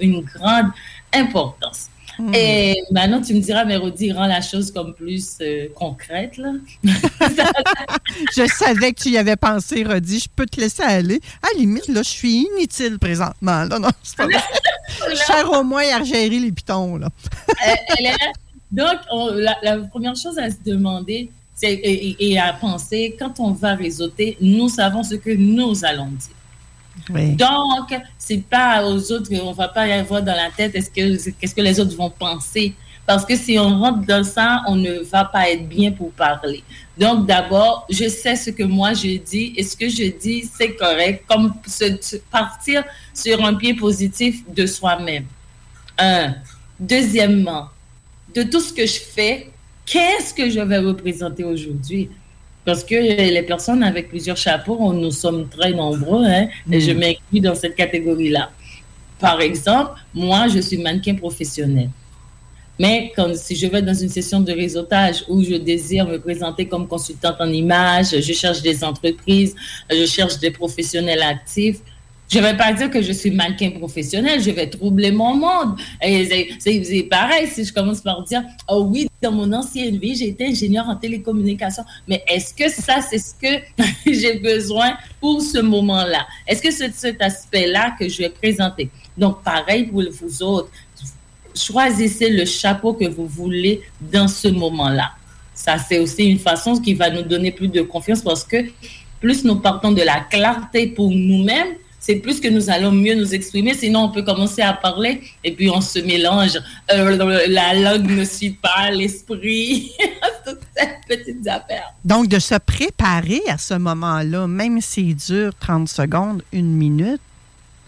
une 0.00 0.20
grande 0.20 0.70
importance. 1.12 1.88
Hmm. 2.22 2.32
Et 2.34 2.76
maintenant, 2.92 3.20
tu 3.20 3.34
me 3.34 3.40
diras, 3.40 3.64
mais 3.64 3.76
Rodi, 3.76 4.12
rend 4.12 4.26
la 4.26 4.40
chose 4.40 4.70
comme 4.70 4.94
plus 4.94 5.38
euh, 5.40 5.66
concrète. 5.74 6.36
Là. 6.36 6.52
je 6.84 8.46
savais 8.46 8.92
que 8.92 9.02
tu 9.02 9.08
y 9.08 9.18
avais 9.18 9.34
pensé, 9.34 9.82
Rodi. 9.82 10.20
Je 10.20 10.28
peux 10.28 10.46
te 10.46 10.60
laisser 10.60 10.84
aller. 10.84 11.20
À 11.42 11.48
la 11.52 11.58
limite, 11.58 11.88
là, 11.88 12.02
je 12.04 12.10
suis 12.10 12.46
inutile 12.46 13.00
présentement. 13.00 13.64
Là. 13.64 13.80
Non, 13.80 13.88
c'est 14.04 14.16
pas 14.16 14.28
Cher 15.26 15.50
au 15.50 15.64
moins 15.64 15.82
à 15.92 16.04
gérer 16.04 16.38
les 16.38 16.52
pitons. 16.52 16.96
Là. 16.96 17.08
Donc, 18.70 18.98
la, 19.62 19.78
première 19.90 20.14
chose 20.14 20.38
à 20.38 20.48
se 20.48 20.58
demander, 20.64 21.28
c'est, 21.56 21.72
et, 21.72 22.30
et 22.30 22.38
à 22.38 22.52
penser, 22.52 23.16
quand 23.18 23.40
on 23.40 23.50
va 23.50 23.74
réseauter, 23.74 24.36
nous 24.40 24.68
savons 24.68 25.02
ce 25.02 25.16
que 25.16 25.30
nous 25.30 25.84
allons 25.84 26.06
dire. 26.06 26.36
Donc, 27.08 27.98
c'est 28.18 28.42
pas 28.42 28.84
aux 28.86 29.12
autres 29.12 29.28
qu'on 29.28 29.52
va 29.52 29.68
pas 29.68 29.86
y 29.86 29.92
avoir 29.92 30.22
dans 30.22 30.34
la 30.34 30.50
tête 30.50 30.74
est-ce 30.74 30.90
que 30.90 31.30
qu'est-ce 31.40 31.54
que 31.54 31.60
les 31.60 31.80
autres 31.80 31.96
vont 31.96 32.10
penser? 32.10 32.74
Parce 33.06 33.26
que 33.26 33.36
si 33.36 33.58
on 33.58 33.80
rentre 33.80 34.06
dans 34.06 34.22
ça, 34.22 34.62
on 34.68 34.76
ne 34.76 35.00
va 35.00 35.24
pas 35.24 35.50
être 35.50 35.68
bien 35.68 35.90
pour 35.90 36.12
parler. 36.12 36.62
Donc 36.96 37.26
d'abord, 37.26 37.86
je 37.90 38.08
sais 38.08 38.36
ce 38.36 38.50
que 38.50 38.62
moi 38.62 38.94
je 38.94 39.18
dis 39.18 39.52
et 39.56 39.62
ce 39.64 39.76
que 39.76 39.88
je 39.88 40.04
dis 40.16 40.48
c'est 40.52 40.76
correct 40.76 41.24
comme 41.28 41.52
se, 41.66 42.16
partir 42.30 42.84
sur 43.12 43.44
un 43.44 43.54
pied 43.54 43.74
positif 43.74 44.42
de 44.48 44.66
soi-même. 44.66 45.24
Un. 45.98 46.34
Deuxièmement, 46.78 47.68
de 48.34 48.42
tout 48.42 48.60
ce 48.60 48.72
que 48.72 48.86
je 48.86 48.98
fais, 48.98 49.50
qu'est-ce 49.84 50.32
que 50.32 50.48
je 50.50 50.60
vais 50.60 50.78
représenter 50.78 51.44
aujourd'hui? 51.44 52.08
Parce 52.64 52.84
que 52.84 52.94
les 52.94 53.42
personnes 53.42 53.82
avec 53.82 54.08
plusieurs 54.08 54.36
chapeaux, 54.36 54.92
nous 54.92 55.10
sommes 55.10 55.48
très 55.48 55.72
nombreux, 55.72 56.24
hein, 56.24 56.48
et 56.70 56.80
je 56.80 56.92
mm. 56.92 56.98
m'inclus 56.98 57.40
dans 57.40 57.54
cette 57.54 57.74
catégorie-là. 57.74 58.50
Par 59.18 59.40
exemple, 59.40 59.92
moi, 60.14 60.48
je 60.48 60.60
suis 60.60 60.78
mannequin 60.78 61.14
professionnel. 61.14 61.90
Mais 62.78 63.12
quand, 63.14 63.34
si 63.36 63.54
je 63.54 63.66
vais 63.66 63.82
dans 63.82 63.94
une 63.94 64.08
session 64.08 64.40
de 64.40 64.52
réseautage 64.52 65.24
où 65.28 65.42
je 65.44 65.54
désire 65.54 66.06
me 66.06 66.18
présenter 66.18 66.66
comme 66.66 66.88
consultante 66.88 67.36
en 67.38 67.48
image, 67.48 68.18
je 68.18 68.32
cherche 68.32 68.62
des 68.62 68.82
entreprises, 68.82 69.54
je 69.90 70.06
cherche 70.06 70.38
des 70.38 70.50
professionnels 70.50 71.22
actifs, 71.22 71.80
Je 72.32 72.38
ne 72.38 72.44
vais 72.44 72.56
pas 72.56 72.72
dire 72.72 72.88
que 72.88 73.02
je 73.02 73.12
suis 73.12 73.30
mannequin 73.30 73.72
professionnel, 73.72 74.40
je 74.40 74.50
vais 74.50 74.66
troubler 74.66 75.12
mon 75.12 75.34
monde. 75.34 75.78
C'est 76.00 77.06
pareil 77.10 77.46
si 77.46 77.62
je 77.62 77.74
commence 77.74 78.00
par 78.00 78.22
dire, 78.22 78.42
oh 78.68 78.88
oui, 78.90 79.06
dans 79.20 79.32
mon 79.32 79.52
ancienne 79.52 79.98
vie, 79.98 80.14
j'étais 80.14 80.46
ingénieur 80.46 80.88
en 80.88 80.96
télécommunication. 80.96 81.82
Mais 82.08 82.24
est-ce 82.26 82.54
que 82.54 82.70
ça, 82.70 83.02
c'est 83.02 83.18
ce 83.18 83.34
que 83.34 83.62
j'ai 84.10 84.38
besoin 84.38 84.96
pour 85.20 85.42
ce 85.42 85.58
moment-là? 85.58 86.26
Est-ce 86.46 86.62
que 86.62 86.70
c'est 86.70 86.94
cet 86.94 87.20
aspect-là 87.20 87.96
que 88.00 88.08
je 88.08 88.16
vais 88.16 88.30
présenter? 88.30 88.88
Donc, 89.18 89.42
pareil 89.42 89.84
pour 89.84 90.02
vous 90.02 90.42
autres, 90.42 90.70
choisissez 91.54 92.30
le 92.30 92.46
chapeau 92.46 92.94
que 92.94 93.08
vous 93.08 93.26
voulez 93.26 93.82
dans 94.00 94.26
ce 94.26 94.48
moment-là. 94.48 95.10
Ça, 95.52 95.76
c'est 95.76 95.98
aussi 95.98 96.24
une 96.24 96.38
façon 96.38 96.78
qui 96.78 96.94
va 96.94 97.10
nous 97.10 97.24
donner 97.24 97.52
plus 97.52 97.68
de 97.68 97.82
confiance 97.82 98.22
parce 98.22 98.42
que 98.42 98.56
plus 99.20 99.44
nous 99.44 99.56
partons 99.56 99.92
de 99.92 100.00
la 100.00 100.20
clarté 100.20 100.86
pour 100.86 101.10
nous-mêmes, 101.10 101.74
c'est 102.02 102.16
plus 102.16 102.40
que 102.40 102.48
nous 102.48 102.68
allons 102.68 102.90
mieux 102.90 103.14
nous 103.14 103.32
exprimer. 103.32 103.74
Sinon, 103.74 104.00
on 104.00 104.08
peut 104.10 104.22
commencer 104.22 104.60
à 104.60 104.72
parler 104.72 105.22
et 105.44 105.52
puis 105.52 105.70
on 105.70 105.80
se 105.80 106.00
mélange. 106.00 106.58
Euh, 106.92 107.46
la 107.46 107.74
langue 107.74 108.10
ne 108.10 108.24
suit 108.24 108.58
pas 108.60 108.90
l'esprit. 108.90 109.92
Toutes 110.44 110.58
ces 110.76 110.88
petites 111.08 111.46
affaires. 111.46 111.94
Donc, 112.04 112.26
de 112.26 112.40
se 112.40 112.56
préparer 112.56 113.40
à 113.48 113.56
ce 113.56 113.74
moment-là, 113.74 114.48
même 114.48 114.80
s'il 114.80 115.14
dure 115.14 115.52
30 115.60 115.88
secondes, 115.88 116.42
une 116.52 116.72
minute, 116.74 117.20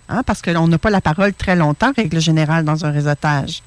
hein, 0.09 0.23
parce 0.25 0.41
qu'on 0.41 0.69
n'a 0.69 0.79
pas 0.79 0.91
la 0.91 1.01
parole 1.01 1.35
très 1.35 1.57
longtemps, 1.57 1.93
règle 1.97 2.21
générale, 2.21 2.65
dans 2.65 2.85
un 2.85 2.93
réseautage. 2.93 3.63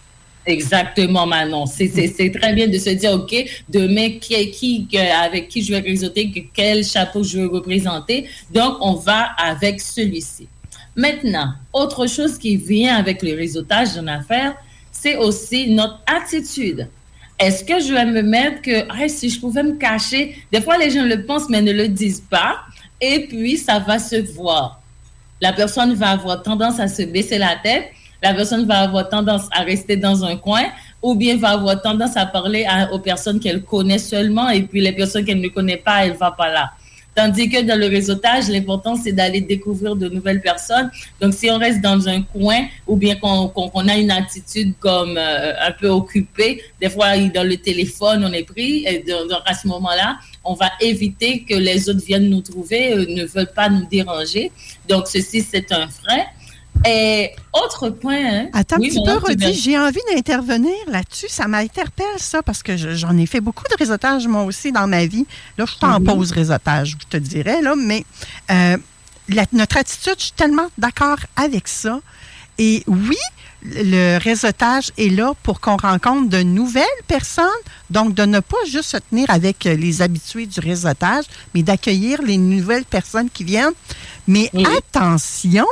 Exactement, 0.48 1.28
Manon. 1.28 1.66
C'est 1.66 2.32
très 2.32 2.54
bien 2.54 2.68
de 2.70 2.78
se 2.78 2.92
dire, 2.92 3.12
OK, 3.12 3.36
demain, 3.68 4.12
qui, 4.20 4.50
qui, 4.52 4.98
avec 4.98 5.50
qui 5.50 5.62
je 5.62 5.74
vais 5.74 5.82
réseauter, 5.82 6.50
quel 6.54 6.86
chapeau 6.86 7.22
je 7.22 7.40
veux 7.40 7.48
représenter. 7.48 8.30
Donc, 8.52 8.78
on 8.80 8.94
va 8.94 9.34
avec 9.38 9.82
celui-ci. 9.82 10.48
Maintenant, 10.96 11.52
autre 11.74 12.08
chose 12.08 12.38
qui 12.38 12.56
vient 12.56 12.96
avec 12.96 13.22
le 13.22 13.36
réseautage 13.36 13.94
d'une 13.94 14.08
affaire, 14.08 14.56
c'est 14.90 15.18
aussi 15.18 15.70
notre 15.70 16.00
attitude. 16.08 16.88
Est-ce 17.38 17.64
que 17.64 17.80
je 17.80 17.94
vais 17.94 18.06
me 18.06 18.22
mettre 18.24 18.62
que, 18.62 19.10
si 19.10 19.30
je 19.30 19.40
pouvais 19.40 19.64
me 19.64 19.76
cacher, 19.76 20.36
des 20.52 20.62
fois 20.62 20.78
les 20.78 20.90
gens 20.90 21.04
le 21.04 21.24
pensent 21.24 21.50
mais 21.50 21.62
ne 21.62 21.72
le 21.72 21.88
disent 21.88 22.24
pas, 22.28 22.62
et 23.00 23.28
puis 23.28 23.58
ça 23.58 23.78
va 23.78 24.00
se 24.00 24.16
voir. 24.34 24.82
La 25.40 25.54
personne 25.54 25.94
va 25.94 26.12
avoir 26.12 26.42
tendance 26.42 26.80
à 26.80 26.88
se 26.88 27.04
baisser 27.04 27.38
la 27.38 27.58
tête 27.62 27.90
la 28.22 28.34
personne 28.34 28.66
va 28.66 28.80
avoir 28.80 29.10
tendance 29.10 29.44
à 29.52 29.62
rester 29.62 29.96
dans 29.98 30.24
un 30.24 30.36
coin 30.36 30.64
ou 31.02 31.16
bien 31.16 31.38
va 31.38 31.50
avoir 31.50 31.82
tendance 31.82 32.18
à 32.18 32.26
parler 32.26 32.66
aux 32.92 33.00
personnes 33.00 33.40
qu'elle 33.40 33.64
connaît 33.64 34.00
seulement 34.00 34.50
et 34.50 34.64
puis 34.64 34.82
les 34.82 34.94
personnes 34.94 35.26
qu'elle 35.26 35.42
ne 35.42 35.50
connaît 35.50 35.78
pas, 35.78 36.06
elle 36.06 36.14
va 36.14 36.32
pas 36.32 36.52
là. 36.52 36.72
Tandis 37.18 37.50
que 37.50 37.64
dans 37.64 37.80
le 37.80 37.88
réseautage, 37.88 38.48
l'important, 38.48 38.96
c'est 38.96 39.12
d'aller 39.12 39.42
découvrir 39.42 39.96
de 39.96 40.08
nouvelles 40.08 40.40
personnes. 40.40 40.92
Donc, 41.20 41.34
si 41.34 41.50
on 41.50 41.58
reste 41.58 41.82
dans 41.82 42.08
un 42.08 42.22
coin 42.22 42.68
ou 42.86 42.96
bien 42.96 43.16
qu'on 43.16 43.88
a 43.88 43.98
une 43.98 44.12
attitude 44.12 44.76
comme 44.80 45.18
euh, 45.18 45.54
un 45.60 45.72
peu 45.72 45.88
occupée, 45.88 46.62
des 46.80 46.92
fois, 46.92 47.18
dans 47.18 47.44
le 47.44 47.58
téléphone, 47.58 48.24
on 48.24 48.32
est 48.32 48.44
pris. 48.44 48.86
Et 48.86 49.00
donc, 49.00 49.42
à 49.48 49.56
ce 49.56 49.68
moment-là, 49.68 50.20
on 50.44 50.54
va 50.54 50.70
éviter 50.80 51.42
que 51.42 51.56
les 51.56 51.90
autres 51.90 52.06
viennent 52.06 52.30
nous 52.30 52.42
trouver, 52.42 52.94
euh, 52.94 53.08
ne 53.10 53.26
veulent 53.26 53.52
pas 53.52 53.68
nous 53.68 53.88
déranger. 53.88 54.52
Donc, 54.88 55.08
ceci, 55.08 55.42
c'est 55.42 55.72
un 55.72 55.88
frein. 55.88 56.22
Et 56.86 57.32
autre 57.54 57.90
point. 57.90 58.24
Hein? 58.24 58.48
Attends 58.54 58.78
un 58.78 58.80
petit 58.80 59.02
peu, 59.04 59.18
Rodi, 59.18 59.54
j'ai 59.54 59.78
envie 59.78 60.00
d'intervenir 60.14 60.76
là-dessus. 60.88 61.28
Ça 61.30 61.48
m'interpelle, 61.48 62.06
ça, 62.18 62.44
parce 62.44 62.64
que 62.64 62.78
j'en 62.78 63.18
ai 63.18 63.26
fait 63.26 63.42
beaucoup 63.42 63.64
de 63.70 63.76
réseautage, 63.78 64.28
moi 64.28 64.44
aussi, 64.44 64.72
dans 64.72 64.88
ma 64.88 65.06
vie. 65.06 65.26
Là, 65.58 65.66
je 65.66 65.72
suis 65.72 65.86
en 65.86 66.02
pause 66.02 66.32
réseautage, 66.32 66.98
je 67.00 67.08
te 67.08 67.18
dirais, 67.18 67.62
là, 67.62 67.76
mais 67.76 68.06
euh, 68.52 68.78
notre 69.54 69.78
attitude, 69.78 70.16
je 70.18 70.24
suis 70.26 70.34
tellement 70.34 70.68
d'accord 70.78 71.20
avec 71.36 71.68
ça. 71.68 72.00
Et 72.60 72.84
oui, 72.88 73.18
le 73.64 74.18
réseautage 74.18 74.92
est 74.98 75.10
là 75.10 75.34
pour 75.44 75.60
qu'on 75.60 75.78
rencontre 75.78 76.30
de 76.30 76.42
nouvelles 76.42 76.84
personnes, 77.08 77.46
donc 77.90 78.14
de 78.14 78.24
ne 78.24 78.40
pas 78.40 78.58
juste 78.68 78.92
se 78.92 78.98
tenir 78.98 79.30
avec 79.30 79.64
les 79.64 80.02
habitués 80.02 80.46
du 80.46 80.60
réseautage, 80.60 81.26
mais 81.54 81.64
d'accueillir 81.64 82.22
les 82.22 82.38
nouvelles 82.38 82.86
personnes 82.86 83.30
qui 83.30 83.44
viennent. 83.44 83.74
Mais 84.28 84.50
attention, 84.78 85.66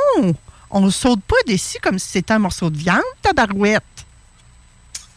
on 0.70 0.80
ne 0.80 0.90
saute 0.90 1.22
pas 1.22 1.36
dessus 1.46 1.78
comme 1.82 1.98
si 1.98 2.08
c'était 2.08 2.34
un 2.34 2.38
morceau 2.38 2.70
de 2.70 2.76
viande, 2.76 3.00
tabarouette. 3.22 3.82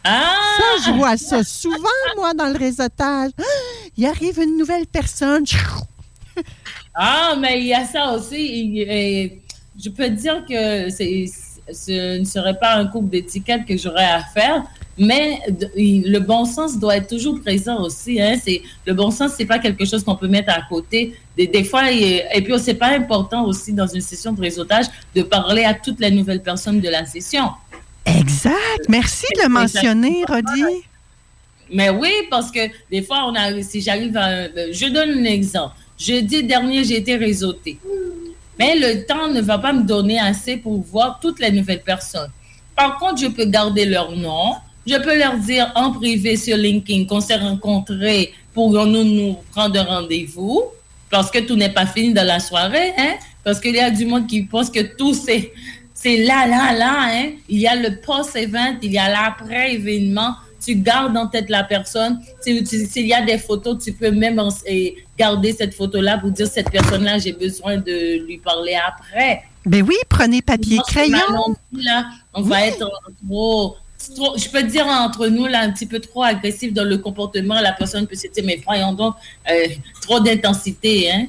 Ah! 0.04 0.36
Ça, 0.56 0.86
je 0.86 0.96
vois 0.96 1.16
ça 1.16 1.44
souvent, 1.44 1.76
moi, 2.16 2.32
dans 2.32 2.46
le 2.46 2.58
réseautage. 2.58 3.32
Il 3.96 4.06
arrive 4.06 4.38
une 4.40 4.56
nouvelle 4.56 4.86
personne. 4.86 5.44
ah, 6.94 7.34
mais 7.38 7.60
il 7.60 7.66
y 7.66 7.74
a 7.74 7.84
ça 7.84 8.12
aussi. 8.12 8.84
je 9.78 9.88
peux 9.90 10.08
dire 10.10 10.44
que 10.48 10.88
ce 10.90 12.18
ne 12.18 12.24
serait 12.24 12.58
pas 12.58 12.74
un 12.76 12.86
couple 12.86 13.10
d'étiquettes 13.10 13.66
que 13.66 13.76
j'aurais 13.76 14.10
à 14.10 14.22
faire, 14.22 14.62
mais 15.00 15.40
le 15.74 16.18
bon 16.18 16.44
sens 16.44 16.78
doit 16.78 16.98
être 16.98 17.08
toujours 17.08 17.40
présent 17.40 17.82
aussi. 17.82 18.20
Hein. 18.20 18.36
C'est 18.44 18.60
le 18.84 18.92
bon 18.92 19.10
sens, 19.10 19.32
c'est 19.34 19.46
pas 19.46 19.58
quelque 19.58 19.86
chose 19.86 20.04
qu'on 20.04 20.14
peut 20.14 20.28
mettre 20.28 20.52
à 20.52 20.60
côté. 20.68 21.14
Des, 21.38 21.46
des 21.46 21.64
fois, 21.64 21.90
et, 21.90 22.22
et 22.34 22.42
puis 22.42 22.52
c'est 22.58 22.74
pas 22.74 22.88
important 22.88 23.46
aussi 23.46 23.72
dans 23.72 23.86
une 23.86 24.02
session 24.02 24.34
de 24.34 24.42
réseautage 24.42 24.84
de 25.16 25.22
parler 25.22 25.64
à 25.64 25.72
toutes 25.72 26.00
les 26.00 26.10
nouvelles 26.10 26.42
personnes 26.42 26.80
de 26.80 26.88
la 26.90 27.06
session. 27.06 27.48
Exact. 28.04 28.88
Merci 28.90 29.24
de 29.36 29.44
le 29.44 29.48
mentionner, 29.48 30.22
Rodi. 30.28 30.84
Mais 31.72 31.88
oui, 31.88 32.12
parce 32.28 32.50
que 32.50 32.60
des 32.90 33.00
fois, 33.00 33.24
on 33.26 33.34
a, 33.34 33.62
si 33.62 33.80
j'arrive 33.80 34.14
à, 34.18 34.48
je 34.70 34.86
donne 34.92 35.20
un 35.20 35.24
exemple. 35.24 35.76
Jeudi 35.98 36.42
dernier, 36.42 36.84
j'ai 36.84 36.98
été 36.98 37.16
réseauté. 37.16 37.78
Mais 38.58 38.76
le 38.76 39.06
temps 39.06 39.28
ne 39.28 39.40
va 39.40 39.56
pas 39.56 39.72
me 39.72 39.82
donner 39.82 40.20
assez 40.20 40.58
pour 40.58 40.78
voir 40.82 41.20
toutes 41.22 41.40
les 41.40 41.50
nouvelles 41.50 41.82
personnes. 41.82 42.30
Par 42.76 42.98
contre, 42.98 43.22
je 43.22 43.28
peux 43.28 43.46
garder 43.46 43.86
leur 43.86 44.14
nom, 44.14 44.56
je 44.90 44.98
peux 44.98 45.16
leur 45.16 45.36
dire 45.36 45.70
en 45.74 45.92
privé 45.92 46.36
sur 46.36 46.56
LinkedIn 46.56 47.04
qu'on 47.06 47.20
s'est 47.20 47.36
rencontrés 47.36 48.32
pour 48.52 48.72
nous, 48.72 49.04
nous 49.04 49.36
prendre 49.52 49.80
rendez-vous? 49.80 50.64
Parce 51.10 51.30
que 51.30 51.38
tout 51.38 51.56
n'est 51.56 51.72
pas 51.72 51.86
fini 51.86 52.12
dans 52.12 52.26
la 52.26 52.40
soirée, 52.40 52.92
hein? 52.98 53.14
Parce 53.44 53.60
qu'il 53.60 53.74
y 53.74 53.80
a 53.80 53.90
du 53.90 54.06
monde 54.06 54.26
qui 54.26 54.42
pense 54.42 54.70
que 54.70 54.80
tout 54.96 55.14
c'est 55.14 55.52
c'est 55.94 56.24
là, 56.24 56.46
là, 56.46 56.72
là, 56.72 56.94
hein? 57.10 57.30
Il 57.48 57.58
y 57.58 57.66
a 57.66 57.76
le 57.76 58.00
post-event, 58.00 58.76
il 58.82 58.92
y 58.92 58.98
a 58.98 59.08
l'après-événement. 59.10 60.34
Tu 60.64 60.74
gardes 60.74 61.16
en 61.16 61.26
tête 61.26 61.48
la 61.48 61.64
personne. 61.64 62.20
S'il 62.40 63.06
y 63.06 63.14
a 63.14 63.22
des 63.22 63.38
photos, 63.38 63.82
tu 63.82 63.92
peux 63.92 64.10
même 64.10 64.40
garder 65.18 65.52
cette 65.52 65.74
photo-là 65.74 66.18
pour 66.18 66.30
dire 66.30 66.46
cette 66.46 66.70
personne-là, 66.70 67.18
j'ai 67.18 67.32
besoin 67.32 67.76
de 67.78 68.24
lui 68.26 68.38
parler 68.38 68.76
après. 68.86 69.42
Ben 69.64 69.82
oui, 69.82 69.96
prenez 70.08 70.42
papier 70.42 70.78
crayon. 70.86 71.16
Là, 71.72 72.06
on 72.34 72.42
va 72.42 72.66
être 72.66 72.88
trop 73.26 73.76
je 74.08 74.48
peux 74.48 74.62
dire 74.62 74.86
entre 74.86 75.26
nous, 75.26 75.46
là, 75.46 75.60
un 75.60 75.70
petit 75.70 75.86
peu 75.86 76.00
trop 76.00 76.22
agressif 76.22 76.72
dans 76.72 76.84
le 76.84 76.98
comportement. 76.98 77.60
La 77.60 77.72
personne 77.72 78.06
peut 78.06 78.16
se 78.16 78.28
dire, 78.28 78.44
mais 78.44 78.60
voyons 78.64 78.92
donc, 78.92 79.14
euh, 79.50 79.66
trop 80.00 80.20
d'intensité. 80.20 81.10
Hein? 81.10 81.26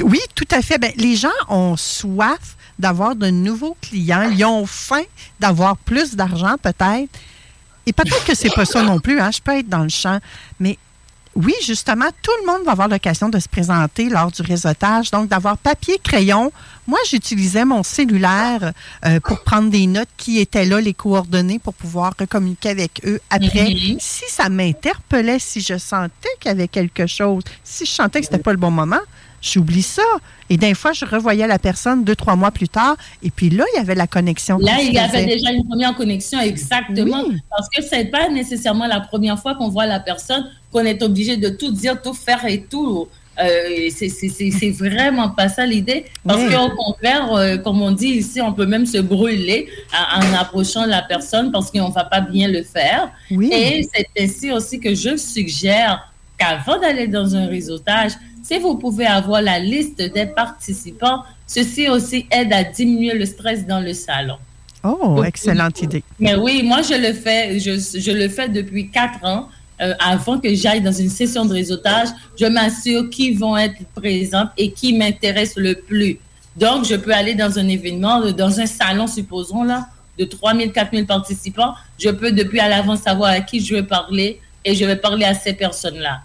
Oui, 0.00 0.20
tout 0.34 0.48
à 0.50 0.62
fait. 0.62 0.78
Ben, 0.78 0.92
les 0.96 1.16
gens 1.16 1.28
ont 1.48 1.76
soif 1.76 2.56
d'avoir 2.78 3.14
de 3.14 3.28
nouveaux 3.28 3.76
clients. 3.80 4.30
Ils 4.30 4.44
ont 4.44 4.66
faim 4.66 5.04
d'avoir 5.38 5.76
plus 5.76 6.16
d'argent, 6.16 6.56
peut-être. 6.60 7.10
Et 7.86 7.92
peut-être 7.92 8.24
que 8.24 8.34
c'est 8.34 8.54
pas 8.54 8.64
ça 8.64 8.82
non 8.82 8.98
plus. 8.98 9.20
Hein? 9.20 9.30
Je 9.30 9.40
peux 9.40 9.58
être 9.58 9.68
dans 9.68 9.82
le 9.82 9.90
champ. 9.90 10.18
Mais 10.58 10.78
oui, 11.36 11.54
justement, 11.64 12.06
tout 12.22 12.30
le 12.42 12.52
monde 12.52 12.64
va 12.64 12.72
avoir 12.72 12.88
l'occasion 12.88 13.28
de 13.28 13.38
se 13.38 13.48
présenter 13.48 14.08
lors 14.08 14.30
du 14.30 14.42
réseautage, 14.42 15.10
donc 15.10 15.28
d'avoir 15.28 15.58
papier, 15.58 15.98
crayon. 16.02 16.52
Moi, 16.86 16.98
j'utilisais 17.08 17.64
mon 17.64 17.82
cellulaire 17.82 18.72
euh, 19.04 19.18
pour 19.20 19.42
prendre 19.42 19.70
des 19.70 19.86
notes 19.86 20.08
qui 20.16 20.38
étaient 20.38 20.64
là, 20.64 20.80
les 20.80 20.94
coordonnées, 20.94 21.58
pour 21.58 21.74
pouvoir 21.74 22.14
communiquer 22.28 22.70
avec 22.70 23.00
eux 23.04 23.20
après. 23.30 23.64
Mm-hmm. 23.64 23.96
Si 23.98 24.24
ça 24.28 24.48
m'interpellait, 24.48 25.38
si 25.38 25.60
je 25.60 25.76
sentais 25.76 26.28
qu'il 26.40 26.50
y 26.50 26.52
avait 26.52 26.68
quelque 26.68 27.06
chose, 27.06 27.42
si 27.64 27.84
je 27.84 27.90
sentais 27.90 28.20
que 28.20 28.26
c'était 28.26 28.38
pas 28.38 28.52
le 28.52 28.58
bon 28.58 28.70
moment, 28.70 29.00
j'oublie 29.44 29.82
ça. 29.82 30.02
Et 30.50 30.56
des 30.56 30.74
fois, 30.74 30.92
je 30.92 31.04
revoyais 31.04 31.46
la 31.46 31.58
personne 31.58 32.04
deux, 32.04 32.16
trois 32.16 32.36
mois 32.36 32.50
plus 32.50 32.68
tard, 32.68 32.96
et 33.22 33.30
puis 33.30 33.50
là, 33.50 33.64
il 33.72 33.78
y 33.78 33.80
avait 33.80 33.94
la 33.94 34.06
connexion. 34.06 34.58
Là, 34.58 34.80
il 34.80 34.92
y 34.92 34.98
avait 34.98 35.24
déjà 35.24 35.50
une 35.50 35.66
première 35.66 35.94
connexion, 35.96 36.38
exactement. 36.40 37.24
Parce 37.50 37.68
que 37.70 37.82
ce 37.82 37.96
n'est 37.96 38.10
pas 38.10 38.28
nécessairement 38.28 38.86
la 38.86 39.00
première 39.00 39.38
fois 39.40 39.54
qu'on 39.54 39.68
voit 39.68 39.86
la 39.86 40.00
personne 40.00 40.44
qu'on 40.74 40.84
est 40.84 41.02
obligé 41.04 41.36
de 41.36 41.48
tout 41.48 41.70
dire, 41.70 42.02
tout 42.02 42.14
faire 42.14 42.44
et 42.46 42.62
tout. 42.62 43.06
Euh, 43.40 43.88
c'est 43.90 44.70
vraiment 44.70 45.30
pas 45.30 45.48
ça 45.48 45.64
l'idée. 45.64 46.04
Parce 46.26 46.42
qu'au 46.42 46.70
contraire, 46.76 47.32
euh, 47.32 47.56
comme 47.58 47.80
on 47.80 47.92
dit 47.92 48.08
ici, 48.08 48.40
on 48.40 48.52
peut 48.52 48.66
même 48.66 48.86
se 48.86 48.98
brûler 48.98 49.68
en, 49.92 50.34
approchant 50.34 50.84
la 50.84 51.02
personne 51.02 51.52
parce 51.52 51.70
qu'on 51.70 51.88
ne 51.88 51.94
va 51.94 52.04
pas 52.04 52.20
bien 52.20 52.48
le 52.48 52.62
faire. 52.62 53.10
Et 53.30 53.88
c'est 53.92 54.08
ainsi 54.20 54.50
aussi 54.52 54.80
que 54.80 54.94
je 54.94 55.16
suggère 55.16 56.12
qu'avant 56.38 56.80
d'aller 56.80 57.06
dans 57.06 57.34
un 57.36 57.46
réseautage, 57.46 58.12
si 58.42 58.58
vous 58.58 58.76
pouvez 58.76 59.06
avoir 59.06 59.42
la 59.42 59.58
liste 59.58 60.02
des 60.02 60.26
participants, 60.26 61.22
ceci 61.46 61.88
aussi 61.88 62.26
aide 62.30 62.52
à 62.52 62.64
diminuer 62.64 63.14
le 63.14 63.26
stress 63.26 63.64
dans 63.64 63.80
le 63.80 63.94
salon. 63.94 64.36
Oh, 64.82 65.22
excellente 65.24 65.80
idée. 65.82 66.04
Mais 66.20 66.34
oui, 66.34 66.62
moi, 66.62 66.82
je 66.82 66.94
le 66.94 67.14
fais, 67.14 67.58
je, 67.58 67.72
je 67.98 68.10
le 68.10 68.28
fais 68.28 68.48
depuis 68.48 68.90
quatre 68.90 69.24
ans. 69.24 69.48
Euh, 69.80 69.92
avant 69.98 70.38
que 70.38 70.54
j'aille 70.54 70.80
dans 70.80 70.92
une 70.92 71.10
session 71.10 71.44
de 71.44 71.52
réseautage, 71.52 72.08
je 72.38 72.46
m'assure 72.46 73.10
qui 73.10 73.32
vont 73.32 73.56
être 73.56 73.74
présents 73.94 74.48
et 74.56 74.70
qui 74.70 74.92
m'intéressent 74.92 75.56
le 75.56 75.74
plus. 75.74 76.18
Donc, 76.56 76.84
je 76.84 76.94
peux 76.94 77.12
aller 77.12 77.34
dans 77.34 77.58
un 77.58 77.66
événement, 77.66 78.30
dans 78.30 78.60
un 78.60 78.66
salon, 78.66 79.08
supposons, 79.08 79.64
là, 79.64 79.88
de 80.18 80.24
3 80.24 80.54
000, 80.54 80.70
4 80.70 80.92
000 80.92 81.06
participants. 81.06 81.74
Je 81.98 82.10
peux, 82.10 82.30
depuis 82.30 82.60
à 82.60 82.68
l'avance, 82.68 83.00
savoir 83.00 83.30
à 83.30 83.40
qui 83.40 83.58
je 83.58 83.74
vais 83.74 83.82
parler 83.82 84.40
et 84.64 84.74
je 84.76 84.84
vais 84.84 84.96
parler 84.96 85.24
à 85.24 85.34
ces 85.34 85.54
personnes-là. 85.54 86.20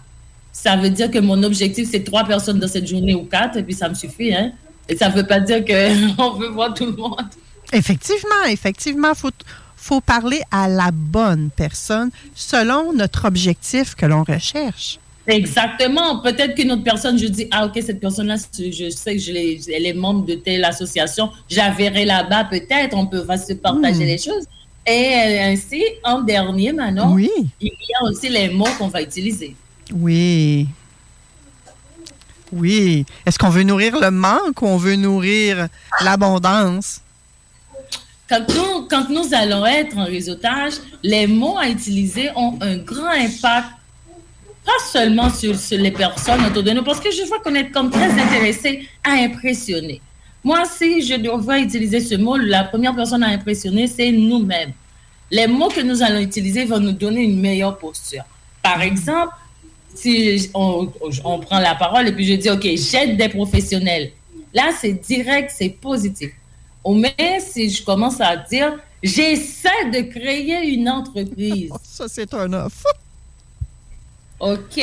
Ça 0.52 0.76
veut 0.76 0.90
dire 0.90 1.10
que 1.10 1.18
mon 1.18 1.42
objectif, 1.42 1.88
c'est 1.90 2.04
trois 2.04 2.24
personnes 2.24 2.58
dans 2.58 2.68
cette 2.68 2.86
journée 2.86 3.14
ou 3.14 3.24
quatre, 3.24 3.56
et 3.56 3.62
puis 3.62 3.74
ça 3.74 3.88
me 3.88 3.94
suffit. 3.94 4.32
Hein? 4.34 4.52
Et 4.88 4.96
ça 4.96 5.08
ne 5.08 5.14
veut 5.14 5.26
pas 5.26 5.40
dire 5.40 5.64
qu'on 5.64 6.30
veut 6.38 6.48
voir 6.48 6.74
tout 6.74 6.86
le 6.86 6.92
monde. 6.92 7.28
Effectivement, 7.72 8.44
effectivement, 8.48 9.14
faut, 9.14 9.30
faut 9.80 10.00
parler 10.00 10.42
à 10.50 10.68
la 10.68 10.90
bonne 10.92 11.50
personne 11.56 12.10
selon 12.34 12.92
notre 12.92 13.24
objectif 13.24 13.94
que 13.94 14.06
l'on 14.06 14.22
recherche. 14.22 14.98
Exactement. 15.26 16.20
Peut-être 16.20 16.54
qu'une 16.54 16.72
autre 16.72 16.82
personne, 16.82 17.18
je 17.18 17.26
dis, 17.26 17.46
ah, 17.50 17.66
OK, 17.66 17.80
cette 17.84 18.00
personne-là, 18.00 18.36
je 18.58 18.90
sais 18.90 19.16
que 19.16 19.22
je 19.22 19.30
elle 19.72 19.86
est 19.86 19.94
membre 19.94 20.26
de 20.26 20.34
telle 20.34 20.64
association, 20.64 21.30
j'avais 21.48 22.04
là-bas, 22.04 22.44
peut-être, 22.44 22.96
on 22.96 23.06
peut 23.06 23.24
se 23.36 23.54
partager 23.54 24.04
hmm. 24.04 24.08
les 24.08 24.18
choses. 24.18 24.44
Et 24.86 24.90
euh, 24.90 25.52
ainsi, 25.52 25.82
en 26.04 26.20
dernier, 26.20 26.72
maintenant, 26.72 27.16
il 27.16 27.28
y 27.60 27.70
a 28.00 28.04
aussi 28.04 28.28
les 28.28 28.48
mots 28.48 28.68
qu'on 28.78 28.88
va 28.88 29.02
utiliser. 29.02 29.54
Oui. 29.92 30.66
Oui. 32.52 33.06
Est-ce 33.24 33.38
qu'on 33.38 33.50
veut 33.50 33.62
nourrir 33.62 33.98
le 34.00 34.10
manque 34.10 34.60
ou 34.62 34.66
on 34.66 34.76
veut 34.76 34.96
nourrir 34.96 35.68
l'abondance? 36.02 37.00
Quand 38.30 39.08
nous, 39.08 39.34
allons 39.34 39.66
être 39.66 39.98
en 39.98 40.04
réseautage, 40.04 40.74
les 41.02 41.26
mots 41.26 41.58
à 41.58 41.68
utiliser 41.68 42.30
ont 42.36 42.56
un 42.60 42.76
grand 42.76 43.08
impact, 43.08 43.66
pas 44.64 44.72
seulement 44.92 45.28
sur, 45.30 45.52
les 45.72 45.90
personnes 45.90 46.44
autour 46.46 46.62
de 46.62 46.70
nous, 46.70 46.84
parce 46.84 47.00
que 47.00 47.10
je 47.10 47.24
vois 47.24 47.40
qu'on 47.40 47.56
est 47.56 47.70
comme 47.72 47.90
très 47.90 48.08
intéressé 48.08 48.88
à 49.02 49.14
impressionner. 49.14 50.00
Moi, 50.44 50.62
si 50.64 51.02
je 51.02 51.14
devrais 51.14 51.60
utiliser 51.60 51.98
ce 51.98 52.14
mot, 52.14 52.36
la 52.36 52.62
première 52.62 52.94
personne 52.94 53.24
à 53.24 53.30
impressionner, 53.30 53.88
c'est 53.88 54.12
nous-mêmes. 54.12 54.74
Les 55.32 55.48
mots 55.48 55.68
que 55.68 55.80
nous 55.80 56.00
allons 56.00 56.20
utiliser 56.20 56.64
vont 56.64 56.78
nous 56.78 56.92
donner 56.92 57.22
une 57.22 57.40
meilleure 57.40 57.78
posture. 57.78 58.22
Par 58.62 58.80
exemple, 58.80 59.34
si 59.92 60.48
on, 60.54 60.86
prend 61.40 61.58
la 61.58 61.74
parole 61.74 62.06
et 62.06 62.12
puis 62.12 62.26
je 62.26 62.34
dis, 62.34 62.48
OK, 62.48 62.62
j'aide 62.62 63.16
des 63.16 63.28
professionnels. 63.28 64.12
Là, 64.54 64.70
c'est 64.80 64.92
direct, 64.92 65.52
c'est 65.52 65.70
positif. 65.70 66.30
Mais 66.88 67.40
si 67.40 67.70
je 67.70 67.84
commence 67.84 68.20
à 68.20 68.36
dire, 68.36 68.78
j'essaie 69.02 69.90
de 69.92 70.00
créer 70.02 70.68
une 70.74 70.88
entreprise. 70.88 71.70
Ça, 71.82 72.06
c'est 72.08 72.32
un 72.34 72.52
offre. 72.52 72.86
OK? 74.40 74.80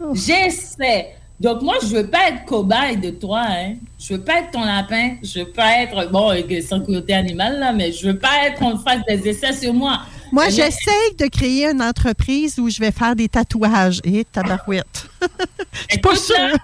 Oh. 0.00 0.12
J'essaie. 0.14 1.16
Donc, 1.38 1.60
moi, 1.62 1.74
je 1.82 1.88
ne 1.88 2.00
veux 2.00 2.06
pas 2.06 2.30
être 2.30 2.44
cobaye 2.46 2.96
de 2.96 3.10
toi. 3.10 3.42
Hein. 3.46 3.74
Je 3.98 4.12
ne 4.12 4.18
veux 4.18 4.24
pas 4.24 4.38
être 4.38 4.52
ton 4.52 4.64
lapin. 4.64 5.16
Je 5.22 5.40
ne 5.40 5.44
veux 5.44 5.50
pas 5.50 5.82
être, 5.82 6.10
bon, 6.10 6.32
sans 6.66 6.80
côté 6.80 7.12
animal, 7.12 7.58
là, 7.58 7.72
mais 7.72 7.92
je 7.92 8.06
ne 8.06 8.12
veux 8.12 8.18
pas 8.18 8.46
être 8.46 8.58
qu'on 8.58 8.78
fasse 8.78 9.00
des 9.06 9.28
essais 9.28 9.52
sur 9.52 9.74
moi. 9.74 10.00
Moi, 10.32 10.48
j'essaie 10.48 11.14
de 11.18 11.26
créer 11.26 11.66
une 11.66 11.82
entreprise 11.82 12.58
où 12.58 12.68
je 12.70 12.80
vais 12.80 12.90
faire 12.90 13.14
des 13.14 13.28
tatouages. 13.28 14.00
Et 14.04 14.24
tabarouette. 14.24 15.08
je 15.72 15.92
suis 15.92 16.00
pas 16.00 16.16
sûre. 16.16 16.56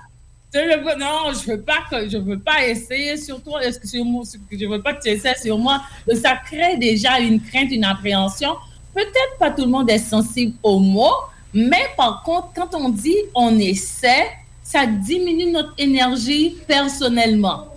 Non, 0.55 1.33
je 1.33 1.53
veux 1.53 1.63
pas 1.63 1.79
que 1.91 2.09
je 2.09 2.19
veux 2.19 2.39
pas 2.39 2.67
essayer 2.67 3.17
sur 3.17 3.43
toi, 3.43 3.61
sur 3.85 4.05
moi, 4.05 4.23
je 4.51 4.67
veux 4.67 4.83
pas 4.83 4.93
que 4.93 5.03
tu 5.03 5.09
essaies 5.09 5.35
sur 5.43 5.57
moi. 5.57 5.81
Ça 6.23 6.37
crée 6.45 6.77
déjà 6.77 7.19
une 7.21 7.41
crainte, 7.41 7.71
une 7.71 7.85
appréhension. 7.85 8.57
Peut-être 8.95 9.39
pas 9.39 9.51
tout 9.51 9.63
le 9.63 9.71
monde 9.71 9.89
est 9.89 9.99
sensible 9.99 10.55
aux 10.63 10.79
mots, 10.79 11.15
mais 11.55 11.87
par 11.97 12.23
contre, 12.23 12.49
quand 12.55 12.75
on 12.75 12.91
dit 12.91 13.17
on 13.35 13.59
essaie, 13.59 14.31
ça 14.63 14.85
diminue 14.85 15.51
notre 15.51 15.73
énergie 15.79 16.57
personnellement. 16.67 17.69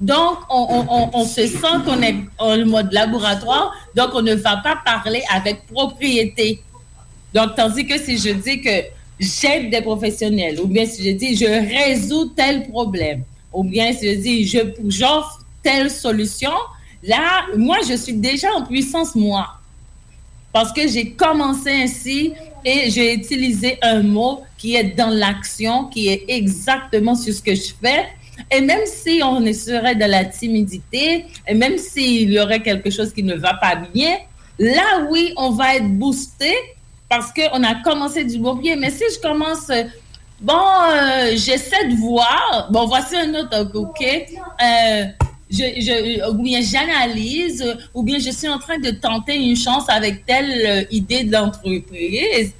Donc, 0.00 0.38
on, 0.50 1.24
se 1.24 1.46
sent 1.46 1.82
qu'on 1.84 2.00
est 2.02 2.16
en 2.38 2.64
mode 2.66 2.92
laboratoire, 2.92 3.74
donc 3.96 4.10
on 4.14 4.22
ne 4.22 4.34
va 4.34 4.58
pas 4.58 4.78
parler 4.84 5.22
avec 5.34 5.66
propriété. 5.66 6.62
Donc, 7.34 7.56
tandis 7.56 7.84
que 7.84 7.98
si 7.98 8.16
je 8.16 8.30
dis 8.30 8.60
que 8.60 8.97
j'aide 9.18 9.70
des 9.70 9.80
professionnels, 9.80 10.60
ou 10.60 10.66
bien 10.66 10.86
si 10.86 11.04
je 11.04 11.10
dis 11.16 11.36
je 11.36 11.46
résous 11.46 12.26
tel 12.36 12.68
problème, 12.68 13.22
ou 13.52 13.64
bien 13.64 13.92
si 13.92 14.14
je 14.14 14.18
dis 14.20 14.46
je 14.46 14.58
j'offre 14.86 15.44
telle 15.62 15.90
solution, 15.90 16.52
là, 17.02 17.46
moi, 17.56 17.78
je 17.88 17.94
suis 17.94 18.12
déjà 18.12 18.48
en 18.54 18.64
puissance, 18.64 19.14
moi. 19.14 19.48
Parce 20.52 20.72
que 20.72 20.88
j'ai 20.88 21.10
commencé 21.10 21.70
ainsi 21.70 22.32
et 22.64 22.90
j'ai 22.90 23.14
utilisé 23.14 23.78
un 23.82 24.02
mot 24.02 24.42
qui 24.56 24.74
est 24.76 24.96
dans 24.96 25.10
l'action, 25.10 25.84
qui 25.84 26.08
est 26.08 26.24
exactement 26.28 27.14
sur 27.14 27.34
ce 27.34 27.42
que 27.42 27.54
je 27.54 27.72
fais 27.80 28.06
et 28.50 28.60
même 28.60 28.86
si 28.86 29.20
on 29.22 29.40
serait 29.52 29.94
dans 29.94 30.10
la 30.10 30.24
timidité, 30.24 31.24
et 31.46 31.54
même 31.54 31.76
s'il 31.78 32.30
y 32.30 32.40
aurait 32.40 32.62
quelque 32.62 32.90
chose 32.90 33.12
qui 33.12 33.22
ne 33.22 33.34
va 33.34 33.54
pas 33.54 33.76
bien, 33.76 34.16
là, 34.58 35.06
oui, 35.10 35.32
on 35.36 35.50
va 35.50 35.76
être 35.76 35.88
boosté 35.88 36.54
parce 37.08 37.32
qu'on 37.32 37.62
a 37.62 37.74
commencé 37.82 38.24
du 38.24 38.38
bon 38.38 38.56
pied. 38.56 38.76
Mais 38.76 38.90
si 38.90 39.04
je 39.14 39.20
commence, 39.20 39.70
bon, 40.40 40.54
euh, 40.54 41.30
j'essaie 41.32 41.88
de 41.88 41.96
voir, 41.96 42.68
bon, 42.70 42.86
voici 42.86 43.16
un 43.16 43.34
autre, 43.34 43.70
OK? 43.74 44.04
Euh, 44.04 45.04
je, 45.50 46.30
ou 46.30 46.42
bien 46.42 46.60
j'analyse, 46.60 47.64
ou 47.94 48.02
bien 48.02 48.18
je 48.18 48.30
suis 48.30 48.48
en 48.48 48.58
train 48.58 48.78
de 48.78 48.90
tenter 48.90 49.36
une 49.36 49.56
chance 49.56 49.84
avec 49.88 50.26
telle 50.26 50.66
euh, 50.66 50.84
idée 50.90 51.24
d'entreprise. 51.24 52.52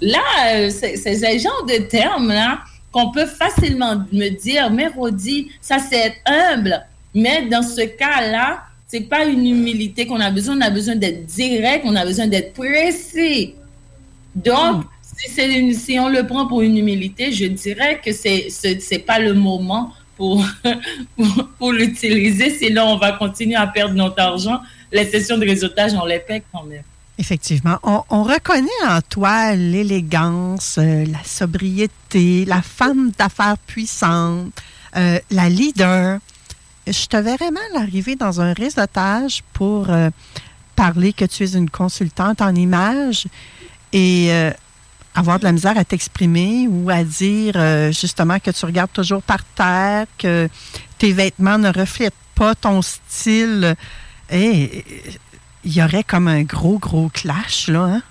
Là, 0.00 0.70
c'est 0.70 0.96
ce 0.96 1.38
genre 1.42 1.66
de 1.66 1.78
termes-là 1.88 2.60
qu'on 2.92 3.10
peut 3.10 3.26
facilement 3.26 3.96
me 4.12 4.28
dire, 4.28 4.70
mais 4.70 4.86
Rodi, 4.86 5.50
ça 5.60 5.78
c'est 5.80 5.96
être 5.96 6.16
humble. 6.24 6.86
Mais 7.14 7.46
dans 7.46 7.62
ce 7.62 7.80
cas-là, 7.80 8.62
c'est 8.86 9.00
pas 9.00 9.24
une 9.24 9.44
humilité 9.44 10.06
qu'on 10.06 10.20
a 10.20 10.30
besoin, 10.30 10.56
on 10.56 10.60
a 10.60 10.70
besoin 10.70 10.94
d'être 10.94 11.26
direct, 11.26 11.84
on 11.84 11.96
a 11.96 12.04
besoin 12.04 12.28
d'être 12.28 12.54
précis. 12.54 13.54
Donc, 14.44 14.84
si, 15.02 15.74
si, 15.74 15.98
on 15.98 16.08
le 16.08 16.26
prend 16.26 16.46
pour 16.46 16.62
une 16.62 16.76
humilité, 16.76 17.32
je 17.32 17.46
dirais 17.46 18.00
que 18.04 18.12
c'est 18.12 18.48
n'est 18.90 18.98
pas 19.00 19.18
le 19.18 19.34
moment 19.34 19.92
pour, 20.16 20.44
pour, 21.16 21.48
pour 21.58 21.72
l'utiliser, 21.72 22.50
sinon 22.50 22.94
on 22.94 22.96
va 22.98 23.12
continuer 23.12 23.56
à 23.56 23.66
perdre 23.66 23.94
notre 23.94 24.20
argent. 24.20 24.60
Les 24.92 25.06
sessions 25.06 25.36
de 25.36 25.44
réseautage, 25.44 25.92
on 25.94 26.04
les 26.04 26.20
paie 26.20 26.42
quand 26.52 26.62
même. 26.62 26.82
Effectivement. 27.18 27.78
On, 27.82 28.22
reconnaît 28.22 28.68
en 28.86 29.00
toi 29.00 29.56
l'élégance, 29.56 30.76
euh, 30.78 31.04
la 31.04 31.24
sobriété, 31.24 32.44
la 32.44 32.62
femme 32.62 33.10
d'affaires 33.18 33.58
puissante, 33.58 34.52
euh, 34.96 35.18
la 35.32 35.48
leader. 35.48 36.20
Je 36.86 37.06
te 37.06 37.16
verrais 37.16 37.50
mal 37.50 37.82
arriver 37.82 38.14
dans 38.14 38.40
un 38.40 38.52
réseautage 38.52 39.42
pour 39.52 39.90
euh, 39.90 40.10
parler 40.76 41.12
que 41.12 41.24
tu 41.24 41.42
es 41.42 41.56
une 41.56 41.68
consultante 41.68 42.40
en 42.40 42.54
images 42.54 43.26
et 43.92 44.30
avoir 45.14 45.38
de 45.38 45.44
la 45.44 45.52
misère 45.52 45.76
à 45.76 45.84
t'exprimer 45.84 46.68
ou 46.68 46.90
à 46.90 47.02
dire 47.04 47.54
justement 47.92 48.38
que 48.38 48.50
tu 48.50 48.64
regardes 48.64 48.92
toujours 48.92 49.22
par 49.22 49.44
terre, 49.44 50.06
que 50.16 50.48
tes 50.98 51.12
vêtements 51.12 51.58
ne 51.58 51.72
reflètent 51.72 52.14
pas 52.34 52.54
ton 52.54 52.82
style. 52.82 53.74
Et 54.30 54.84
il 55.64 55.76
y 55.76 55.82
aurait 55.82 56.04
comme 56.04 56.28
un 56.28 56.42
gros, 56.42 56.78
gros 56.78 57.08
clash, 57.08 57.68
là. 57.68 57.84
Hein? 57.84 58.02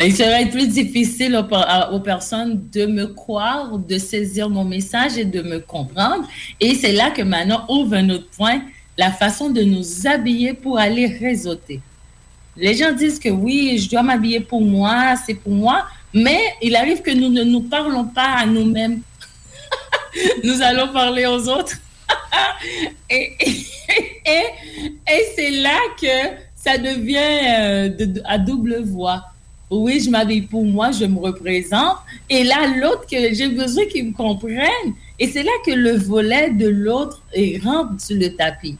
Il 0.00 0.14
serait 0.14 0.50
plus 0.50 0.68
difficile 0.68 1.36
aux, 1.36 2.00
personnes 2.00 2.68
de 2.72 2.86
me 2.86 3.06
croire, 3.06 3.78
de 3.78 3.98
saisir 3.98 4.50
mon 4.50 4.64
message 4.64 5.16
et 5.16 5.24
de 5.24 5.40
me 5.40 5.60
comprendre. 5.60 6.28
Et 6.60 6.74
c'est 6.74 6.92
là 6.92 7.10
que 7.10 7.22
maintenant 7.22 7.64
ouvre 7.68 7.94
un 7.94 8.10
autre 8.10 8.28
point, 8.36 8.60
la 8.98 9.12
façon 9.12 9.50
de 9.50 9.62
nous 9.62 10.06
habiller 10.06 10.52
pour 10.52 10.78
aller 10.78 11.06
réseauter. 11.06 11.80
Les 12.56 12.74
gens 12.74 12.92
disent 12.92 13.18
que 13.18 13.28
oui, 13.28 13.78
je 13.78 13.90
dois 13.90 14.02
m'habiller 14.02 14.40
pour 14.40 14.60
moi, 14.60 15.14
c'est 15.26 15.34
pour 15.34 15.52
moi, 15.52 15.86
mais 16.12 16.38
il 16.62 16.76
arrive 16.76 17.02
que 17.02 17.10
nous 17.10 17.28
ne 17.28 17.42
nous 17.42 17.62
parlons 17.62 18.04
pas 18.04 18.36
à 18.38 18.46
nous-mêmes. 18.46 19.00
nous 20.44 20.62
allons 20.62 20.92
parler 20.92 21.26
aux 21.26 21.48
autres. 21.48 21.76
et, 23.10 23.36
et 24.26 25.22
c'est 25.34 25.50
là 25.50 25.78
que 26.00 26.44
ça 26.54 26.78
devient 26.78 27.18
euh, 27.18 28.22
à 28.24 28.38
double 28.38 28.82
voix. 28.82 29.24
Oui, 29.70 30.00
je 30.00 30.10
m'habille 30.10 30.42
pour 30.42 30.64
moi, 30.64 30.92
je 30.92 31.04
me 31.04 31.18
représente. 31.18 31.98
Et 32.30 32.44
là, 32.44 32.66
l'autre, 32.76 33.06
que 33.10 33.34
j'ai 33.34 33.48
besoin 33.48 33.84
qu'il 33.86 34.06
me 34.06 34.12
comprenne. 34.12 34.94
Et 35.18 35.28
c'est 35.28 35.42
là 35.42 35.52
que 35.66 35.72
le 35.72 35.96
volet 35.96 36.50
de 36.50 36.68
l'autre 36.68 37.22
rentre 37.62 38.00
sur 38.00 38.16
le 38.16 38.34
tapis. 38.34 38.76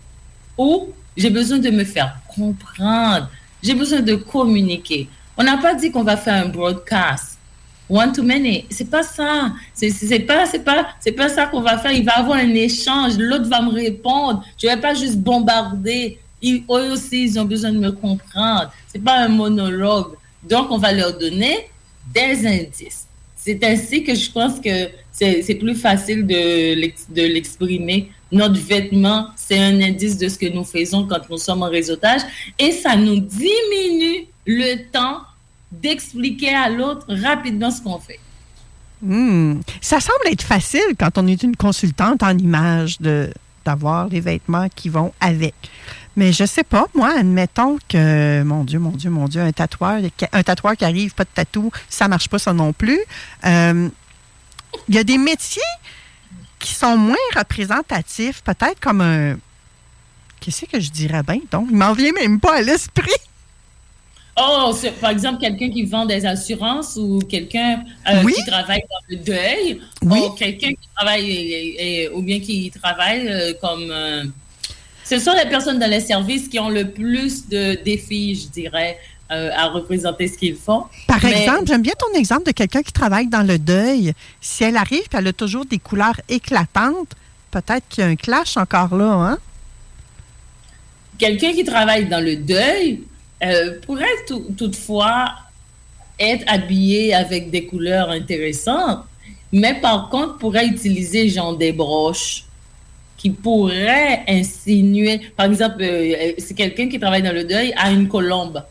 Ou 0.57 0.89
j'ai 1.16 1.31
besoin 1.31 1.59
de 1.59 1.70
me 1.70 1.85
faire 1.85 2.16
comprendre. 2.35 3.29
J'ai 3.65 3.75
besoin 3.75 4.01
de 4.01 4.15
communiquer. 4.15 5.09
On 5.37 5.43
n'a 5.43 5.57
pas 5.57 5.75
dit 5.75 5.91
qu'on 5.91 6.05
va 6.05 6.17
faire 6.17 6.45
un 6.45 6.49
broadcast. 6.49 7.39
One 7.89 8.12
to 8.12 8.23
many. 8.23 8.67
C'est 8.71 8.89
pas 8.89 9.03
ça. 9.03 9.53
C'est 9.75 9.91
pas, 10.21 10.47
c'est 10.47 10.61
pas, 10.61 10.87
c'est 11.01 11.12
pas 11.12 11.29
ça 11.29 11.47
qu'on 11.47 11.61
va 11.61 11.79
faire. 11.79 11.93
Il 11.93 12.05
va 12.05 12.19
avoir 12.19 12.39
un 12.39 12.55
échange. 12.55 13.19
L'autre 13.19 13.49
va 13.49 13.62
me 13.62 13.73
répondre. 13.73 14.45
Je 14.57 14.69
vais 14.69 14.77
pas 14.77 14.95
juste 14.95 15.17
bombarder 15.17 16.19
eux 16.53 16.93
aussi, 16.93 17.25
ils 17.25 17.39
ont 17.39 17.45
besoin 17.45 17.73
de 17.73 17.79
me 17.79 17.93
comprendre. 17.93 18.73
C'est 18.89 19.03
pas 19.03 19.21
un 19.21 19.29
monologue. 19.29 20.15
Donc, 20.43 20.71
on 20.71 20.79
va 20.79 20.93
leur 20.93 21.17
donner 21.19 21.71
des 22.12 22.47
indices. 22.47 23.07
c'est 23.37 23.62
ainsi 23.65 24.05
que 24.05 24.15
je 24.15 24.31
pense 24.31 24.61
que 24.61 24.89
c'est 25.15 25.55
plus 25.55 25.77
facile 25.77 26.27
de 26.27 27.23
l'exprimer. 27.23 28.11
Notre 28.33 28.61
vêtement, 28.61 29.29
c'est 29.37 29.59
un 29.59 29.81
indice 29.81 30.19
de 30.19 30.29
ce 30.29 30.37
que 30.37 30.53
nous 30.53 30.65
faisons 30.65 31.07
quand 31.07 31.31
nous 31.31 31.39
sommes 31.39 31.62
en 31.62 31.71
réseautage 31.71 32.23
et 32.59 32.73
ça 32.73 32.97
nous 32.97 33.21
diminue 33.21 34.27
le 34.45 34.91
temps 34.91 35.21
d'expliquer 35.71 36.55
à 36.55 36.69
l'autre 36.69 37.07
rapidement 37.09 37.71
ce 37.71 37.81
qu'on 37.81 37.99
fait. 37.99 38.19
Hmm. 39.01 39.61
Ça 39.81 40.01
semble 40.01 40.27
être 40.33 40.43
facile 40.43 40.95
quand 40.99 41.17
on 41.17 41.27
est 41.27 41.43
une 41.43 41.57
consultante 41.57 42.23
en 42.23 42.37
image 42.37 42.99
d'avoir 43.65 44.09
les 44.09 44.21
vêtements 44.21 44.69
qui 44.75 44.89
vont 44.89 45.12
avec. 45.21 45.55
Mais 46.17 46.33
je 46.33 46.45
sais 46.45 46.65
pas, 46.65 46.87
moi, 46.95 47.12
admettons 47.19 47.79
que, 47.89 48.43
mon 48.43 48.65
Dieu, 48.65 48.79
mon 48.79 48.91
Dieu, 48.91 49.11
mon 49.11 49.27
Dieu, 49.27 49.41
un 49.41 49.53
tatoueur, 49.53 50.01
un 50.33 50.43
tatoueur 50.43 50.77
qui 50.77 50.85
arrive, 50.85 51.15
pas 51.15 51.25
de 51.25 51.31
tatou, 51.35 51.71
ça 51.89 52.09
marche 52.09 52.29
pas 52.29 52.39
ça 52.39 52.53
non 52.53 52.73
plus. 52.73 53.01
Euh, 53.45 53.89
il 54.89 54.95
y 54.95 54.99
a 54.99 55.05
des 55.05 55.18
métiers 55.18 55.62
qui 56.59 56.75
sont 56.75 56.97
moins 56.97 57.16
représentatifs, 57.37 58.43
peut-être 58.43 58.81
comme 58.81 59.01
un... 59.01 59.37
Qu'est-ce 60.41 60.66
que 60.66 60.81
je 60.81 60.91
dirais 60.91 61.22
bien, 61.22 61.41
donc? 61.51 61.68
Il 61.70 61.77
m'en 61.77 61.93
vient 61.93 62.12
même 62.12 62.41
pas 62.41 62.57
à 62.57 62.62
l'esprit. 62.62 63.11
Oh, 64.37 64.75
par 65.01 65.11
exemple, 65.11 65.41
quelqu'un 65.41 65.70
qui 65.70 65.85
vend 65.85 66.07
des 66.07 66.27
assurances 66.27 66.97
ou 66.97 67.20
quelqu'un 67.20 67.85
euh, 68.11 68.25
qui 68.25 68.45
travaille 68.45 68.81
dans 68.81 69.16
le 69.16 69.16
deuil, 69.16 69.81
ou 70.03 70.31
quelqu'un 70.31 70.70
qui 70.70 70.89
travaille, 70.97 72.11
ou 72.12 72.22
bien 72.22 72.41
qui 72.41 72.70
travaille 72.70 73.29
euh, 73.29 73.53
comme... 73.61 73.91
Euh, 73.91 74.25
ce 75.05 75.18
sont 75.18 75.35
les 75.35 75.49
personnes 75.49 75.79
dans 75.79 75.91
les 75.91 76.01
services 76.01 76.49
qui 76.49 76.59
ont 76.59 76.70
le 76.70 76.91
plus 76.91 77.47
de 77.47 77.79
défis, 77.85 78.35
je 78.35 78.49
dirais, 78.49 78.99
à 79.55 79.68
représenter 79.68 80.28
ce 80.28 80.39
qu'ils 80.39 80.57
font. 80.57 80.85
Par 81.07 81.24
exemple, 81.24 81.64
j'aime 81.66 81.82
bien 81.82 81.95
ton 81.99 82.18
exemple 82.18 82.45
de 82.45 82.53
quelqu'un 82.53 82.82
qui 82.82 82.93
travaille 82.93 83.26
dans 83.26 83.47
le 83.47 83.59
deuil. 83.59 84.12
Si 84.41 84.64
elle 84.64 84.76
arrive 84.76 85.03
et 85.03 85.16
elle 85.16 85.28
a 85.28 85.32
toujours 85.32 85.64
des 85.64 85.78
couleurs 85.78 86.20
éclatantes, 86.28 87.14
peut-être 87.51 87.85
qu'il 87.89 88.05
y 88.05 88.07
a 88.07 88.11
un 88.11 88.16
clash 88.16 88.57
encore 88.57 88.95
là, 88.95 89.12
hein? 89.12 89.39
Quelqu'un 91.18 91.53
qui 91.53 91.64
travaille 91.64 92.07
dans 92.07 92.22
le 92.22 92.37
deuil, 92.37 93.03
euh, 93.45 93.78
pourrait 93.85 94.07
toutefois 94.57 95.26
être 96.18 96.45
habillé 96.47 97.14
avec 97.14 97.51
des 97.51 97.66
couleurs 97.66 98.09
intéressantes, 98.11 99.05
mais 99.53 99.74
par 99.74 100.09
contre 100.09 100.39
pourrait 100.39 100.66
utiliser 100.66 101.28
genre 101.28 101.57
des 101.57 101.72
broches 101.72 102.45
qui 103.18 103.30
pourraient 103.30 104.22
insinuer, 104.28 105.20
par 105.37 105.47
exemple, 105.47 105.82
euh, 105.82 106.32
c'est 106.39 106.55
quelqu'un 106.55 106.89
qui 106.89 106.99
travaille 106.99 107.22
dans 107.22 107.35
le 107.35 107.45
deuil 107.45 107.74
a 107.76 107.91
une 107.91 108.09
colombe, 108.09 108.62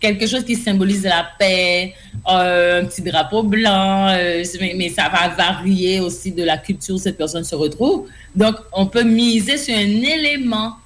quelque 0.00 0.26
chose 0.26 0.44
qui 0.44 0.54
symbolise 0.54 1.04
la 1.04 1.26
paix, 1.38 1.94
euh, 2.28 2.82
un 2.82 2.84
petit 2.86 3.02
drapeau 3.02 3.42
blanc, 3.42 4.14
mais, 4.60 4.74
mais, 4.76 4.88
ça 4.90 5.08
va 5.08 5.28
varier 5.28 6.00
aussi 6.00 6.32
de 6.32 6.44
la 6.44 6.58
culture 6.58 6.94
où 6.94 6.98
cette 6.98 7.16
personne 7.16 7.44
se 7.44 7.54
retrouve. 7.54 8.06
Donc, 8.34 8.56
on 8.72 8.86
peut 8.86 9.02
miser 9.02 9.56
sur 9.56 9.74
un 9.74 10.02
élément 10.02 10.76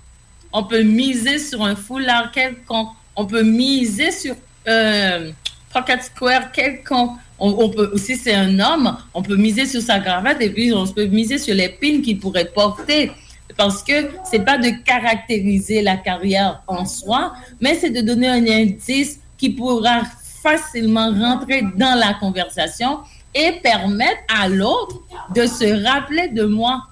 on 0.53 0.65
peut 0.65 0.83
miser 0.83 1.39
sur 1.39 1.63
un 1.63 1.75
foulard 1.75 2.31
quelconque, 2.31 2.91
on 3.17 3.25
peut 3.25 3.43
miser 3.43 4.11
sur 4.11 4.35
euh, 4.69 5.31
pocket 5.73 6.03
square 6.03 6.53
quelconque. 6.53 7.19
On, 7.45 7.71
peut 7.71 7.91
aussi, 7.93 8.15
c'est 8.15 8.35
un 8.35 8.61
homme, 8.61 8.97
on 9.13 9.21
peut 9.21 9.35
miser 9.35 9.67
sur 9.67 9.83
sa 9.83 9.99
cravate 9.99 10.41
et 10.41 10.51
puis 10.51 10.73
on 10.73 10.87
peut 10.87 11.07
miser 11.07 11.39
sur 11.39 11.57
les 11.57 11.77
qu'il 11.77 12.21
pourrait 12.21 12.45
porter. 12.45 13.11
Parce 13.57 13.83
que 13.83 14.11
c'est 14.25 14.45
pas 14.45 14.59
de 14.59 14.71
caractériser 14.85 15.83
la 15.83 15.97
carrière 15.97 16.63
en 16.67 16.85
soi, 16.85 17.35
mais 17.61 17.75
c'est 17.75 17.91
de 17.91 18.01
donner 18.01 18.29
un 18.29 18.47
indice 18.47 19.19
qui 19.37 19.51
pourra 19.51 20.03
facilement 20.43 21.11
rentrer 21.13 21.63
dans 21.77 21.99
la 21.99 22.15
conversation 22.15 23.01
et 23.35 23.53
permettre 23.63 24.23
à 24.29 24.49
l'autre 24.49 25.01
de 25.35 25.47
se 25.47 25.85
rappeler 25.85 26.29
de 26.29 26.45
moi. 26.45 26.83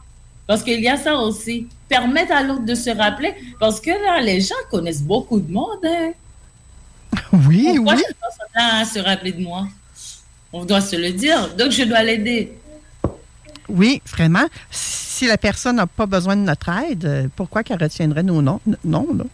Parce 0.46 0.62
qu'il 0.62 0.80
y 0.80 0.88
a 0.88 0.96
ça 0.96 1.16
aussi 1.16 1.68
permettre 1.90 2.32
à 2.32 2.42
l'autre 2.42 2.64
de 2.64 2.74
se 2.74 2.90
rappeler. 2.90 3.34
Parce 3.58 3.80
que 3.80 3.90
là, 3.90 4.20
les 4.22 4.40
gens 4.40 4.62
connaissent 4.70 5.02
beaucoup 5.02 5.40
de 5.40 5.52
monde. 5.52 5.84
Hein. 5.84 6.12
Oui, 7.48 7.72
Pourquoi 7.76 7.94
oui. 7.94 8.02
Pourquoi 8.20 8.84
se 8.84 8.98
rappeler 9.00 9.32
de 9.32 9.42
moi? 9.42 9.66
On 10.52 10.64
doit 10.64 10.80
se 10.80 10.96
le 10.96 11.10
dire. 11.12 11.54
Donc, 11.56 11.72
je 11.72 11.82
dois 11.84 12.02
l'aider. 12.02 12.52
Oui, 13.68 14.00
vraiment. 14.06 14.46
Si 15.20 15.26
la 15.26 15.36
personne 15.36 15.76
n'a 15.76 15.86
pas 15.86 16.06
besoin 16.06 16.34
de 16.34 16.40
notre 16.40 16.70
aide, 16.70 17.28
pourquoi 17.36 17.62
qu'elle 17.62 17.78
retiendrait 17.78 18.22
nos 18.22 18.40
noms? 18.40 18.58
Non, 18.82 19.06
là? 19.14 19.24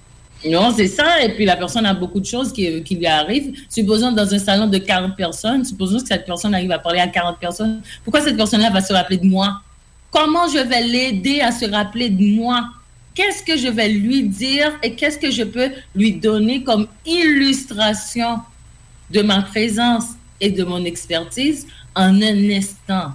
Non, 0.44 0.74
c'est 0.76 0.88
ça. 0.88 1.22
Et 1.22 1.32
puis 1.32 1.44
la 1.44 1.56
personne 1.56 1.86
a 1.86 1.94
beaucoup 1.94 2.18
de 2.18 2.26
choses 2.26 2.52
qui, 2.52 2.68
lui 2.68 3.06
arrivent. 3.06 3.56
Supposons 3.68 4.10
dans 4.10 4.34
un 4.34 4.38
salon 4.40 4.66
de 4.66 4.78
40 4.78 5.14
personnes, 5.14 5.64
supposons 5.64 6.00
que 6.00 6.08
cette 6.08 6.26
personne 6.26 6.56
arrive 6.56 6.72
à 6.72 6.80
parler 6.80 6.98
à 6.98 7.06
40 7.06 7.38
personnes. 7.38 7.82
Pourquoi 8.02 8.20
cette 8.20 8.36
personne-là 8.36 8.70
va 8.70 8.80
se 8.80 8.92
rappeler 8.92 9.18
de 9.18 9.26
moi? 9.26 9.60
Comment 10.10 10.48
je 10.48 10.58
vais 10.58 10.82
l'aider 10.82 11.40
à 11.40 11.52
se 11.52 11.70
rappeler 11.70 12.10
de 12.10 12.34
moi? 12.34 12.68
Qu'est-ce 13.14 13.44
que 13.44 13.56
je 13.56 13.68
vais 13.68 13.88
lui 13.88 14.24
dire 14.24 14.72
et 14.82 14.96
qu'est-ce 14.96 15.18
que 15.18 15.30
je 15.30 15.44
peux 15.44 15.70
lui 15.94 16.14
donner 16.14 16.64
comme 16.64 16.88
illustration 17.06 18.40
de 19.12 19.22
ma 19.22 19.40
présence 19.42 20.06
et 20.40 20.50
de 20.50 20.64
mon 20.64 20.84
expertise 20.84 21.64
en 21.94 22.20
un 22.20 22.50
instant? 22.50 23.12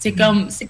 C'est 0.00 0.12
comme, 0.12 0.48
c'est 0.50 0.68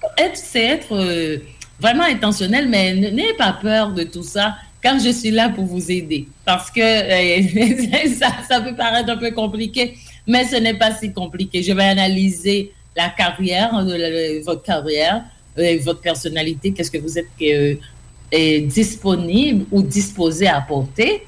être, 0.59 0.93
euh, 0.93 1.39
vraiment 1.81 2.05
intentionnel, 2.05 2.68
mais 2.68 2.95
n'ayez 2.95 3.35
pas 3.35 3.53
peur 3.53 3.93
de 3.93 4.03
tout 4.03 4.22
ça, 4.22 4.57
car 4.83 4.99
je 4.99 5.11
suis 5.11 5.31
là 5.31 5.49
pour 5.49 5.64
vous 5.64 5.91
aider. 5.91 6.28
Parce 6.45 6.70
que 6.70 6.81
euh, 6.81 8.09
ça, 8.49 8.61
peut 8.61 8.74
paraître 8.74 9.11
un 9.11 9.16
peu 9.16 9.31
compliqué, 9.31 9.97
mais 10.26 10.45
ce 10.45 10.57
n'est 10.57 10.74
pas 10.74 10.93
si 10.93 11.12
compliqué. 11.12 11.62
Je 11.62 11.72
vais 11.72 11.85
analyser 11.85 12.72
la 12.97 13.09
carrière, 13.09 13.85
de 13.85 14.43
votre 14.45 14.62
carrière, 14.62 15.22
euh, 15.59 15.78
votre 15.83 16.01
personnalité, 16.01 16.72
qu'est-ce 16.72 16.91
que 16.91 16.99
vous 16.99 17.18
êtes 17.18 17.28
euh, 17.43 18.61
disponible 18.66 19.66
ou 19.70 19.83
disposé 19.83 20.47
à 20.47 20.59
apporter. 20.59 21.26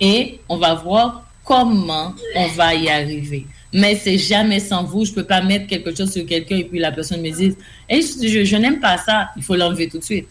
Et 0.00 0.40
on 0.48 0.56
va 0.56 0.74
voir 0.74 1.24
comment 1.44 2.14
on 2.36 2.46
va 2.48 2.74
y 2.74 2.88
arriver. 2.88 3.46
Mais 3.72 3.96
c'est 4.02 4.18
jamais 4.18 4.60
sans 4.60 4.84
vous. 4.84 5.04
Je 5.04 5.12
peux 5.12 5.24
pas 5.24 5.42
mettre 5.42 5.66
quelque 5.66 5.94
chose 5.94 6.10
sur 6.10 6.24
quelqu'un 6.24 6.56
et 6.56 6.64
puis 6.64 6.78
la 6.78 6.92
personne 6.92 7.20
me 7.20 7.30
dit 7.30 7.54
hey, 7.88 8.02
Je, 8.02 8.56
n'aime 8.56 8.80
pas 8.80 8.98
ça. 8.98 9.28
Il 9.36 9.42
faut 9.42 9.56
l'enlever 9.56 9.88
tout 9.88 9.98
de 9.98 10.04
suite. 10.04 10.28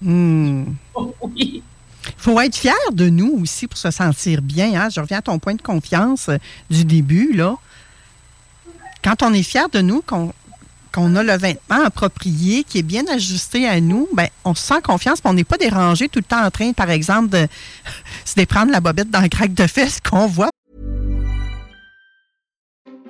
Hmm. 0.00 0.64
Il 2.06 2.12
faut 2.18 2.38
être 2.38 2.56
fier 2.56 2.74
de 2.92 3.08
nous 3.08 3.40
aussi 3.42 3.66
pour 3.66 3.78
se 3.78 3.90
sentir 3.90 4.42
bien. 4.42 4.74
Hein? 4.78 4.88
Je 4.94 5.00
reviens 5.00 5.18
à 5.18 5.22
ton 5.22 5.38
point 5.38 5.54
de 5.54 5.62
confiance 5.62 6.28
euh, 6.28 6.36
du 6.68 6.84
début. 6.84 7.32
là 7.32 7.56
quand 9.04 9.22
on 9.22 9.32
est 9.34 9.42
fier 9.42 9.68
de 9.68 9.82
nous, 9.82 10.02
qu'on 10.02 11.16
a 11.16 11.22
le 11.22 11.36
vêtement 11.36 11.84
approprié, 11.84 12.64
qui 12.64 12.78
est 12.78 12.82
bien 12.82 13.04
ajusté 13.12 13.68
à 13.68 13.78
nous, 13.80 14.08
ben, 14.14 14.28
on 14.44 14.54
se 14.54 14.66
sent 14.66 14.80
confiance, 14.82 15.18
mais 15.22 15.30
on 15.30 15.34
n'est 15.34 15.44
pas 15.44 15.58
dérangé 15.58 16.08
tout 16.08 16.20
le 16.20 16.24
temps 16.24 16.42
en 16.42 16.50
train, 16.50 16.72
par 16.72 16.90
exemple, 16.90 17.28
de 17.28 17.46
se 18.24 18.34
déprendre 18.34 18.72
la 18.72 18.80
bobette 18.80 19.10
dans 19.10 19.20
le 19.20 19.28
crack 19.28 19.52
de 19.52 19.66
fesses 19.66 20.00
qu'on 20.00 20.26
voit. 20.26 20.48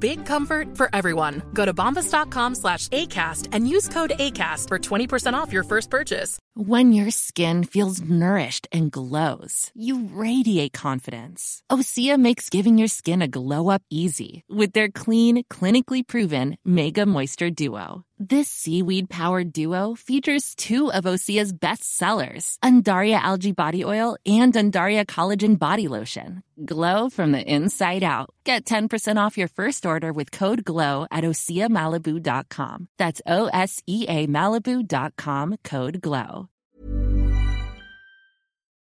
Big 0.00 0.24
comfort 0.24 0.76
for 0.78 0.88
everyone. 0.94 1.42
Go 1.52 1.66
to 1.66 1.74
bombas.com 1.74 2.54
slash 2.54 2.88
ACAST 2.88 3.48
and 3.52 3.68
use 3.68 3.86
code 3.88 4.12
ACAST 4.18 4.66
for 4.66 4.78
20% 4.78 5.34
off 5.34 5.52
your 5.52 5.62
first 5.62 5.90
purchase. 5.90 6.38
When 6.54 6.92
your 6.92 7.10
skin 7.10 7.64
feels 7.64 8.00
nourished 8.00 8.66
and 8.72 8.90
glows, 8.90 9.70
you 9.74 10.08
radiate 10.12 10.72
confidence. 10.72 11.62
Osea 11.70 12.18
makes 12.18 12.48
giving 12.48 12.78
your 12.78 12.88
skin 12.88 13.22
a 13.22 13.28
glow 13.28 13.68
up 13.68 13.82
easy 13.90 14.42
with 14.48 14.72
their 14.72 14.88
clean, 14.88 15.44
clinically 15.44 16.06
proven 16.06 16.56
Mega 16.64 17.06
Moisture 17.06 17.50
Duo. 17.50 18.04
This 18.18 18.48
seaweed 18.48 19.08
powered 19.08 19.50
duo 19.50 19.94
features 19.94 20.54
two 20.54 20.92
of 20.92 21.04
Osea's 21.04 21.54
best 21.54 21.96
sellers, 21.96 22.58
Undaria 22.62 23.18
Algae 23.18 23.52
Body 23.52 23.82
Oil 23.82 24.18
and 24.26 24.52
Undaria 24.52 25.06
Collagen 25.06 25.58
Body 25.58 25.88
Lotion. 25.88 26.42
Glow 26.62 27.08
from 27.08 27.32
the 27.32 27.40
inside 27.40 28.02
out. 28.02 28.28
Get 28.44 28.66
10% 28.66 29.16
off 29.16 29.38
your 29.38 29.48
first 29.48 29.86
order 29.86 29.89
with 30.12 30.30
code 30.30 30.64
GLOW 30.64 31.06
at 31.10 31.24
OseaMalibu.com. 31.24 32.88
That's 32.98 33.20
O 33.26 33.48
S 33.52 33.82
E 33.86 34.06
A 34.08 34.26
Malibu.com 34.26 35.56
code 35.64 36.00
GLOW. 36.00 36.48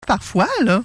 Parfois, 0.05 0.47
là. 0.61 0.83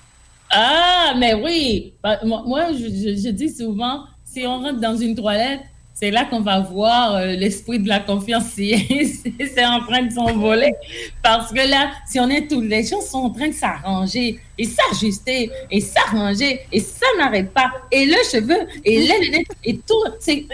Ah, 0.50 1.14
mais 1.16 1.34
oui! 1.34 1.94
Bah, 2.02 2.18
moi, 2.24 2.72
je, 2.72 2.88
je 3.16 3.30
dis 3.30 3.50
souvent, 3.50 4.04
si 4.22 4.46
on 4.46 4.60
rentre 4.60 4.80
dans 4.80 4.96
une 4.96 5.14
toilette, 5.14 5.62
c'est 5.94 6.10
là 6.10 6.24
qu'on 6.24 6.40
va 6.40 6.58
voir 6.58 7.14
euh, 7.14 7.26
l'esprit 7.34 7.78
de 7.78 7.88
la 7.88 8.00
confiance 8.00 8.46
c'est 8.56 9.64
en 9.64 9.80
train 9.80 10.02
de 10.02 10.12
s'envoler. 10.12 10.74
Parce 11.22 11.52
que 11.52 11.70
là, 11.70 11.92
si 12.04 12.18
on 12.18 12.28
est 12.28 12.48
tous, 12.50 12.60
les 12.60 12.84
gens 12.84 13.00
sont 13.00 13.18
en 13.18 13.30
train 13.30 13.48
de 13.48 13.54
s'arranger 13.54 14.40
et 14.58 14.64
s'ajuster 14.64 15.50
et 15.70 15.80
s'arranger 15.80 16.60
et 16.72 16.80
ça 16.80 17.06
n'arrête 17.16 17.52
pas. 17.52 17.70
Et 17.92 18.06
le 18.06 18.16
cheveu 18.30 18.58
et 18.84 18.98
les 19.00 19.46
et 19.64 19.78
tout, 19.78 20.04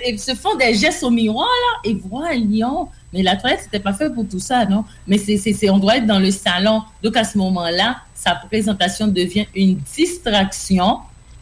ils 0.07 0.18
se 0.18 0.34
font 0.34 0.57
des 0.57 0.74
gestes 0.74 1.03
au 1.03 1.11
miroir 1.11 1.49
là 1.49 1.91
et 1.91 1.95
voyons. 1.95 2.88
Mais 3.12 3.22
la 3.22 3.36
toilette, 3.36 3.61
c'était 3.64 3.80
pas 3.80 3.95
fait 3.95 4.11
pour 4.11 4.28
tout 4.28 4.38
ça, 4.38 4.66
non? 4.66 4.84
Mais 5.07 5.18
c'est, 5.18 5.70
on 5.70 5.78
doit 5.78 5.97
être 5.97 6.07
dans 6.07 6.20
le 6.20 6.30
salon. 6.30 6.82
Donc 7.03 7.16
à 7.16 7.24
ce 7.24 7.38
moment-là, 7.38 7.97
sa 8.14 8.34
présentation 8.34 9.09
devient 9.09 9.47
une 9.55 9.76
distraction 9.76 10.99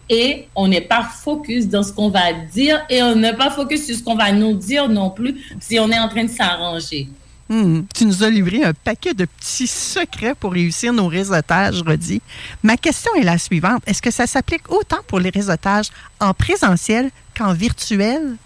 et 0.09 0.49
on 0.55 0.69
n'est 0.69 0.81
pas 0.81 1.03
focus 1.03 1.69
dans 1.69 1.83
ce 1.83 1.93
qu'on 1.93 2.09
va 2.09 2.33
dire 2.33 2.85
et 2.89 3.03
on 3.03 3.15
n'est 3.15 3.35
pas 3.35 3.51
focus 3.51 3.87
sur 3.87 3.97
ce 3.97 4.03
qu'on 4.03 4.17
va 4.17 4.33
nous 4.33 4.55
dire 4.55 4.89
non 4.89 5.11
plus 5.11 5.35
si 5.61 5.79
on 5.79 5.91
est 5.91 5.99
en 5.99 6.09
train 6.09 6.25
de 6.25 6.31
s'arranger. 6.31 7.09
Hmm. 7.49 7.83
Tu 7.95 8.05
nous 8.05 8.23
as 8.23 8.29
livré 8.29 8.63
un 8.63 8.75
paquet 8.75 9.15
de 9.15 9.25
petits 9.25 9.67
secrets 9.67 10.35
pour 10.35 10.53
réussir 10.53 10.93
nos 10.93 11.07
réseautages, 11.07 11.83
Rodi. 11.83 12.21
Ma 12.63 12.77
question 12.77 13.11
est 13.15 13.23
la 13.23 13.39
suivante. 13.39 13.83
Est-ce 13.87 14.03
que 14.03 14.11
ça 14.11 14.27
s'applique 14.27 14.71
autant 14.71 14.99
pour 15.07 15.19
les 15.19 15.31
réseautages 15.31 15.89
en 16.21 16.35
présentiel 16.35 17.11
qu'en 17.37 17.55
virtuel? 17.55 18.37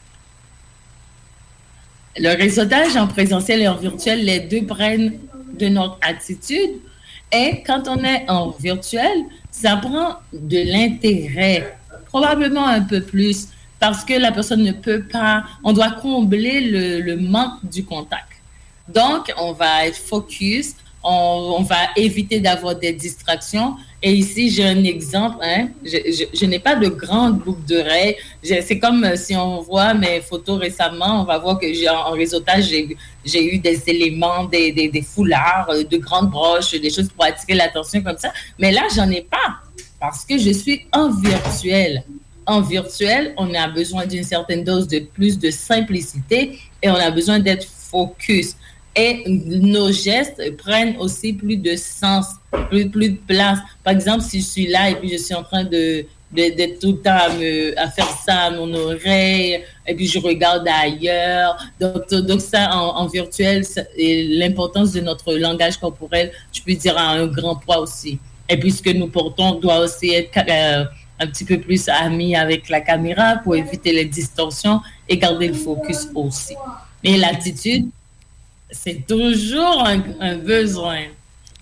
Le 2.16 2.36
réseautage 2.36 2.96
en 2.96 3.08
présentiel 3.08 3.62
et 3.62 3.68
en 3.68 3.76
virtuel, 3.76 4.24
les 4.24 4.40
deux 4.40 4.64
prennent 4.66 5.18
de 5.58 5.66
notre 5.66 5.98
attitude. 6.02 6.70
Et 7.33 7.62
quand 7.66 7.89
on 7.89 8.05
est 8.05 8.28
en 8.28 8.51
virtuel, 8.51 9.24
ça 9.51 9.76
prend 9.76 10.16
de 10.33 10.59
l'intérêt, 10.59 11.76
probablement 12.07 12.66
un 12.66 12.83
peu 12.83 13.01
plus, 13.01 13.49
parce 13.80 14.05
que 14.05 14.14
la 14.14 14.30
personne 14.30 14.62
ne 14.62 14.72
peut 14.72 15.03
pas, 15.03 15.45
on 15.64 15.72
doit 15.72 15.91
combler 15.91 16.61
le, 17.01 17.16
manque 17.16 17.64
du 17.64 17.85
contact. 17.85 18.28
Donc, 18.89 19.33
on 19.39 19.53
va 19.53 19.87
être 19.87 19.97
focus, 19.97 20.74
on, 21.03 21.62
va 21.62 21.89
éviter 21.97 22.39
d'avoir 22.41 22.76
des 22.76 22.93
distractions. 22.93 23.76
Et 24.05 24.12
ici, 24.14 24.50
j'ai 24.50 24.64
un 24.64 24.82
exemple. 24.82 25.36
Hein. 25.42 25.68
Je, 25.84 26.46
n'ai 26.46 26.59
pas 26.59 26.74
de 26.74 26.88
grande 26.88 27.38
boucle 27.38 27.62
d'oreille. 27.68 28.16
C'est 28.42 28.78
comme 28.80 29.05
euh, 29.05 29.14
si 29.16 29.36
on 29.36 29.61
voit 29.61 29.94
mes 29.94 30.20
photos 30.20 30.59
récemment, 30.59 31.22
on 31.22 31.24
va 31.24 31.38
voir 31.38 31.59
que 31.59 31.66
en, 31.88 32.11
réseautage, 32.11 32.64
j'ai 33.24 33.55
eu 33.55 33.59
des 33.59 33.80
éléments, 33.86 34.44
des, 34.44 34.72
des, 34.72 35.03
foulards, 35.03 35.70
euh, 35.70 35.84
de 35.84 35.96
grandes 35.98 36.30
broches, 36.30 36.72
des 36.72 36.90
choses 36.90 37.11
pour 37.11 37.24
attirer 37.24 37.55
l'attention 37.55 38.03
comme 38.03 38.18
ça. 38.18 38.32
Mais 38.59 38.72
là, 38.72 38.82
j'en 38.94 39.09
ai 39.09 39.22
pas 39.22 39.61
parce 40.00 40.24
que 40.24 40.36
je 40.36 40.50
suis 40.50 40.84
en 40.92 41.11
virtuel. 41.11 42.03
En 42.44 42.61
virtuel, 42.61 43.34
on 43.36 43.55
a 43.55 43.68
besoin 43.68 44.05
d'une 44.05 44.24
certaine 44.24 44.64
dose 44.64 44.88
de 44.88 44.98
plus 44.98 45.38
de 45.38 45.48
simplicité 45.53 46.59
et 46.82 46.90
on 46.90 46.96
a 46.96 47.12
besoin 47.12 47.38
d'être 47.38 47.68
focus 47.68 48.57
et 48.95 49.24
nos 49.26 49.90
gestes 49.90 50.57
prennent 50.59 50.97
aussi 50.99 51.32
plus 51.32 51.57
de 51.57 51.76
sens, 51.76 52.26
plus, 52.70 52.88
plus 52.88 53.11
de 53.11 53.18
place. 53.26 53.59
Par 53.82 53.95
exemple, 53.95 54.22
si 54.22 54.40
je 54.40 54.47
suis 54.47 54.66
là 54.66 54.90
et 54.90 54.95
puis 54.97 55.09
je 55.09 55.16
suis 55.16 55.34
en 55.34 55.43
train 55.43 55.64
de 55.64 56.05
d'être 56.32 56.78
tout 56.78 56.93
le 56.93 56.99
temps 56.99 57.11
à, 57.11 57.28
me, 57.28 57.78
à 57.78 57.90
faire 57.90 58.09
ça 58.09 58.34
à 58.45 58.51
mon 58.51 58.72
oreille, 58.72 59.62
et 59.86 59.95
puis 59.95 60.07
je 60.07 60.18
regarde 60.18 60.66
ailleurs. 60.66 61.57
Donc, 61.78 62.09
donc 62.09 62.40
ça, 62.40 62.74
en, 62.74 63.07
virtuel, 63.07 63.64
l'importance 63.99 64.93
de 64.93 65.01
notre 65.01 65.34
langage 65.34 65.76
corporel, 65.76 66.32
je 66.53 66.62
peux 66.62 66.74
dire, 66.74 66.97
a 66.97 67.11
un 67.11 67.26
grand 67.26 67.57
poids 67.57 67.80
aussi. 67.80 68.18
Et 68.49 68.57
puis, 68.57 68.70
ce 68.70 68.82
que 68.82 68.90
nous 68.90 69.09
portons 69.09 69.57
doit 69.57 69.80
aussi 69.80 70.11
être 70.11 70.30
euh, 70.49 70.84
un 71.20 71.26
petit 71.26 71.45
peu 71.45 71.59
plus 71.59 71.88
ami 71.88 72.34
avec 72.34 72.68
la 72.68 72.80
caméra 72.80 73.36
pour 73.36 73.55
éviter 73.55 73.93
les 73.93 74.07
distorsions 74.07 74.80
et 75.09 75.18
garder 75.18 75.49
le 75.49 75.55
focus 75.55 76.09
aussi. 76.14 76.55
Mais 77.05 77.16
l'attitude, 77.18 77.88
c'est 78.72 79.06
toujours 79.06 79.86
un, 79.86 80.36
besoin. 80.36 81.02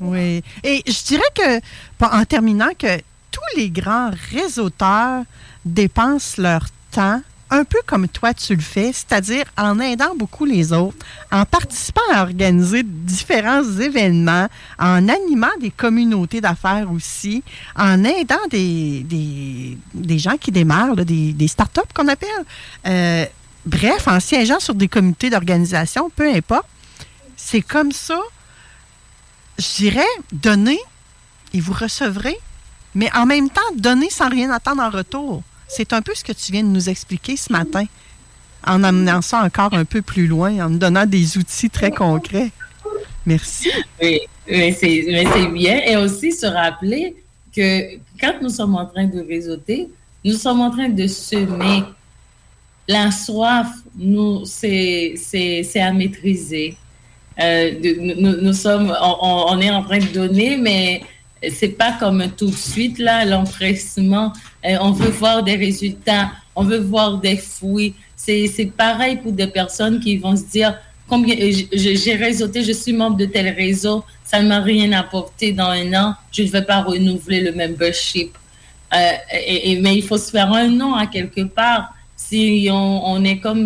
Oui. 0.00 0.42
Et 0.64 0.82
je 0.86 1.04
dirais 1.04 1.22
que, 1.34 1.60
en 2.04 2.24
terminant, 2.24 2.70
que 2.78 2.98
tous 3.30 3.56
les 3.56 3.70
grands 3.70 4.10
réseauteurs 4.32 5.24
dépensent 5.64 6.40
leur 6.40 6.66
temps 6.90 7.20
un 7.50 7.64
peu 7.64 7.78
comme 7.84 8.06
toi 8.08 8.32
tu 8.32 8.54
le 8.54 8.60
fais, 8.60 8.92
c'est-à-dire 8.92 9.44
en 9.58 9.80
aidant 9.80 10.14
beaucoup 10.14 10.44
les 10.44 10.72
autres, 10.72 11.04
en 11.32 11.44
participant 11.44 12.00
à 12.12 12.22
organiser 12.22 12.82
différents 12.84 13.64
événements, 13.64 14.46
en 14.78 15.08
animant 15.08 15.48
des 15.60 15.70
communautés 15.70 16.40
d'affaires 16.40 16.90
aussi, 16.92 17.42
en 17.76 18.04
aidant 18.04 18.36
des, 18.50 19.04
des, 19.94 20.18
gens 20.18 20.36
qui 20.36 20.52
démarrent, 20.52 20.96
des, 20.96 21.48
startups 21.48 21.92
qu'on 21.92 22.08
appelle. 22.08 22.28
Euh, 22.86 23.26
bref, 23.66 24.06
en 24.06 24.20
siégeant 24.20 24.60
sur 24.60 24.74
des 24.74 24.88
comités 24.88 25.30
d'organisation, 25.30 26.10
peu 26.14 26.32
importe. 26.32 26.66
C'est 27.42 27.62
comme 27.62 27.90
ça, 27.90 28.20
je 29.58 29.76
dirais, 29.76 30.04
donner 30.30 30.78
et 31.52 31.60
vous 31.60 31.72
recevrez, 31.72 32.36
mais 32.94 33.10
en 33.14 33.26
même 33.26 33.50
temps, 33.50 33.60
donner 33.74 34.08
sans 34.08 34.28
rien 34.28 34.50
attendre 34.52 34.82
en 34.82 34.90
retour. 34.90 35.42
C'est 35.66 35.92
un 35.92 36.00
peu 36.00 36.14
ce 36.14 36.22
que 36.22 36.32
tu 36.32 36.52
viens 36.52 36.62
de 36.62 36.68
nous 36.68 36.88
expliquer 36.88 37.36
ce 37.36 37.52
matin, 37.52 37.86
en 38.64 38.84
amenant 38.84 39.20
ça 39.20 39.42
encore 39.42 39.74
un 39.74 39.84
peu 39.84 40.00
plus 40.00 40.28
loin, 40.28 40.64
en 40.64 40.70
nous 40.70 40.78
donnant 40.78 41.06
des 41.06 41.38
outils 41.38 41.70
très 41.70 41.90
concrets. 41.90 42.52
Merci. 43.26 43.70
Oui, 44.00 44.20
mais 44.48 44.72
c'est 44.72 45.46
bien. 45.52 45.80
Et 45.86 45.96
aussi 45.96 46.30
se 46.30 46.46
rappeler 46.46 47.16
que 47.54 47.96
quand 48.20 48.34
nous 48.40 48.50
sommes 48.50 48.76
en 48.76 48.86
train 48.86 49.06
de 49.06 49.20
réseauter, 49.26 49.88
nous 50.24 50.34
sommes 50.34 50.60
en 50.60 50.70
train 50.70 50.88
de 50.88 51.06
semer. 51.08 51.82
La 52.86 53.10
soif, 53.10 53.68
nous, 53.96 54.44
c'est 54.44 55.16
à 55.76 55.92
maîtriser. 55.92 56.76
Euh, 57.40 57.72
nous, 57.98 58.52
sommes, 58.52 58.94
on, 59.00 59.60
est 59.60 59.70
en 59.70 59.82
train 59.82 59.98
de 59.98 60.06
donner, 60.06 60.56
mais 60.58 61.02
c'est 61.50 61.68
pas 61.68 61.92
comme 61.98 62.28
tout 62.36 62.50
de 62.50 62.56
suite 62.56 62.98
là, 62.98 63.24
l'empressement. 63.24 64.32
Euh, 64.66 64.76
on 64.80 64.90
veut 64.90 65.10
voir 65.10 65.42
des 65.42 65.56
résultats, 65.56 66.32
on 66.54 66.64
veut 66.64 66.78
voir 66.80 67.18
des 67.18 67.36
fruits. 67.36 67.94
C'est 68.16 68.70
pareil 68.76 69.16
pour 69.16 69.32
des 69.32 69.46
personnes 69.46 70.00
qui 70.00 70.18
vont 70.18 70.36
se 70.36 70.44
dire 70.44 70.76
combien 71.08 71.34
euh, 71.34 71.50
j'ai 71.72 72.14
réseauté, 72.14 72.62
je 72.62 72.72
suis 72.72 72.92
membre 72.92 73.16
de 73.16 73.24
tel 73.24 73.48
réseau, 73.54 74.04
ça 74.22 74.42
ne 74.42 74.48
m'a 74.48 74.60
rien 74.60 74.92
apporté 74.92 75.52
dans 75.52 75.70
un 75.70 75.92
an, 75.94 76.14
je 76.30 76.42
ne 76.42 76.48
vais 76.48 76.62
pas 76.62 76.82
renouveler 76.82 77.40
le 77.40 77.52
membership. 77.52 78.36
mais 78.92 79.96
il 79.96 80.02
faut 80.02 80.18
se 80.18 80.30
faire 80.30 80.52
un 80.52 80.68
nom 80.68 80.94
à 80.94 81.06
quelque 81.06 81.42
part. 81.42 81.94
Si 82.16 82.68
on, 82.70 83.24
est 83.24 83.38
comme 83.38 83.64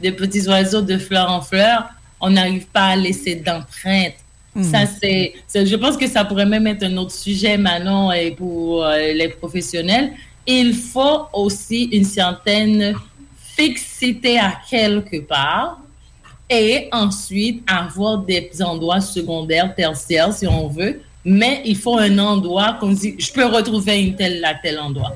des 0.00 0.12
petits 0.12 0.48
oiseaux 0.48 0.80
de 0.80 0.96
fleur 0.96 1.30
en 1.30 1.42
fleur, 1.42 1.90
on 2.20 2.30
n'arrive 2.30 2.66
pas 2.66 2.88
à 2.88 2.96
laisser 2.96 3.36
d'empreinte. 3.36 4.14
Hmm. 4.54 4.62
Ça, 4.64 4.78
c'est, 4.86 5.34
je 5.54 5.76
pense 5.76 5.96
que 5.96 6.06
ça 6.08 6.24
pourrait 6.24 6.46
même 6.46 6.66
être 6.66 6.82
un 6.82 6.96
autre 6.96 7.12
sujet 7.12 7.56
maintenant 7.56 8.10
et 8.10 8.32
pour 8.32 8.84
euh, 8.84 9.12
les 9.12 9.28
professionnels. 9.28 10.12
Il 10.46 10.74
faut 10.74 11.26
aussi 11.32 11.84
une 11.84 12.04
certaine 12.04 12.94
fixité 13.56 14.38
à 14.38 14.54
quelque 14.68 15.20
part 15.20 15.80
et 16.48 16.88
ensuite 16.90 17.62
avoir 17.70 18.18
des 18.18 18.50
endroits 18.60 19.00
secondaires, 19.00 19.72
tertiaires 19.74 20.32
si 20.32 20.46
on 20.46 20.66
veut. 20.66 21.00
Mais 21.24 21.62
il 21.64 21.76
faut 21.76 21.98
un 21.98 22.18
endroit 22.18 22.76
qu'on 22.80 22.92
dit, 22.92 23.14
je 23.18 23.30
peux 23.30 23.44
retrouver 23.44 24.02
une 24.02 24.16
telle 24.16 24.44
à 24.44 24.54
tel 24.54 24.80
endroit. 24.80 25.12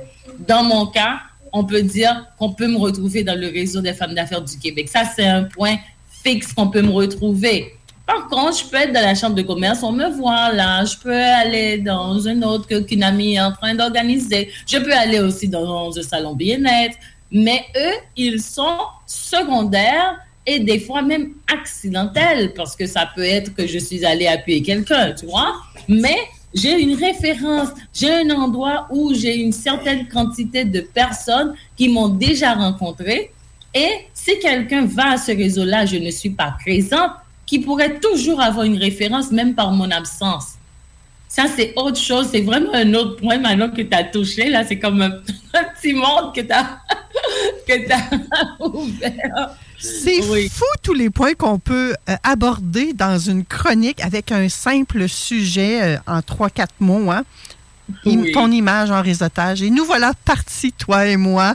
Dans 0.46 0.62
mon 0.62 0.86
cas, 0.86 1.20
on 1.52 1.64
peut 1.64 1.82
dire 1.82 2.26
qu'on 2.38 2.52
peut 2.52 2.68
me 2.68 2.76
retrouver 2.76 3.24
dans 3.24 3.38
le 3.38 3.46
réseau 3.48 3.80
des 3.80 3.94
femmes 3.94 4.14
d'affaires 4.14 4.42
du 4.42 4.58
Québec. 4.58 4.88
Ça, 4.88 5.04
c'est 5.04 5.26
un 5.26 5.44
point 5.44 5.76
fixe 6.24 6.52
qu'on 6.52 6.68
peut 6.68 6.82
me 6.82 6.90
retrouver. 6.90 7.74
Par 8.06 8.28
contre, 8.28 8.58
je 8.58 8.64
peux 8.64 8.76
être 8.76 8.92
dans 8.92 9.00
la 9.00 9.14
chambre 9.14 9.34
de 9.34 9.42
commerce, 9.42 9.82
on 9.82 9.92
me 9.92 10.08
voit 10.10 10.52
là, 10.52 10.84
je 10.84 10.96
peux 10.98 11.10
aller 11.10 11.78
dans 11.78 12.18
une 12.18 12.44
autre 12.44 12.66
qu'une 12.66 13.02
amie 13.02 13.34
est 13.34 13.40
en 13.40 13.52
train 13.52 13.74
d'organiser, 13.74 14.50
je 14.66 14.76
peux 14.76 14.92
aller 14.92 15.20
aussi 15.20 15.48
dans 15.48 15.96
un 15.96 16.02
salon 16.02 16.34
bien-être, 16.34 16.96
mais 17.30 17.64
eux, 17.76 17.94
ils 18.16 18.42
sont 18.42 18.78
secondaires 19.06 20.18
et 20.46 20.60
des 20.60 20.80
fois 20.80 21.00
même 21.00 21.32
accidentels 21.50 22.52
parce 22.52 22.76
que 22.76 22.86
ça 22.86 23.08
peut 23.14 23.24
être 23.24 23.54
que 23.54 23.66
je 23.66 23.78
suis 23.78 24.04
allée 24.04 24.26
appuyer 24.26 24.62
quelqu'un, 24.62 25.12
tu 25.12 25.24
vois, 25.24 25.54
mais 25.88 26.18
j'ai 26.52 26.78
une 26.80 26.94
référence, 26.94 27.68
j'ai 27.92 28.12
un 28.12 28.30
endroit 28.30 28.86
où 28.90 29.14
j'ai 29.14 29.36
une 29.36 29.52
certaine 29.52 30.08
quantité 30.08 30.66
de 30.66 30.80
personnes 30.80 31.54
qui 31.74 31.88
m'ont 31.88 32.08
déjà 32.08 32.52
rencontré 32.52 33.32
et 33.74 33.90
si 34.24 34.38
quelqu'un 34.38 34.86
va 34.86 35.12
à 35.12 35.16
ce 35.18 35.32
réseau-là, 35.32 35.84
je 35.84 35.96
ne 35.96 36.10
suis 36.10 36.30
pas 36.30 36.56
présente, 36.58 37.12
qui 37.44 37.58
pourrait 37.58 37.98
toujours 38.00 38.40
avoir 38.40 38.64
une 38.64 38.78
référence, 38.78 39.30
même 39.30 39.54
par 39.54 39.70
mon 39.70 39.90
absence. 39.90 40.54
Ça, 41.28 41.44
c'est 41.54 41.74
autre 41.76 41.98
chose. 41.98 42.28
C'est 42.30 42.40
vraiment 42.40 42.72
un 42.72 42.94
autre 42.94 43.16
point 43.16 43.38
maintenant 43.38 43.68
que 43.68 43.82
tu 43.82 43.94
as 43.94 44.04
touché. 44.04 44.48
Là, 44.48 44.64
c'est 44.64 44.78
comme 44.78 45.02
un, 45.02 45.10
petit 45.74 45.92
monde 45.92 46.34
que 46.34 46.40
tu 46.40 46.52
as, 46.52 46.80
ouvert. 48.60 49.56
C'est 49.78 50.22
fou 50.22 50.64
tous 50.82 50.94
les 50.94 51.10
points 51.10 51.34
qu'on 51.34 51.58
peut 51.58 51.94
euh, 52.08 52.16
aborder 52.22 52.94
dans 52.94 53.18
une 53.18 53.44
chronique 53.44 54.02
avec 54.02 54.32
un 54.32 54.48
simple 54.48 55.06
sujet 55.06 55.82
euh, 55.82 55.96
en 56.06 56.22
trois, 56.22 56.48
quatre 56.48 56.80
mots. 56.80 57.10
Hein? 57.10 57.24
Ton 58.32 58.50
image 58.50 58.90
en 58.90 59.02
réseautage. 59.02 59.60
Et 59.60 59.68
nous 59.68 59.84
voilà 59.84 60.12
partis, 60.24 60.72
toi 60.72 61.06
et 61.06 61.18
moi. 61.18 61.54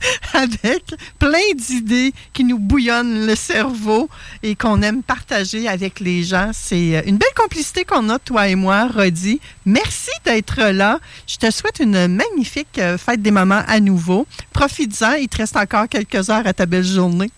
avec 0.34 0.94
plein 1.18 1.38
d'idées 1.54 2.12
qui 2.32 2.44
nous 2.44 2.58
bouillonnent 2.58 3.26
le 3.26 3.34
cerveau 3.34 4.08
et 4.42 4.54
qu'on 4.54 4.82
aime 4.82 5.02
partager 5.02 5.68
avec 5.68 6.00
les 6.00 6.22
gens. 6.22 6.50
C'est 6.52 6.96
euh, 6.96 7.02
une 7.06 7.16
belle 7.16 7.34
complicité 7.36 7.84
qu'on 7.84 8.08
a, 8.08 8.18
toi 8.18 8.48
et 8.48 8.54
moi, 8.54 8.88
Rodi. 8.88 9.40
Merci 9.66 10.10
d'être 10.24 10.60
là. 10.70 10.98
Je 11.26 11.36
te 11.36 11.50
souhaite 11.50 11.80
une 11.80 12.08
magnifique 12.08 12.78
euh, 12.78 12.98
fête 12.98 13.22
des 13.22 13.30
mamans 13.30 13.62
à 13.66 13.80
nouveau. 13.80 14.26
Profites-en, 14.52 15.14
il 15.14 15.28
te 15.28 15.38
reste 15.38 15.56
encore 15.56 15.88
quelques 15.88 16.30
heures 16.30 16.46
à 16.46 16.52
ta 16.52 16.66
belle 16.66 16.84
journée. 16.84 17.30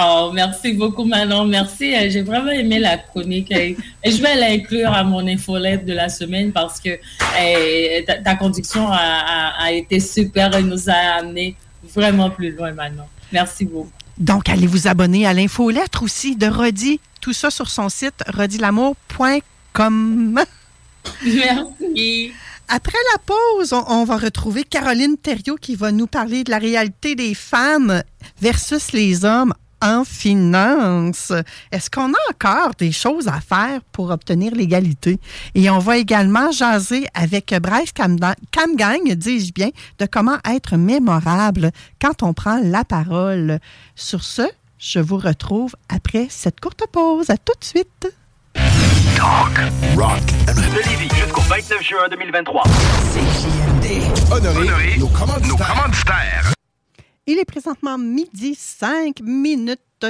Oh, 0.00 0.30
merci 0.32 0.74
beaucoup, 0.74 1.04
Manon. 1.04 1.46
Merci. 1.46 1.94
Euh, 1.94 2.08
j'ai 2.10 2.22
vraiment 2.22 2.50
aimé 2.50 2.78
la 2.78 2.98
chronique. 2.98 3.52
Je 3.52 4.22
vais 4.22 4.36
l'inclure 4.36 4.92
à 4.92 5.02
mon 5.02 5.26
infolette 5.26 5.84
de 5.86 5.92
la 5.92 6.08
semaine 6.08 6.52
parce 6.52 6.78
que 6.78 6.90
ta, 8.22 8.36
conduction 8.36 8.86
a, 8.90 9.54
a, 9.58 9.72
été 9.72 9.98
super 9.98 10.54
et 10.56 10.62
nous 10.62 10.88
a 10.88 11.18
amené 11.18 11.56
vraiment 11.94 12.30
plus 12.30 12.52
loin 12.52 12.72
maintenant. 12.72 13.08
Merci 13.32 13.64
beaucoup. 13.64 13.90
Donc, 14.18 14.48
allez 14.48 14.66
vous 14.66 14.88
abonner 14.88 15.26
à 15.26 15.32
l'infolettre 15.32 16.02
aussi 16.02 16.36
de 16.36 16.46
Rodi. 16.46 17.00
Tout 17.20 17.32
ça 17.32 17.50
sur 17.50 17.70
son 17.70 17.88
site 17.88 18.22
rodilamour.com. 18.26 20.40
Merci. 21.24 22.32
Après 22.70 22.98
la 23.14 23.18
pause, 23.20 23.72
on, 23.72 24.04
va 24.04 24.18
retrouver 24.18 24.62
Caroline 24.62 25.16
Thériault 25.16 25.56
qui 25.56 25.74
va 25.74 25.90
nous 25.90 26.06
parler 26.06 26.44
de 26.44 26.50
la 26.50 26.58
réalité 26.58 27.14
des 27.14 27.34
femmes 27.34 28.02
versus 28.42 28.92
les 28.92 29.24
hommes 29.24 29.54
en 29.82 30.04
finance. 30.04 31.32
Est-ce 31.72 31.90
qu'on 31.90 32.12
a 32.12 32.30
encore 32.30 32.72
des 32.78 32.92
choses 32.92 33.28
à 33.28 33.40
faire 33.40 33.80
pour 33.92 34.10
obtenir 34.10 34.54
l'égalité? 34.54 35.18
Et 35.54 35.70
on 35.70 35.78
va 35.78 35.98
également 35.98 36.50
jaser 36.50 37.06
avec 37.14 37.54
Bryce 37.60 37.92
Camgang, 37.92 39.14
dis-je 39.14 39.52
bien, 39.52 39.70
de 39.98 40.06
comment 40.06 40.38
être 40.48 40.76
mémorable 40.76 41.70
quand 42.00 42.22
on 42.22 42.32
prend 42.32 42.60
la 42.62 42.84
parole. 42.84 43.58
Sur 43.94 44.24
ce, 44.24 44.42
je 44.78 45.00
vous 45.00 45.18
retrouve 45.18 45.74
après 45.88 46.26
cette 46.30 46.60
courte 46.60 46.84
pause. 46.90 47.30
À 47.30 47.36
tout 47.36 47.54
de 47.58 47.64
suite. 47.64 48.08
Talk, 49.16 49.58
rock, 49.96 50.22
de 50.46 50.88
Lévis 50.88 51.14
jusqu'au 51.14 51.40
29 51.40 51.82
juin 51.82 52.08
2023. 52.10 52.62
CJMD. 52.62 54.32
Honoré, 54.32 54.98
nos 54.98 55.08
commanditaires. 55.08 56.57
Il 57.30 57.38
est 57.38 57.44
présentement 57.44 57.98
midi 57.98 58.56
5 58.58 59.20
minutes. 59.20 60.06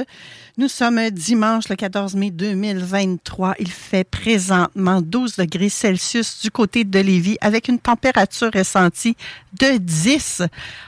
Nous 0.56 0.68
sommes 0.68 1.10
dimanche 1.10 1.68
le 1.68 1.74
14 1.74 2.14
mai 2.14 2.30
2023. 2.30 3.56
Il 3.58 3.72
fait 3.72 4.04
présentement 4.04 5.02
12 5.02 5.34
degrés 5.34 5.68
Celsius 5.68 6.40
du 6.40 6.52
côté 6.52 6.84
de 6.84 7.00
Lévis 7.00 7.36
avec 7.40 7.66
une 7.66 7.80
température 7.80 8.52
ressentie 8.54 9.16
de 9.58 9.78
10. 9.78 10.42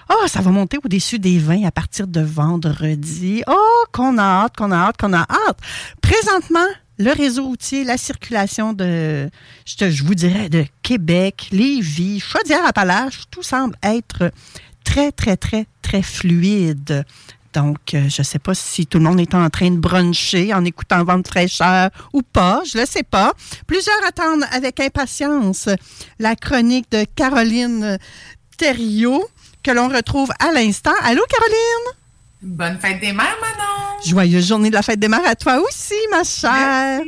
Oh, 0.08 0.28
ça 0.28 0.40
va 0.40 0.52
monter 0.52 0.78
au-dessus 0.84 1.18
des 1.18 1.40
20 1.40 1.64
à 1.64 1.72
partir 1.72 2.06
de 2.06 2.20
vendredi. 2.20 3.42
Oh, 3.48 3.84
qu'on 3.90 4.16
a 4.16 4.44
hâte, 4.44 4.56
qu'on 4.56 4.70
a 4.70 4.76
hâte, 4.76 4.98
qu'on 4.98 5.12
a 5.12 5.22
hâte. 5.22 5.58
Présentement, 6.00 6.68
le 6.98 7.10
réseau 7.10 7.46
routier, 7.46 7.82
la 7.82 7.96
circulation 7.96 8.72
de, 8.72 9.28
je, 9.64 9.90
je 9.90 10.04
vous 10.04 10.14
dirais, 10.14 10.48
de 10.48 10.64
Québec, 10.82 11.48
Lévis, 11.50 12.20
Chaudière-Appalaches, 12.20 13.22
tout 13.32 13.42
semble 13.42 13.74
être 13.82 14.30
très, 14.90 15.12
très, 15.12 15.36
très, 15.36 15.66
très 15.82 16.02
fluide. 16.02 17.04
Donc, 17.52 17.94
euh, 17.94 18.08
je 18.08 18.22
ne 18.22 18.24
sais 18.24 18.40
pas 18.40 18.54
si 18.54 18.86
tout 18.86 18.98
le 18.98 19.04
monde 19.04 19.20
est 19.20 19.34
en 19.36 19.48
train 19.48 19.70
de 19.70 19.76
bruncher 19.76 20.52
en 20.52 20.64
écoutant 20.64 21.04
Vente 21.04 21.28
fraîcheur 21.28 21.90
ou 22.12 22.22
pas. 22.22 22.62
Je 22.66 22.76
ne 22.76 22.82
le 22.82 22.88
sais 22.88 23.04
pas. 23.04 23.32
Plusieurs 23.68 24.04
attendent 24.04 24.44
avec 24.50 24.80
impatience 24.80 25.68
la 26.18 26.34
chronique 26.34 26.90
de 26.90 27.04
Caroline 27.14 27.98
Thériault 28.56 29.24
que 29.62 29.70
l'on 29.70 29.88
retrouve 29.88 30.30
à 30.40 30.50
l'instant. 30.50 30.94
Allô, 31.04 31.22
Caroline? 31.28 31.96
Bonne 32.42 32.78
fête 32.80 33.00
des 33.00 33.12
mères, 33.12 33.36
Manon! 33.40 34.02
Joyeuse 34.04 34.48
journée 34.48 34.70
de 34.70 34.74
la 34.74 34.82
fête 34.82 34.98
des 34.98 35.08
mères 35.08 35.26
à 35.26 35.36
toi 35.36 35.60
aussi, 35.60 35.94
ma 36.10 36.24
chère! 36.24 37.02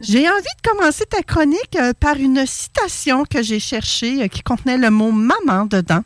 J'ai 0.00 0.28
envie 0.28 0.42
de 0.42 0.70
commencer 0.70 1.04
ta 1.06 1.22
chronique 1.22 1.76
euh, 1.76 1.92
par 1.98 2.16
une 2.16 2.46
citation 2.46 3.24
que 3.24 3.42
j'ai 3.42 3.60
cherchée 3.60 4.22
euh, 4.22 4.28
qui 4.28 4.42
contenait 4.42 4.78
le 4.78 4.90
mot 4.90 5.10
maman 5.10 5.66
dedans. 5.66 6.02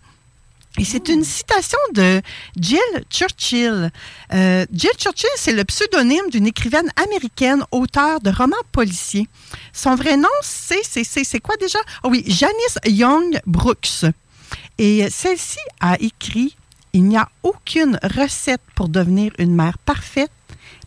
Et 0.78 0.84
c'est 0.84 1.08
une 1.08 1.24
citation 1.24 1.78
de 1.92 2.22
Jill 2.56 2.78
Churchill. 3.10 3.90
Euh, 4.32 4.64
Jill 4.72 4.92
Churchill, 4.96 5.30
c'est 5.36 5.52
le 5.52 5.64
pseudonyme 5.64 6.30
d'une 6.30 6.46
écrivaine 6.46 6.88
américaine, 6.96 7.64
auteure 7.72 8.20
de 8.20 8.30
romans 8.30 8.56
policiers. 8.70 9.26
Son 9.72 9.96
vrai 9.96 10.16
nom, 10.16 10.28
c'est, 10.40 10.84
c'est, 10.84 11.40
quoi 11.40 11.56
déjà? 11.56 11.80
Oh 12.04 12.10
oui, 12.10 12.22
Janice 12.26 12.78
Young 12.86 13.40
Brooks. 13.44 14.04
Et 14.78 15.10
celle-ci 15.10 15.58
a 15.80 15.96
écrit 16.00 16.56
Il 16.92 17.04
n'y 17.04 17.16
a 17.16 17.28
aucune 17.42 17.98
recette 18.02 18.62
pour 18.76 18.88
devenir 18.88 19.32
une 19.38 19.56
mère 19.56 19.78
parfaite, 19.78 20.30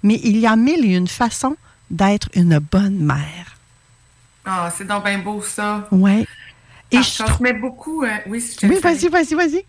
mais 0.03 0.21
il 0.23 0.37
y 0.37 0.47
a 0.47 0.55
mille 0.55 0.85
et 0.85 0.95
une 0.95 1.09
façons 1.09 1.57
d'être 1.89 2.29
une 2.33 2.59
bonne 2.59 2.99
mère. 2.99 3.57
Ah, 4.45 4.71
c'est 4.75 4.87
donc 4.87 5.03
bien 5.03 5.19
beau 5.19 5.41
ça. 5.41 5.87
Ouais. 5.91 6.25
Et 6.91 7.01
je 7.01 7.23
trouve... 7.23 7.59
beaucoup. 7.59 8.03
Euh, 8.03 8.09
oui, 8.27 8.43
oui 8.63 8.79
vas-y, 8.81 9.07
vas-y, 9.09 9.33
vas-y. 9.35 9.65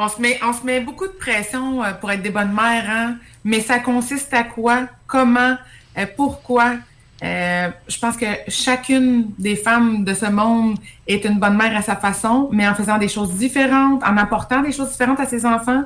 On 0.00 0.08
se, 0.08 0.20
met, 0.20 0.38
on 0.44 0.52
se 0.52 0.64
met 0.64 0.78
beaucoup 0.78 1.08
de 1.08 1.12
pression 1.12 1.82
euh, 1.82 1.92
pour 1.92 2.12
être 2.12 2.22
des 2.22 2.30
bonnes 2.30 2.52
mères, 2.52 2.88
hein? 2.88 3.16
mais 3.42 3.60
ça 3.60 3.80
consiste 3.80 4.32
à 4.32 4.44
quoi? 4.44 4.86
Comment? 5.08 5.56
Euh, 5.98 6.06
pourquoi? 6.16 6.76
Euh, 7.24 7.68
je 7.88 7.98
pense 7.98 8.16
que 8.16 8.26
chacune 8.46 9.32
des 9.40 9.56
femmes 9.56 10.04
de 10.04 10.14
ce 10.14 10.26
monde 10.26 10.78
est 11.08 11.24
une 11.24 11.40
bonne 11.40 11.56
mère 11.56 11.76
à 11.76 11.82
sa 11.82 11.96
façon, 11.96 12.48
mais 12.52 12.68
en 12.68 12.76
faisant 12.76 12.96
des 12.96 13.08
choses 13.08 13.34
différentes, 13.34 14.04
en 14.04 14.16
apportant 14.16 14.62
des 14.62 14.70
choses 14.70 14.92
différentes 14.92 15.18
à 15.18 15.26
ses 15.26 15.44
enfants. 15.44 15.82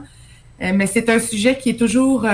mais 0.61 0.87
c'est 0.87 1.09
un 1.09 1.19
sujet 1.19 1.57
qui 1.57 1.71
est 1.71 1.79
toujours... 1.79 2.27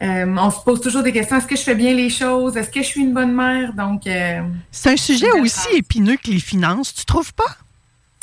on 0.00 0.50
se 0.50 0.60
pose 0.64 0.80
toujours 0.80 1.02
des 1.02 1.10
questions. 1.10 1.38
Est-ce 1.38 1.48
que 1.48 1.56
je 1.56 1.62
fais 1.62 1.74
bien 1.74 1.92
les 1.92 2.08
choses? 2.08 2.56
Est-ce 2.56 2.70
que 2.70 2.82
je 2.82 2.86
suis 2.86 3.00
une 3.00 3.12
bonne 3.12 3.34
mère? 3.34 3.72
Donc, 3.72 4.02
c'est 4.70 4.92
un 4.92 4.96
sujet 4.96 5.32
aussi 5.40 5.66
épineux 5.74 6.18
que 6.22 6.30
les 6.30 6.38
finances, 6.38 6.94
tu 6.94 7.04
trouves 7.04 7.34
pas? 7.34 7.56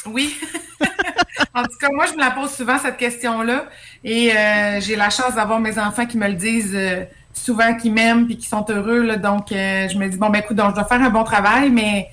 Oui. 0.05 0.35
en 1.53 1.63
tout 1.63 1.77
cas, 1.79 1.89
moi, 1.91 2.05
je 2.05 2.13
me 2.13 2.19
la 2.19 2.31
pose 2.31 2.51
souvent, 2.51 2.77
cette 2.77 2.97
question-là. 2.97 3.65
Et 4.03 4.31
euh, 4.31 4.79
j'ai 4.81 4.95
la 4.95 5.09
chance 5.09 5.35
d'avoir 5.35 5.59
mes 5.59 5.77
enfants 5.77 6.05
qui 6.05 6.17
me 6.17 6.27
le 6.27 6.33
disent 6.33 6.75
euh, 6.75 7.03
souvent, 7.33 7.75
qui 7.75 7.89
m'aiment 7.89 8.25
puis 8.25 8.37
qui 8.37 8.47
sont 8.47 8.65
heureux. 8.69 9.01
Là, 9.01 9.17
donc, 9.17 9.51
euh, 9.51 9.87
je 9.89 9.97
me 9.97 10.07
dis, 10.07 10.17
bon, 10.17 10.29
ben 10.29 10.39
écoute, 10.39 10.57
donc, 10.57 10.71
je 10.71 10.75
dois 10.75 10.85
faire 10.85 11.01
un 11.01 11.09
bon 11.09 11.23
travail, 11.23 11.69
mais 11.69 12.09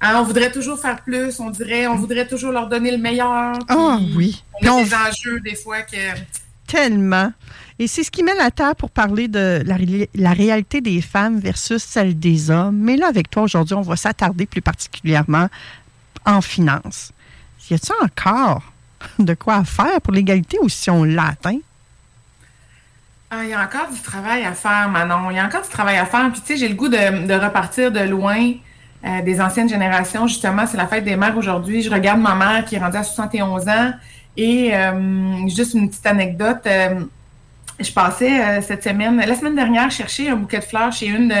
hein, 0.00 0.16
on 0.18 0.22
voudrait 0.22 0.52
toujours 0.52 0.80
faire 0.80 1.02
plus. 1.02 1.38
On 1.40 1.50
dirait, 1.50 1.86
on 1.86 1.96
voudrait 1.96 2.26
toujours 2.26 2.52
leur 2.52 2.68
donner 2.68 2.90
le 2.90 2.98
meilleur. 2.98 3.58
Ah 3.68 3.98
oui. 4.16 4.42
On 4.62 4.78
a 4.78 4.84
des 4.84 4.94
enjeux, 4.94 5.40
des 5.40 5.54
fois, 5.54 5.82
que... 5.82 5.96
Tellement. 6.66 7.32
Et 7.78 7.86
c'est 7.86 8.02
ce 8.02 8.10
qui 8.10 8.24
met 8.24 8.34
la 8.34 8.50
table 8.50 8.74
pour 8.74 8.90
parler 8.90 9.28
de 9.28 9.62
la, 9.64 9.76
la, 10.14 10.32
réalité 10.32 10.80
des 10.80 11.00
femmes 11.00 11.38
versus 11.38 11.82
celle 11.82 12.18
des 12.18 12.50
hommes. 12.50 12.76
Mais 12.76 12.96
là, 12.96 13.06
avec 13.06 13.30
toi, 13.30 13.42
aujourd'hui, 13.42 13.74
on 13.74 13.82
va 13.82 13.94
s'attarder 13.94 14.46
plus 14.46 14.62
particulièrement 14.62 15.48
en 16.26 16.40
finance. 16.40 17.12
Y 17.70 17.74
a-t-il 17.74 18.04
encore 18.04 18.62
de 19.18 19.34
quoi 19.34 19.64
faire 19.64 20.00
pour 20.02 20.12
l'égalité 20.12 20.58
ou 20.60 20.68
si 20.68 20.90
on 20.90 21.04
l'atteint? 21.04 21.58
Ah, 23.30 23.42
il 23.42 23.50
y 23.50 23.54
a 23.54 23.62
encore 23.62 23.90
du 23.92 24.00
travail 24.00 24.44
à 24.44 24.52
faire, 24.52 24.88
Manon. 24.88 25.30
Il 25.30 25.36
y 25.36 25.40
a 25.40 25.44
encore 25.44 25.62
du 25.62 25.68
travail 25.68 25.96
à 25.96 26.06
faire. 26.06 26.30
Puis, 26.30 26.40
tu 26.40 26.46
sais, 26.46 26.56
j'ai 26.56 26.68
le 26.68 26.74
goût 26.74 26.88
de, 26.88 27.44
repartir 27.44 27.90
de 27.90 28.00
loin 28.00 28.52
euh, 29.04 29.22
des 29.22 29.40
anciennes 29.40 29.68
générations. 29.68 30.28
Justement, 30.28 30.64
c'est 30.66 30.76
la 30.76 30.86
fête 30.86 31.04
des 31.04 31.16
mères 31.16 31.36
aujourd'hui. 31.36 31.82
Je 31.82 31.90
regarde 31.90 32.20
ma 32.20 32.36
mère 32.36 32.64
qui 32.64 32.76
est 32.76 32.78
rendue 32.78 32.96
à 32.96 33.02
71 33.02 33.68
ans. 33.68 33.92
Et 34.36 34.76
euh, 34.76 35.48
juste 35.48 35.74
une 35.74 35.88
petite 35.88 36.06
anecdote. 36.06 36.60
Euh, 36.66 37.00
je 37.80 37.90
passais 37.92 38.62
cette 38.62 38.84
semaine, 38.84 39.18
la 39.18 39.34
semaine 39.34 39.54
dernière, 39.54 39.90
chercher 39.90 40.30
un 40.30 40.36
bouquet 40.36 40.60
de 40.60 40.64
fleurs 40.64 40.92
chez 40.92 41.08
une 41.08 41.34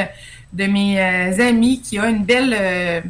de 0.52 0.66
mes 0.66 1.00
amies 1.40 1.80
qui 1.80 1.98
a 1.98 2.10
une 2.10 2.24
belle 2.24 3.02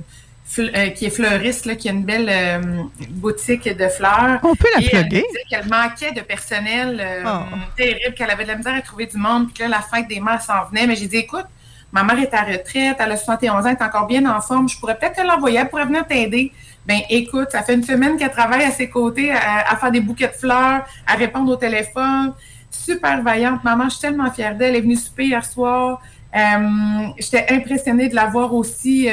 euh, 0.58 0.88
qui 0.90 1.06
est 1.06 1.10
fleuriste, 1.10 1.66
là, 1.66 1.74
qui 1.74 1.88
a 1.88 1.92
une 1.92 2.04
belle 2.04 2.30
euh, 2.30 2.82
boutique 3.10 3.68
de 3.68 3.88
fleurs. 3.88 4.38
On 4.42 4.54
peut 4.54 4.68
la 4.74 4.80
et 4.80 4.88
Elle 4.90 5.08
disait 5.08 5.24
qu'elle 5.50 5.68
manquait 5.68 6.12
de 6.12 6.20
personnel 6.20 6.98
euh, 6.98 7.24
oh. 7.26 7.56
terrible, 7.76 8.14
qu'elle 8.16 8.30
avait 8.30 8.44
de 8.44 8.48
la 8.50 8.56
misère 8.56 8.74
à 8.74 8.80
trouver 8.80 9.06
du 9.06 9.18
monde, 9.18 9.46
puis 9.46 9.54
que 9.54 9.62
là, 9.64 9.68
la 9.68 9.82
fête 9.82 10.08
des 10.08 10.20
mères 10.20 10.40
s'en 10.40 10.64
venait. 10.70 10.86
Mais 10.86 10.94
j'ai 10.96 11.08
dit, 11.08 11.16
écoute, 11.16 11.44
ma 11.92 12.04
mère 12.04 12.18
est 12.20 12.32
à 12.32 12.42
retraite, 12.42 12.96
elle 12.98 13.12
a 13.12 13.16
71 13.16 13.54
ans, 13.54 13.68
elle 13.68 13.76
est 13.76 13.82
encore 13.82 14.06
bien 14.06 14.24
en 14.34 14.40
forme, 14.40 14.68
je 14.68 14.78
pourrais 14.78 14.96
peut-être 14.96 15.16
te 15.16 15.26
l'envoyer, 15.26 15.58
elle 15.58 15.68
pourrait 15.68 15.84
venir 15.84 16.06
t'aider. 16.06 16.52
Ben 16.86 17.00
écoute, 17.10 17.48
ça 17.50 17.62
fait 17.62 17.74
une 17.74 17.82
semaine 17.82 18.16
qu'elle 18.16 18.30
travaille 18.30 18.62
à 18.62 18.70
ses 18.70 18.88
côtés, 18.88 19.32
à, 19.32 19.76
faire 19.76 19.90
des 19.90 20.00
bouquets 20.00 20.28
de 20.28 20.32
fleurs, 20.32 20.86
à 21.06 21.14
répondre 21.16 21.50
au 21.52 21.56
téléphone. 21.56 22.32
Super 22.70 23.20
vaillante. 23.22 23.64
Maman, 23.64 23.84
je 23.84 23.90
suis 23.90 24.00
tellement 24.00 24.30
fière 24.30 24.54
d'elle. 24.54 24.70
Elle 24.70 24.76
est 24.76 24.80
venue 24.82 24.96
souper 24.96 25.24
hier 25.24 25.44
soir. 25.44 26.00
J'étais 27.18 27.46
impressionnée 27.50 28.08
de 28.08 28.14
la 28.14 28.26
voir 28.26 28.54
aussi 28.54 29.08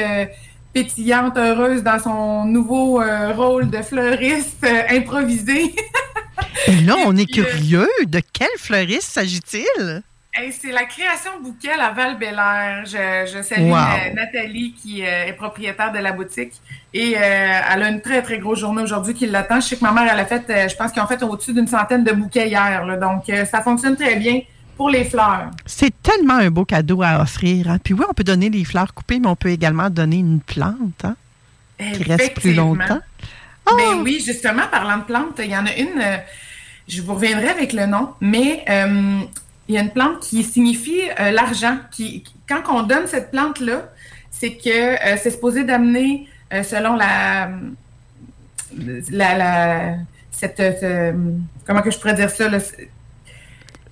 pétillante, 0.74 1.38
heureuse 1.38 1.82
dans 1.82 2.00
son 2.00 2.44
nouveau 2.44 3.00
euh, 3.00 3.32
rôle 3.32 3.70
de 3.70 3.80
fleuriste 3.80 4.64
euh, 4.64 4.82
improvisé. 4.90 5.74
Et 6.66 6.80
là, 6.80 6.96
on 7.06 7.16
est 7.16 7.30
curieux. 7.30 7.88
De 8.06 8.20
quel 8.32 8.50
fleuriste 8.58 9.12
s'agit-il? 9.12 10.02
c'est 10.50 10.72
la 10.72 10.82
création 10.84 11.30
bouquet 11.40 11.70
à 11.70 11.92
val 11.92 12.18
bélair 12.18 12.84
Je, 12.84 13.32
je 13.32 13.40
salue 13.40 13.70
Nathalie 14.16 14.74
qui 14.74 15.02
est 15.02 15.32
propriétaire 15.34 15.92
de 15.92 16.00
la 16.00 16.10
boutique 16.10 16.54
et 16.92 17.12
elle 17.12 17.82
a 17.84 17.88
une 17.88 18.00
très, 18.00 18.20
très 18.20 18.38
grosse 18.38 18.58
journée 18.58 18.82
aujourd'hui 18.82 19.14
qui 19.14 19.26
l'attend. 19.26 19.60
Je 19.60 19.68
sais 19.68 19.76
que 19.76 19.84
ma 19.84 19.92
mère, 19.92 20.12
elle 20.12 20.18
a 20.18 20.26
fait, 20.26 20.68
je 20.68 20.74
pense 20.74 20.90
qu'ils 20.90 21.02
ont 21.02 21.06
fait 21.06 21.22
au-dessus 21.22 21.52
d'une 21.52 21.68
centaine 21.68 22.02
de 22.02 22.10
bouquets 22.10 22.48
hier. 22.48 22.98
donc, 22.98 23.30
ça 23.48 23.62
fonctionne 23.62 23.94
très 23.94 24.16
bien 24.16 24.40
pour 24.76 24.90
les 24.90 25.04
fleurs. 25.04 25.50
C'est 25.66 26.02
tellement 26.02 26.34
un 26.34 26.50
beau 26.50 26.64
cadeau 26.64 27.02
à 27.02 27.20
offrir. 27.20 27.70
Hein. 27.70 27.78
Puis 27.82 27.94
oui, 27.94 28.04
on 28.08 28.14
peut 28.14 28.24
donner 28.24 28.50
les 28.50 28.64
fleurs 28.64 28.92
coupées, 28.94 29.20
mais 29.20 29.28
on 29.28 29.36
peut 29.36 29.50
également 29.50 29.90
donner 29.90 30.16
une 30.16 30.40
plante 30.40 31.04
hein, 31.04 31.16
qui 31.78 32.02
reste 32.02 32.34
plus 32.34 32.54
longtemps. 32.54 33.00
Mais 33.76 33.82
oh! 33.94 34.02
oui, 34.02 34.22
justement, 34.24 34.62
parlant 34.70 34.98
de 34.98 35.04
plantes, 35.04 35.38
il 35.38 35.50
y 35.50 35.56
en 35.56 35.66
a 35.66 35.74
une, 35.74 35.98
euh, 35.98 36.16
je 36.86 37.00
vous 37.00 37.14
reviendrai 37.14 37.48
avec 37.48 37.72
le 37.72 37.86
nom, 37.86 38.10
mais 38.20 38.62
euh, 38.68 39.20
il 39.68 39.74
y 39.74 39.78
a 39.78 39.80
une 39.80 39.90
plante 39.90 40.20
qui 40.20 40.42
signifie 40.42 41.00
euh, 41.18 41.30
l'argent. 41.30 41.78
Qui, 41.90 42.24
quand 42.48 42.62
on 42.68 42.82
donne 42.82 43.06
cette 43.06 43.30
plante-là, 43.30 43.88
c'est 44.30 44.56
que 44.56 44.96
c'est 45.16 45.30
supposé 45.30 45.64
d'amener, 45.64 46.28
selon 46.64 46.96
la, 46.96 47.48
la, 49.10 49.38
la 49.38 49.94
cette, 50.32 50.60
comment 51.64 51.80
que 51.80 51.90
je 51.90 51.98
pourrais 51.98 52.14
dire 52.14 52.28
ça, 52.28 52.50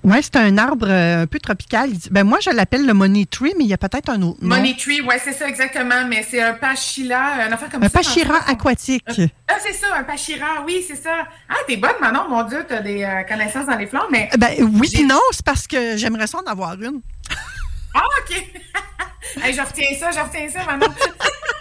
oui, 0.05 0.17
c'est 0.21 0.37
un 0.37 0.59
arbre 0.59 0.87
euh, 0.89 1.23
un 1.23 1.27
peu 1.27 1.39
tropical. 1.39 1.91
Ben, 2.11 2.25
moi, 2.25 2.39
je 2.41 2.51
l'appelle 2.51 2.87
le 2.87 2.93
money 2.93 3.25
tree, 3.25 3.55
mais 3.57 3.65
il 3.65 3.71
y 3.71 3.73
a 3.73 3.79
peut-être 3.79 4.09
un 4.11 4.21
autre 4.23 4.39
nom. 4.43 4.57
Money 4.57 4.75
tree, 4.77 5.01
oui, 5.01 5.15
c'est 5.23 5.33
ça 5.33 5.49
exactement. 5.49 6.07
Mais 6.09 6.27
c'est 6.29 6.43
un 6.43 6.55
pachila, 6.55 7.47
un 7.47 7.53
affaire 7.53 7.71
comme 7.71 7.85
un 7.85 7.89
ça. 7.89 7.99
Un 8.01 8.03
pachira 8.03 8.39
aquatique. 8.49 9.05
ah, 9.49 9.55
c'est 9.61 9.75
ça, 9.75 9.87
un 9.97 10.03
pachira, 10.03 10.65
oui, 10.67 10.85
c'est 10.87 10.97
ça. 10.97 11.29
Ah, 11.49 11.55
t'es 11.69 11.77
bonne, 11.77 11.95
Manon, 12.01 12.29
mon 12.29 12.43
Dieu, 12.43 12.65
t'as 12.69 12.81
des 12.81 13.05
euh, 13.05 13.23
connaissances 13.29 13.67
dans 13.67 13.77
les 13.77 13.87
fleurs, 13.87 14.09
mais... 14.11 14.29
Ben 14.37 14.55
oui, 14.61 14.91
puis 14.93 15.05
non, 15.05 15.21
c'est 15.31 15.45
parce 15.45 15.69
que 15.69 15.97
j'aimerais 15.97 16.27
ça 16.27 16.39
en 16.39 16.51
avoir 16.51 16.75
une. 16.75 17.01
ah, 17.95 18.03
OK. 18.23 18.45
je 19.37 19.61
retiens 19.61 19.99
ça, 20.01 20.11
je 20.11 20.19
retiens 20.19 20.49
ça, 20.49 20.65
Manon. 20.65 20.93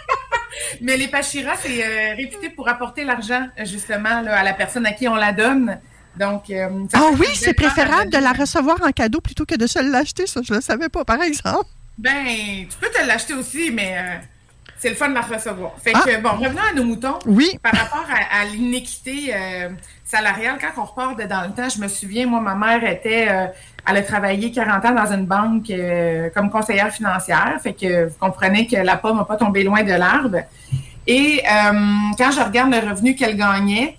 mais 0.80 0.96
les 0.96 1.08
pachiras, 1.08 1.54
c'est 1.62 1.84
euh, 1.84 2.14
réputé 2.16 2.50
pour 2.50 2.68
apporter 2.68 3.04
l'argent, 3.04 3.46
justement, 3.64 4.20
là, 4.20 4.40
à 4.40 4.42
la 4.42 4.52
personne 4.52 4.84
à 4.84 4.92
qui 4.92 5.06
on 5.06 5.14
la 5.14 5.32
donne. 5.32 5.80
Donc, 6.16 6.50
euh, 6.50 6.68
ah 6.92 7.10
oui, 7.18 7.26
c'est 7.34 7.54
préférable 7.54 8.10
de 8.10 8.18
la 8.18 8.32
recevoir 8.32 8.76
en 8.82 8.92
cadeau 8.92 9.20
plutôt 9.20 9.46
que 9.46 9.54
de 9.54 9.66
se 9.66 9.78
l'acheter, 9.78 10.26
ça, 10.26 10.40
je 10.44 10.52
ne 10.52 10.58
le 10.58 10.62
savais 10.62 10.88
pas, 10.88 11.04
par 11.04 11.22
exemple. 11.22 11.66
Ben, 11.96 12.66
tu 12.68 12.76
peux 12.80 12.88
te 12.88 13.06
l'acheter 13.06 13.34
aussi, 13.34 13.70
mais 13.70 13.96
euh, 13.96 14.16
c'est 14.78 14.90
le 14.90 14.94
fun 14.94 15.08
de 15.08 15.14
la 15.14 15.22
recevoir. 15.22 15.72
Fait 15.82 15.92
que, 15.92 15.98
ah! 16.16 16.20
bon, 16.22 16.30
revenons 16.30 16.62
à 16.70 16.74
nos 16.74 16.84
moutons. 16.84 17.18
Oui. 17.26 17.58
Par 17.62 17.72
rapport 17.72 18.06
à, 18.10 18.44
l'inéquité 18.44 19.32
euh, 19.34 19.70
salariale, 20.04 20.58
quand 20.60 20.82
on 20.82 20.84
repart 20.84 21.18
de 21.18 21.24
dans 21.24 21.42
le 21.42 21.52
temps, 21.52 21.68
je 21.68 21.80
me 21.80 21.88
souviens, 21.88 22.26
moi, 22.26 22.40
ma 22.40 22.54
mère 22.54 22.84
était, 22.84 23.28
elle 23.88 23.96
a 23.96 24.02
travaillé 24.02 24.52
40 24.52 24.84
ans 24.84 24.92
dans 24.94 25.12
une 25.12 25.24
banque 25.24 25.72
comme 26.34 26.50
conseillère 26.50 26.92
financière. 26.92 27.58
Fait 27.62 27.72
que 27.72 28.08
vous 28.08 28.16
comprenez 28.20 28.66
que 28.66 28.76
la 28.76 28.96
pomme 28.96 29.16
n'a 29.16 29.24
pas 29.24 29.36
tombé 29.36 29.64
loin 29.64 29.82
de 29.82 29.92
l'arbre. 29.92 30.40
Et 31.06 31.42
quand 31.46 32.30
je 32.30 32.44
regarde 32.44 32.70
le 32.70 32.90
revenu 32.90 33.14
qu'elle 33.14 33.36
gagnait, 33.36 33.96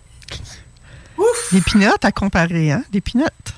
des 1.52 1.62
pinottes 1.62 2.06
à 2.06 2.12
comparer, 2.12 2.72
hein? 2.72 2.84
Des 2.92 3.02
pinottes. 3.02 3.54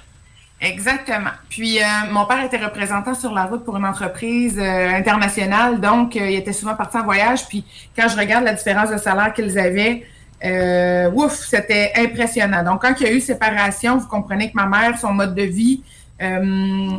Exactement. 0.61 1.31
Puis, 1.49 1.79
euh, 1.79 1.83
mon 2.11 2.25
père 2.25 2.43
était 2.43 2.57
représentant 2.57 3.13
sur 3.13 3.33
la 3.33 3.43
route 3.43 3.63
pour 3.63 3.75
une 3.77 3.85
entreprise 3.85 4.57
euh, 4.57 4.89
internationale, 4.89 5.81
donc 5.81 6.15
euh, 6.15 6.29
il 6.29 6.35
était 6.37 6.53
souvent 6.53 6.75
parti 6.75 6.97
en 6.97 7.03
voyage. 7.03 7.47
Puis, 7.47 7.65
quand 7.95 8.07
je 8.07 8.17
regarde 8.17 8.45
la 8.45 8.53
différence 8.53 8.89
de 8.89 8.97
salaire 8.97 9.33
qu'ils 9.33 9.57
avaient, 9.59 10.05
ouf, 11.13 11.33
c'était 11.33 11.91
impressionnant. 11.95 12.63
Donc, 12.63 12.81
quand 12.81 12.93
il 12.99 13.07
y 13.07 13.09
a 13.09 13.11
eu 13.11 13.19
séparation, 13.19 13.97
vous 13.97 14.07
comprenez 14.07 14.51
que 14.51 14.55
ma 14.55 14.65
mère, 14.65 14.97
son 14.97 15.11
mode 15.11 15.35
de 15.35 15.43
vie, 15.43 15.81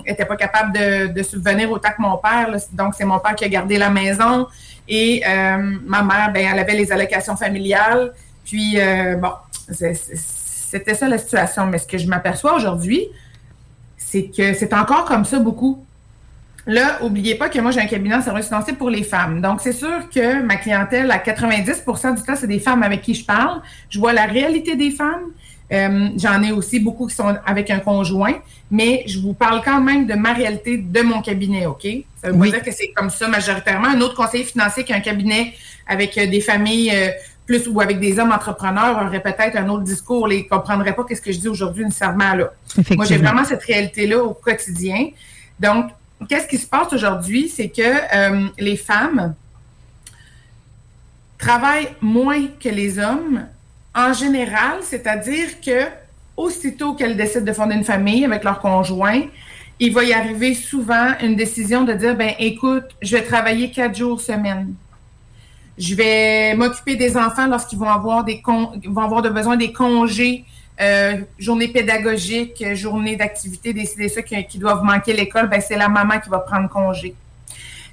était 0.05 0.25
pas 0.27 0.37
capable 0.37 0.73
de, 1.15 1.23
subvenir 1.23 1.71
autant 1.71 1.91
que 1.91 2.03
mon 2.03 2.17
père. 2.19 2.51
Donc, 2.73 2.95
c'est 2.95 3.05
mon 3.05 3.21
père 3.21 3.37
qui 3.37 3.45
a 3.45 3.49
gardé 3.49 3.79
la 3.79 3.89
maison 3.89 4.49
et 4.89 5.23
ma 5.25 6.03
mère, 6.03 6.33
ben, 6.35 6.49
elle 6.53 6.59
avait 6.59 6.75
les 6.75 6.91
allocations 6.91 7.37
familiales. 7.37 8.13
Puis, 8.45 8.79
bon, 9.21 9.33
c'est 9.71 9.95
c'était 10.79 10.95
ça 10.95 11.09
la 11.09 11.19
situation. 11.19 11.67
Mais 11.67 11.79
ce 11.79 11.87
que 11.87 11.99
je 11.99 12.07
m'aperçois 12.07 12.55
aujourd'hui, 12.55 13.07
c'est 13.97 14.25
que 14.25 14.55
c'est 14.55 14.73
encore 14.73 15.05
comme 15.05 15.25
ça 15.25 15.39
beaucoup. 15.39 15.85
Là, 16.67 16.99
n'oubliez 17.01 17.37
pas 17.37 17.49
que 17.49 17.61
moi, 17.61 17.71
j'ai 17.71 17.81
un 17.81 17.87
cabinet 17.87 18.17
en 18.17 18.23
service 18.23 18.47
financier 18.47 18.73
pour 18.75 18.91
les 18.91 19.05
femmes. 19.05 19.41
Donc, 19.41 19.61
c'est 19.61 19.73
sûr 19.73 20.09
que 20.13 20.43
ma 20.43 20.57
clientèle, 20.57 21.11
à 21.11 21.19
90% 21.19 22.17
du 22.17 22.23
temps, 22.23 22.35
c'est 22.35 22.49
des 22.49 22.59
femmes 22.59 22.83
avec 22.83 23.03
qui 23.03 23.15
je 23.15 23.25
parle. 23.25 23.63
Je 23.89 24.01
vois 24.01 24.13
la 24.13 24.27
réalité 24.27 24.75
des 24.75 24.91
femmes. 24.91 25.31
Euh, 25.73 26.09
j'en 26.17 26.43
ai 26.43 26.53
aussi 26.53 26.79
beaucoup 26.79 27.07
qui 27.07 27.15
sont 27.15 27.37
avec 27.45 27.71
un 27.71 27.81
conjoint, 27.81 28.35
mais 28.71 29.03
je 29.07 29.19
vous 29.19 29.33
parle 29.33 29.63
quand 29.65 29.81
même 29.81 30.07
de 30.07 30.15
ma 30.15 30.33
réalité 30.33 30.79
de 30.79 31.03
mon 31.03 31.21
cabinet, 31.23 31.67
OK? 31.67 31.87
Ça 32.23 32.31
veut 32.31 32.51
dire 32.51 32.63
que 32.63 32.71
c'est 32.71 32.93
comme 32.95 33.11
ça 33.11 33.27
majoritairement. 33.27 33.89
Un 33.89 34.01
autre 34.01 34.15
conseiller 34.15 34.45
financier 34.45 34.85
qui 34.85 34.93
a 34.93 34.97
un 34.97 35.01
cabinet 35.01 35.55
avec 35.87 36.17
euh, 36.19 36.27
des 36.27 36.41
familles 36.41 36.93
euh, 36.95 37.11
plus 37.47 37.69
ou 37.69 37.81
avec 37.81 38.01
des 38.01 38.19
hommes 38.19 38.33
entrepreneurs 38.33 39.07
aurait 39.07 39.23
peut-être 39.23 39.57
un 39.57 39.69
autre 39.69 39.85
discours, 39.85 40.31
ils 40.33 40.43
ne 40.43 40.49
comprendraient 40.49 40.95
pas 40.95 41.05
ce 41.09 41.21
que 41.21 41.33
je 41.33 41.39
dis 41.39 41.49
aujourd'hui 41.49 41.85
nécessairement 41.85 42.35
là. 42.35 42.53
Moi, 42.91 43.05
j'ai 43.05 43.19
vraiment 43.19 43.45
cette 43.45 43.63
réalité-là 43.63 44.23
au 44.23 44.35
quotidien. 44.35 45.11
Donc, 45.61 45.91
qu'est-ce 46.29 46.49
qui 46.49 46.59
se 46.59 46.67
passe 46.67 46.93
aujourd'hui? 46.93 47.49
C'est 47.49 47.69
que 47.69 47.83
euh, 47.83 48.49
les 48.59 48.77
femmes 48.77 49.35
travaillent 51.39 51.91
moins 52.01 52.49
que 52.61 52.69
les 52.69 52.99
hommes 52.99 53.47
en 53.95 54.13
général, 54.13 54.81
c'est-à-dire 54.83 55.61
que 55.65 55.87
aussitôt 56.37 56.95
qu'elles 56.95 57.17
décident 57.17 57.45
de 57.45 57.53
fonder 57.53 57.77
une 57.77 57.85
famille 57.85 58.25
avec 58.25 58.45
leur 58.45 58.59
conjoint, 58.61 59.23
il 59.79 59.93
va 59.93 60.05
y 60.05 60.13
arriver 60.13 60.55
souvent 60.55 61.13
une 61.23 61.37
décision 61.37 61.85
de 61.85 61.93
dire, 61.93 62.17
ben 62.17 62.33
écoute, 62.39 62.85
je 63.01 63.17
vais 63.17 63.23
travailler 63.23 63.71
quatre 63.71 63.97
jours 63.97 64.21
semaine 64.21 64.75
je 65.79 65.95
vais 65.95 66.55
m'occuper 66.55 66.97
des 66.97 67.17
enfants 67.17 67.47
lorsqu'ils 67.47 67.79
vont 67.79 67.89
avoir 67.89 68.25
des 68.25 68.43
vont 68.45 69.03
avoir 69.03 69.23
de 69.23 69.29
besoin 69.29 69.57
des 69.57 69.73
congés, 69.73 70.45
euh, 70.81 71.19
journée 71.39 71.69
pédagogique, 71.69 72.65
journée 72.75 73.17
d'activité, 73.17 73.73
décider 73.73 74.09
ceux 74.09 74.23
qui, 74.23 74.59
doivent 74.59 74.83
manquer 74.83 75.13
l'école, 75.13 75.49
ben 75.49 75.61
c'est 75.61 75.77
la 75.77 75.89
maman 75.89 76.19
qui 76.21 76.29
va 76.29 76.41
prendre 76.41 76.69
congé. 76.69 77.15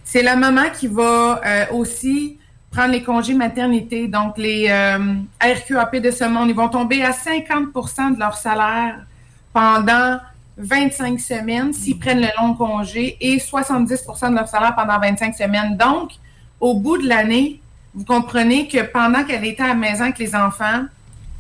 C'est 0.04 0.24
la 0.24 0.36
maman 0.36 0.64
qui 0.78 0.88
va 0.88 1.42
euh, 1.46 1.66
aussi 1.72 2.38
prendre 2.72 2.92
les 2.92 3.04
congés 3.04 3.34
maternité. 3.34 4.08
Donc, 4.08 4.38
les 4.38 4.68
euh, 4.70 5.16
RQAP 5.42 5.98
de 5.98 6.12
ce 6.12 6.26
monde, 6.26 6.50
ils 6.50 6.56
vont 6.56 6.70
tomber 6.70 7.04
à 7.04 7.12
50% 7.12 8.16
de 8.16 8.20
leur 8.20 8.36
salaire 8.36 9.06
pendant 9.54 10.20
25 10.58 11.20
semaines 11.20 11.74
s'ils 11.74 11.98
prennent 11.98 12.22
le 12.22 12.28
long 12.40 12.54
congé 12.54 13.18
et 13.22 13.38
70% 13.38 14.32
de 14.32 14.36
leur 14.36 14.48
salaire 14.48 14.76
pendant 14.76 15.00
25 15.00 15.36
semaines. 15.36 15.78
Donc, 15.78 16.12
au 16.60 16.74
bout 16.76 16.98
de 16.98 17.08
l'année, 17.08 17.62
vous 17.94 18.06
comprenez 18.06 18.68
que 18.68 18.82
pendant 18.82 19.24
qu'elle 19.24 19.46
était 19.46 19.64
à 19.64 19.70
la 19.70 19.76
maison 19.76 20.04
avec 20.04 20.18
les 20.18 20.36
enfants, 20.36 20.86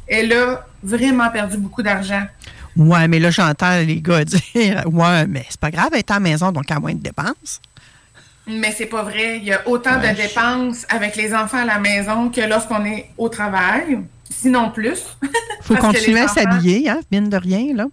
elle 0.07 0.33
a 0.33 0.65
vraiment 0.83 1.29
perdu 1.29 1.57
beaucoup 1.57 1.81
d'argent. 1.81 2.23
Ouais, 2.75 3.07
mais 3.07 3.19
là, 3.19 3.29
j'entends 3.29 3.79
les 3.79 4.01
gars 4.01 4.25
dire 4.55 4.83
Ouais, 4.91 5.27
mais 5.27 5.45
c'est 5.49 5.59
pas 5.59 5.71
grave, 5.71 5.89
elle 5.93 5.99
est 5.99 6.11
à 6.11 6.15
la 6.15 6.19
maison, 6.19 6.51
donc 6.51 6.69
a 6.71 6.79
moins 6.79 6.93
de 6.93 6.99
dépenses. 7.01 7.61
Mais 8.45 8.73
c'est 8.75 8.87
pas 8.87 9.03
vrai. 9.03 9.37
Il 9.37 9.45
y 9.45 9.53
a 9.53 9.67
autant 9.67 9.97
de 9.97 10.15
dépenses 10.15 10.85
avec 10.89 11.15
les 11.15 11.33
enfants 11.33 11.59
à 11.59 11.65
la 11.65 11.79
maison 11.79 12.29
que 12.29 12.41
lorsqu'on 12.41 12.83
est 12.85 13.09
au 13.17 13.29
travail, 13.29 13.99
sinon 14.29 14.69
plus. 14.71 15.17
faut 15.61 15.75
continuer 15.75 16.19
à 16.19 16.27
s'habiller, 16.27 16.89
hein, 16.89 16.99
mine 17.11 17.29
de 17.29 17.37
rien, 17.37 17.73
là. 17.73 17.85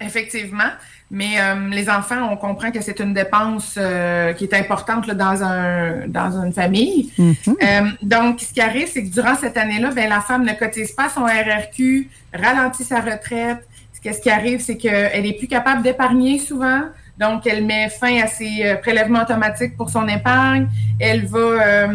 Effectivement. 0.00 0.70
Mais 1.14 1.38
euh, 1.38 1.68
les 1.68 1.90
enfants, 1.90 2.32
on 2.32 2.38
comprend 2.38 2.70
que 2.70 2.80
c'est 2.80 2.98
une 2.98 3.12
dépense 3.12 3.74
euh, 3.76 4.32
qui 4.32 4.44
est 4.44 4.54
importante 4.54 5.10
dans, 5.10 5.42
un, 5.42 6.08
dans 6.08 6.42
une 6.42 6.54
famille. 6.54 7.12
Mm-hmm. 7.18 7.56
Euh, 7.62 7.90
donc, 8.00 8.40
ce 8.40 8.50
qui 8.50 8.62
arrive, 8.62 8.88
c'est 8.90 9.04
que 9.04 9.12
durant 9.12 9.36
cette 9.36 9.58
année-là, 9.58 9.90
ben, 9.90 10.08
la 10.08 10.22
femme 10.22 10.42
ne 10.42 10.54
cotise 10.54 10.92
pas 10.92 11.10
son 11.10 11.24
RRQ, 11.24 12.08
ralentit 12.32 12.84
sa 12.84 13.02
retraite. 13.02 13.58
Ce 13.92 14.20
qui 14.20 14.30
arrive, 14.30 14.60
c'est 14.60 14.78
qu'elle 14.78 15.26
est 15.26 15.36
plus 15.36 15.48
capable 15.48 15.82
d'épargner 15.82 16.38
souvent. 16.38 16.80
Donc, 17.18 17.46
elle 17.46 17.66
met 17.66 17.90
fin 17.90 18.22
à 18.22 18.26
ses 18.26 18.74
prélèvements 18.80 19.22
automatiques 19.22 19.76
pour 19.76 19.90
son 19.90 20.08
épargne. 20.08 20.66
Elle 20.98 21.26
va 21.26 21.88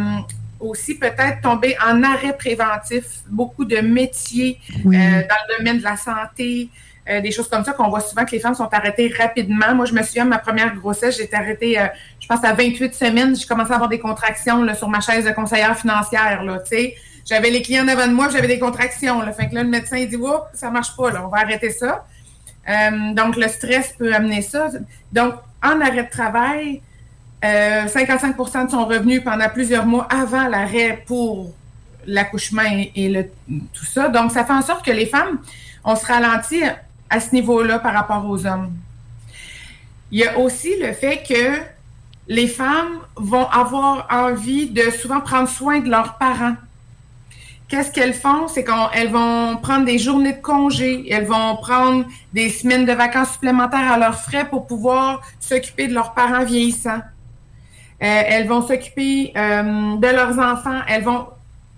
aussi 0.60 0.96
peut-être 0.96 1.42
tomber 1.42 1.76
en 1.86 2.04
arrêt 2.04 2.38
préventif. 2.38 3.04
Beaucoup 3.28 3.66
de 3.66 3.78
métiers 3.80 4.60
dans 4.86 4.92
le 4.92 5.58
domaine 5.58 5.80
de 5.80 5.84
la 5.84 5.98
santé, 5.98 6.70
euh, 7.10 7.22
des 7.22 7.32
choses 7.32 7.48
comme 7.48 7.64
ça 7.64 7.74
qu'on 7.74 7.90
voit 7.90 8.02
souvent 8.02 8.26
que 8.26 8.32
les 8.32 8.40
femmes 8.40 8.56
sont 8.56 8.68
arrêtées 8.72 9.14
rapidement. 9.18 9.74
Moi, 9.74 9.86
je 9.86 9.94
me 9.94 10.04
souviens 10.04 10.26
ma 10.26 10.40
première 10.40 10.76
grossesse, 10.76 11.18
j'ai 11.18 11.24
été 11.24 11.36
arrêtée, 11.36 11.80
euh, 11.80 11.88
je 12.20 12.28
pense, 12.28 12.44
à 12.44 12.54
28 12.54 12.94
semaines. 12.94 13.36
J'ai 13.36 13.46
commencé 13.46 13.72
à 13.72 13.76
avoir 13.76 13.90
des 13.90 14.00
contractions 14.00 14.66
sur 14.76 14.90
ma 14.90 15.00
chaise 15.00 15.26
de 15.26 15.32
conseillère 15.32 15.78
financière. 15.78 16.44
Là, 16.44 16.62
j'avais 17.26 17.50
les 17.50 17.62
clients 17.62 17.86
devant 17.86 18.08
de 18.08 18.14
moi, 18.14 18.28
j'avais 18.30 18.48
des 18.48 18.60
contractions. 18.60 19.22
Fait 19.34 19.48
que 19.48 19.56
là, 19.56 19.64
le 19.64 19.70
médecin 19.70 19.98
il 19.98 20.10
dit 20.10 20.18
Oups, 20.18 20.44
ça 20.54 20.70
marche 20.70 20.96
pas, 20.98 21.12
là, 21.12 21.24
on 21.26 21.30
va 21.30 21.40
arrêter 21.40 21.70
ça. 21.72 22.06
Euh, 22.68 23.14
donc, 23.14 23.38
le 23.38 23.48
stress 23.48 23.94
peut 23.98 24.14
amener 24.14 24.42
ça. 24.42 24.70
Donc, 25.14 25.36
en 25.64 25.80
arrêt 25.80 26.04
de 26.04 26.10
travail, 26.10 26.82
55% 27.42 28.66
de 28.66 28.72
son 28.72 28.86
revenu 28.86 29.22
pendant 29.22 29.48
plusieurs 29.48 29.86
mois 29.86 30.08
avant 30.10 30.48
l'arrêt 30.48 31.04
pour 31.06 31.54
l'accouchement 32.06 32.64
et, 32.96 33.30
tout 33.74 33.86
ça. 33.86 34.10
Donc, 34.10 34.32
ça 34.32 34.44
fait 34.44 34.54
en 34.54 34.62
sorte 34.62 34.84
que 34.84 34.92
les 34.92 35.06
femmes, 35.06 35.40
on 35.86 35.96
se 35.96 36.06
ralentit 36.06 36.64
à 37.10 37.20
ce 37.20 37.34
niveau-là 37.34 37.80
par 37.80 37.94
rapport 37.94 38.28
aux 38.30 38.46
hommes. 38.46 38.72
il 40.12 40.20
y 40.20 40.26
a 40.26 40.38
aussi 40.40 40.78
le 40.80 40.94
fait 40.94 41.24
que 41.28 41.60
les 42.28 42.48
femmes 42.48 43.00
vont 43.16 43.48
avoir 43.48 44.08
envie 44.12 44.70
de 44.70 44.90
souvent 44.92 45.22
prendre 45.22 45.48
soin 45.48 45.80
de 45.80 45.90
leurs 45.90 46.18
parents. 46.18 46.56
Qu'est-ce 47.68 47.92
qu'elles 47.92 48.14
font? 48.14 48.48
C'est 48.48 48.64
qu'elles 48.64 49.10
vont 49.10 49.58
prendre 49.58 49.86
des 49.86 49.98
journées 49.98 50.34
de 50.34 50.42
congé, 50.42 51.06
elles 51.12 51.26
vont 51.26 51.58
prendre 51.58 52.06
des 52.34 52.50
semaines 52.50 52.86
de 52.86 52.94
vacances 52.94 53.34
supplémentaires 53.34 53.92
à 53.92 53.98
leurs 53.98 54.20
frais 54.20 54.48
pour 54.48 54.68
pouvoir 54.68 55.22
s'occuper 55.40 55.88
de 55.88 55.94
leurs 55.94 56.14
parents 56.14 56.46
vieillissants. 56.46 57.02
Euh, 58.02 58.22
elles 58.28 58.48
vont 58.48 58.66
s'occuper 58.66 59.34
euh, 59.36 59.98
de 59.98 60.08
leurs 60.08 60.40
enfants. 60.40 60.80
Elles 60.88 61.04
vont 61.04 61.28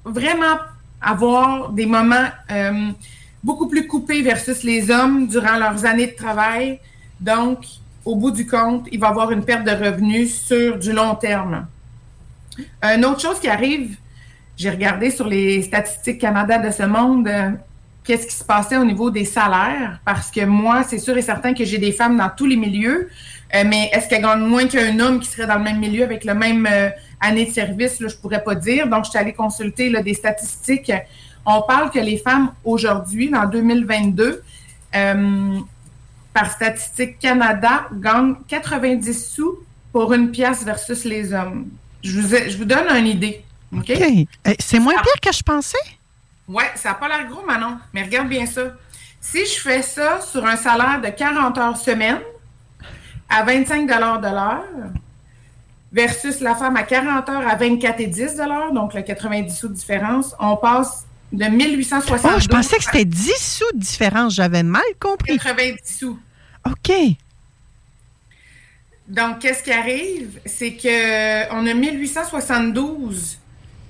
vraiment 0.03 0.57
avoir 1.01 1.69
des 1.69 1.85
moments 1.85 2.27
euh, 2.51 2.91
beaucoup 3.43 3.67
plus 3.67 3.87
coupés 3.87 4.21
versus 4.21 4.63
les 4.63 4.91
hommes 4.91 5.27
durant 5.27 5.57
leurs 5.57 5.85
années 5.85 6.07
de 6.07 6.15
travail. 6.15 6.79
Donc, 7.19 7.59
au 8.05 8.15
bout 8.15 8.31
du 8.31 8.45
compte, 8.45 8.87
il 8.91 8.99
va 8.99 9.07
y 9.07 9.09
avoir 9.09 9.31
une 9.31 9.43
perte 9.43 9.65
de 9.65 9.71
revenus 9.71 10.33
sur 10.33 10.77
du 10.77 10.91
long 10.91 11.15
terme. 11.15 11.67
Une 12.81 13.05
autre 13.05 13.21
chose 13.21 13.39
qui 13.39 13.47
arrive, 13.47 13.95
j'ai 14.57 14.69
regardé 14.69 15.11
sur 15.11 15.27
les 15.27 15.61
statistiques 15.61 16.19
Canada 16.19 16.57
de 16.57 16.71
ce 16.71 16.83
monde, 16.83 17.29
qu'est-ce 18.03 18.27
qui 18.27 18.35
se 18.35 18.43
passait 18.43 18.77
au 18.77 18.85
niveau 18.85 19.11
des 19.11 19.25
salaires, 19.25 19.99
parce 20.03 20.31
que 20.31 20.43
moi, 20.45 20.83
c'est 20.83 20.97
sûr 20.97 21.17
et 21.17 21.21
certain 21.21 21.53
que 21.53 21.63
j'ai 21.63 21.77
des 21.77 21.91
femmes 21.91 22.17
dans 22.17 22.29
tous 22.35 22.45
les 22.45 22.57
milieux. 22.57 23.09
Euh, 23.55 23.63
mais 23.65 23.89
est-ce 23.93 24.07
qu'elle 24.07 24.21
gagne 24.21 24.41
moins 24.41 24.67
qu'un 24.67 24.99
homme 24.99 25.19
qui 25.19 25.27
serait 25.27 25.47
dans 25.47 25.57
le 25.57 25.63
même 25.63 25.79
milieu 25.79 26.03
avec 26.03 26.23
le 26.23 26.33
même 26.33 26.67
euh, 26.69 26.89
année 27.19 27.45
de 27.45 27.51
service? 27.51 27.99
Là, 27.99 28.07
je 28.07 28.15
pourrais 28.15 28.43
pas 28.43 28.55
dire. 28.55 28.87
Donc, 28.87 29.05
je 29.05 29.11
suis 29.11 29.19
allée 29.19 29.33
consulter 29.33 29.91
des 30.03 30.13
statistiques. 30.13 30.91
On 31.51 31.63
parle 31.63 31.89
que 31.89 31.97
les 31.97 32.17
femmes 32.17 32.51
aujourd'hui, 32.63 33.33
en 33.33 33.47
2022, 33.47 34.43
euh, 34.95 35.59
par 36.31 36.51
Statistique 36.51 37.17
Canada, 37.17 37.87
gagnent 37.91 38.35
90 38.47 39.33
sous 39.33 39.57
pour 39.91 40.13
une 40.13 40.29
pièce 40.29 40.63
versus 40.63 41.05
les 41.05 41.33
hommes. 41.33 41.65
Je 42.03 42.21
vous, 42.21 42.27
je 42.27 42.55
vous 42.55 42.65
donne 42.65 42.85
une 42.95 43.07
idée. 43.07 43.43
OK? 43.75 43.91
C'est 44.59 44.79
moins 44.79 44.93
pire 44.93 45.19
que 45.19 45.33
je 45.33 45.41
pensais? 45.41 45.77
Oui, 46.47 46.63
ça 46.75 46.89
n'a 46.89 46.95
pas 46.95 47.07
l'air 47.07 47.27
gros, 47.27 47.43
Manon. 47.43 47.79
Mais 47.95 48.03
regarde 48.03 48.29
bien 48.29 48.45
ça. 48.45 48.65
Si 49.19 49.43
je 49.43 49.59
fais 49.59 49.81
ça 49.81 50.21
sur 50.21 50.45
un 50.45 50.55
salaire 50.55 51.01
de 51.01 51.09
40 51.09 51.57
heures 51.57 51.77
semaine, 51.77 52.19
à 53.27 53.41
25 53.41 53.87
de 53.87 54.35
l'heure 54.35 54.61
versus 55.91 56.41
la 56.41 56.53
femme 56.53 56.75
à 56.75 56.83
40 56.83 57.27
heures 57.27 57.47
à 57.47 57.55
24 57.55 57.99
et 58.01 58.05
10 58.05 58.39
donc 58.71 58.93
le 58.93 59.01
90 59.01 59.57
sous 59.57 59.67
de 59.67 59.73
différence, 59.73 60.35
on 60.39 60.55
passe 60.55 61.07
de 61.31 61.45
1872. 61.45 62.31
Oh, 62.35 62.39
je 62.39 62.47
pensais 62.47 62.77
que 62.77 62.83
c'était 62.83 63.05
10 63.05 63.31
sous 63.37 63.71
de 63.73 63.79
différence. 63.79 64.33
J'avais 64.35 64.63
mal 64.63 64.81
compris. 64.99 65.37
90 65.37 65.77
sous. 65.83 66.19
OK. 66.65 66.91
Donc, 69.07 69.39
qu'est-ce 69.39 69.63
qui 69.63 69.71
arrive? 69.71 70.39
C'est 70.45 70.73
qu'on 70.73 71.67
a 71.67 71.73
1872 71.73 73.39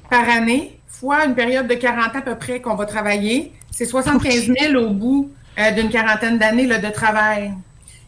par 0.10 0.28
année, 0.30 0.80
fois 0.88 1.26
une 1.26 1.36
période 1.36 1.68
de 1.68 1.76
40 1.76 2.16
ans 2.16 2.20
à 2.20 2.22
peu 2.22 2.36
près 2.36 2.62
qu'on 2.62 2.76
va 2.76 2.86
travailler. 2.86 3.52
C'est 3.72 3.86
75 3.86 4.52
000 4.60 4.76
au 4.76 4.90
bout 4.92 5.32
euh, 5.58 5.72
d'une 5.72 5.90
quarantaine 5.90 6.38
d'années 6.38 6.68
de 6.68 6.90
travail. 6.90 7.54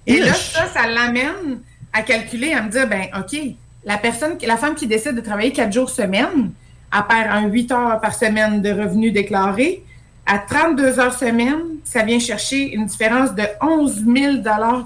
Et 0.08 0.20
là, 0.20 0.34
ça, 0.34 0.68
ça 0.68 0.88
l'amène 0.88 1.62
à 1.94 2.02
calculer, 2.02 2.54
à 2.54 2.62
me 2.62 2.70
dire, 2.70 2.88
ben, 2.88 3.08
OK, 3.18 3.38
la 3.84 3.98
personne, 3.98 4.38
la 4.46 4.58
femme 4.58 4.76
qui 4.76 4.88
décide 4.88 5.16
de 5.16 5.22
travailler 5.22 5.52
quatre 5.52 5.74
jours 5.74 5.90
semaine, 5.90 6.52
elle 6.94 7.04
perd 7.08 7.32
un 7.32 7.48
8 7.48 7.72
heures 7.72 8.02
par 8.02 8.14
semaine 8.14 8.62
de 8.62 8.70
revenus 8.70 9.14
déclarés. 9.14 9.84
À 10.26 10.40
32 10.40 11.00
heures 11.00 11.14
semaine, 11.14 11.60
ça 11.84 12.04
vient 12.04 12.20
chercher 12.20 12.74
une 12.74 12.86
différence 12.86 13.34
de 13.34 13.44
11 13.62 14.06
000 14.06 14.38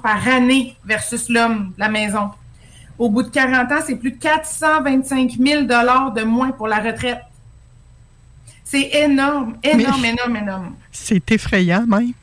par 0.01 0.27
année 0.27 0.75
versus 0.85 1.29
l'homme 1.29 1.73
la 1.77 1.89
maison. 1.89 2.29
Au 2.97 3.09
bout 3.09 3.23
de 3.23 3.29
40 3.29 3.71
ans, 3.71 3.83
c'est 3.85 3.95
plus 3.95 4.11
de 4.11 4.17
425 4.17 5.31
000 5.37 5.63
de 5.63 6.23
moins 6.23 6.51
pour 6.51 6.67
la 6.67 6.79
retraite. 6.79 7.19
C'est 8.63 8.89
énorme, 8.93 9.57
énorme, 9.61 10.05
énorme, 10.05 10.35
énorme. 10.37 10.75
C'est 10.91 11.31
effrayant, 11.31 11.85
même. 11.85 12.13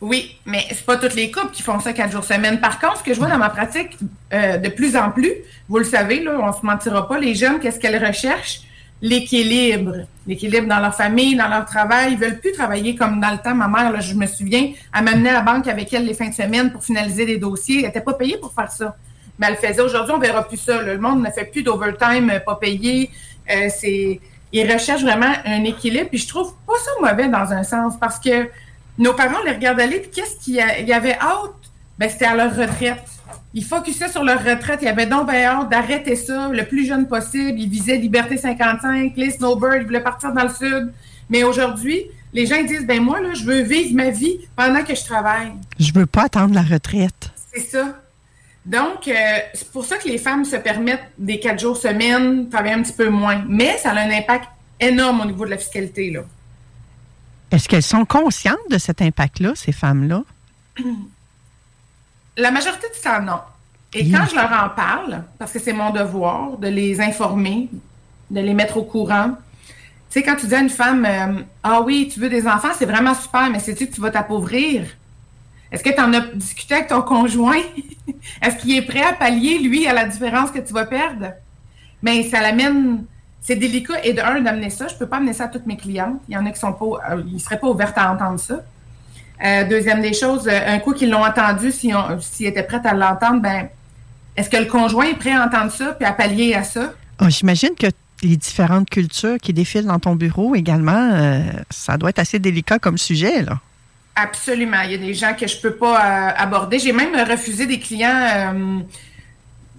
Oui, 0.00 0.36
mais 0.44 0.64
c'est 0.68 0.84
pas 0.84 0.96
toutes 0.96 1.14
les 1.14 1.30
couples 1.30 1.52
qui 1.52 1.62
font 1.62 1.80
ça 1.80 1.92
quatre 1.92 2.12
jours 2.12 2.24
semaine. 2.24 2.60
Par 2.60 2.78
contre, 2.80 2.98
ce 2.98 3.02
que 3.02 3.14
je 3.14 3.18
vois 3.18 3.28
dans 3.28 3.38
ma 3.38 3.48
pratique 3.48 3.96
euh, 4.32 4.58
de 4.58 4.68
plus 4.68 4.96
en 4.96 5.10
plus, 5.10 5.32
vous 5.68 5.78
le 5.78 5.84
savez, 5.84 6.22
là, 6.22 6.38
on 6.38 6.52
se 6.52 6.64
mentira 6.66 7.08
pas, 7.08 7.18
les 7.18 7.34
jeunes, 7.34 7.60
qu'est-ce 7.60 7.78
qu'elles 7.78 8.04
recherchent? 8.04 8.60
L'équilibre. 9.02 10.06
L'équilibre 10.26 10.66
dans 10.66 10.78
leur 10.78 10.94
famille, 10.94 11.36
dans 11.36 11.48
leur 11.48 11.64
travail. 11.66 12.12
Ils 12.12 12.18
veulent 12.18 12.40
plus 12.40 12.52
travailler 12.52 12.94
comme 12.94 13.20
dans 13.20 13.30
le 13.30 13.38
temps. 13.38 13.54
Ma 13.54 13.68
mère, 13.68 13.92
là, 13.92 14.00
je 14.00 14.14
me 14.14 14.26
souviens, 14.26 14.72
elle 14.96 15.04
m'amenait 15.04 15.30
à 15.30 15.34
la 15.34 15.40
banque 15.42 15.68
avec 15.68 15.92
elle 15.92 16.06
les 16.06 16.14
fins 16.14 16.28
de 16.28 16.34
semaine 16.34 16.72
pour 16.72 16.82
finaliser 16.84 17.26
des 17.26 17.38
dossiers. 17.38 17.80
Elle 17.80 17.86
n'était 17.86 18.00
pas 18.00 18.14
payée 18.14 18.38
pour 18.38 18.52
faire 18.52 18.70
ça. 18.70 18.96
Mais 19.38 19.48
elle 19.48 19.56
faisait. 19.56 19.82
Aujourd'hui, 19.82 20.14
on 20.14 20.18
verra 20.18 20.46
plus 20.48 20.56
ça. 20.56 20.80
Le 20.80 20.98
monde 20.98 21.22
ne 21.22 21.30
fait 21.30 21.44
plus 21.44 21.62
d'overtime 21.62 22.30
euh, 22.30 22.40
pas 22.40 22.56
payé. 22.56 23.10
Euh, 23.50 23.68
c'est 23.68 24.20
ils 24.52 24.72
recherchent 24.72 25.02
vraiment 25.02 25.32
un 25.44 25.64
équilibre. 25.64 26.08
Puis 26.08 26.18
je 26.18 26.28
trouve 26.28 26.54
pas 26.66 26.74
ça 26.78 26.90
mauvais 27.00 27.28
dans 27.28 27.52
un 27.52 27.62
sens 27.62 27.94
parce 28.00 28.18
que 28.18 28.48
nos 28.98 29.12
parents 29.12 29.42
les 29.44 29.52
regardaient 29.52 29.82
aller, 29.82 30.02
qu'est-ce 30.02 30.42
qu'il 30.42 30.54
y 30.54 30.92
avait 30.92 31.18
hâte? 31.18 31.52
Ben, 31.98 32.08
c'était 32.08 32.26
à 32.26 32.34
leur 32.34 32.54
retraite. 32.56 33.04
Ils 33.56 33.64
focusaient 33.64 34.10
sur 34.10 34.22
leur 34.22 34.44
retraite. 34.44 34.80
Ils 34.82 34.88
avaient 34.88 35.06
donc 35.06 35.30
bien 35.30 35.44
hâte 35.44 35.70
d'arrêter 35.70 36.14
ça 36.14 36.50
le 36.52 36.66
plus 36.66 36.86
jeune 36.86 37.08
possible. 37.08 37.58
Ils 37.58 37.70
visaient 37.70 37.96
Liberté 37.96 38.36
55, 38.36 39.14
les 39.16 39.30
Snowbirds, 39.30 39.76
ils 39.76 39.86
voulaient 39.86 40.02
partir 40.02 40.34
dans 40.34 40.42
le 40.42 40.50
sud. 40.50 40.92
Mais 41.30 41.42
aujourd'hui, 41.42 42.04
les 42.34 42.44
gens 42.44 42.62
disent, 42.62 42.86
ben 42.86 43.02
moi, 43.02 43.18
là, 43.22 43.32
je 43.32 43.44
veux 43.44 43.62
vivre 43.62 43.94
ma 43.94 44.10
vie 44.10 44.40
pendant 44.54 44.84
que 44.84 44.94
je 44.94 45.02
travaille. 45.02 45.52
Je 45.80 45.90
veux 45.94 46.04
pas 46.04 46.24
attendre 46.24 46.54
la 46.54 46.60
retraite. 46.60 47.30
C'est 47.54 47.62
ça. 47.62 47.98
Donc, 48.66 49.08
euh, 49.08 49.14
c'est 49.54 49.72
pour 49.72 49.86
ça 49.86 49.96
que 49.96 50.06
les 50.06 50.18
femmes 50.18 50.44
se 50.44 50.56
permettent 50.56 51.10
des 51.16 51.40
quatre 51.40 51.58
jours 51.58 51.78
semaine, 51.78 52.50
travailler 52.50 52.74
un 52.74 52.82
petit 52.82 52.92
peu 52.92 53.08
moins. 53.08 53.42
Mais 53.48 53.78
ça 53.78 53.92
a 53.92 54.00
un 54.00 54.10
impact 54.10 54.48
énorme 54.78 55.22
au 55.22 55.24
niveau 55.24 55.46
de 55.46 55.50
la 55.50 55.56
fiscalité, 55.56 56.10
là. 56.10 56.20
Est-ce 57.50 57.70
qu'elles 57.70 57.82
sont 57.82 58.04
conscientes 58.04 58.58
de 58.70 58.76
cet 58.76 59.00
impact-là, 59.00 59.52
ces 59.54 59.72
femmes-là? 59.72 60.24
La 62.36 62.50
majorité 62.50 62.86
du 62.94 63.00
temps, 63.00 63.22
non. 63.22 63.40
Et 63.94 64.10
quand 64.10 64.26
je 64.28 64.34
leur 64.34 64.52
en 64.52 64.68
parle, 64.68 65.22
parce 65.38 65.52
que 65.52 65.58
c'est 65.58 65.72
mon 65.72 65.90
devoir 65.90 66.58
de 66.58 66.68
les 66.68 67.00
informer, 67.00 67.68
de 68.30 68.40
les 68.40 68.52
mettre 68.52 68.76
au 68.76 68.82
courant, 68.82 69.30
tu 70.10 70.20
sais, 70.20 70.22
quand 70.22 70.36
tu 70.36 70.46
dis 70.46 70.54
à 70.54 70.60
une 70.60 70.70
femme, 70.70 71.04
euh, 71.04 71.42
ah 71.62 71.80
oui, 71.80 72.08
tu 72.12 72.20
veux 72.20 72.28
des 72.28 72.46
enfants, 72.46 72.68
c'est 72.76 72.86
vraiment 72.86 73.14
super, 73.14 73.48
mais 73.50 73.58
sais-tu 73.58 73.86
que 73.86 73.94
tu 73.94 74.00
vas 74.00 74.10
t'appauvrir? 74.10 74.84
Est-ce 75.72 75.82
que 75.82 75.90
tu 75.90 76.00
en 76.00 76.12
as 76.12 76.20
discuté 76.34 76.74
avec 76.74 76.88
ton 76.88 77.02
conjoint? 77.02 77.62
Est-ce 78.42 78.56
qu'il 78.56 78.76
est 78.76 78.82
prêt 78.82 79.02
à 79.02 79.14
pallier, 79.14 79.58
lui, 79.58 79.86
à 79.86 79.94
la 79.94 80.04
différence 80.04 80.50
que 80.50 80.58
tu 80.58 80.72
vas 80.72 80.84
perdre? 80.84 81.32
Mais 82.02 82.22
ça 82.22 82.40
l'amène 82.40 83.04
c'est 83.46 83.56
délicat. 83.56 84.04
Et 84.04 84.12
de 84.12 84.20
un, 84.20 84.40
d'amener 84.40 84.70
ça, 84.70 84.88
je 84.88 84.94
ne 84.94 84.98
peux 84.98 85.06
pas 85.06 85.18
amener 85.18 85.32
ça 85.32 85.44
à 85.44 85.48
toutes 85.48 85.66
mes 85.66 85.76
clientes. 85.76 86.20
Il 86.28 86.34
y 86.34 86.36
en 86.36 86.44
a 86.46 86.50
qui 86.50 86.58
sont 86.58 86.72
pas, 86.72 87.12
euh, 87.12 87.22
ils 87.32 87.40
seraient 87.40 87.60
pas 87.60 87.68
ouvertes 87.68 87.96
à 87.96 88.12
entendre 88.12 88.40
ça. 88.40 88.60
Euh, 89.44 89.64
deuxième 89.64 90.00
des 90.00 90.14
choses, 90.14 90.48
euh, 90.48 90.60
un 90.66 90.78
coup 90.78 90.92
qu'ils 90.92 91.10
l'ont 91.10 91.24
entendu, 91.24 91.70
s'ils 91.72 92.46
étaient 92.46 92.62
prêts 92.62 92.80
à 92.84 92.94
l'entendre, 92.94 93.40
ben, 93.40 93.68
est-ce 94.36 94.48
que 94.48 94.56
le 94.56 94.66
conjoint 94.66 95.06
est 95.06 95.18
prêt 95.18 95.32
à 95.32 95.44
entendre 95.44 95.70
ça 95.70 95.92
puis 95.92 96.06
à 96.06 96.12
pallier 96.12 96.54
à 96.54 96.64
ça? 96.64 96.92
Oh, 97.20 97.26
j'imagine 97.28 97.74
que 97.78 97.86
les 98.22 98.36
différentes 98.36 98.88
cultures 98.88 99.36
qui 99.40 99.52
défilent 99.52 99.86
dans 99.86 99.98
ton 99.98 100.14
bureau 100.14 100.54
également, 100.54 101.42
ça 101.70 101.98
doit 101.98 102.10
être 102.10 102.18
assez 102.18 102.38
délicat 102.38 102.78
comme 102.78 102.96
sujet, 102.96 103.42
là. 103.42 103.58
Absolument. 104.14 104.80
Il 104.84 104.92
y 104.92 104.94
a 104.94 104.98
des 104.98 105.12
gens 105.12 105.34
que 105.34 105.46
je 105.46 105.56
ne 105.56 105.60
peux 105.60 105.74
pas 105.74 105.98
aborder. 105.98 106.78
J'ai 106.78 106.92
même 106.92 107.14
refusé 107.28 107.66
des 107.66 107.78
clients 107.78 108.54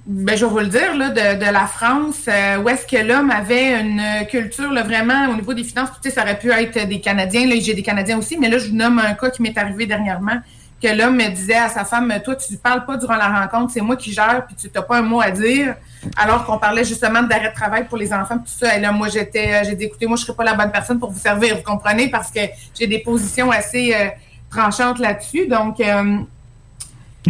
ben, 0.08 0.38
je 0.38 0.46
vais 0.46 0.52
vous 0.52 0.60
le 0.60 0.68
dire, 0.68 0.96
là, 0.96 1.10
de, 1.10 1.38
de 1.38 1.52
la 1.52 1.68
France, 1.68 2.26
euh, 2.30 2.58
où 2.60 2.70
est-ce 2.70 2.88
que 2.88 2.96
l'homme 2.96 3.30
avait 3.30 3.82
une 3.82 4.02
culture 4.28 4.72
là, 4.72 4.82
vraiment 4.84 5.28
au 5.30 5.36
niveau 5.36 5.54
des 5.54 5.66
finances, 5.66 5.90
tu 6.02 6.10
sais, 6.10 6.16
ça 6.16 6.22
aurait 6.22 6.40
pu 6.40 6.50
être 6.50 6.88
des 6.88 7.02
Canadiens, 7.02 7.46
là, 7.46 7.56
j'ai 7.60 7.74
des 7.74 7.84
Canadiens 7.84 8.18
aussi, 8.18 8.38
mais 8.38 8.48
là, 8.50 8.58
je 8.58 8.70
vous 8.70 8.76
nomme 8.76 9.00
un 9.00 9.14
cas 9.16 9.30
qui 9.30 9.42
m'est 9.42 9.58
arrivé 9.58 9.86
dernièrement, 9.86 10.38
que 10.82 10.88
l'homme 10.88 11.18
me 11.18 11.28
disait 11.30 11.58
à 11.58 11.68
sa 11.68 11.84
femme, 11.84 12.14
toi, 12.24 12.38
tu 12.38 12.54
ne 12.54 12.58
parles 12.58 12.86
pas 12.86 12.96
durant 12.96 13.18
la 13.18 13.28
rencontre, 13.28 13.74
c'est 13.74 13.82
moi 13.82 13.98
qui 13.98 14.14
gère, 14.14 14.46
puis 14.46 14.56
tu 14.56 14.70
n'as 14.74 14.82
pas 14.82 15.00
un 15.00 15.02
mot 15.02 15.20
à 15.20 15.30
dire, 15.30 15.76
alors 16.16 16.46
qu'on 16.46 16.58
parlait 16.58 16.86
justement 16.86 17.24
d'arrêt 17.24 17.50
de 17.50 17.56
travail 17.56 17.86
pour 17.86 17.98
les 17.98 18.14
enfants, 18.14 18.38
tout 18.38 18.46
ça. 18.46 18.78
Et 18.78 18.80
là, 18.80 18.94
moi, 18.94 19.10
j'étais, 19.10 19.56
euh, 19.56 19.64
j'ai 19.66 19.76
dit, 19.76 19.86
écoutez, 19.86 20.06
moi, 20.06 20.16
je 20.16 20.22
ne 20.22 20.26
serais 20.28 20.38
pas 20.38 20.46
la 20.46 20.54
bonne 20.54 20.72
personne 20.72 21.00
pour 21.00 21.12
vous 21.12 21.20
servir, 21.20 21.58
vous 21.58 21.64
comprenez, 21.64 22.10
parce 22.10 22.32
que 22.32 22.40
j'ai 22.80 22.88
des 22.88 23.00
positions 23.00 23.52
assez 23.52 23.94
euh, 23.94 24.08
tranchantes 24.50 25.00
là-dessus. 25.00 25.48
Donc, 25.48 25.82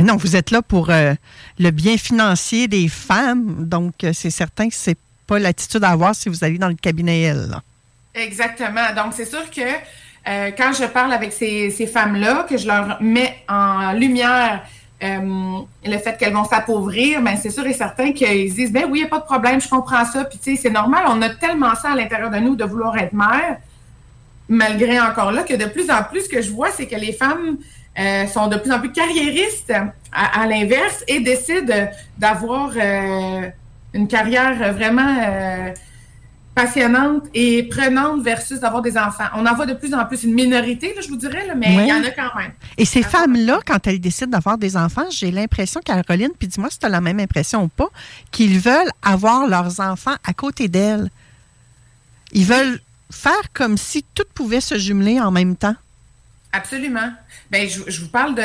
non, 0.04 0.16
vous 0.16 0.36
êtes 0.36 0.52
là 0.52 0.62
pour 0.62 0.90
euh, 0.90 1.14
le 1.60 1.72
bien 1.72 1.98
financier 1.98 2.68
des 2.68 2.88
femmes, 2.88 3.68
donc 3.68 4.04
euh, 4.04 4.12
c'est 4.14 4.30
certain 4.30 4.70
que 4.70 4.76
c'est 4.76 4.98
pas 5.26 5.40
l'attitude 5.40 5.84
à 5.84 5.90
avoir 5.90 6.16
si 6.16 6.30
vous 6.30 6.44
allez 6.44 6.58
dans 6.58 6.68
le 6.68 6.76
cabinet 6.76 7.24
L. 7.24 7.56
Exactement. 8.14 8.94
Donc 8.96 9.14
c'est 9.14 9.26
sûr 9.26 9.50
que 9.50 9.62
euh, 9.62 10.52
quand 10.58 10.74
je 10.74 10.86
parle 10.86 11.14
avec 11.14 11.34
ces, 11.34 11.70
femmes-là, 11.92 12.46
que 12.50 12.58
je 12.58 12.68
leur 12.68 13.02
mets 13.02 13.44
en 13.48 13.94
lumière 13.94 14.64
le 15.00 15.98
fait 16.00 16.18
qu'elles 16.18 16.34
vont 16.34 16.46
s'appauvrir, 16.46 17.22
ben 17.22 17.38
c'est 17.38 17.52
sûr 17.52 17.66
et 17.68 17.74
certain 17.74 18.14
qu'ils 18.14 18.52
disent 18.52 18.72
ben 18.72 18.86
oui, 18.90 19.00
il 19.00 19.02
n'y 19.02 19.08
a 19.08 19.10
pas 19.10 19.20
de 19.20 19.26
problème, 19.26 19.62
je 19.62 19.70
comprends 19.70 20.06
ça. 20.06 20.26
Puis 20.26 20.40
tu 20.40 20.56
sais, 20.56 20.62
c'est 20.62 20.72
normal, 20.72 21.06
on 21.08 21.22
a 21.22 21.30
tellement 21.30 21.76
ça 21.76 21.92
à 21.92 21.96
l'intérieur 21.96 22.32
de 22.32 22.38
nous 22.38 22.56
de 22.56 22.64
vouloir 22.64 22.98
être 22.98 23.14
mère, 23.14 23.58
malgré 24.50 25.00
encore 25.00 25.32
là 25.32 25.44
que 25.44 25.54
de 25.54 25.66
plus 25.66 25.92
en 25.92 26.04
plus 26.04 26.22
ce 26.22 26.30
que 26.30 26.42
je 26.42 26.52
vois, 26.52 26.72
c'est 26.72 26.88
que 26.88 26.96
les 26.96 27.14
femmes 27.14 27.58
euh, 28.00 28.28
sont 28.28 28.48
de 28.48 28.58
plus 28.58 28.72
en 28.72 28.80
plus 28.80 28.92
carriéristes 28.92 29.74
à, 30.12 30.46
l'inverse 30.48 31.04
et 31.08 31.20
décident 31.20 31.90
d'avoir 32.18 32.72
euh, 32.76 33.50
une 33.94 34.08
carrière 34.08 34.74
vraiment 34.74 35.18
euh, 35.20 35.74
passionnante 36.54 37.26
et 37.34 37.64
prenante 37.64 38.24
versus 38.24 38.60
d'avoir 38.60 38.82
des 38.82 38.98
enfants. 38.98 39.26
On 39.36 39.46
en 39.46 39.56
voit 39.56 39.66
de 39.66 39.74
plus 39.74 39.94
en 39.94 40.06
plus 40.06 40.24
une 40.24 40.34
minorité, 40.34 40.96
je 41.02 41.08
vous 41.08 41.16
dirais, 41.16 41.48
mais 41.56 41.74
il 41.74 41.88
y 41.88 41.94
en 41.94 42.04
a 42.04 42.12
quand 42.12 42.36
même. 42.36 42.52
Et 42.78 42.86
ces 42.86 43.04
femmes-là, 43.04 43.60
quand 43.66 43.86
elles 43.88 44.00
décident 44.00 44.32
d'avoir 44.32 44.58
des 44.58 44.78
enfants, 44.78 45.06
j'ai 45.10 45.32
l'impression, 45.32 45.82
Caroline, 45.84 46.32
puis 46.38 46.48
dis-moi 46.48 46.70
si 46.70 46.80
tu 46.80 46.86
as 46.86 46.90
la 46.90 47.02
même 47.02 47.20
impression 47.20 47.64
ou 47.64 47.68
pas, 47.68 47.90
qu'ils 48.32 48.60
veulent 48.60 48.92
avoir 49.04 49.48
leurs 49.48 49.80
enfants 49.80 50.16
à 50.24 50.34
côté 50.34 50.68
d'elles. 50.68 51.10
Ils 52.32 52.46
veulent 52.46 52.80
faire 53.12 53.52
comme 53.54 53.78
si 53.78 54.04
tout 54.14 54.26
pouvait 54.34 54.62
se 54.62 54.78
jumeler 54.78 55.20
en 55.20 55.32
même 55.32 55.56
temps. 55.56 55.76
Absolument. 56.52 57.12
Ben, 57.50 57.68
je, 57.70 58.02
vous 58.02 58.10
parle 58.10 58.36
de 58.36 58.42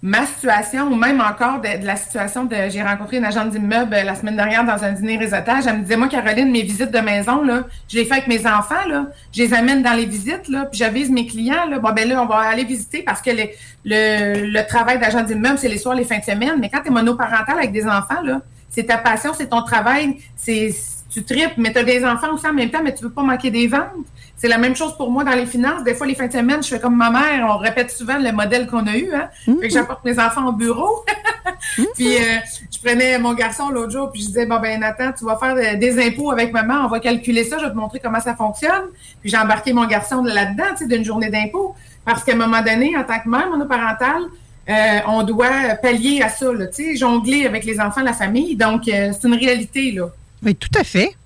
ma 0.00 0.24
situation 0.24 0.84
ou 0.90 0.94
même 0.94 1.20
encore 1.20 1.60
de, 1.60 1.84
la 1.84 1.96
situation 1.96 2.44
de. 2.44 2.56
J'ai 2.70 2.82
rencontré 2.82 3.18
une 3.18 3.24
agente 3.24 3.50
d'immeuble 3.50 3.92
euh, 3.92 4.04
la 4.04 4.14
semaine 4.14 4.36
dernière 4.36 4.64
dans 4.64 4.82
un 4.82 4.92
dîner 4.92 5.18
réseautage. 5.18 5.66
Elle 5.66 5.78
me 5.78 5.82
disait, 5.82 5.96
moi, 5.96 6.08
Caroline, 6.08 6.50
mes 6.50 6.62
visites 6.62 6.90
de 6.90 6.98
maison, 6.98 7.42
là, 7.42 7.64
je 7.88 7.96
les 7.96 8.06
fais 8.06 8.14
avec 8.14 8.26
mes 8.26 8.46
enfants, 8.46 8.86
là. 8.88 9.06
Je 9.34 9.42
les 9.42 9.52
amène 9.52 9.82
dans 9.82 9.92
les 9.92 10.06
visites, 10.06 10.48
là, 10.48 10.64
puis 10.64 10.78
j'avise 10.78 11.10
mes 11.10 11.26
clients, 11.26 11.66
là. 11.68 11.78
Bon, 11.78 11.92
ben 11.92 12.08
là, 12.08 12.22
on 12.22 12.26
va 12.26 12.36
aller 12.36 12.64
visiter 12.64 13.02
parce 13.02 13.20
que 13.20 13.30
le, 13.30 13.46
le 13.84 14.66
travail 14.66 14.98
d'agent 14.98 15.22
d'immeuble, 15.22 15.58
c'est 15.58 15.68
les 15.68 15.78
soirs, 15.78 15.94
les 15.94 16.04
fins 16.04 16.18
de 16.18 16.24
semaine. 16.24 16.56
Mais 16.58 16.70
quand 16.70 16.80
tu 16.80 16.88
es 16.88 16.90
monoparental 16.90 17.58
avec 17.58 17.72
des 17.72 17.86
enfants, 17.86 18.22
là, 18.24 18.40
c'est 18.70 18.84
ta 18.84 18.96
passion, 18.96 19.32
c'est 19.36 19.48
ton 19.48 19.62
travail, 19.62 20.18
c'est 20.36 20.70
tu 21.18 21.24
tripes, 21.24 21.56
mais 21.56 21.72
tu 21.72 21.78
as 21.78 21.84
des 21.84 22.04
enfants 22.04 22.32
aussi 22.34 22.46
en 22.46 22.52
même 22.52 22.70
temps, 22.70 22.80
mais 22.82 22.94
tu 22.94 23.04
veux 23.04 23.10
pas 23.10 23.22
manquer 23.22 23.50
des 23.50 23.66
ventes. 23.66 24.06
C'est 24.36 24.48
la 24.48 24.58
même 24.58 24.76
chose 24.76 24.96
pour 24.96 25.10
moi 25.10 25.24
dans 25.24 25.32
les 25.32 25.46
finances. 25.46 25.82
Des 25.82 25.94
fois, 25.94 26.06
les 26.06 26.14
fins 26.14 26.28
de 26.28 26.32
semaine, 26.32 26.62
je 26.62 26.68
fais 26.68 26.78
comme 26.78 26.96
ma 26.96 27.10
mère. 27.10 27.46
On 27.50 27.58
répète 27.58 27.90
souvent 27.90 28.18
le 28.18 28.30
modèle 28.30 28.68
qu'on 28.68 28.86
a 28.86 28.96
eu. 28.96 29.12
Hein? 29.12 29.28
Fait 29.44 29.68
que 29.68 29.74
j'apporte 29.74 30.04
mes 30.04 30.18
enfants 30.18 30.46
au 30.46 30.52
bureau. 30.52 31.04
puis 31.94 32.16
euh, 32.16 32.36
je 32.70 32.78
prenais 32.78 33.18
mon 33.18 33.34
garçon 33.34 33.68
l'autre 33.70 33.90
jour, 33.90 34.12
puis 34.12 34.22
je 34.22 34.26
disais, 34.28 34.46
bon 34.46 34.60
ben 34.60 34.78
Nathan, 34.78 35.10
tu 35.16 35.24
vas 35.24 35.36
faire 35.36 35.78
des 35.78 36.06
impôts 36.06 36.30
avec 36.30 36.52
maman. 36.52 36.84
On 36.84 36.88
va 36.88 37.00
calculer 37.00 37.42
ça. 37.42 37.58
Je 37.58 37.64
vais 37.64 37.70
te 37.70 37.76
montrer 37.76 37.98
comment 37.98 38.20
ça 38.20 38.36
fonctionne. 38.36 38.84
Puis 39.20 39.30
j'ai 39.30 39.38
embarqué 39.38 39.72
mon 39.72 39.86
garçon 39.86 40.22
là-dedans, 40.22 40.70
tu 40.76 40.84
sais, 40.84 40.86
d'une 40.86 41.04
journée 41.04 41.30
d'impôts. 41.30 41.74
Parce 42.04 42.22
qu'à 42.22 42.32
un 42.32 42.36
moment 42.36 42.62
donné, 42.62 42.96
en 42.96 43.02
tant 43.02 43.18
que 43.18 43.28
mère 43.28 43.50
monoparentale, 43.50 44.22
euh, 44.68 44.98
on 45.06 45.22
doit 45.22 45.76
pallier 45.82 46.22
à 46.22 46.28
ça, 46.28 46.52
là, 46.52 46.66
tu 46.66 46.84
sais, 46.84 46.96
jongler 46.96 47.46
avec 47.46 47.64
les 47.64 47.80
enfants, 47.80 48.02
la 48.02 48.12
famille. 48.12 48.54
Donc, 48.54 48.86
euh, 48.86 49.12
c'est 49.12 49.26
une 49.26 49.34
réalité, 49.34 49.92
là. 49.92 50.10
Oui, 50.42 50.54
tout 50.54 50.70
à 50.78 50.84
fait. 50.84 51.16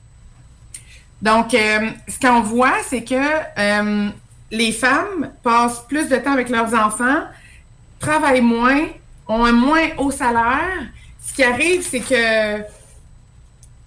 Donc, 1.20 1.54
euh, 1.54 1.90
ce 2.08 2.18
qu'on 2.18 2.40
voit, 2.40 2.78
c'est 2.88 3.04
que 3.04 3.14
euh, 3.14 4.08
les 4.50 4.72
femmes 4.72 5.30
passent 5.42 5.86
plus 5.86 6.08
de 6.08 6.16
temps 6.16 6.32
avec 6.32 6.48
leurs 6.48 6.74
enfants, 6.74 7.24
travaillent 8.00 8.40
moins, 8.40 8.86
ont 9.28 9.44
un 9.44 9.52
moins 9.52 9.88
haut 9.98 10.10
salaire. 10.10 10.88
Ce 11.24 11.32
qui 11.32 11.44
arrive, 11.44 11.82
c'est 11.82 12.00
que 12.00 12.62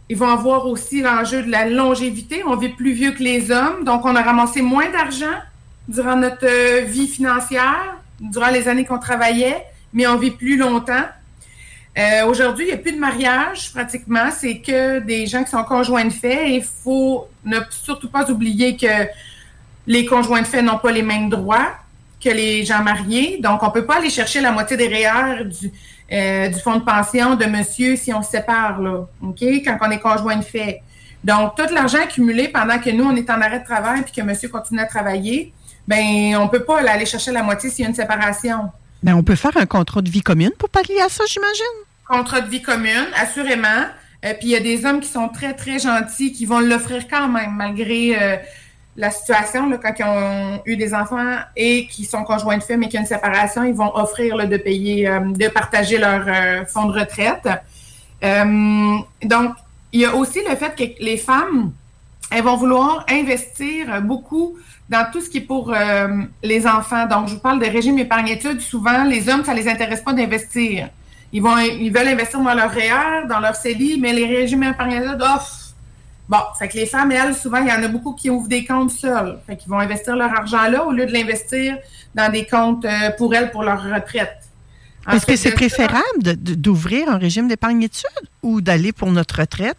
ils 0.07 0.17
vont 0.17 0.29
avoir 0.29 0.67
aussi 0.67 1.01
l'enjeu 1.01 1.41
de 1.41 1.49
la 1.49 1.67
longévité. 1.67 2.43
On 2.45 2.55
vit 2.55 2.69
plus 2.69 2.93
vieux 2.93 3.11
que 3.11 3.23
les 3.23 3.51
hommes, 3.51 3.83
donc 3.83 4.05
on 4.05 4.15
a 4.15 4.21
ramassé 4.21 4.61
moins 4.61 4.89
d'argent 4.91 5.35
durant 5.87 6.15
notre 6.15 6.45
euh, 6.45 6.85
vie 6.85 7.07
financière, 7.07 7.97
durant 8.19 8.49
les 8.49 8.67
années 8.67 8.85
qu'on 8.85 8.99
travaillait, 8.99 9.63
mais 9.93 10.07
on 10.07 10.17
vit 10.17 10.31
plus 10.31 10.57
longtemps. 10.57 11.05
Euh, 11.97 12.25
aujourd'hui, 12.27 12.65
il 12.65 12.67
n'y 12.67 12.73
a 12.73 12.77
plus 12.77 12.91
de 12.91 12.99
mariage 12.99 13.71
pratiquement. 13.71 14.29
C'est 14.31 14.59
que 14.59 14.99
des 14.99 15.27
gens 15.27 15.43
qui 15.43 15.51
sont 15.51 15.63
conjoints 15.63 16.05
de 16.05 16.13
fait. 16.13 16.51
Il 16.51 16.63
faut 16.63 17.27
ne 17.45 17.59
surtout 17.69 18.09
pas 18.09 18.29
oublier 18.29 18.75
que 18.75 19.07
les 19.87 20.05
conjoints 20.05 20.41
de 20.41 20.47
fait 20.47 20.61
n'ont 20.61 20.77
pas 20.77 20.91
les 20.91 21.03
mêmes 21.03 21.29
droits 21.29 21.71
que 22.21 22.29
les 22.29 22.65
gens 22.65 22.81
mariés. 22.81 23.39
Donc, 23.41 23.61
on 23.63 23.67
ne 23.67 23.71
peut 23.71 23.85
pas 23.85 23.97
aller 23.97 24.09
chercher 24.09 24.41
la 24.41 24.51
moitié 24.51 24.75
des 24.75 24.87
REER 24.87 25.45
du, 25.45 25.71
euh, 26.11 26.49
du 26.49 26.59
fonds 26.59 26.77
de 26.77 26.83
pension 26.83 27.35
de 27.35 27.45
monsieur 27.45 27.95
si 27.95 28.11
on 28.13 28.21
se 28.23 28.31
sépare, 28.31 28.81
là, 28.81 29.05
OK, 29.21 29.41
quand 29.41 29.77
on 29.81 29.91
est 29.91 29.99
conjoint 29.99 30.37
de 30.37 30.43
fait. 30.43 30.81
Donc, 31.23 31.55
tout 31.55 31.73
l'argent 31.73 31.99
accumulé 32.03 32.47
pendant 32.49 32.79
que 32.79 32.89
nous, 32.89 33.05
on 33.05 33.15
est 33.15 33.29
en 33.29 33.41
arrêt 33.41 33.59
de 33.59 33.65
travail 33.65 34.01
puis 34.01 34.11
que 34.11 34.21
monsieur 34.21 34.49
continue 34.49 34.79
à 34.79 34.85
travailler, 34.85 35.53
ben 35.87 36.35
on 36.37 36.45
ne 36.45 36.49
peut 36.49 36.63
pas 36.63 36.79
aller 36.79 37.05
chercher 37.05 37.31
la 37.31 37.43
moitié 37.43 37.69
s'il 37.69 37.83
y 37.83 37.85
a 37.85 37.89
une 37.89 37.95
séparation. 37.95 38.69
Mais 39.05 39.13
on 39.13 39.21
peut 39.21 39.35
faire 39.35 39.55
un 39.55 39.67
contrat 39.67 40.01
de 40.01 40.09
vie 40.09 40.23
commune 40.23 40.51
pour 40.57 40.69
pallier 40.69 40.99
à 40.99 41.09
ça, 41.09 41.23
j'imagine. 41.27 41.63
Contrat 42.09 42.41
de 42.41 42.49
vie 42.49 42.63
commune, 42.63 43.07
assurément. 43.15 43.85
Euh, 44.25 44.33
puis 44.33 44.47
il 44.47 44.49
y 44.49 44.55
a 44.55 44.59
des 44.59 44.83
hommes 44.83 44.99
qui 44.99 45.07
sont 45.07 45.29
très, 45.29 45.53
très 45.53 45.77
gentils, 45.77 46.31
qui 46.31 46.47
vont 46.47 46.59
l'offrir 46.59 47.07
quand 47.07 47.27
même, 47.27 47.51
malgré 47.55 48.19
euh, 48.19 48.37
la 48.97 49.11
situation, 49.11 49.69
quand 49.77 49.93
ils 49.99 50.05
ont 50.05 50.61
eu 50.65 50.75
des 50.75 50.95
enfants 50.95 51.35
et 51.55 51.85
qui 51.85 52.03
sont 52.05 52.23
conjoints 52.23 52.57
de 52.57 52.63
fait, 52.63 52.77
mais 52.77 52.87
qu'il 52.87 52.95
y 52.95 52.97
a 52.97 53.01
une 53.01 53.05
séparation, 53.05 53.63
ils 53.63 53.75
vont 53.75 53.95
offrir 53.95 54.47
de 54.47 54.57
payer, 54.57 55.07
euh, 55.07 55.19
de 55.19 55.47
partager 55.49 55.99
leur 55.99 56.25
fonds 56.67 56.85
de 56.85 56.99
retraite. 56.99 57.47
donc, 59.23 59.55
il 59.93 60.01
y 60.01 60.05
a 60.05 60.15
aussi 60.15 60.39
le 60.49 60.55
fait 60.55 60.75
que 60.75 61.03
les 61.03 61.17
femmes, 61.17 61.71
elles 62.35 62.43
vont 62.43 62.57
vouloir 62.57 63.05
investir 63.09 64.01
beaucoup 64.01 64.57
dans 64.89 65.09
tout 65.11 65.21
ce 65.21 65.29
qui 65.29 65.37
est 65.39 65.41
pour 65.41 65.73
euh, 65.73 66.07
les 66.43 66.67
enfants. 66.67 67.07
Donc, 67.07 67.27
je 67.27 67.35
vous 67.35 67.39
parle 67.39 67.59
de 67.59 67.65
régime 67.65 67.97
épargne-études. 67.97 68.61
Souvent, 68.61 69.03
les 69.03 69.29
hommes, 69.29 69.43
ça 69.43 69.53
les 69.53 69.67
intéresse 69.67 70.01
pas 70.01 70.13
d'investir. 70.13 70.89
Ils 71.31 71.41
vont, 71.41 71.57
ils 71.57 71.91
veulent 71.91 72.07
investir 72.07 72.41
dans 72.41 72.53
leur 72.53 72.71
REER, 72.71 73.27
dans 73.27 73.39
leur 73.39 73.55
CELI, 73.55 73.99
mais 73.99 74.13
les 74.13 74.25
régimes 74.25 74.63
épargne-études, 74.63 75.21
off. 75.21 75.65
Bon, 76.27 76.37
fait 76.57 76.67
que 76.67 76.75
les 76.75 76.85
femmes, 76.87 77.11
elles, 77.11 77.35
souvent, 77.35 77.57
il 77.57 77.67
y 77.67 77.71
en 77.71 77.83
a 77.83 77.87
beaucoup 77.87 78.13
qui 78.13 78.29
ouvrent 78.29 78.47
des 78.47 78.65
comptes 78.65 78.91
seuls. 78.91 79.39
Fait 79.45 79.55
qu'ils 79.55 79.69
vont 79.69 79.79
investir 79.79 80.15
leur 80.15 80.31
argent 80.31 80.67
là 80.69 80.83
au 80.85 80.91
lieu 80.91 81.05
de 81.05 81.11
l'investir 81.11 81.77
dans 82.15 82.31
des 82.31 82.45
comptes 82.45 82.85
euh, 82.85 83.11
pour 83.17 83.33
elles, 83.35 83.51
pour 83.51 83.63
leur 83.63 83.81
retraite. 83.83 84.37
Est-ce 85.11 85.25
que 85.25 85.35
c'est 85.35 85.51
préférable 85.51 86.23
d'ouvrir 86.23 87.09
un 87.09 87.17
régime 87.17 87.47
d'épargne-études 87.47 88.09
ou 88.41 88.59
d'aller 88.59 88.91
pour 88.91 89.11
notre 89.11 89.39
retraite? 89.39 89.77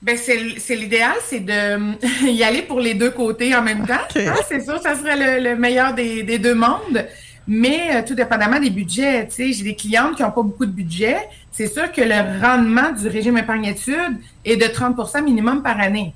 Ben 0.00 0.16
c'est 0.16 0.76
l'idéal, 0.76 1.16
c'est 1.24 1.40
de 1.40 2.26
y 2.30 2.44
aller 2.44 2.62
pour 2.62 2.80
les 2.80 2.94
deux 2.94 3.10
côtés 3.10 3.54
en 3.54 3.62
même 3.62 3.84
temps. 3.86 3.94
Ah, 4.14 4.36
c'est 4.48 4.60
sûr, 4.60 4.80
ça 4.80 4.94
serait 4.94 5.40
le, 5.40 5.56
meilleur 5.56 5.92
des, 5.94 6.38
deux 6.38 6.54
mondes. 6.54 7.06
Mais 7.48 7.96
euh, 7.96 8.02
tout 8.06 8.14
dépendamment 8.14 8.60
des 8.60 8.70
budgets, 8.70 9.26
tu 9.26 9.34
sais, 9.34 9.52
j'ai 9.52 9.64
des 9.64 9.74
clientes 9.74 10.16
qui 10.16 10.22
n'ont 10.22 10.30
pas 10.30 10.42
beaucoup 10.42 10.66
de 10.66 10.70
budget. 10.70 11.16
C'est 11.50 11.66
sûr 11.66 11.90
que 11.90 12.02
le 12.02 12.40
rendement 12.40 12.92
du 12.92 13.08
régime 13.08 13.38
épargne-études 13.38 14.18
est 14.44 14.56
de 14.56 14.66
30% 14.66 15.24
minimum 15.24 15.62
par 15.62 15.80
année. 15.80 16.14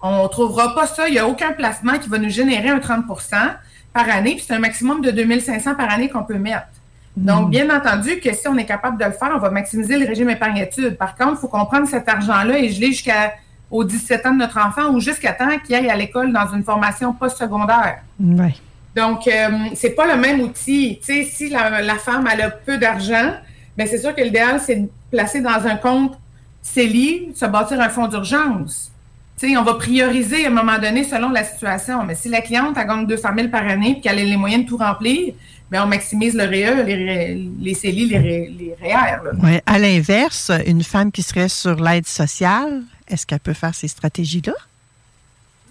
On 0.00 0.22
ne 0.22 0.28
trouvera 0.28 0.74
pas 0.74 0.86
ça. 0.86 1.08
Il 1.08 1.12
n'y 1.12 1.18
a 1.18 1.26
aucun 1.26 1.52
placement 1.52 1.98
qui 1.98 2.08
va 2.08 2.18
nous 2.18 2.30
générer 2.30 2.70
un 2.70 2.78
30% 2.78 3.56
par 3.92 4.08
année. 4.08 4.36
Puis 4.36 4.44
c'est 4.46 4.54
un 4.54 4.60
maximum 4.60 5.02
de 5.02 5.10
2500 5.10 5.74
par 5.74 5.90
année 5.90 6.08
qu'on 6.08 6.22
peut 6.22 6.38
mettre. 6.38 6.68
Donc, 7.16 7.50
bien 7.50 7.68
entendu 7.74 8.20
que 8.20 8.32
si 8.34 8.48
on 8.48 8.56
est 8.56 8.64
capable 8.64 8.98
de 8.98 9.04
le 9.04 9.12
faire, 9.12 9.32
on 9.34 9.38
va 9.38 9.50
maximiser 9.50 9.98
le 9.98 10.06
régime 10.06 10.30
épargne-études. 10.30 10.96
Par 10.96 11.14
contre, 11.14 11.32
il 11.32 11.36
faut 11.40 11.48
qu'on 11.48 11.66
prenne 11.66 11.86
cet 11.86 12.08
argent-là 12.08 12.58
et 12.58 12.70
je 12.70 12.80
l'ai 12.80 12.92
jusqu'aux 12.92 13.84
17 13.84 14.26
ans 14.26 14.32
de 14.32 14.38
notre 14.38 14.58
enfant 14.58 14.90
ou 14.90 15.00
jusqu'à 15.00 15.32
temps 15.32 15.58
qu'il 15.64 15.74
aille 15.74 15.90
à 15.90 15.96
l'école 15.96 16.32
dans 16.32 16.48
une 16.54 16.64
formation 16.64 17.12
postsecondaire. 17.12 17.98
Oui. 18.18 18.60
Donc, 18.96 19.26
euh, 19.26 19.48
c'est 19.74 19.90
pas 19.90 20.14
le 20.14 20.20
même 20.20 20.40
outil. 20.40 20.98
Tu 21.04 21.24
sais, 21.24 21.24
si 21.24 21.48
la, 21.48 21.96
femme 21.96 22.26
a 22.26 22.50
peu 22.50 22.78
d'argent, 22.78 23.32
ben 23.76 23.86
c'est 23.86 23.98
sûr 23.98 24.14
que 24.14 24.22
l'idéal, 24.22 24.60
c'est 24.60 24.76
de 24.76 24.88
placer 25.10 25.40
dans 25.40 25.66
un 25.66 25.76
compte 25.76 26.18
CELI, 26.62 27.32
se 27.34 27.44
bâtir 27.46 27.80
un 27.80 27.88
fonds 27.88 28.08
d'urgence. 28.08 28.90
Tu 29.38 29.50
sais, 29.50 29.56
on 29.56 29.62
va 29.62 29.74
prioriser 29.74 30.44
à 30.44 30.48
un 30.48 30.52
moment 30.52 30.78
donné 30.78 31.04
selon 31.04 31.30
la 31.30 31.44
situation. 31.44 32.04
Mais 32.04 32.14
si 32.14 32.28
la 32.28 32.40
cliente 32.42 32.76
a 32.76 32.84
gagne 32.84 33.06
200 33.06 33.28
000 33.36 33.48
par 33.48 33.66
année 33.66 33.96
et 33.98 34.00
qu'elle 34.00 34.18
a 34.18 34.24
les 34.24 34.36
moyens 34.36 34.64
de 34.64 34.68
tout 34.68 34.76
remplir, 34.76 35.34
on 35.78 35.86
maximise 35.86 36.34
le 36.34 36.44
REE, 36.44 36.84
les, 36.84 37.48
les 37.60 37.74
CELI, 37.74 38.06
les, 38.06 38.18
les 38.18 38.74
REER. 38.80 39.60
À 39.66 39.78
l'inverse, 39.78 40.50
une 40.66 40.82
femme 40.82 41.12
qui 41.12 41.22
serait 41.22 41.48
sur 41.48 41.82
l'aide 41.82 42.06
sociale, 42.06 42.82
est-ce 43.08 43.26
qu'elle 43.26 43.40
peut 43.40 43.52
faire 43.52 43.74
ces 43.74 43.88
stratégies-là? 43.88 44.54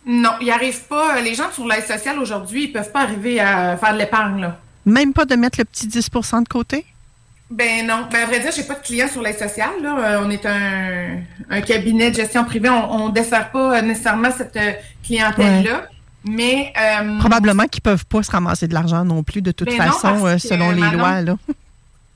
Non, 0.05 0.31
il 0.41 0.49
arrive 0.49 0.81
pas. 0.83 1.21
Les 1.21 1.35
gens 1.35 1.51
sur 1.51 1.67
l'aide 1.67 1.85
sociale 1.85 2.17
aujourd'hui, 2.19 2.65
ils 2.65 2.71
peuvent 2.71 2.91
pas 2.91 3.01
arriver 3.01 3.39
à 3.39 3.77
faire 3.77 3.93
de 3.93 3.99
l'épargne. 3.99 4.51
Même 4.85 5.13
pas 5.13 5.25
de 5.25 5.35
mettre 5.35 5.59
le 5.59 5.65
petit 5.65 5.87
10% 5.87 6.43
de 6.43 6.49
côté? 6.49 6.85
Ben 7.51 7.85
non. 7.85 8.07
Ben, 8.09 8.23
à 8.23 8.25
vrai 8.25 8.39
dire, 8.39 8.51
j'ai 8.55 8.63
pas 8.63 8.75
de 8.75 8.81
clients 8.81 9.09
sur 9.09 9.21
l'aide 9.21 9.37
sociale. 9.37 9.71
Euh, 9.83 10.21
on 10.23 10.29
est 10.29 10.45
un, 10.45 11.61
cabinet 11.61 12.09
de 12.09 12.15
gestion 12.15 12.43
privée. 12.45 12.69
On 12.69 13.09
ne 13.09 13.13
dessert 13.13 13.51
pas 13.51 13.81
nécessairement 13.81 14.31
cette 14.35 14.55
euh, 14.55 14.71
clientèle-là. 15.03 15.87
Mais. 16.23 16.73
Euh, 16.79 17.19
Probablement 17.19 17.65
qu'ils 17.65 17.81
ne 17.85 17.91
peuvent 17.91 18.05
pas 18.05 18.23
se 18.23 18.31
ramasser 18.31 18.67
de 18.67 18.73
l'argent 18.73 19.03
non 19.03 19.23
plus, 19.23 19.41
de 19.41 19.51
toute 19.51 19.69
ben 19.69 19.77
façon, 19.77 20.25
euh, 20.25 20.37
selon 20.37 20.71
les 20.71 20.89
lois. 20.89 21.21
Là. 21.21 21.35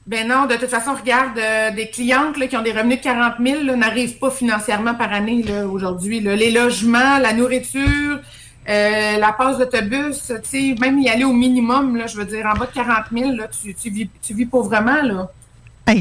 Ben 0.05 0.27
non, 0.27 0.45
de 0.45 0.55
toute 0.55 0.69
façon, 0.69 0.93
regarde, 0.93 1.37
euh, 1.37 1.71
des 1.71 1.89
clientes 1.89 2.35
qui 2.47 2.55
ont 2.55 2.61
des 2.61 2.73
revenus 2.73 2.99
de 2.99 3.03
40 3.03 3.33
000 3.43 3.75
n'arrivent 3.75 4.19
pas 4.19 4.29
financièrement 4.29 4.93
par 4.93 5.11
année 5.11 5.43
aujourd'hui. 5.63 6.19
Les 6.19 6.51
logements, 6.51 7.17
la 7.17 7.33
nourriture, 7.33 8.19
la 8.67 9.33
passe 9.35 9.57
d'autobus, 9.57 10.31
même 10.79 10.99
y 10.99 11.09
aller 11.09 11.23
au 11.23 11.33
minimum, 11.33 11.95
là, 11.95 12.05
je 12.05 12.17
veux 12.17 12.25
dire, 12.25 12.45
en 12.45 12.53
bas 12.53 12.67
de 12.67 12.73
40 12.73 13.05
000, 13.11 13.31
là, 13.31 13.47
tu, 13.47 13.73
tu, 13.73 13.89
vis, 13.89 14.07
tu 14.21 14.35
vis 14.35 14.45
pauvrement. 14.45 15.01
Là. 15.01 15.31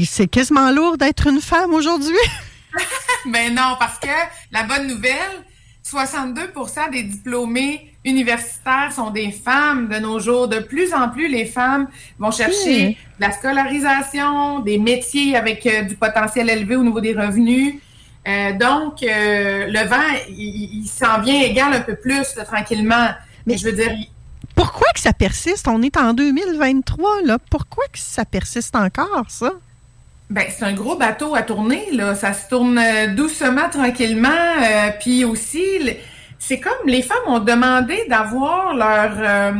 c'est 0.05 0.27
quasiment 0.27 0.69
lourd 0.69 0.97
d'être 0.97 1.25
une 1.25 1.41
femme 1.41 1.73
aujourd'hui. 1.73 2.13
ben 3.25 3.55
non, 3.55 3.75
parce 3.79 3.97
que 3.97 4.07
la 4.51 4.63
bonne 4.63 4.87
nouvelle, 4.87 5.43
62% 5.95 6.91
des 6.91 7.03
diplômés 7.03 7.91
universitaires 8.03 8.91
sont 8.93 9.11
des 9.11 9.31
femmes 9.31 9.87
de 9.87 9.97
nos 9.97 10.19
jours. 10.19 10.47
De 10.47 10.59
plus 10.59 10.93
en 10.93 11.09
plus, 11.09 11.27
les 11.27 11.45
femmes 11.45 11.87
vont 12.19 12.31
chercher 12.31 12.89
de 12.89 12.95
la 13.25 13.31
scolarisation, 13.31 14.59
des 14.59 14.77
métiers 14.77 15.35
avec 15.35 15.65
euh, 15.65 15.83
du 15.83 15.95
potentiel 15.95 16.49
élevé 16.49 16.75
au 16.75 16.83
niveau 16.83 17.01
des 17.01 17.13
revenus. 17.13 17.75
Euh, 18.27 18.53
donc, 18.53 19.03
euh, 19.03 19.67
le 19.67 19.87
vent, 19.87 20.19
il, 20.29 20.85
s'en 20.87 21.21
vient 21.21 21.41
égal 21.41 21.73
un 21.73 21.81
peu 21.81 21.95
plus 21.95 22.35
tranquillement. 22.45 23.09
Mais 23.45 23.57
je 23.57 23.65
veux 23.65 23.73
dire. 23.73 23.91
Pourquoi 24.55 24.87
que 24.93 24.99
ça 24.99 25.13
persiste? 25.13 25.67
On 25.67 25.81
est 25.81 25.97
en 25.97 26.13
2023, 26.13 27.21
là. 27.23 27.37
Pourquoi 27.49 27.85
que 27.91 27.99
ça 27.99 28.25
persiste 28.25 28.75
encore, 28.75 29.25
ça? 29.29 29.51
Ben, 30.29 30.45
c'est 30.49 30.65
un 30.65 30.73
gros 30.73 30.95
bateau 30.97 31.35
à 31.35 31.43
tourner, 31.43 31.91
là. 31.91 32.15
Ça 32.15 32.33
se 32.33 32.49
tourne 32.49 32.79
euh, 32.79 33.13
doucement, 33.13 33.69
tranquillement. 33.69 34.29
Euh, 34.29 34.89
puis 34.99 35.23
aussi, 35.23 35.63
c'est 36.39 36.59
comme 36.59 36.87
les 36.87 37.03
femmes 37.03 37.27
ont 37.27 37.39
demandé 37.39 38.05
d'avoir 38.09 38.73
leur 38.73 39.11
euh, 39.19 39.51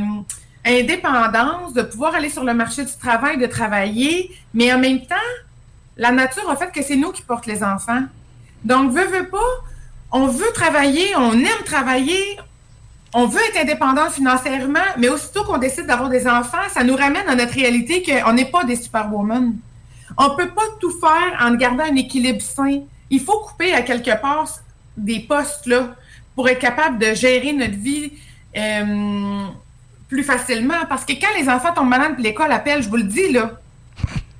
indépendance, 0.65 1.73
de 1.73 1.83
pouvoir 1.83 2.15
aller 2.15 2.29
sur 2.29 2.43
le 2.43 2.55
marché 2.55 2.83
du 2.83 2.97
travail, 2.97 3.37
de 3.37 3.45
travailler, 3.45 4.31
mais 4.55 4.73
en 4.73 4.79
même 4.79 5.01
temps, 5.05 5.15
la 5.97 6.11
nature 6.11 6.49
a 6.49 6.55
fait 6.55 6.71
que 6.71 6.81
c'est 6.81 6.95
nous 6.95 7.11
qui 7.11 7.21
portons 7.21 7.51
les 7.51 7.63
enfants. 7.63 8.03
Donc, 8.63 8.91
veut, 8.91 9.05
veut 9.05 9.29
pas, 9.29 9.37
on 10.11 10.25
veut 10.25 10.51
travailler, 10.55 11.15
on 11.15 11.33
aime 11.33 11.63
travailler, 11.65 12.37
on 13.13 13.27
veut 13.27 13.41
être 13.49 13.61
indépendant 13.61 14.09
financièrement, 14.09 14.79
mais 14.97 15.09
aussitôt 15.09 15.43
qu'on 15.43 15.59
décide 15.59 15.85
d'avoir 15.85 16.09
des 16.09 16.27
enfants, 16.27 16.57
ça 16.73 16.83
nous 16.83 16.95
ramène 16.95 17.29
à 17.29 17.35
notre 17.35 17.53
réalité 17.53 18.01
qu'on 18.01 18.33
n'est 18.33 18.49
pas 18.49 18.63
des 18.63 18.75
superwomen. 18.75 19.55
On 20.17 20.29
ne 20.29 20.35
peut 20.35 20.49
pas 20.49 20.63
tout 20.79 20.91
faire 20.91 21.39
en 21.41 21.55
gardant 21.55 21.83
un 21.83 21.95
équilibre 21.95 22.41
sain. 22.41 22.81
Il 23.09 23.19
faut 23.19 23.39
couper 23.39 23.73
à 23.73 23.81
quelque 23.81 24.19
part 24.19 24.47
des 24.97 25.19
postes 25.19 25.65
là 25.67 25.95
pour 26.35 26.47
être 26.49 26.59
capable 26.59 26.97
de 26.97 27.13
gérer 27.13 27.53
notre 27.53 27.75
vie 27.75 28.13
euh, 28.57 29.45
plus 30.07 30.23
facilement. 30.23 30.85
Parce 30.87 31.05
que 31.05 31.13
quand 31.13 31.39
les 31.39 31.49
enfants 31.49 31.73
tombent 31.73 31.89
malades 31.89 32.19
l'école 32.19 32.51
appelle, 32.51 32.81
je 32.81 32.89
vous 32.89 32.97
le 32.97 33.03
dis 33.03 33.31
là, 33.31 33.51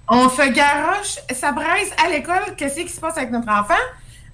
on 0.08 0.30
se 0.30 0.48
garoche, 0.50 1.18
ça 1.34 1.52
braise 1.52 1.92
à 2.06 2.10
l'école, 2.10 2.56
qu'est-ce 2.58 2.80
qui 2.80 2.90
se 2.90 3.00
passe 3.00 3.18
avec 3.18 3.32
notre 3.32 3.50
enfant? 3.50 3.74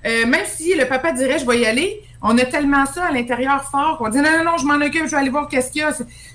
Euh, 0.05 0.25
même 0.25 0.45
si 0.45 0.73
le 0.75 0.85
papa 0.87 1.11
dirait 1.11 1.37
je 1.37 1.45
vais 1.45 1.59
y 1.59 1.65
aller, 1.65 2.01
on 2.23 2.35
a 2.37 2.45
tellement 2.45 2.85
ça 2.87 3.05
à 3.05 3.11
l'intérieur 3.11 3.63
fort 3.63 3.99
qu'on 3.99 4.09
dit 4.09 4.17
non, 4.17 4.31
non, 4.37 4.43
non, 4.43 4.57
je 4.57 4.65
m'en 4.65 4.83
occupe, 4.83 5.05
je 5.05 5.11
vais 5.11 5.17
aller 5.17 5.29
voir 5.29 5.47
qu'est-ce 5.47 5.71
qu'il 5.71 5.81
y 5.81 5.85
a. 5.85 5.91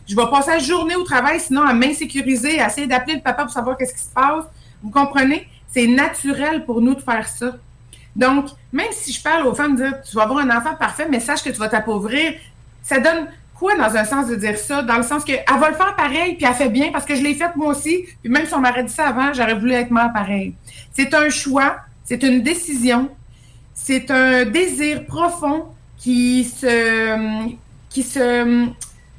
Je 0.06 0.16
vais 0.16 0.30
passer 0.30 0.52
la 0.52 0.58
journée 0.58 0.94
au 0.94 1.02
travail, 1.02 1.40
sinon 1.40 1.62
à 1.62 1.74
m'insécuriser, 1.74 2.60
à 2.60 2.68
essayer 2.68 2.86
d'appeler 2.86 3.16
le 3.16 3.22
papa 3.22 3.42
pour 3.42 3.52
savoir 3.52 3.76
qu'est-ce 3.76 3.94
qui 3.94 4.00
se 4.00 4.12
passe. 4.12 4.44
Vous 4.82 4.90
comprenez? 4.90 5.48
C'est 5.68 5.86
naturel 5.86 6.64
pour 6.64 6.80
nous 6.80 6.94
de 6.94 7.00
faire 7.00 7.28
ça. 7.28 7.56
Donc, 8.14 8.46
même 8.72 8.92
si 8.92 9.12
je 9.12 9.22
parle 9.22 9.46
aux 9.46 9.54
femmes 9.54 9.76
de 9.76 9.82
dire 9.82 10.00
tu 10.08 10.16
vas 10.16 10.22
avoir 10.22 10.38
un 10.38 10.50
enfant 10.56 10.74
parfait, 10.74 11.06
mais 11.10 11.20
sache 11.20 11.42
que 11.42 11.50
tu 11.50 11.58
vas 11.58 11.68
t'appauvrir, 11.68 12.34
ça 12.82 12.98
donne 12.98 13.28
quoi 13.54 13.76
dans 13.76 13.94
un 13.96 14.04
sens 14.04 14.28
de 14.28 14.36
dire 14.36 14.58
ça? 14.58 14.82
Dans 14.82 14.96
le 14.96 15.02
sens 15.02 15.24
qu'elle 15.24 15.44
va 15.48 15.68
le 15.68 15.74
faire 15.74 15.94
pareil, 15.96 16.34
puis 16.34 16.46
elle 16.46 16.54
fait 16.54 16.68
bien 16.68 16.90
parce 16.92 17.04
que 17.04 17.14
je 17.14 17.22
l'ai 17.22 17.34
fait 17.34 17.54
moi 17.56 17.68
aussi. 17.68 18.04
Puis 18.22 18.32
même 18.32 18.46
si 18.46 18.54
on 18.54 18.60
m'aurait 18.60 18.84
dit 18.84 18.92
ça 18.92 19.08
avant, 19.08 19.32
j'aurais 19.34 19.54
voulu 19.54 19.72
être 19.72 19.90
mère 19.90 20.12
pareil. 20.12 20.54
C'est 20.92 21.12
un 21.14 21.28
choix, 21.28 21.76
c'est 22.04 22.22
une 22.22 22.42
décision, 22.42 23.10
c'est 23.74 24.10
un 24.10 24.44
désir 24.44 25.04
profond 25.04 25.66
qui 25.98 26.44
se 26.44 27.48
qui 27.90 28.02
se 28.02 28.68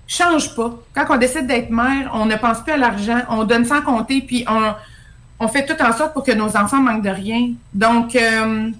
change 0.07 0.55
pas. 0.55 0.73
Quand 0.93 1.05
on 1.09 1.17
décide 1.17 1.47
d'être 1.47 1.69
mère, 1.69 2.11
on 2.13 2.25
ne 2.25 2.35
pense 2.35 2.61
plus 2.61 2.73
à 2.73 2.77
l'argent, 2.77 3.21
on 3.29 3.43
donne 3.43 3.65
sans 3.65 3.81
compter, 3.81 4.21
puis 4.21 4.45
on, 4.47 4.73
on 5.39 5.47
fait 5.47 5.65
tout 5.65 5.81
en 5.81 5.93
sorte 5.93 6.13
pour 6.13 6.23
que 6.23 6.31
nos 6.31 6.55
enfants 6.57 6.81
manquent 6.81 7.03
de 7.03 7.09
rien. 7.09 7.51
Donc, 7.73 8.15
euh, 8.15 8.71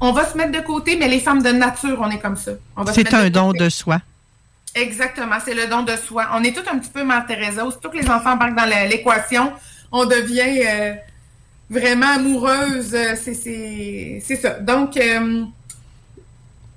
on 0.00 0.12
va 0.12 0.24
se 0.24 0.36
mettre 0.36 0.52
de 0.52 0.64
côté, 0.64 0.96
mais 0.96 1.08
les 1.08 1.20
femmes 1.20 1.42
de 1.42 1.50
nature, 1.50 1.98
on 2.00 2.10
est 2.10 2.18
comme 2.18 2.36
ça. 2.36 2.52
C'est 2.92 3.12
un 3.12 3.28
don 3.30 3.52
de 3.52 3.68
soi. 3.68 4.00
Exactement, 4.74 5.36
c'est 5.44 5.54
le 5.54 5.66
don 5.66 5.82
de 5.82 5.96
soi. 5.96 6.28
On 6.34 6.44
est 6.44 6.52
tout 6.52 6.68
un 6.72 6.78
petit 6.78 6.90
peu 6.90 7.04
Mère 7.04 7.26
Teresa. 7.26 7.62
Surtout 7.62 7.90
que 7.90 7.98
les 7.98 8.08
enfants 8.08 8.32
embarquent 8.32 8.56
dans 8.56 8.88
l'équation, 8.88 9.52
on 9.90 10.06
devient 10.06 10.62
euh, 10.64 10.94
vraiment 11.68 12.14
amoureuse. 12.14 12.94
Euh, 12.94 13.16
c'est 13.16 14.36
ça. 14.36 14.50
Donc, 14.60 14.98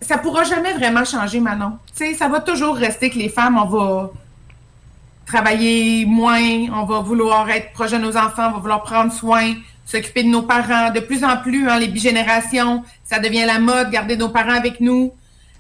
ça 0.02 0.18
pourra 0.18 0.44
jamais 0.44 0.74
vraiment 0.74 1.06
changer, 1.06 1.40
Manon. 1.40 1.78
sais, 1.94 2.16
ça 2.16 2.28
va 2.28 2.42
toujours 2.42 2.76
rester 2.76 3.10
que 3.10 3.18
les 3.18 3.30
femmes, 3.30 3.58
on 3.58 3.66
va 3.66 4.12
travailler 5.26 6.06
moins, 6.06 6.68
on 6.74 6.86
va 6.86 7.00
vouloir 7.00 7.50
être 7.50 7.72
proche 7.72 7.92
de 7.92 7.98
nos 7.98 8.18
enfants, 8.18 8.48
on 8.50 8.52
va 8.54 8.60
vouloir 8.60 8.84
prendre 8.84 9.12
soin, 9.12 9.54
s'occuper 9.86 10.24
de 10.24 10.30
nos 10.30 10.44
parents. 10.44 10.92
De 10.92 11.00
plus 11.00 11.24
en 11.24 11.38
plus, 11.38 11.68
hein, 11.70 11.80
les 11.80 11.88
bigénérations, 11.88 12.84
ça 13.04 13.20
devient 13.20 13.46
la 13.46 13.60
mode, 13.60 13.90
garder 13.90 14.18
nos 14.18 14.30
parents 14.30 14.54
avec 14.56 14.80
nous. 14.80 15.14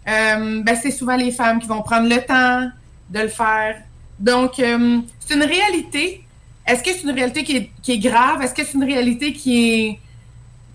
Euh, 0.07 0.61
ben, 0.63 0.77
c'est 0.81 0.91
souvent 0.91 1.15
les 1.15 1.31
femmes 1.31 1.59
qui 1.59 1.67
vont 1.67 1.81
prendre 1.81 2.09
le 2.09 2.21
temps 2.21 2.69
de 3.09 3.19
le 3.19 3.27
faire. 3.29 3.81
Donc, 4.19 4.59
euh, 4.59 4.99
c'est 5.19 5.35
une 5.35 5.43
réalité. 5.43 6.23
Est-ce 6.65 6.83
que 6.83 6.91
c'est 6.91 7.03
une 7.03 7.11
réalité 7.11 7.43
qui 7.43 7.57
est, 7.57 7.71
qui 7.81 7.93
est 7.93 7.99
grave? 7.99 8.41
Est-ce 8.41 8.53
que 8.53 8.63
c'est 8.63 8.73
une 8.73 8.83
réalité 8.83 9.33
qui 9.33 9.71
est 9.71 9.99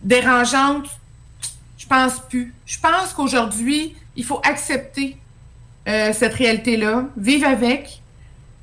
dérangeante? 0.02 0.88
Je 1.76 1.86
pense 1.86 2.20
plus. 2.20 2.54
Je 2.66 2.78
pense 2.78 3.12
qu'aujourd'hui, 3.14 3.94
il 4.16 4.24
faut 4.24 4.40
accepter 4.44 5.16
euh, 5.88 6.12
cette 6.12 6.34
réalité-là, 6.34 7.06
vivre 7.16 7.46
avec, 7.46 8.02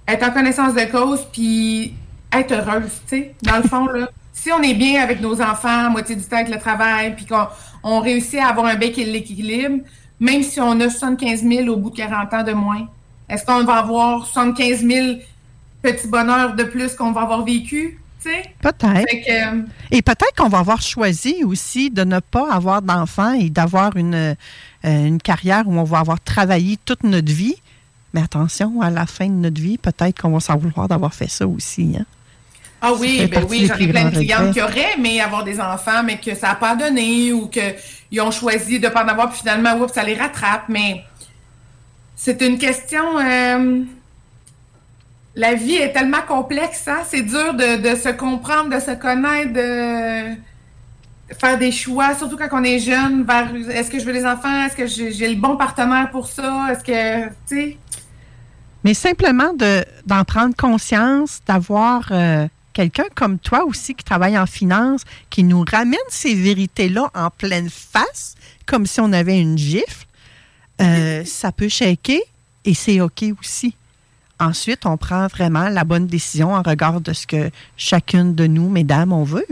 être 0.07 0.23
en 0.23 0.31
connaissance 0.31 0.73
de 0.73 0.85
cause, 0.91 1.25
puis 1.31 1.93
être 2.31 2.51
heureuse, 2.51 3.01
tu 3.07 3.17
sais. 3.17 3.35
Dans 3.41 3.57
le 3.57 3.63
fond, 3.63 3.85
là, 3.87 4.09
si 4.33 4.51
on 4.51 4.61
est 4.61 4.73
bien 4.73 5.01
avec 5.01 5.21
nos 5.21 5.41
enfants, 5.41 5.89
moitié 5.89 6.15
du 6.15 6.23
temps 6.23 6.37
avec 6.37 6.53
le 6.53 6.59
travail, 6.59 7.15
puis 7.15 7.25
qu'on 7.25 7.47
on 7.83 7.99
réussit 7.99 8.39
à 8.39 8.47
avoir 8.47 8.67
un 8.67 8.75
bec 8.75 8.97
et 8.97 9.05
l'équilibre, 9.05 9.83
même 10.19 10.43
si 10.43 10.59
on 10.59 10.79
a 10.79 10.89
75 10.89 11.43
000 11.43 11.67
au 11.67 11.77
bout 11.77 11.89
de 11.89 11.97
40 11.97 12.33
ans 12.33 12.43
de 12.43 12.53
moins, 12.53 12.87
est-ce 13.29 13.45
qu'on 13.45 13.63
va 13.63 13.75
avoir 13.75 14.25
75 14.25 14.85
000 14.85 15.17
petits 15.81 16.07
bonheurs 16.07 16.55
de 16.55 16.63
plus 16.63 16.93
qu'on 16.95 17.11
va 17.11 17.21
avoir 17.21 17.43
vécu? 17.43 17.99
Peut-être. 18.61 19.29
Euh, 19.29 19.61
et 19.91 20.01
peut-être 20.01 20.33
qu'on 20.35 20.49
va 20.49 20.59
avoir 20.59 20.81
choisi 20.81 21.43
aussi 21.43 21.91
de 21.91 22.03
ne 22.03 22.19
pas 22.19 22.51
avoir 22.51 22.81
d'enfants 22.81 23.33
et 23.33 23.49
d'avoir 23.49 23.95
une, 23.95 24.15
euh, 24.15 24.35
une 24.83 25.21
carrière 25.21 25.67
où 25.67 25.73
on 25.73 25.83
va 25.83 25.99
avoir 25.99 26.19
travaillé 26.19 26.77
toute 26.85 27.03
notre 27.03 27.31
vie 27.31 27.55
mais 28.15 28.21
attention, 28.21 28.81
à 28.81 28.89
la 28.89 29.05
fin 29.05 29.27
de 29.27 29.33
notre 29.33 29.61
vie, 29.61 29.77
peut-être 29.77 30.21
qu'on 30.21 30.31
va 30.31 30.39
s'en 30.39 30.55
vouloir 30.55 30.87
d'avoir 30.87 31.13
fait 31.13 31.29
ça 31.29 31.45
aussi. 31.45 31.97
Hein? 31.99 32.05
Ah 32.81 32.93
oui, 32.93 33.27
ben 33.27 33.45
oui, 33.49 33.65
j'aurais 33.67 33.87
plein 33.87 34.05
de 34.05 34.15
clientes 34.15 34.53
qui 34.53 34.61
auraient 34.61 34.93
aimé 34.97 35.19
avoir 35.19 35.43
des 35.43 35.59
enfants, 35.59 36.01
mais 36.01 36.17
que 36.17 36.33
ça 36.33 36.49
n'a 36.49 36.55
pas 36.55 36.75
donné 36.75 37.33
ou 37.33 37.47
qu'ils 37.47 38.21
ont 38.21 38.31
choisi 38.31 38.79
de 38.79 38.87
ne 38.87 38.91
pas 38.93 39.03
en 39.03 39.07
avoir, 39.09 39.29
puis 39.29 39.39
finalement, 39.39 39.75
oups, 39.75 39.93
ça 39.93 40.03
les 40.03 40.15
rattrape. 40.15 40.69
Mais 40.69 41.03
c'est 42.15 42.41
une 42.41 42.57
question. 42.57 43.19
Euh, 43.19 43.83
la 45.35 45.55
vie 45.55 45.75
est 45.75 45.91
tellement 45.91 46.21
complexe, 46.25 46.87
hein? 46.87 46.99
c'est 47.05 47.23
dur 47.23 47.53
de, 47.53 47.95
se 47.95 48.13
comprendre, 48.13 48.73
de 48.73 48.79
se 48.79 48.91
connaître, 48.91 49.51
de 49.51 50.37
faire 51.37 51.57
des 51.57 51.71
choix, 51.73 52.15
surtout 52.15 52.37
quand 52.37 52.47
on 52.53 52.63
est 52.63 52.79
jeune, 52.79 53.23
vers 53.23 53.53
est-ce 53.71 53.91
que 53.91 53.99
je 53.99 54.05
veux 54.05 54.13
des 54.13 54.25
enfants, 54.25 54.63
est-ce 54.65 54.75
que 54.77 54.87
j'ai 54.87 55.27
le 55.27 55.35
bon 55.35 55.57
partenaire 55.57 56.09
pour 56.11 56.27
ça, 56.27 56.67
est-ce 56.71 56.83
que, 56.83 57.25
tu 57.27 57.33
sais, 57.45 57.77
mais 58.85 58.93
simplement 58.93 59.51
d'en 60.05 60.23
prendre 60.25 60.55
conscience, 60.55 61.41
d'avoir 61.47 62.07
euh, 62.11 62.47
quelqu'un 62.71 63.05
comme 63.15 63.39
toi 63.39 63.65
aussi 63.65 63.95
qui 63.95 64.03
travaille 64.03 64.37
en 64.37 64.45
finance, 64.45 65.01
qui 65.31 65.43
nous 65.43 65.65
ramène 65.69 65.97
ces 66.07 66.35
vérités-là 66.35 67.09
en 67.15 67.31
pleine 67.31 67.71
face, 67.71 68.35
comme 68.67 68.85
si 68.85 69.01
on 69.01 69.11
avait 69.11 69.39
une 69.39 69.57
gifle, 69.57 70.05
euh, 70.81 71.23
ça 71.25 71.51
peut 71.51 71.67
shaker 71.67 72.19
et 72.63 72.75
c'est 72.75 73.01
OK 73.01 73.23
aussi. 73.41 73.75
Ensuite, 74.39 74.85
on 74.85 74.97
prend 74.97 75.25
vraiment 75.27 75.67
la 75.69 75.83
bonne 75.83 76.05
décision 76.05 76.53
en 76.53 76.61
regard 76.61 77.01
de 77.01 77.13
ce 77.13 77.25
que 77.25 77.49
chacune 77.77 78.35
de 78.35 78.45
nous, 78.45 78.69
mesdames, 78.69 79.13
on 79.13 79.23
veut. 79.23 79.47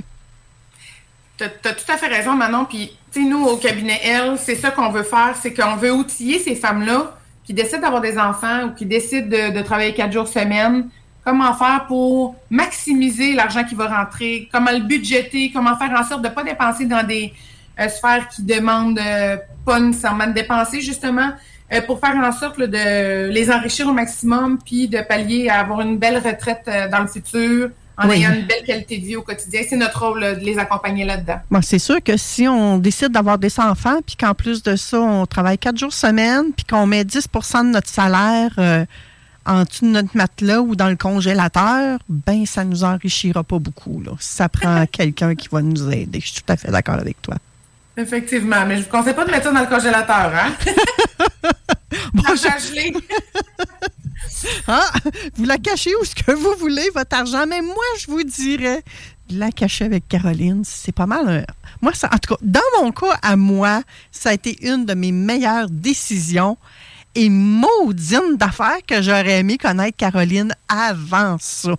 Tu 1.39 1.45
as, 1.45 1.49
tout 1.49 1.91
à 1.91 1.97
fait 1.97 2.07
raison, 2.07 2.35
Manon. 2.35 2.65
Puis, 2.65 2.91
tu 3.11 3.23
sais, 3.23 3.27
nous, 3.27 3.43
au 3.45 3.57
cabinet 3.57 3.99
L, 4.03 4.35
c'est 4.37 4.57
ça 4.57 4.69
qu'on 4.69 4.91
veut 4.91 5.03
faire, 5.03 5.35
c'est 5.41 5.55
qu'on 5.55 5.77
veut 5.77 5.91
outiller 5.91 6.37
ces 6.37 6.55
femmes-là 6.55 7.17
qui 7.43 7.53
décident 7.53 7.81
d'avoir 7.81 8.01
des 8.01 8.17
enfants 8.17 8.65
ou 8.65 8.69
qui 8.71 8.85
décident 8.85 9.27
de, 9.27 9.61
travailler 9.61 9.93
quatre 9.93 10.11
jours 10.11 10.27
semaine, 10.27 10.89
comment 11.25 11.53
faire 11.53 11.85
pour 11.87 12.35
maximiser 12.49 13.33
l'argent 13.33 13.63
qui 13.63 13.75
va 13.75 13.87
rentrer, 13.87 14.49
comment 14.51 14.71
le 14.71 14.79
budgéter, 14.81 15.51
comment 15.53 15.77
faire 15.77 15.91
en 15.91 16.03
sorte 16.03 16.21
de 16.21 16.29
ne 16.29 16.33
pas 16.33 16.43
dépenser 16.43 16.85
dans 16.85 17.05
des 17.05 17.33
euh, 17.79 17.87
sphères 17.87 18.27
qui 18.29 18.43
demandent 18.43 18.99
euh, 18.99 19.37
pas 19.65 19.79
nécessairement 19.79 20.27
de 20.27 20.33
dépenser, 20.33 20.81
justement, 20.81 21.31
euh, 21.71 21.81
pour 21.81 21.99
faire 21.99 22.15
en 22.15 22.31
sorte 22.31 22.59
de 22.59 23.29
les 23.29 23.51
enrichir 23.51 23.87
au 23.87 23.93
maximum, 23.93 24.59
puis 24.63 24.87
de 24.87 25.01
pallier 25.01 25.49
à 25.49 25.59
avoir 25.59 25.81
une 25.81 25.97
belle 25.97 26.17
retraite 26.17 26.69
dans 26.91 26.99
le 26.99 27.07
futur, 27.07 27.69
en 27.97 28.09
ayant 28.09 28.33
une 28.33 28.45
belle 28.45 28.63
qualité 28.65 28.97
de 28.97 29.05
vie 29.05 29.15
au 29.15 29.21
quotidien. 29.21 29.61
C'est 29.67 29.77
notre 29.77 30.05
rôle 30.05 30.21
de 30.21 30.43
les 30.43 30.57
accompagner 30.57 31.05
là-dedans. 31.05 31.39
c'est 31.61 31.79
sûr 31.79 32.01
que 32.03 32.17
si 32.17 32.47
on 32.47 32.77
décide 32.77 33.09
d'avoir 33.09 33.37
des 33.37 33.59
enfants, 33.59 33.99
puis 34.05 34.15
qu'en 34.15 34.33
plus 34.33 34.63
de 34.63 34.75
ça, 34.75 34.99
on 34.99 35.25
travaille 35.25 35.57
quatre 35.57 35.77
jours 35.77 35.93
semaine, 35.93 36.51
puis 36.55 36.65
qu'on 36.65 36.85
met 36.85 37.03
10% 37.03 37.65
de 37.65 37.69
notre 37.69 37.89
salaire 37.89 38.51
euh, 38.57 38.85
en 39.45 39.63
dessous 39.63 39.85
de 39.85 39.91
notre 39.91 40.15
matelas 40.15 40.61
ou 40.61 40.75
dans 40.75 40.89
le 40.89 40.95
congélateur, 40.95 41.99
ben 42.09 42.45
ça 42.45 42.63
nous 42.63 42.83
enrichira 42.83 43.43
pas 43.43 43.59
beaucoup. 43.59 44.01
Là. 44.03 44.11
Ça 44.19 44.49
prend 44.49 44.85
quelqu'un 44.91 45.35
qui 45.35 45.47
va 45.51 45.61
nous 45.61 45.91
aider. 45.91 46.19
Je 46.19 46.27
suis 46.27 46.41
tout 46.41 46.51
à 46.51 46.57
fait 46.57 46.71
d'accord 46.71 46.95
avec 46.95 47.21
toi. 47.21 47.35
Effectivement, 47.95 48.65
mais 48.65 48.75
je 48.75 48.79
ne 48.79 48.85
vous 48.85 48.89
conseille 48.89 49.13
pas 49.13 49.23
de 49.23 49.29
mettre 49.29 49.43
ça 49.43 49.51
dans 49.51 49.59
le 49.59 49.67
congélateur, 49.67 50.33
hein? 50.33 50.51
ah, 54.67 54.91
vous 55.35 55.45
la 55.45 55.57
cachez 55.57 55.91
où 56.01 56.05
ce 56.05 56.15
que 56.15 56.31
vous 56.31 56.55
voulez, 56.59 56.89
votre 56.93 57.15
argent, 57.15 57.45
mais 57.47 57.61
moi, 57.61 57.75
je 57.99 58.07
vous 58.07 58.23
dirais, 58.23 58.83
la 59.29 59.51
cacher 59.51 59.85
avec 59.85 60.07
Caroline, 60.07 60.63
c'est 60.65 60.91
pas 60.91 61.05
mal. 61.05 61.45
Moi, 61.81 61.93
ça, 61.93 62.09
en 62.13 62.17
tout 62.17 62.35
cas, 62.35 62.41
dans 62.41 62.59
mon 62.81 62.91
cas, 62.91 63.17
à 63.21 63.35
moi, 63.35 63.83
ça 64.11 64.29
a 64.29 64.33
été 64.33 64.57
une 64.65 64.85
de 64.85 64.93
mes 64.93 65.11
meilleures 65.11 65.69
décisions 65.69 66.57
et 67.15 67.29
maudine 67.29 68.37
d'affaires 68.37 68.79
que 68.87 69.01
j'aurais 69.01 69.39
aimé 69.39 69.57
connaître 69.57 69.97
Caroline 69.97 70.53
avant 70.67 71.37
ça 71.39 71.75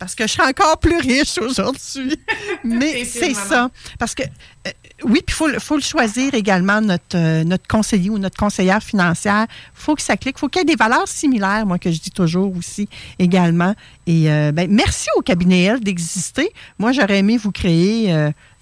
parce 0.00 0.14
que 0.14 0.26
je 0.26 0.32
suis 0.32 0.42
encore 0.42 0.78
plus 0.78 0.96
riche 0.96 1.36
aujourd'hui. 1.38 2.16
Mais 2.64 3.04
c'est 3.04 3.34
ça. 3.34 3.68
Parce 3.98 4.14
que, 4.14 4.22
euh, 4.22 4.70
oui, 5.04 5.20
puis 5.24 5.36
il 5.52 5.60
faut, 5.60 5.76
le 5.76 5.82
choisir 5.82 6.32
également, 6.32 6.80
notre, 6.80 7.16
euh, 7.16 7.44
notre 7.44 7.68
conseiller 7.68 8.08
ou 8.08 8.16
notre 8.16 8.38
conseillère 8.38 8.82
financière. 8.82 9.46
Il 9.50 9.70
faut 9.74 9.94
que 9.94 10.00
ça 10.00 10.16
clique. 10.16 10.36
Il 10.38 10.40
faut 10.40 10.48
qu'il 10.48 10.60
y 10.60 10.62
ait 10.62 10.64
des 10.64 10.74
valeurs 10.74 11.06
similaires, 11.06 11.66
moi, 11.66 11.78
que 11.78 11.92
je 11.92 12.00
dis 12.00 12.10
toujours 12.10 12.56
aussi 12.56 12.88
également. 13.18 13.74
Et 14.06 14.30
euh, 14.30 14.52
ben, 14.52 14.68
merci 14.70 15.08
au 15.16 15.20
cabinet 15.20 15.64
L 15.64 15.80
d'exister. 15.80 16.50
Moi, 16.78 16.92
j'aurais 16.92 17.18
aimé 17.18 17.36
vous 17.36 17.52
créer 17.52 18.10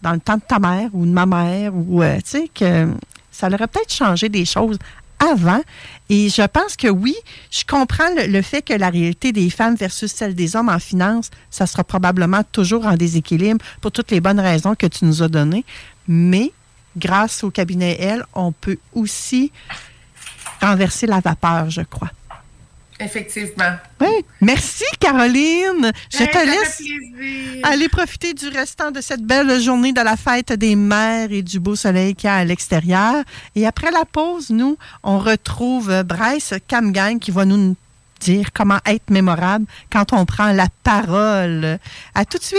dans 0.03 0.13
le 0.13 0.21
temps 0.21 0.37
de 0.37 0.43
ta 0.43 0.59
mère 0.59 0.91
ou 0.93 1.07
de 1.07 1.13
ma 1.13 1.25
mère, 1.25 1.73
ou, 1.73 2.03
tu 2.03 2.21
sais, 2.25 2.51
que 2.53 2.89
ça 3.31 3.47
aurait 3.47 3.69
peut-être 3.69 3.93
changé 3.93 4.29
des 4.29 4.45
choses 4.45 4.79
avant. 5.19 5.61
Et 6.09 6.29
je 6.29 6.47
pense 6.47 6.77
que 6.77 6.89
oui, 6.89 7.15
je 7.51 7.65
comprends 7.65 8.09
le, 8.17 8.43
fait 8.43 8.63
que 8.63 8.73
la 8.73 8.91
réalité 8.91 9.33
des 9.33 9.51
femmes 9.51 9.75
versus 9.75 10.13
celle 10.13 10.35
des 10.35 10.57
hommes 10.57 10.69
en 10.69 10.79
finance, 10.79 11.31
ça 11.51 11.67
sera 11.67 11.85
probablement 11.85 12.43
toujours 12.53 12.87
en 12.87 12.95
déséquilibre 12.95 13.65
pour 13.81 13.93
toutes 13.93 14.11
les 14.11 14.21
bonnes 14.21 14.41
raisons 14.41 14.75
que 14.75 14.87
tu 14.87 15.05
nous 15.05 15.23
as 15.23 15.29
données. 15.29 15.65
Mais 16.07 16.53
grâce 16.97 17.45
au 17.45 17.51
cabinet 17.51 17.97
L, 18.01 18.25
on 18.35 18.53
peut 18.53 18.79
aussi 18.95 19.53
renverser 20.61 21.07
la 21.07 21.21
vapeur, 21.21 21.71
je 21.71 21.83
crois. 21.83 22.11
Effectivement. 23.01 23.77
Oui. 24.01 24.25
Merci, 24.41 24.85
Caroline. 24.99 25.93
Je 26.11 26.25
te 26.25 26.47
laisse 26.47 26.83
aller 27.63 27.89
profiter 27.89 28.35
du 28.35 28.49
restant 28.49 28.91
de 28.91 29.01
cette 29.01 29.23
belle 29.23 29.61
journée 29.61 29.93
de 29.93 30.01
la 30.01 30.17
fête 30.17 30.53
des 30.53 30.75
mères 30.75 31.31
et 31.31 31.43
du 31.43 31.61
beau 31.61 31.77
soleil 31.77 32.15
qu'il 32.15 32.27
y 32.27 32.31
a 32.31 32.37
à 32.37 32.45
l'extérieur. 32.45 33.23
Et 33.55 33.67
après 33.67 33.91
la 33.93 34.05
pause, 34.05 34.51
nous, 34.51 34.77
on 35.05 35.19
retrouve 35.19 36.03
Bryce 36.03 36.55
Camgang 36.69 37.19
qui 37.19 37.31
va 37.31 37.45
nous 37.45 37.77
dire 38.21 38.53
comment 38.53 38.81
être 38.85 39.11
mémorable 39.11 39.67
quand 39.93 40.13
on 40.13 40.25
prend 40.25 40.53
la 40.53 40.67
parole. 40.83 41.79
À 42.15 42.25
tout 42.25 42.39
de 42.39 42.43
suite. 42.43 42.59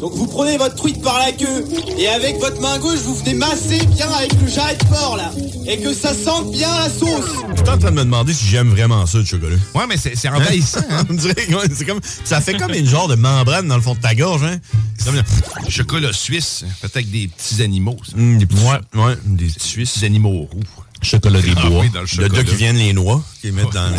Donc 0.00 0.14
vous 0.14 0.26
prenez 0.26 0.56
votre 0.56 0.74
truite 0.74 1.02
par 1.02 1.18
la 1.18 1.32
queue 1.32 1.64
et 1.98 2.08
avec 2.08 2.38
votre 2.38 2.60
main 2.60 2.78
gauche 2.78 3.00
vous 3.04 3.14
venez 3.16 3.34
masser 3.34 3.84
bien 3.86 4.08
avec 4.10 4.32
le 4.40 4.48
jarret 4.48 4.76
de 4.76 4.84
porc 4.86 5.16
là 5.16 5.30
et 5.66 5.78
que 5.78 5.92
ça 5.92 6.14
sente 6.14 6.50
bien 6.50 6.70
la 6.78 6.88
sauce. 6.88 7.30
Je 7.50 7.62
suis 7.62 7.68
en 7.68 7.78
train 7.78 7.90
de 7.90 7.96
me 7.96 8.04
demander 8.04 8.32
si 8.32 8.46
j'aime 8.46 8.70
vraiment 8.70 9.04
ça 9.06 9.18
le 9.18 9.24
chocolat. 9.24 9.56
Ouais 9.74 9.84
mais 9.88 9.96
c'est 9.96 10.28
envahissant. 10.28 10.80
Hein? 10.90 11.04
On 11.10 11.14
dirait 11.14 11.34
c'est 11.74 11.84
comme 11.84 12.00
ça 12.24 12.40
fait 12.40 12.56
comme 12.56 12.72
une 12.72 12.86
genre 12.86 13.08
de 13.08 13.14
membrane 13.14 13.68
dans 13.68 13.76
le 13.76 13.82
fond 13.82 13.94
de 13.94 14.00
ta 14.00 14.14
gorge 14.14 14.42
hein? 14.44 14.58
Comme 15.04 15.22
chocolat 15.68 16.12
suisse, 16.12 16.64
peut-être 16.80 16.96
avec 16.96 17.10
des 17.10 17.28
petits 17.28 17.62
animaux. 17.62 17.96
Mmh, 18.14 18.38
des 18.38 18.46
petits, 18.46 18.64
ouais, 18.64 19.02
ouais, 19.02 19.14
des 19.24 19.48
Suisses 19.48 20.02
animaux 20.02 20.48
roux. 20.50 20.60
Chocolat 21.02 21.40
des 21.40 21.52
Ah 21.56 21.68
bois. 21.68 21.80
oui, 21.80 21.90
dans 21.90 22.00
le 22.00 22.06
chocolat. 22.06 22.28
deux 22.28 22.42
qui 22.42 22.54
viennent 22.56 22.76
les 22.76 22.92
noix, 22.92 23.22
qui 23.40 23.50
mettent 23.52 23.70
dans 23.72 23.88
les... 23.90 23.96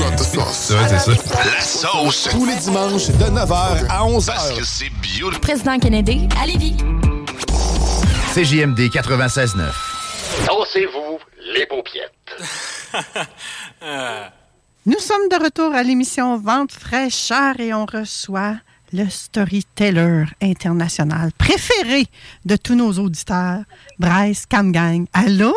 Ça, 0.53 0.87
c'est 0.87 0.99
ça. 0.99 1.11
La 1.43 1.61
sauce. 1.61 2.27
Tous 2.31 2.45
les 2.45 2.55
dimanches 2.57 3.07
de 3.07 3.25
9h 3.25 3.87
à 3.89 4.03
11h. 4.03 4.25
Parce 4.27 4.51
que 4.51 4.63
c'est 4.63 4.89
bio. 5.01 5.31
Président 5.41 5.79
Kennedy, 5.79 6.27
à 6.41 6.45
Lévis. 6.45 6.75
CJMD 8.35 8.79
96.9. 8.89 9.57
Dansez-vous 10.47 11.17
les 11.55 11.65
paupiettes. 11.65 12.13
Nous 14.85 14.99
sommes 14.99 15.27
de 15.29 15.43
retour 15.43 15.73
à 15.73 15.83
l'émission 15.83 16.37
Vente 16.39 16.71
fraîcheur 16.71 17.59
et 17.59 17.73
on 17.73 17.85
reçoit 17.85 18.55
le 18.93 19.09
storyteller 19.09 20.25
international 20.41 21.31
préféré 21.37 22.05
de 22.45 22.55
tous 22.57 22.75
nos 22.75 22.91
auditeurs, 22.93 23.61
Bryce 23.99 24.45
Camgang. 24.49 25.05
Allô? 25.13 25.53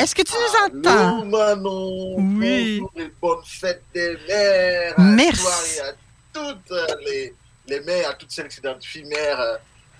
Est-ce 0.00 0.14
que 0.14 0.22
tu 0.22 0.32
nous 0.32 0.78
entends? 0.78 1.20
Allô, 1.20 1.24
Manon. 1.26 2.16
Oui. 2.38 2.80
Bonjour 2.80 2.92
et 2.96 3.12
bonne 3.20 3.44
fête 3.44 3.82
des 3.92 4.16
mères. 4.26 4.94
Merci. 4.96 5.42
À 5.42 5.42
toi 5.42 5.52
et 5.76 5.80
à 5.80 5.92
toutes 6.32 6.72
euh, 6.72 6.86
les, 7.06 7.34
les 7.68 7.80
mères, 7.80 8.08
à 8.08 8.14
toutes 8.14 8.30
celles 8.30 8.48
qui 8.48 8.54
s'identifient 8.56 9.04
mères. 9.04 9.38
Euh, 9.38 9.56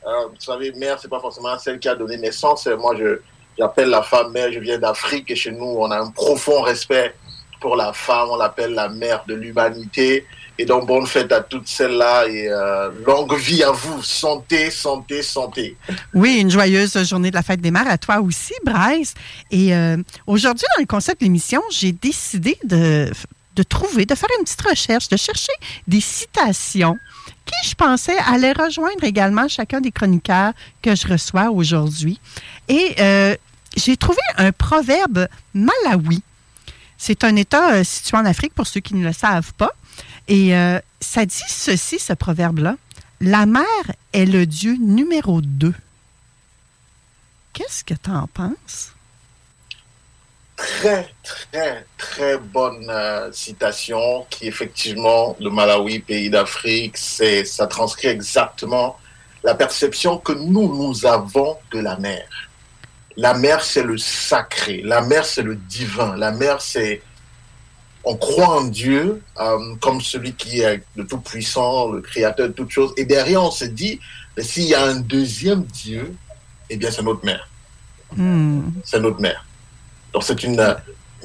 euh, 0.07 0.27
vous 0.29 0.41
savez, 0.41 0.73
mère, 0.73 0.99
c'est 0.99 1.11
pas 1.11 1.21
forcément 1.21 1.59
celle 1.59 1.79
qui 1.79 1.87
a 1.87 1.95
donné 1.95 2.17
naissance. 2.17 2.67
Euh, 2.67 2.79
Moi, 2.79 2.97
je, 2.99 3.21
j'appelle 3.59 3.91
la 3.91 4.03
femme 4.03 4.33
mère. 4.33 4.51
Je 4.51 4.59
viens 4.59 4.79
d'Afrique 4.79 5.31
et 5.31 5.37
chez 5.37 5.53
nous, 5.53 5.67
on 5.67 5.91
a 5.91 5.99
un 5.99 6.11
profond 6.11 6.63
respect 6.63 7.15
pour 7.61 7.77
la 7.77 7.93
femme. 7.93 8.29
On 8.31 8.37
l'appelle 8.37 8.73
la 8.73 8.89
mère 8.89 9.23
de 9.29 9.35
l'humanité. 9.35 10.27
Et 10.61 10.67
donc, 10.67 10.87
bonne 10.87 11.07
fête 11.07 11.33
à 11.33 11.41
toutes 11.41 11.67
celles-là 11.67 12.27
et 12.29 12.47
euh, 12.51 12.91
longue 13.07 13.35
vie 13.35 13.63
à 13.63 13.71
vous. 13.71 14.03
Santé, 14.03 14.71
santé, 14.71 15.23
santé. 15.23 15.75
Oui, 16.13 16.37
une 16.39 16.51
joyeuse 16.51 17.03
journée 17.09 17.31
de 17.31 17.35
la 17.35 17.43
fête 17.43 17.63
des 17.63 17.71
mères 17.71 17.89
à 17.89 17.97
toi 17.97 18.21
aussi, 18.21 18.53
Bryce. 18.63 19.15
Et 19.51 19.75
euh, 19.75 19.97
aujourd'hui, 20.27 20.67
dans 20.77 20.83
le 20.83 20.87
concept 20.87 21.23
de 21.23 21.25
l'émission, 21.25 21.63
j'ai 21.71 21.93
décidé 21.93 22.59
de, 22.63 23.11
trouver, 23.71 24.05
de 24.05 24.15
faire 24.15 24.29
une 24.39 24.45
petite 24.45 24.61
recherche, 24.61 25.09
de 25.09 25.17
chercher 25.17 25.53
des 25.89 26.03
citations 26.03 26.99
qui, 27.47 27.71
je 27.71 27.75
pensais, 27.75 28.19
allaient 28.27 28.53
rejoindre 28.53 29.05
également 29.05 29.49
chacun 29.49 29.81
des 29.81 29.93
chroniqueurs 29.93 30.53
que 30.83 30.95
je 30.95 31.09
reçois 31.09 31.49
aujourd'hui. 31.51 32.21
Et 32.69 32.97
euh, 33.01 33.35
j'ai 33.79 33.97
trouvé 33.97 34.21
un 34.37 34.53
proverbe 34.53 35.27
malawi. 35.55 36.23
C'est 36.99 37.25
un 37.25 37.35
État 37.37 37.83
situé 37.83 38.19
en 38.19 38.27
Afrique, 38.27 38.53
pour 38.53 38.67
ceux 38.67 38.81
qui 38.81 38.95
ne 38.95 39.07
le 39.07 39.15
savent 39.15 39.55
pas. 39.55 39.73
Et 40.31 40.57
euh, 40.57 40.79
ça 41.01 41.27
dit 41.27 41.43
ceci, 41.49 41.99
ce 41.99 42.15
proverbe-là. 42.15 42.77
La 43.21 43.45
mer 43.45 43.65
est 44.15 44.25
le 44.25 44.47
dieu 44.47 44.77
numéro 44.81 45.43
2. 45.43 45.75
Qu'est-ce 47.53 47.85
que 47.85 47.95
tu 47.95 48.11
en 48.11 48.27
penses? 48.29 48.95
très, 50.61 51.09
très, 51.23 51.87
très 51.97 52.39
bonne 52.39 52.87
euh, 52.91 53.33
citation 53.33 54.27
qui, 54.29 54.47
effectivement, 54.47 55.37
le 55.41 55.51
Malawi, 55.51 56.01
pays 56.01 56.29
d'Afrique, 56.29 56.97
c'est, 56.97 57.45
ça 57.45 57.67
transcrit 57.67 58.09
exactement 58.09 58.99
la 59.43 59.55
perception 59.55 60.19
que 60.19 60.33
nous, 60.33 60.77
nous 60.77 61.07
avons 61.07 61.57
de 61.73 61.81
la 61.81 61.97
mer. 61.97 62.27
La 63.17 63.35
mer, 63.35 63.63
c'est 63.65 63.83
le 63.83 63.97
sacré. 63.97 64.83
La 64.85 65.01
mer, 65.01 65.25
c'est 65.25 65.43
le 65.43 65.57
divin. 65.57 66.17
La 66.17 66.31
mer, 66.31 66.61
c'est... 66.61 67.03
On 68.05 68.17
croit 68.17 68.61
en 68.61 68.65
Dieu 68.65 69.23
euh, 69.39 69.75
comme 69.81 70.01
celui 70.01 70.33
qui 70.33 70.61
est 70.61 70.83
le 70.97 71.07
Tout-Puissant, 71.07 71.93
le 71.93 72.01
Créateur 72.01 72.49
de 72.49 72.53
toutes 72.53 72.71
choses. 72.71 72.93
Et 72.97 73.05
derrière, 73.05 73.43
on 73.43 73.51
se 73.51 73.67
dit, 73.67 74.01
mais 74.37 74.43
s'il 74.43 74.65
y 74.65 74.75
a 74.75 74.85
un 74.85 74.97
deuxième 74.97 75.63
Dieu, 75.65 76.15
eh 76.71 76.77
bien, 76.77 76.91
c'est 76.91 77.03
notre 77.03 77.25
mère. 77.25 77.49
Hmm. 78.17 78.71
C'est 78.85 79.01
notre 79.01 79.21
mère. 79.21 79.45
Donc 80.13 80.25
c'est 80.25 80.43
une, 80.43 80.77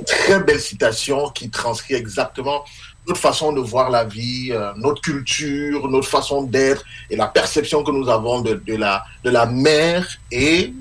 très 0.05 0.41
belle 0.41 0.59
citation 0.59 1.29
qui 1.29 1.49
transcrit 1.49 1.93
exactement 1.93 2.65
notre 3.07 3.19
façon 3.19 3.53
de 3.53 3.61
voir 3.61 3.89
la 3.89 4.03
vie, 4.03 4.49
euh, 4.51 4.73
notre 4.75 5.01
culture, 5.01 5.87
notre 5.87 6.07
façon 6.07 6.43
d'être 6.43 6.83
et 7.09 7.15
la 7.15 7.27
perception 7.27 7.83
que 7.83 7.91
nous 7.91 8.09
avons 8.09 8.41
de, 8.41 8.55
de 8.55 8.75
la, 8.75 9.05
de 9.23 9.29
la 9.29 9.45
mère 9.45 10.05
et 10.31 10.73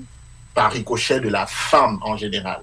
par 0.53 0.71
ricochet 0.71 1.19
de 1.19 1.29
la 1.29 1.45
femme 1.45 1.99
en 2.01 2.17
général. 2.17 2.61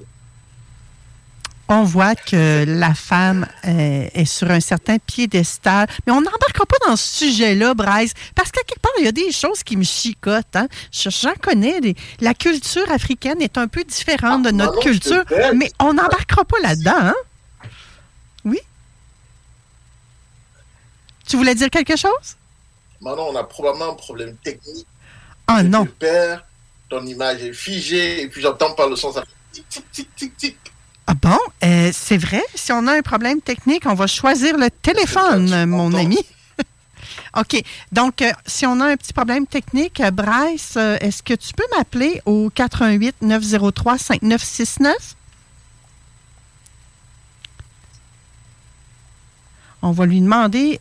On 1.74 1.84
voit 1.84 2.14
que 2.14 2.64
la 2.68 2.92
femme 2.92 3.46
euh, 3.66 4.06
est 4.12 4.26
sur 4.26 4.50
un 4.50 4.60
certain 4.60 4.98
piédestal. 4.98 5.86
Mais 6.06 6.12
on 6.12 6.20
n'embarquera 6.20 6.66
pas 6.66 6.76
dans 6.86 6.96
ce 6.96 7.24
sujet-là, 7.24 7.72
Bryce, 7.72 8.12
parce 8.34 8.50
qu'à 8.50 8.60
quelque 8.62 8.80
part, 8.80 8.92
il 8.98 9.06
y 9.06 9.08
a 9.08 9.12
des 9.12 9.32
choses 9.32 9.62
qui 9.62 9.78
me 9.78 9.82
chicotent. 9.82 10.54
Hein? 10.54 10.68
Je- 10.92 11.08
J'en 11.08 11.32
connais. 11.40 11.80
des- 11.80 11.96
La 12.20 12.34
culture 12.34 12.90
africaine 12.90 13.40
est 13.40 13.56
un 13.56 13.68
peu 13.68 13.84
différente 13.84 14.42
de 14.42 14.50
notre 14.50 14.74
je 14.82 14.98
te 14.98 15.08
culture, 15.08 15.24
mais 15.54 15.72
on 15.80 15.94
n'embarquera 15.94 16.44
pas 16.44 16.58
là-dedans. 16.62 16.92
Hein? 16.98 17.14
Oui? 18.44 18.58
Tu 21.26 21.36
voulais 21.38 21.54
dire 21.54 21.70
quelque 21.70 21.96
chose? 21.96 22.36
Maintenant, 23.00 23.28
on 23.30 23.36
a 23.36 23.44
probablement 23.44 23.92
un 23.92 23.94
problème 23.94 24.36
technique. 24.44 24.86
Ah 25.46 25.62
non. 25.62 25.86
Perds, 25.98 26.44
ton 26.90 27.06
image 27.06 27.42
est 27.42 27.54
figée 27.54 28.20
et 28.20 28.28
puis 28.28 28.42
j'entends 28.42 28.74
par 28.74 28.90
le 28.90 28.96
son, 28.96 29.10
ça 29.12 29.22
fait 29.22 29.28
tic, 29.52 29.68
tic, 29.70 29.90
tic, 29.90 30.14
tic, 30.16 30.36
tic. 30.36 30.56
Ah 31.06 31.14
bon? 31.14 31.38
Euh, 31.64 31.90
c'est 31.92 32.16
vrai? 32.16 32.42
Si 32.54 32.72
on 32.72 32.86
a 32.86 32.92
un 32.96 33.02
problème 33.02 33.40
technique, 33.40 33.84
on 33.86 33.94
va 33.94 34.06
choisir 34.06 34.56
le 34.56 34.70
téléphone, 34.70 35.66
mon 35.66 35.92
ami. 35.94 36.18
OK. 37.36 37.62
Donc, 37.90 38.22
euh, 38.22 38.30
si 38.46 38.66
on 38.66 38.78
a 38.80 38.86
un 38.86 38.96
petit 38.96 39.12
problème 39.12 39.46
technique, 39.46 40.00
euh, 40.00 40.10
Bryce, 40.10 40.74
euh, 40.76 40.96
est-ce 41.00 41.22
que 41.22 41.34
tu 41.34 41.54
peux 41.54 41.64
m'appeler 41.76 42.20
au 42.26 42.50
88 42.54 43.16
903 43.22 43.98
5969? 43.98 44.94
On 49.84 49.90
va 49.90 50.06
lui 50.06 50.20
demander. 50.20 50.78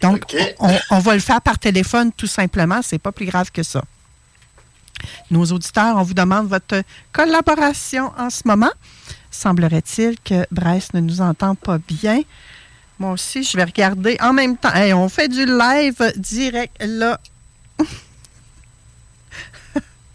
donc, 0.00 0.36
on, 0.60 0.78
on 0.90 0.98
va 1.00 1.14
le 1.14 1.20
faire 1.20 1.40
par 1.40 1.58
téléphone 1.58 2.12
tout 2.12 2.28
simplement. 2.28 2.80
C'est 2.82 3.00
pas 3.00 3.10
plus 3.10 3.26
grave 3.26 3.50
que 3.50 3.64
ça. 3.64 3.82
Nos 5.30 5.44
auditeurs, 5.46 5.96
on 5.96 6.02
vous 6.02 6.14
demande 6.14 6.48
votre 6.48 6.82
collaboration 7.12 8.12
en 8.18 8.30
ce 8.30 8.42
moment. 8.44 8.72
Semblerait-il 9.30 10.20
que 10.20 10.46
Bryce 10.50 10.92
ne 10.94 11.00
nous 11.00 11.20
entend 11.20 11.54
pas 11.54 11.78
bien. 11.78 12.20
Moi 12.98 13.12
aussi, 13.12 13.42
je 13.42 13.56
vais 13.56 13.64
regarder 13.64 14.16
en 14.20 14.32
même 14.32 14.56
temps. 14.56 14.72
On 14.94 15.08
fait 15.08 15.28
du 15.28 15.44
live 15.44 16.12
direct 16.16 16.76
là 16.80 17.18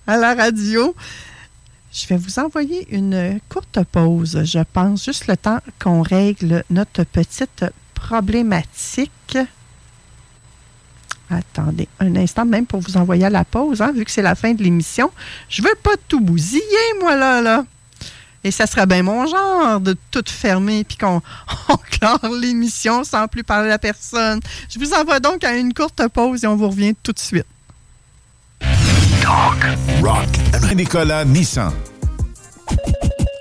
à 0.07 0.17
la 0.17 0.35
radio. 0.35 0.95
Je 1.91 2.07
vais 2.07 2.17
vous 2.17 2.37
envoyer 2.37 2.87
une 2.95 3.39
courte 3.49 3.79
pause, 3.91 4.43
je 4.43 4.59
pense, 4.71 5.03
juste 5.03 5.25
le 5.27 5.35
temps 5.35 5.59
qu'on 5.81 6.03
règle 6.03 6.63
notre 6.69 7.03
petite 7.03 7.65
problématique. 7.95 9.37
Attendez 11.29 11.87
un 11.99 12.15
instant, 12.15 12.45
même 12.45 12.65
pour 12.65 12.79
vous 12.79 12.97
envoyer 12.97 13.25
à 13.25 13.29
la 13.29 13.43
pause, 13.43 13.81
hein, 13.81 13.91
vu 13.93 14.05
que 14.05 14.11
c'est 14.11 14.21
la 14.21 14.35
fin 14.35 14.53
de 14.53 14.63
l'émission. 14.63 15.11
Je 15.49 15.61
veux 15.61 15.75
pas 15.83 15.95
tout 16.07 16.21
bousiller, 16.21 16.63
moi, 17.01 17.15
là, 17.15 17.41
là. 17.41 17.65
Et 18.43 18.51
ça 18.51 18.65
serait 18.65 18.85
bien 18.85 19.03
mon 19.03 19.25
genre 19.25 19.81
de 19.81 19.97
tout 20.11 20.23
fermer 20.25 20.83
puis 20.85 20.95
qu'on 20.95 21.21
on 21.69 21.77
clore 21.77 22.29
l'émission 22.39 23.03
sans 23.03 23.27
plus 23.27 23.43
parler 23.43 23.71
à 23.71 23.77
personne. 23.77 24.39
Je 24.69 24.79
vous 24.79 24.93
envoie 24.93 25.19
donc 25.19 25.43
à 25.43 25.53
une 25.55 25.73
courte 25.73 26.07
pause 26.07 26.43
et 26.43 26.47
on 26.47 26.55
vous 26.55 26.69
revient 26.69 26.95
tout 27.03 27.11
de 27.11 27.19
suite. 27.19 27.45
Talk, 29.21 29.65
rock, 30.01 30.73
Nicolas 30.75 31.25
Nissan. 31.25 31.73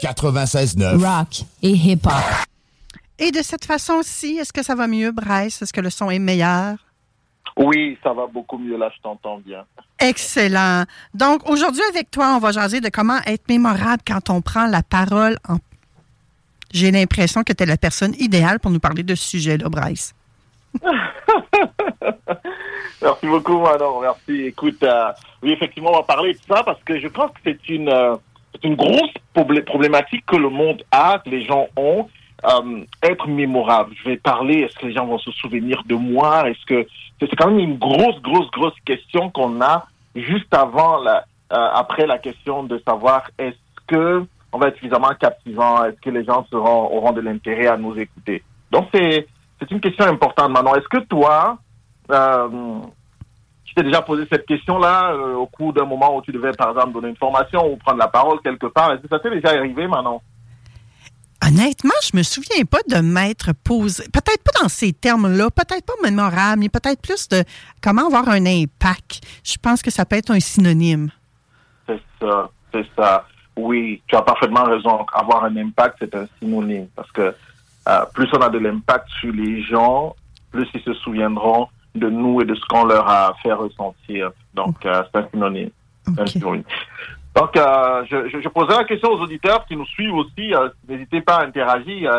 96.9. 0.03 0.97
Rock 0.97 1.45
et 1.63 1.71
hip-hop. 1.71 2.13
Et 3.19 3.31
de 3.31 3.43
cette 3.43 3.65
façon-ci, 3.65 4.39
est-ce 4.41 4.53
que 4.53 4.63
ça 4.63 4.75
va 4.75 4.87
mieux, 4.89 5.11
Bryce? 5.11 5.63
Est-ce 5.63 5.73
que 5.73 5.81
le 5.81 5.91
son 5.91 6.11
est 6.11 6.19
meilleur? 6.19 6.86
Oui, 7.57 7.97
ça 8.03 8.13
va 8.13 8.27
beaucoup 8.27 8.59
mieux 8.59 8.77
là, 8.77 8.91
je 8.95 9.01
t'entends 9.03 9.39
bien. 9.39 9.65
Excellent. 9.99 10.85
Donc, 11.15 11.49
aujourd'hui, 11.49 11.81
avec 11.91 12.11
toi, 12.11 12.35
on 12.37 12.39
va 12.39 12.53
jaser 12.53 12.81
de 12.83 12.91
comment 12.91 13.19
être 13.27 13.49
mémorable 13.49 14.03
quand 14.07 14.29
on 14.31 14.43
prend 14.43 14.67
la 14.67 14.83
parole. 14.83 15.37
En... 15.49 15.57
J'ai 16.73 16.91
l'impression 16.91 17.43
que 17.45 17.55
tu 17.55 17.63
es 17.63 17.67
la 17.67 17.79
personne 17.79 18.15
idéale 18.19 18.61
pour 18.61 18.71
nous 18.71 18.81
parler 18.81 19.03
de 19.03 19.15
ce 19.15 19.27
sujet-là, 19.31 19.69
Bryce. 19.71 20.15
Merci 23.03 23.27
beaucoup, 23.27 23.59
Manon. 23.61 24.01
Merci. 24.01 24.47
Écoute, 24.47 24.83
euh, 24.83 25.13
oui, 25.43 25.53
effectivement, 25.53 25.91
on 25.93 25.97
va 25.99 26.03
parler 26.03 26.35
de 26.35 26.39
ça 26.47 26.63
parce 26.63 26.83
que 26.83 26.99
je 26.99 27.09
pense 27.09 27.31
que 27.33 27.39
c'est 27.45 27.69
une, 27.69 27.89
euh, 27.89 28.17
une 28.63 28.75
grosse 28.75 29.13
problé- 29.35 29.63
problématique 29.63 30.25
que 30.27 30.37
le 30.37 30.51
monde 30.51 30.83
a, 30.91 31.21
que 31.25 31.31
les 31.31 31.45
gens 31.45 31.69
ont. 31.77 32.09
Euh, 32.45 32.85
être 33.03 33.27
mémorable. 33.29 33.95
Je 34.05 34.11
vais 34.11 34.17
parler, 34.19 34.61
est-ce 34.61 34.77
que 34.79 34.87
les 34.87 34.93
gens 34.93 35.07
vont 35.07 35.19
se 35.19 35.31
souvenir 35.33 35.83
de 35.87 35.95
moi? 35.95 36.49
Est-ce 36.51 36.65
que 36.67 36.87
c'est 37.21 37.37
quand 37.37 37.51
même 37.51 37.59
une 37.59 37.79
grosse, 37.79 38.21
grosse, 38.23 38.51
grosse 38.51 38.79
question 38.85 39.31
qu'on 39.31 39.61
a 39.61 39.87
juste 40.15 40.53
avant 40.55 41.07
euh, 41.07 41.21
après 41.51 42.07
la 42.07 42.19
question 42.19 42.65
de 42.65 42.81
savoir 42.87 43.31
est-ce 43.39 43.57
que 43.87 44.27
on 44.53 44.59
va 44.59 44.69
être 44.69 44.77
suffisamment 44.77 45.11
captivant? 45.21 45.85
Est-ce 45.85 46.01
que 46.01 46.11
les 46.11 46.25
gens 46.25 46.45
auront 46.53 47.13
de 47.13 47.21
l'intérêt 47.21 47.67
à 47.67 47.77
nous 47.77 47.99
écouter? 47.99 48.43
Donc, 48.71 48.89
c'est, 48.95 49.27
c'est 49.61 49.71
une 49.71 49.81
question 49.81 50.07
importante 50.07 50.51
maintenant. 50.51 50.75
Est-ce 50.75 50.89
que 50.89 51.05
toi, 51.05 51.59
euh, 52.11 52.79
tu 53.65 53.75
t'es 53.75 53.83
déjà 53.83 54.01
posé 54.01 54.25
cette 54.31 54.47
question-là 54.47 55.13
euh, 55.13 55.35
au 55.35 55.47
cours 55.47 55.73
d'un 55.73 55.85
moment 55.85 56.17
où 56.17 56.23
tu 56.23 56.33
devais, 56.33 56.53
par 56.53 56.71
exemple, 56.71 56.93
donner 56.93 57.09
une 57.09 57.17
formation 57.17 57.71
ou 57.71 57.77
prendre 57.77 57.99
la 57.99 58.09
parole 58.09 58.41
quelque 58.41 58.67
part? 58.67 58.93
Est-ce 58.93 59.03
que 59.03 59.09
ça 59.09 59.19
t'est 59.19 59.31
déjà 59.31 59.51
arrivé 59.51 59.87
maintenant? 59.87 60.23
Honnêtement, 61.45 61.95
je 62.03 62.17
me 62.17 62.23
souviens 62.23 62.65
pas 62.65 62.79
de 62.89 63.01
m'être 63.01 63.53
posé, 63.53 64.05
peut-être 64.05 64.43
pas 64.43 64.63
dans 64.63 64.69
ces 64.69 64.93
termes-là, 64.93 65.51
peut-être 65.51 65.85
pas 65.85 65.93
mémorable, 66.03 66.61
mais 66.61 66.69
peut-être 66.69 67.01
plus 67.01 67.29
de 67.29 67.45
comment 67.83 68.07
avoir 68.07 68.29
un 68.29 68.47
impact. 68.47 69.21
Je 69.45 69.57
pense 69.61 69.83
que 69.83 69.91
ça 69.91 70.05
peut 70.07 70.17
être 70.17 70.31
un 70.31 70.41
synonyme. 70.41 71.11
C'est 71.87 72.01
ça, 72.21 72.51
c'est 72.73 72.87
ça. 72.97 73.27
Oui, 73.57 74.03
tu 74.07 74.17
as 74.17 74.23
parfaitement 74.23 74.65
raison. 74.65 75.07
Avoir 75.13 75.45
un 75.45 75.57
impact, 75.57 75.97
c'est 76.01 76.15
un 76.15 76.27
synonyme. 76.39 76.89
Parce 76.97 77.11
que 77.13 77.35
euh, 77.89 78.05
plus 78.15 78.29
on 78.33 78.41
a 78.41 78.49
de 78.49 78.59
l'impact 78.59 79.09
sur 79.21 79.33
les 79.33 79.63
gens, 79.63 80.17
plus 80.51 80.69
ils 80.75 80.83
se 80.83 80.95
souviendront 80.95 81.69
de 81.95 82.09
nous 82.09 82.41
et 82.41 82.45
de 82.45 82.55
ce 82.55 82.65
qu'on 82.69 82.85
leur 82.85 83.09
a 83.09 83.35
fait 83.43 83.53
ressentir. 83.53 84.31
Donc, 84.55 84.85
euh, 84.85 85.03
c'est 85.13 85.21
un 85.21 85.29
synonyme. 85.31 85.71
C'est 86.05 86.21
un 86.21 86.27
synonyme. 86.27 86.65
Donc, 87.37 87.55
euh, 87.55 88.03
je, 88.09 88.49
poserai 88.49 88.77
la 88.79 88.85
question 88.85 89.11
aux 89.11 89.21
auditeurs 89.21 89.67
qui 89.67 89.77
nous 89.77 89.85
suivent 89.85 90.15
aussi. 90.15 90.55
Euh, 90.55 90.71
N'hésitez 90.89 91.21
pas 91.21 91.37
à 91.37 91.45
interagir. 91.45 92.11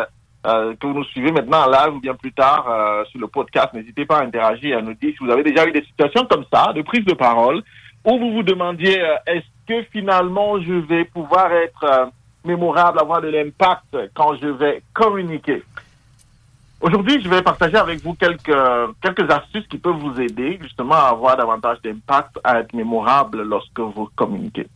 euh, 0.45 0.75
que 0.79 0.85
vous 0.85 0.93
nous 0.93 1.03
suivez 1.05 1.31
maintenant 1.31 1.65
en 1.65 1.69
live 1.71 1.95
ou 1.95 1.99
bien 1.99 2.13
plus 2.13 2.31
tard 2.31 2.63
sur 3.09 3.19
le 3.19 3.27
podcast, 3.27 3.73
n'hésitez 3.73 4.05
pas 4.05 4.19
à 4.19 4.23
interagir 4.23 4.77
et 4.77 4.79
à 4.79 4.81
nous 4.81 4.93
dire 4.93 5.11
si 5.11 5.25
vous 5.25 5.31
avez 5.31 5.43
déjà 5.43 5.67
eu 5.67 5.71
des 5.73 5.83
situations 5.83 6.25
comme 6.25 6.45
ça, 6.53 6.71
de 6.73 6.83
prise 6.83 7.03
de 7.03 7.15
parole, 7.15 7.63
où 8.05 8.17
vous 8.17 8.31
vous 8.31 8.43
demandiez 8.43 9.01
est-ce 9.25 9.45
que 9.67 9.83
finalement 9.91 10.61
je 10.61 10.73
vais 10.73 11.03
pouvoir 11.03 11.51
être 11.51 12.11
mémorable, 12.45 12.99
avoir 12.99 13.19
de 13.19 13.27
l'impact 13.27 13.97
quand 14.13 14.35
je 14.35 14.47
vais 14.47 14.81
communiquer? 14.93 15.63
Aujourd'hui, 16.79 17.19
je 17.21 17.27
vais 17.27 17.41
partager 17.41 17.75
avec 17.75 18.01
vous 18.01 18.13
quelques, 18.13 18.59
quelques 19.01 19.29
astuces 19.29 19.67
qui 19.67 19.79
peuvent 19.79 19.97
vous 19.97 20.21
aider 20.21 20.59
justement 20.61 20.95
à 20.95 21.09
avoir 21.09 21.35
davantage 21.35 21.81
d'impact, 21.83 22.39
à 22.43 22.59
être 22.59 22.71
mémorable 22.73 23.41
lorsque 23.41 23.79
vous 23.79 24.09
communiquez. 24.15 24.67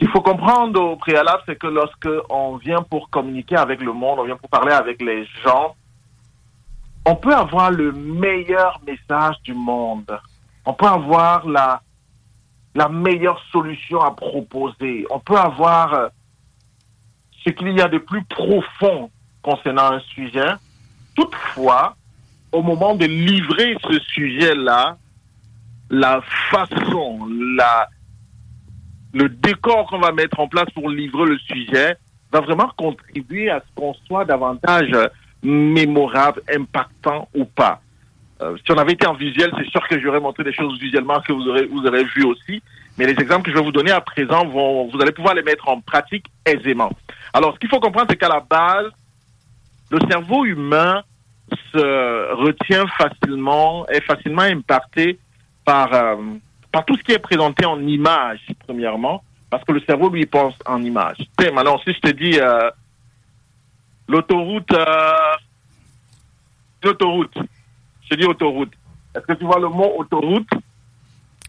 Qu'il 0.00 0.08
faut 0.08 0.22
comprendre 0.22 0.80
au 0.80 0.96
préalable, 0.96 1.42
c'est 1.44 1.58
que 1.58 1.66
lorsque 1.66 2.08
on 2.30 2.56
vient 2.56 2.80
pour 2.80 3.10
communiquer 3.10 3.56
avec 3.56 3.82
le 3.82 3.92
monde, 3.92 4.18
on 4.18 4.24
vient 4.24 4.36
pour 4.36 4.48
parler 4.48 4.72
avec 4.72 5.02
les 5.02 5.26
gens, 5.44 5.76
on 7.04 7.16
peut 7.16 7.34
avoir 7.34 7.70
le 7.70 7.92
meilleur 7.92 8.80
message 8.86 9.36
du 9.44 9.52
monde. 9.52 10.10
On 10.64 10.72
peut 10.72 10.86
avoir 10.86 11.46
la, 11.46 11.82
la 12.74 12.88
meilleure 12.88 13.42
solution 13.52 14.00
à 14.00 14.12
proposer. 14.12 15.04
On 15.10 15.20
peut 15.20 15.36
avoir 15.36 15.92
euh, 15.92 16.08
ce 17.44 17.50
qu'il 17.50 17.76
y 17.76 17.82
a 17.82 17.88
de 17.88 17.98
plus 17.98 18.24
profond 18.24 19.10
concernant 19.42 19.92
un 19.92 20.00
sujet. 20.00 20.52
Toutefois, 21.14 21.94
au 22.52 22.62
moment 22.62 22.94
de 22.94 23.04
livrer 23.04 23.76
ce 23.86 23.98
sujet-là, 23.98 24.96
la 25.90 26.22
façon, 26.50 27.28
la, 27.54 27.90
le 29.12 29.28
décor 29.28 29.86
qu'on 29.88 29.98
va 29.98 30.12
mettre 30.12 30.40
en 30.40 30.48
place 30.48 30.68
pour 30.74 30.90
livrer 30.90 31.26
le 31.26 31.38
sujet 31.38 31.96
va 32.32 32.40
vraiment 32.40 32.70
contribuer 32.76 33.50
à 33.50 33.60
ce 33.60 33.74
qu'on 33.74 33.94
soit 34.06 34.24
davantage 34.24 34.92
mémorable, 35.42 36.42
impactant 36.54 37.28
ou 37.34 37.44
pas. 37.44 37.80
Euh, 38.42 38.56
si 38.64 38.72
on 38.72 38.78
avait 38.78 38.92
été 38.92 39.06
en 39.06 39.14
visuel, 39.14 39.50
c'est 39.58 39.68
sûr 39.68 39.86
que 39.86 40.00
j'aurais 40.00 40.20
montré 40.20 40.44
des 40.44 40.52
choses 40.52 40.78
visuellement 40.78 41.20
que 41.20 41.32
vous 41.32 41.46
aurez, 41.48 41.66
vous 41.66 41.84
aurez 41.84 42.04
vu 42.04 42.24
aussi. 42.24 42.62
Mais 42.96 43.06
les 43.06 43.20
exemples 43.20 43.44
que 43.44 43.50
je 43.50 43.56
vais 43.56 43.64
vous 43.64 43.72
donner 43.72 43.90
à 43.90 44.00
présent 44.00 44.46
vont, 44.46 44.88
vous 44.88 45.00
allez 45.00 45.12
pouvoir 45.12 45.34
les 45.34 45.42
mettre 45.42 45.68
en 45.68 45.80
pratique 45.80 46.26
aisément. 46.46 46.90
Alors, 47.32 47.54
ce 47.54 47.58
qu'il 47.58 47.68
faut 47.68 47.80
comprendre, 47.80 48.06
c'est 48.10 48.16
qu'à 48.16 48.28
la 48.28 48.40
base, 48.40 48.90
le 49.90 49.98
cerveau 50.08 50.44
humain 50.44 51.02
se 51.72 52.34
retient 52.34 52.86
facilement, 52.98 53.86
est 53.88 54.02
facilement 54.02 54.42
impacté 54.42 55.18
par, 55.64 55.92
euh, 55.92 56.16
par 56.72 56.84
tout 56.84 56.96
ce 56.96 57.02
qui 57.02 57.12
est 57.12 57.18
présenté 57.18 57.64
en 57.64 57.80
image, 57.80 58.40
premièrement, 58.66 59.22
parce 59.48 59.64
que 59.64 59.72
le 59.72 59.80
cerveau, 59.80 60.08
lui, 60.08 60.26
pense 60.26 60.54
en 60.66 60.82
image. 60.82 61.16
Tu 61.18 61.44
sais, 61.44 61.50
maintenant, 61.50 61.78
si 61.84 61.92
je 61.92 62.00
te 62.00 62.10
dis 62.10 62.38
euh, 62.38 62.70
l'autoroute, 64.08 64.72
euh, 64.72 65.12
l'autoroute, 66.82 67.36
je 68.02 68.08
te 68.08 68.14
dis 68.14 68.26
autoroute. 68.26 68.72
Est-ce 69.14 69.26
que 69.26 69.32
tu 69.32 69.44
vois 69.44 69.58
le 69.58 69.68
mot 69.68 69.92
autoroute? 69.98 70.48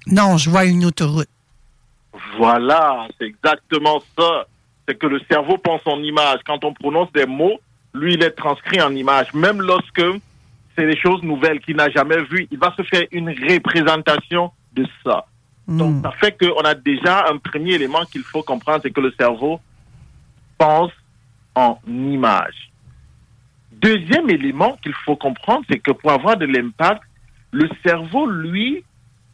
Non, 0.07 0.37
je 0.37 0.49
vois 0.49 0.65
une 0.65 0.85
autoroute. 0.85 1.29
Voilà, 2.37 3.07
c'est 3.17 3.25
exactement 3.25 4.01
ça. 4.17 4.47
C'est 4.87 4.97
que 4.97 5.05
le 5.05 5.21
cerveau 5.29 5.57
pense 5.57 5.81
en 5.85 6.01
image. 6.01 6.39
Quand 6.45 6.63
on 6.65 6.73
prononce 6.73 7.11
des 7.13 7.27
mots, 7.27 7.59
lui, 7.93 8.15
il 8.15 8.23
est 8.23 8.31
transcrit 8.31 8.81
en 8.81 8.95
image. 8.95 9.31
Même 9.33 9.61
lorsque 9.61 10.01
c'est 10.75 10.87
des 10.87 10.97
choses 10.97 11.21
nouvelles 11.21 11.59
qu'il 11.59 11.75
n'a 11.75 11.89
jamais 11.89 12.21
vues, 12.23 12.47
il 12.49 12.57
va 12.57 12.73
se 12.75 12.83
faire 12.83 13.05
une 13.11 13.29
représentation 13.29 14.51
de 14.73 14.85
ça. 15.03 15.25
Donc, 15.67 16.03
ça 16.03 16.11
fait 16.11 16.37
qu'on 16.37 16.61
a 16.61 16.75
déjà 16.75 17.27
un 17.29 17.37
premier 17.37 17.73
élément 17.73 18.03
qu'il 18.05 18.23
faut 18.23 18.43
comprendre, 18.43 18.79
c'est 18.83 18.91
que 18.91 18.99
le 18.99 19.13
cerveau 19.17 19.59
pense 20.57 20.91
en 21.55 21.79
image. 21.87 22.71
Deuxième 23.71 24.29
élément 24.29 24.77
qu'il 24.83 24.93
faut 24.93 25.15
comprendre, 25.15 25.65
c'est 25.69 25.79
que 25.79 25.91
pour 25.91 26.11
avoir 26.11 26.37
de 26.37 26.45
l'impact, 26.45 27.03
le 27.51 27.69
cerveau, 27.85 28.25
lui, 28.27 28.83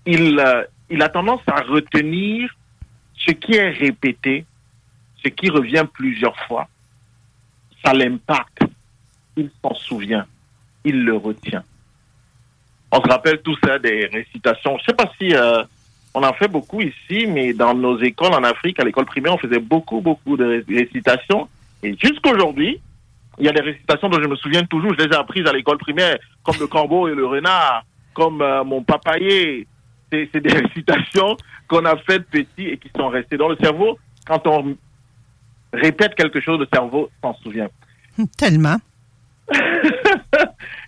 il, 0.05 0.39
euh, 0.39 0.64
il 0.89 1.01
a 1.01 1.09
tendance 1.09 1.41
à 1.47 1.61
retenir 1.61 2.55
ce 3.15 3.31
qui 3.31 3.53
est 3.55 3.69
répété, 3.69 4.45
ce 5.23 5.30
qui 5.30 5.49
revient 5.49 5.85
plusieurs 5.91 6.38
fois. 6.47 6.68
Ça 7.84 7.93
l'impacte. 7.93 8.64
Il 9.35 9.49
s'en 9.61 9.73
souvient. 9.76 10.26
Il 10.84 11.03
le 11.03 11.15
retient. 11.15 11.64
On 12.91 13.01
se 13.01 13.07
rappelle 13.07 13.41
tous 13.41 13.57
hein, 13.69 13.80
des 13.80 14.05
récitations. 14.07 14.77
Je 14.80 14.85
sais 14.85 14.93
pas 14.95 15.11
si 15.19 15.34
euh, 15.35 15.64
on 16.14 16.23
en 16.23 16.34
fait 16.34 16.47
beaucoup 16.47 16.81
ici, 16.81 17.27
mais 17.27 17.53
dans 17.53 17.73
nos 17.73 17.99
écoles 18.01 18.34
en 18.34 18.43
Afrique, 18.43 18.80
à 18.80 18.84
l'école 18.85 19.05
primaire, 19.05 19.34
on 19.35 19.38
faisait 19.38 19.59
beaucoup, 19.59 20.01
beaucoup 20.01 20.38
de 20.38 20.45
ré- 20.45 20.64
récitations. 20.68 21.47
Et 21.84 21.95
jusqu'aujourd'hui, 22.01 22.80
il 23.39 23.45
y 23.45 23.49
a 23.49 23.51
des 23.51 23.61
récitations 23.61 24.09
dont 24.09 24.22
je 24.22 24.27
me 24.27 24.35
souviens 24.35 24.64
toujours. 24.65 24.93
Je 24.97 25.05
les 25.05 25.14
ai 25.14 25.15
apprises 25.15 25.45
à 25.45 25.53
l'école 25.53 25.77
primaire, 25.77 26.18
comme 26.43 26.55
le 26.59 26.68
corbeau 26.68 27.07
et 27.07 27.14
le 27.14 27.26
renard, 27.26 27.84
comme 28.14 28.41
euh, 28.41 28.64
mon 28.64 28.81
papayer. 28.84 29.68
C'est 30.11 30.30
c'est 30.34 30.39
des 30.41 30.53
récitations 30.64 31.35
qu'on 31.68 31.85
a 31.85 31.97
faites 31.97 32.26
petit 32.30 32.65
et 32.68 32.77
qui 32.77 32.89
sont 32.95 33.09
restées 33.09 33.38
dans 33.38 33.49
le 33.49 33.57
cerveau. 33.57 33.99
Quand 34.26 34.47
on 34.47 34.76
répète 35.73 36.15
quelque 36.15 36.39
chose, 36.39 36.59
le 36.59 36.68
cerveau 36.73 37.09
s'en 37.22 37.35
souvient. 37.43 37.68
Tellement. 38.38 38.77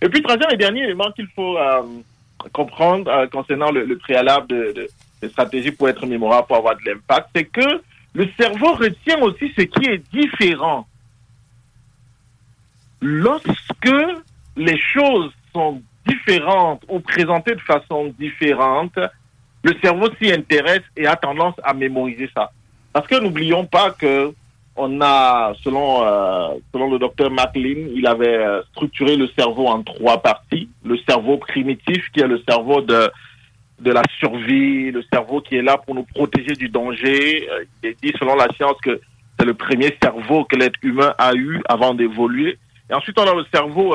Et 0.02 0.08
puis, 0.08 0.22
troisième 0.22 0.50
et 0.50 0.56
dernier 0.56 0.84
élément 0.84 1.10
qu'il 1.12 1.28
faut 1.28 1.58
euh, 1.58 1.82
comprendre 2.52 3.10
euh, 3.10 3.26
concernant 3.26 3.70
le, 3.70 3.84
le 3.84 3.98
préalable 3.98 4.46
de, 4.48 4.72
de, 4.72 4.88
de 5.22 5.28
stratégie 5.28 5.70
pour 5.70 5.88
être 5.88 6.06
mémorable, 6.06 6.46
pour 6.46 6.56
avoir 6.56 6.76
de 6.76 6.90
l'impact, 6.90 7.28
c'est 7.34 7.44
que 7.44 7.82
le 8.14 8.28
cerveau 8.38 8.72
retient 8.74 9.20
aussi 9.20 9.52
ce 9.56 9.62
qui 9.62 9.86
est 9.86 10.02
différent. 10.12 10.86
Lorsque 13.00 13.94
les 14.56 14.78
choses 14.78 15.32
sont 15.52 15.82
différentes 16.06 16.82
ou 16.88 17.00
présentées 17.00 17.54
de 17.54 17.60
façon 17.60 18.12
différente, 18.18 18.98
le 19.62 19.74
cerveau 19.82 20.08
s'y 20.20 20.32
intéresse 20.32 20.82
et 20.96 21.06
a 21.06 21.16
tendance 21.16 21.54
à 21.62 21.74
mémoriser 21.74 22.30
ça. 22.34 22.50
Parce 22.92 23.06
que 23.06 23.16
n'oublions 23.16 23.66
pas 23.66 23.90
que 23.90 24.32
on 24.80 25.00
a, 25.00 25.52
selon, 25.62 26.04
euh, 26.04 26.48
selon 26.72 26.90
le 26.90 26.98
docteur 26.98 27.30
MacLean, 27.30 27.88
il 27.94 28.06
avait 28.06 28.36
euh, 28.36 28.62
structuré 28.72 29.16
le 29.16 29.28
cerveau 29.38 29.66
en 29.66 29.82
trois 29.82 30.22
parties. 30.22 30.68
Le 30.84 30.96
cerveau 31.08 31.36
primitif, 31.36 32.10
qui 32.12 32.20
est 32.20 32.26
le 32.26 32.42
cerveau 32.48 32.80
de, 32.80 33.10
de 33.80 33.92
la 33.92 34.02
survie, 34.18 34.90
le 34.90 35.02
cerveau 35.12 35.40
qui 35.40 35.56
est 35.56 35.62
là 35.62 35.76
pour 35.78 35.94
nous 35.94 36.04
protéger 36.04 36.54
du 36.54 36.68
danger. 36.68 37.48
Euh, 37.50 37.64
il 37.82 37.90
est 37.90 37.96
dit, 38.02 38.12
selon 38.18 38.34
la 38.34 38.48
science, 38.54 38.76
que 38.82 39.00
c'est 39.38 39.46
le 39.46 39.54
premier 39.54 39.96
cerveau 40.02 40.44
que 40.44 40.56
l'être 40.56 40.78
humain 40.82 41.14
a 41.18 41.34
eu 41.34 41.60
avant 41.68 41.94
d'évoluer. 41.94 42.58
Et 42.90 42.94
ensuite, 42.94 43.18
on 43.18 43.24
a 43.24 43.34
le 43.34 43.44
cerveau 43.52 43.94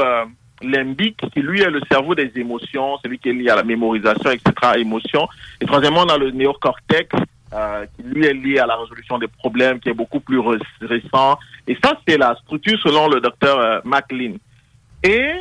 limbique, 0.62 1.22
qui 1.34 1.42
lui 1.42 1.62
est 1.62 1.70
le 1.70 1.82
cerveau 1.92 2.16
des 2.16 2.32
émotions, 2.36 2.98
celui 3.04 3.20
qui 3.20 3.30
est 3.30 3.34
lié 3.34 3.50
à 3.50 3.56
la 3.56 3.64
mémorisation, 3.64 4.32
etc., 4.32 4.52
émotions. 4.78 5.28
Et 5.60 5.66
troisièmement, 5.66 6.02
on 6.02 6.10
a 6.10 6.18
le 6.18 6.32
néocortex, 6.32 7.10
euh, 7.54 7.86
qui 7.96 8.04
lui 8.04 8.26
est 8.26 8.34
lié 8.34 8.60
à 8.60 8.66
la 8.66 8.76
résolution 8.76 9.18
des 9.18 9.28
problèmes, 9.28 9.80
qui 9.80 9.90
est 9.90 9.94
beaucoup 9.94 10.20
plus 10.20 10.40
ré- 10.40 10.58
récent. 10.82 11.38
Et 11.68 11.78
ça, 11.84 11.98
c'est 12.08 12.18
la 12.18 12.36
structure 12.44 12.80
selon 12.82 13.08
le 13.08 13.22
docteur 13.22 13.60
euh, 13.60 13.80
MacLean. 13.84 14.36
Et 15.04 15.34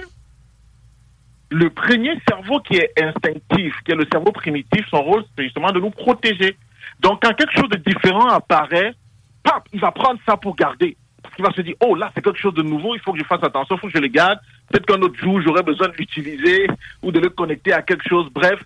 le 1.51 1.71
premier 1.71 2.19
cerveau 2.29 2.61
qui 2.61 2.77
est 2.77 2.91
instinctif, 3.01 3.75
qui 3.85 3.93
est 3.93 3.97
le 3.97 4.07
cerveau 4.11 4.33
primitif, 4.33 4.87
son 4.91 5.03
rôle, 5.03 5.25
c'est 5.37 5.45
justement 5.45 5.73
de 5.73 5.81
nous 5.81 5.91
protéger. 5.91 6.57
Donc, 7.01 7.23
quand 7.23 7.33
quelque 7.35 7.55
chose 7.55 7.69
de 7.71 7.77
différent 7.77 8.29
apparaît, 8.29 8.95
pap, 9.43 9.67
il 9.73 9.81
va 9.81 9.91
prendre 9.93 10.21
ça 10.27 10.37
pour 10.37 10.57
garder. 10.57 10.97
Parce 11.23 11.35
qu'il 11.37 11.45
va 11.45 11.53
se 11.53 11.63
dire, 11.63 11.75
oh 11.81 11.95
là, 11.95 12.11
c'est 12.15 12.23
quelque 12.23 12.39
chose 12.39 12.55
de 12.55 12.63
nouveau, 12.63 12.95
il 12.95 13.01
faut 13.01 13.13
que 13.13 13.19
je 13.19 13.25
fasse 13.25 13.43
attention, 13.43 13.77
il 13.77 13.81
faut 13.81 13.87
que 13.87 13.95
je 13.95 13.99
le 13.99 14.09
garde. 14.09 14.39
Peut-être 14.69 14.87
qu'un 14.87 15.01
autre 15.01 15.19
jour, 15.19 15.41
j'aurai 15.41 15.63
besoin 15.63 15.89
de 15.89 15.95
l'utiliser 15.95 16.67
ou 17.03 17.11
de 17.11 17.19
le 17.19 17.31
connecter 17.31 17.73
à 17.73 17.83
quelque 17.83 18.07
chose. 18.09 18.29
Bref, 18.33 18.63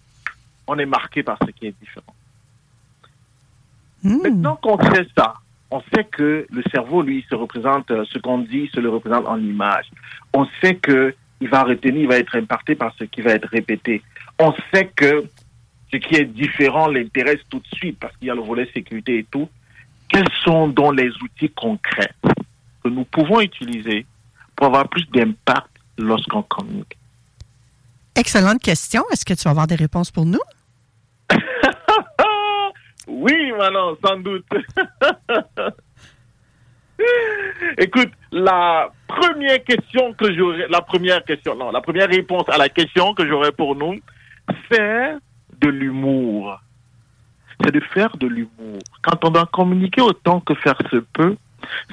on 0.67 0.79
est 0.79 0.87
marqué 0.87 1.23
par 1.23 1.39
ce 1.45 1.51
qui 1.53 1.67
est 1.67 1.75
différent. 1.81 2.15
Maintenant 4.03 4.57
qu'on 4.57 4.79
sait 4.93 5.07
ça, 5.17 5.35
on 5.71 5.83
sait 5.95 6.05
que 6.05 6.47
le 6.51 6.63
cerveau, 6.71 7.03
lui, 7.03 7.25
se 7.29 7.35
représente, 7.35 7.91
euh, 7.91 8.05
ce 8.11 8.19
qu'on 8.19 8.39
dit, 8.39 8.71
se 8.73 8.81
le 8.81 8.89
représente 8.89 9.27
en 9.27 9.39
image. 9.39 9.87
On 10.33 10.47
sait 10.61 10.77
que 10.77 11.15
il 11.41 11.49
va 11.49 11.63
retenir, 11.63 12.03
il 12.03 12.09
va 12.09 12.19
être 12.19 12.37
impacté 12.37 12.75
par 12.75 12.93
ce 12.99 13.05
qui 13.05 13.21
va 13.21 13.33
être 13.33 13.49
répété. 13.49 14.03
On 14.39 14.53
sait 14.73 14.91
que 14.95 15.25
ce 15.93 15.97
qui 15.99 16.17
est 16.17 16.25
différent 16.25 16.89
l'intéresse 16.89 17.41
tout 17.49 17.61
de 17.61 17.77
suite 17.77 17.99
parce 17.99 18.17
qu'il 18.17 18.29
y 18.29 18.31
a 18.31 18.35
le 18.35 18.43
volet 18.43 18.69
sécurité 18.75 19.19
et 19.19 19.27
tout. 19.31 19.49
Quels 20.09 20.31
sont 20.43 20.69
donc 20.69 20.97
les 20.97 21.11
outils 21.23 21.51
concrets 21.51 22.11
que 22.83 22.89
nous 22.89 23.05
pouvons 23.05 23.41
utiliser 23.41 24.07
pour 24.57 24.67
avoir 24.67 24.89
plus 24.89 25.09
d'impact 25.11 25.71
lorsqu'on 25.99 26.43
communique? 26.43 26.97
Excellente 28.17 28.61
question. 28.61 29.05
Est-ce 29.13 29.25
que 29.25 29.35
tu 29.35 29.45
vas 29.45 29.51
avoir 29.51 29.67
des 29.67 29.77
réponses 29.77 30.11
pour 30.11 30.27
nous? 30.27 30.41
Oui, 33.09 33.53
Manon, 33.57 33.97
sans 34.05 34.19
doute. 34.19 34.45
Écoute, 37.79 38.11
la 38.33 38.91
première 39.07 39.65
question 39.65 40.15
réponse 42.07 42.49
à 42.49 42.59
la 42.59 42.69
question 42.69 43.15
que 43.15 43.27
j'aurais 43.27 43.53
pour 43.53 43.77
nous, 43.77 43.99
c'est 44.71 45.15
de 45.61 45.69
l'humour. 45.69 46.61
C'est 47.65 47.73
de 47.73 47.81
faire 47.81 48.17
de 48.19 48.27
l'humour. 48.27 48.79
Quand 49.03 49.25
on 49.25 49.31
doit 49.31 49.47
communiquer 49.47 50.03
autant 50.03 50.41
que 50.41 50.55
faire 50.55 50.79
se 50.91 50.97
peut, 50.97 51.37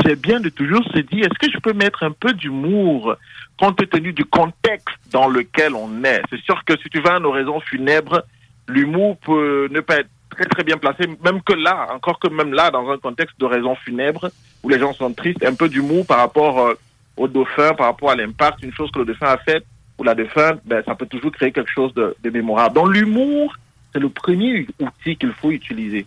c'est 0.04 0.20
bien 0.20 0.40
de 0.40 0.50
toujours 0.50 0.84
se 0.94 1.00
dire, 1.00 1.26
est-ce 1.26 1.40
que 1.40 1.52
je 1.52 1.60
peux 1.60 1.74
mettre 1.74 2.04
un 2.04 2.12
peu 2.12 2.34
d'humour 2.34 3.16
compte 3.58 3.90
tenu 3.90 4.12
du 4.14 4.26
contexte 4.26 4.98
dans 5.12 5.28
lequel 5.28 5.74
on 5.76 6.04
est? 6.04 6.22
C'est 6.30 6.42
sûr 6.42 6.64
que 6.66 6.78
si 6.78 6.90
tu 6.90 7.00
vas 7.00 7.16
à 7.16 7.20
nos 7.20 7.32
raisons 7.32 7.60
funèbres, 7.62 8.24
l'humour 8.68 9.18
peut 9.18 9.70
ne 9.72 9.80
pas 9.80 10.00
être 10.00 10.10
très 10.30 10.46
très 10.46 10.64
bien 10.64 10.78
placé, 10.78 11.08
même 11.24 11.42
que 11.42 11.54
là, 11.54 11.88
encore 11.94 12.20
que 12.20 12.28
même 12.28 12.54
là, 12.54 12.72
dans 12.72 12.90
un 12.90 12.98
contexte 12.98 13.40
de 13.40 13.46
raison 13.46 13.76
funèbre, 13.76 14.30
où 14.64 14.70
les 14.70 14.80
gens 14.80 14.94
sont 14.94 15.14
tristes, 15.14 15.44
un 15.44 15.54
peu 15.54 15.70
d'humour 15.70 16.06
par 16.06 16.18
rapport 16.18 16.60
euh, 16.60 16.74
au 17.18 17.28
dauphin, 17.28 17.74
par 17.74 17.88
rapport 17.88 18.12
à 18.12 18.16
l'impact, 18.16 18.64
une 18.64 18.74
chose 18.74 18.92
que 18.92 19.00
le 19.00 19.06
dauphin 19.06 19.28
a 19.28 19.38
faite, 19.38 19.66
ou 19.98 20.04
la 20.04 20.16
dauphin, 20.16 20.58
ben, 20.66 20.84
ça 20.86 20.96
peut 20.96 21.06
toujours 21.06 21.32
créer 21.32 21.52
quelque 21.52 21.72
chose 21.72 21.94
de, 21.94 22.16
mémorable. 22.30 22.76
Donc 22.76 22.94
l'humour, 22.94 23.56
c'est 23.94 24.00
le 24.00 24.10
premier 24.10 24.68
outil 24.80 25.16
qu'il 25.16 25.32
faut 25.34 25.52
utiliser. 25.52 26.06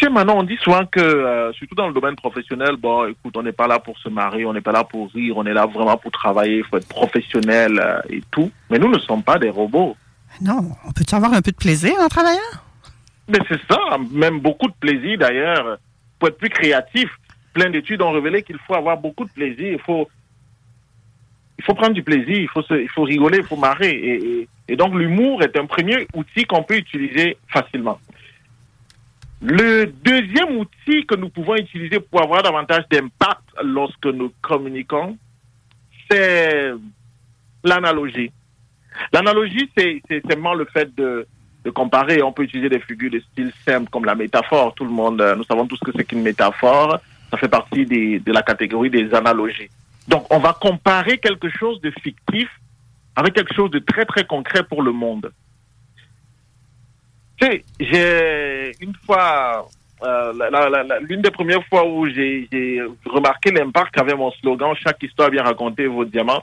Sais, 0.00 0.08
maintenant, 0.08 0.38
on 0.38 0.42
dit 0.42 0.56
souvent 0.56 0.84
que, 0.86 0.98
euh, 0.98 1.52
surtout 1.52 1.74
dans 1.74 1.86
le 1.86 1.94
domaine 1.94 2.16
professionnel, 2.16 2.76
bon, 2.76 3.06
écoute, 3.06 3.36
on 3.36 3.42
n'est 3.42 3.52
pas 3.52 3.68
là 3.68 3.78
pour 3.78 3.96
se 3.98 4.08
marier, 4.08 4.44
on 4.46 4.52
n'est 4.52 4.62
pas 4.62 4.72
là 4.72 4.84
pour 4.84 5.10
rire, 5.12 5.36
on 5.36 5.44
est 5.44 5.52
là 5.52 5.66
vraiment 5.66 5.96
pour 5.96 6.10
travailler, 6.10 6.58
il 6.58 6.64
faut 6.64 6.78
être 6.78 6.88
professionnel 6.88 7.78
euh, 7.78 8.00
et 8.10 8.22
tout. 8.30 8.50
Mais 8.70 8.78
nous 8.78 8.88
ne 8.88 8.98
sommes 8.98 9.22
pas 9.22 9.38
des 9.38 9.50
robots. 9.50 9.96
Non, 10.42 10.72
on 10.84 10.92
peut-tu 10.92 11.14
avoir 11.14 11.32
un 11.32 11.42
peu 11.42 11.52
de 11.52 11.56
plaisir 11.56 11.92
en 12.00 12.08
travaillant? 12.08 12.40
Mais 13.28 13.38
c'est 13.48 13.60
ça, 13.70 13.96
même 14.10 14.40
beaucoup 14.40 14.66
de 14.66 14.74
plaisir 14.80 15.16
d'ailleurs, 15.18 15.78
pour 16.18 16.28
être 16.28 16.38
plus 16.38 16.50
créatif. 16.50 17.08
Plein 17.52 17.70
d'études 17.70 18.02
ont 18.02 18.10
révélé 18.10 18.42
qu'il 18.42 18.58
faut 18.66 18.74
avoir 18.74 18.96
beaucoup 18.96 19.24
de 19.24 19.30
plaisir, 19.30 19.72
il 19.72 19.78
faut, 19.78 20.08
prendre 21.74 21.92
du 21.92 22.02
plaisir, 22.02 22.36
il 22.36 22.48
faut, 22.48 22.62
il 22.70 22.88
faut 22.88 23.04
rigoler, 23.04 23.38
il 23.38 23.44
faut 23.44 23.56
marrer. 23.56 24.48
Et 24.68 24.76
donc 24.76 24.94
l'humour 24.94 25.42
est 25.42 25.56
un 25.56 25.66
premier 25.66 26.08
outil 26.14 26.44
qu'on 26.44 26.64
peut 26.64 26.76
utiliser 26.76 27.36
facilement. 27.48 28.00
Le 29.42 29.86
deuxième 29.86 30.56
outil 30.56 31.04
que 31.06 31.16
nous 31.16 31.28
pouvons 31.28 31.56
utiliser 31.56 32.00
pour 32.00 32.22
avoir 32.22 32.42
davantage 32.42 32.84
d'impact 32.90 33.42
lorsque 33.62 34.06
nous 34.06 34.32
communiquons, 34.40 35.16
c'est 36.10 36.72
l'analogie. 37.62 38.30
L'analogie, 39.12 39.70
c'est 39.76 40.02
seulement 40.28 40.54
le 40.54 40.64
fait 40.66 40.94
de, 40.94 41.26
comparer. 41.74 42.22
On 42.22 42.32
peut 42.32 42.42
utiliser 42.42 42.68
des 42.68 42.80
figures 42.80 43.10
de 43.10 43.20
style 43.20 43.52
simple 43.64 43.88
comme 43.90 44.04
la 44.04 44.14
métaphore. 44.14 44.74
Tout 44.74 44.84
le 44.84 44.90
monde, 44.90 45.20
euh, 45.20 45.36
nous 45.36 45.44
savons 45.44 45.66
tous 45.66 45.76
ce 45.76 45.84
que 45.84 45.92
c'est 45.96 46.04
qu'une 46.04 46.22
métaphore. 46.22 46.98
Ça 47.30 47.36
fait 47.38 47.48
partie 47.48 47.86
de 47.86 48.32
la 48.32 48.42
catégorie 48.42 48.90
des 48.90 49.14
analogies. 49.14 49.70
Donc, 50.08 50.26
on 50.30 50.38
va 50.38 50.52
comparer 50.52 51.18
quelque 51.18 51.48
chose 51.48 51.80
de 51.80 51.90
fictif 52.02 52.48
avec 53.14 53.34
quelque 53.34 53.54
chose 53.54 53.70
de 53.70 53.78
très, 53.78 54.04
très 54.04 54.24
concret 54.24 54.62
pour 54.64 54.82
le 54.82 54.92
monde. 54.92 55.32
Tu 57.36 57.46
sais, 57.46 57.64
j'ai 57.78 58.72
une 58.80 58.94
fois, 59.06 59.68
euh, 60.02 60.32
l'une 61.02 61.22
des 61.22 61.30
premières 61.30 61.64
fois 61.66 61.86
où 61.86 62.08
j'ai 62.08 62.48
remarqué 63.04 63.50
l'impact 63.50 63.94
qu'avait 63.94 64.14
mon 64.14 64.30
slogan 64.32 64.74
«Chaque 64.82 65.02
histoire 65.02 65.30
bien 65.30 65.42
racontée 65.42 65.86
vaut 65.86 66.04
diamant», 66.04 66.42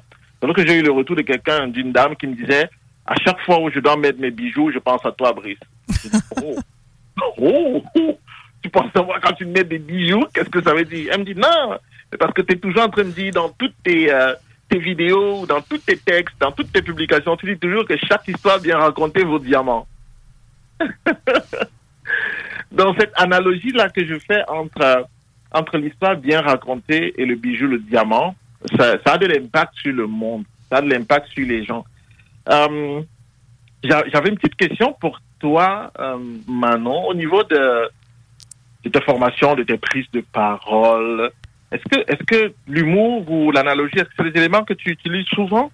que 0.53 0.65
j'ai 0.65 0.79
eu 0.79 0.81
le 0.81 0.91
retour 0.91 1.15
de 1.15 1.21
quelqu'un, 1.21 1.67
d'une 1.67 1.91
dame 1.91 2.15
qui 2.15 2.27
me 2.27 2.35
disait 2.35 2.69
«À 3.05 3.15
chaque 3.15 3.39
fois 3.41 3.59
où 3.61 3.69
je 3.69 3.79
dois 3.79 3.97
mettre 3.97 4.19
mes 4.19 4.31
bijoux, 4.31 4.71
je 4.71 4.79
pense 4.79 5.05
à 5.05 5.11
toi, 5.11 5.33
Brice.» 5.33 5.59
dit, 5.87 6.09
oh. 6.43 6.55
oh, 7.37 7.83
oh, 7.95 8.19
tu 8.61 8.69
penses 8.69 8.95
à 8.95 9.01
moi 9.01 9.19
quand 9.21 9.33
tu 9.33 9.45
mets 9.45 9.63
des 9.63 9.79
bijoux? 9.79 10.25
Qu'est-ce 10.33 10.49
que 10.49 10.61
ça 10.61 10.73
veut 10.73 10.85
dire? 10.85 11.11
Elle 11.11 11.19
me 11.19 11.25
dit 11.25 11.35
«Non, 11.35 11.77
parce 12.19 12.33
que 12.33 12.41
tu 12.41 12.53
es 12.53 12.57
toujours 12.57 12.83
en 12.83 12.89
train 12.89 13.03
de 13.03 13.11
dire 13.11 13.33
dans 13.33 13.49
toutes 13.49 13.75
tes, 13.83 14.11
euh, 14.11 14.33
tes 14.69 14.79
vidéos, 14.79 15.45
dans 15.45 15.61
tous 15.61 15.79
tes 15.79 15.97
textes, 15.97 16.35
dans 16.39 16.51
toutes 16.51 16.71
tes 16.71 16.81
publications, 16.81 17.35
tu 17.35 17.53
dis 17.53 17.59
toujours 17.59 17.85
que 17.85 17.97
chaque 17.97 18.27
histoire 18.27 18.59
bien 18.59 18.77
racontée 18.77 19.23
vaut 19.23 19.39
diamant.» 19.39 19.87
dans 22.71 22.93
cette 22.95 23.11
analogie-là 23.15 23.89
que 23.89 24.05
je 24.05 24.17
fais 24.19 24.43
entre, 24.47 24.81
euh, 24.81 25.03
entre 25.51 25.77
l'histoire 25.77 26.15
bien 26.15 26.41
racontée 26.41 27.13
et 27.17 27.25
le 27.25 27.35
bijou, 27.35 27.67
le 27.67 27.79
diamant, 27.79 28.35
ça, 28.77 28.97
ça 29.05 29.13
a 29.13 29.17
de 29.17 29.25
l'impact 29.27 29.73
sur 29.81 29.93
le 29.93 30.07
monde, 30.07 30.43
ça 30.69 30.77
a 30.77 30.81
de 30.81 30.89
l'impact 30.89 31.27
sur 31.29 31.45
les 31.47 31.63
gens. 31.63 31.85
Euh, 32.49 33.01
j'a- 33.83 34.03
J'avais 34.11 34.29
une 34.29 34.37
petite 34.37 34.55
question 34.55 34.93
pour 34.99 35.19
toi, 35.39 35.91
euh, 35.99 36.17
Manon, 36.47 37.05
au 37.07 37.13
niveau 37.13 37.43
de, 37.43 37.89
de 38.83 38.89
ta 38.89 39.01
formation, 39.01 39.55
de 39.55 39.63
tes 39.63 39.77
prises 39.77 40.09
de 40.11 40.21
parole. 40.21 41.31
Est-ce 41.71 41.83
que, 41.83 41.99
est-ce 42.11 42.23
que 42.23 42.53
l'humour 42.67 43.29
ou 43.31 43.51
l'analogie, 43.51 43.95
est-ce 43.97 44.05
que 44.05 44.13
c'est 44.17 44.31
des 44.31 44.39
éléments 44.39 44.63
que 44.63 44.73
tu 44.73 44.89
utilises 44.89 45.27
souvent? 45.27 45.71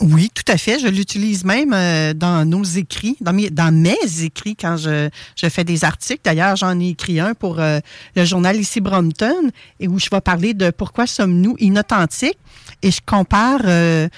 Oui, 0.00 0.28
tout 0.34 0.50
à 0.52 0.56
fait. 0.56 0.80
Je 0.80 0.88
l'utilise 0.88 1.44
même 1.44 1.72
euh, 1.72 2.14
dans 2.14 2.48
nos 2.48 2.64
écrits, 2.64 3.16
dans 3.20 3.32
mes, 3.32 3.50
dans 3.50 3.72
mes 3.72 4.24
écrits 4.24 4.56
quand 4.56 4.76
je, 4.76 5.08
je 5.36 5.48
fais 5.48 5.62
des 5.62 5.84
articles. 5.84 6.20
D'ailleurs, 6.24 6.56
j'en 6.56 6.78
ai 6.80 6.88
écrit 6.88 7.20
un 7.20 7.34
pour 7.34 7.60
euh, 7.60 7.78
le 8.16 8.24
journal 8.24 8.56
ici 8.56 8.80
Brompton 8.80 9.50
et 9.78 9.86
où 9.86 10.00
je 10.00 10.10
vais 10.10 10.20
parler 10.20 10.52
de 10.52 10.70
pourquoi 10.70 11.06
sommes-nous 11.06 11.54
inauthentiques 11.60 12.38
et 12.82 12.90
je 12.90 13.00
compare 13.06 13.60
euh, 13.66 14.08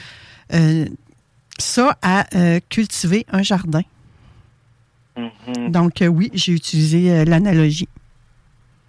ça 1.59 1.97
à 2.01 2.25
cultiver 2.71 3.27
un 3.31 3.43
jardin. 3.43 3.83
Mhm. 5.17 5.71
Donc 5.71 6.03
oui, 6.09 6.31
j'ai 6.33 6.53
utilisé 6.53 7.25
l'analogie. 7.25 7.89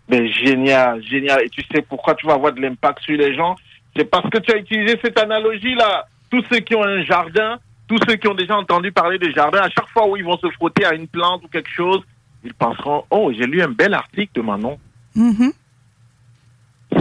Ben, 0.07 0.25
génial, 0.27 1.03
génial. 1.03 1.43
Et 1.43 1.49
tu 1.49 1.61
sais 1.73 1.81
pourquoi 1.81 2.15
tu 2.15 2.25
vas 2.27 2.33
avoir 2.33 2.53
de 2.53 2.61
l'impact 2.61 3.01
sur 3.01 3.17
les 3.17 3.35
gens? 3.35 3.55
C'est 3.95 4.05
parce 4.05 4.29
que 4.29 4.37
tu 4.37 4.53
as 4.53 4.57
utilisé 4.57 4.97
cette 5.03 5.19
analogie-là. 5.19 6.07
Tous 6.29 6.43
ceux 6.51 6.59
qui 6.59 6.75
ont 6.75 6.83
un 6.83 7.03
jardin, 7.03 7.59
tous 7.87 7.99
ceux 8.07 8.15
qui 8.15 8.27
ont 8.27 8.33
déjà 8.33 8.57
entendu 8.57 8.91
parler 8.91 9.17
des 9.17 9.31
jardins, 9.31 9.61
à 9.61 9.69
chaque 9.69 9.87
fois 9.89 10.07
où 10.07 10.17
ils 10.17 10.23
vont 10.23 10.37
se 10.37 10.49
frotter 10.51 10.85
à 10.85 10.93
une 10.93 11.07
plante 11.07 11.43
ou 11.43 11.47
quelque 11.47 11.69
chose, 11.69 12.01
ils 12.43 12.53
penseront 12.53 13.05
Oh, 13.09 13.31
j'ai 13.33 13.45
lu 13.45 13.61
un 13.61 13.69
bel 13.69 13.93
article 13.93 14.31
de 14.35 14.41
Manon. 14.41 14.77
Mhm. 15.15 15.51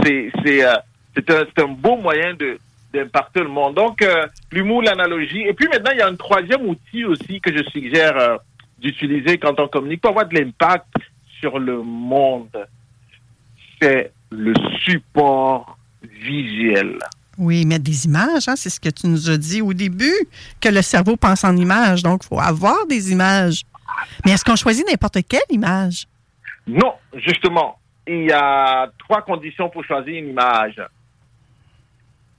C'est 0.03 0.31
euh, 0.63 0.75
c'est 1.15 1.29
un, 1.31 1.45
un 1.63 1.67
beau 1.67 1.97
moyen 1.97 2.33
de 2.33 2.57
d'impacter 2.93 3.41
le 3.41 3.49
monde. 3.49 3.75
Donc, 3.75 4.01
euh, 4.01 4.27
l'humour, 4.51 4.81
l'analogie. 4.81 5.41
Et 5.41 5.53
puis 5.53 5.67
maintenant, 5.67 5.91
il 5.91 5.99
y 5.99 6.01
a 6.01 6.07
un 6.07 6.15
troisième 6.15 6.67
outil 6.67 7.03
aussi 7.05 7.41
que 7.41 7.55
je 7.55 7.63
suggère 7.69 8.17
euh, 8.17 8.37
d'utiliser 8.79 9.37
quand 9.37 9.59
on 9.59 9.67
communique 9.67 10.01
pour 10.01 10.11
avoir 10.11 10.27
de 10.27 10.35
l'impact 10.35 10.87
sur 11.39 11.59
le 11.59 11.81
monde. 11.81 12.67
C'est 13.81 14.11
le 14.31 14.53
support 14.83 15.77
visuel. 16.01 16.97
Oui, 17.37 17.65
mettre 17.65 17.83
des 17.83 18.05
images, 18.05 18.47
hein, 18.47 18.55
c'est 18.55 18.69
ce 18.69 18.79
que 18.79 18.89
tu 18.89 19.07
nous 19.07 19.29
as 19.29 19.37
dit 19.37 19.61
au 19.61 19.73
début, 19.73 20.15
que 20.59 20.69
le 20.69 20.81
cerveau 20.81 21.17
pense 21.17 21.43
en 21.43 21.55
images. 21.55 22.01
Donc, 22.01 22.21
il 22.23 22.27
faut 22.27 22.39
avoir 22.39 22.87
des 22.87 23.11
images. 23.11 23.61
Mais 24.25 24.31
est-ce 24.31 24.43
qu'on 24.43 24.55
choisit 24.55 24.87
n'importe 24.87 25.19
quelle 25.27 25.39
image? 25.49 26.07
Non, 26.65 26.93
justement, 27.13 27.79
il 28.07 28.23
y 28.25 28.31
a 28.31 28.89
trois 28.97 29.21
conditions 29.21 29.69
pour 29.69 29.83
choisir 29.85 30.15
une 30.15 30.29
image. 30.29 30.81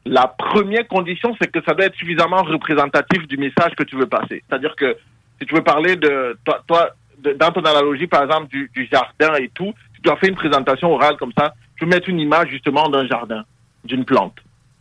La 0.04 0.26
première 0.26 0.88
condition, 0.88 1.36
c'est 1.40 1.50
que 1.50 1.62
ça 1.64 1.74
doit 1.74 1.86
être 1.86 1.96
suffisamment 1.96 2.42
représentatif 2.42 3.26
du 3.28 3.36
message 3.36 3.74
que 3.76 3.84
tu 3.84 3.96
veux 3.96 4.06
passer. 4.06 4.42
C'est-à-dire 4.48 4.74
que 4.74 4.96
si 5.40 5.46
tu 5.46 5.54
veux 5.54 5.62
parler 5.62 5.96
de 5.96 6.38
toi, 6.44 6.62
toi 6.66 6.90
dans 7.36 7.50
ton 7.52 7.64
analogie, 7.64 8.06
par 8.06 8.22
exemple, 8.22 8.48
du, 8.48 8.70
du 8.74 8.88
jardin 8.90 9.34
et 9.34 9.50
tout, 9.52 9.74
tu 9.94 10.00
dois 10.02 10.16
faire 10.16 10.28
une 10.28 10.36
présentation 10.36 10.92
orale 10.92 11.16
comme 11.16 11.32
ça. 11.36 11.54
Tu 11.76 11.84
veux 11.84 11.90
mettre 11.90 12.08
une 12.08 12.20
image 12.20 12.48
justement 12.48 12.88
d'un 12.88 13.06
jardin, 13.06 13.44
d'une 13.84 14.04
plante. 14.04 14.36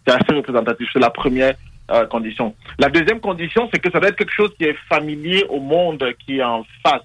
C'est 0.08 0.14
assez 0.14 0.34
représentatif. 0.34 0.88
C'est 0.94 1.00
la 1.00 1.10
première 1.10 1.56
euh, 1.92 2.06
condition. 2.06 2.56
La 2.80 2.90
deuxième 2.90 3.20
condition, 3.20 3.68
c'est 3.72 3.80
que 3.80 3.92
ça 3.92 4.00
doit 4.00 4.10
être 4.10 4.18
quelque 4.18 4.34
chose 4.34 4.54
qui 4.58 4.64
est 4.66 4.78
familier 4.88 5.46
au 5.50 5.60
monde 5.60 6.04
qui 6.26 6.38
est 6.38 6.44
en 6.44 6.66
face. 6.84 7.04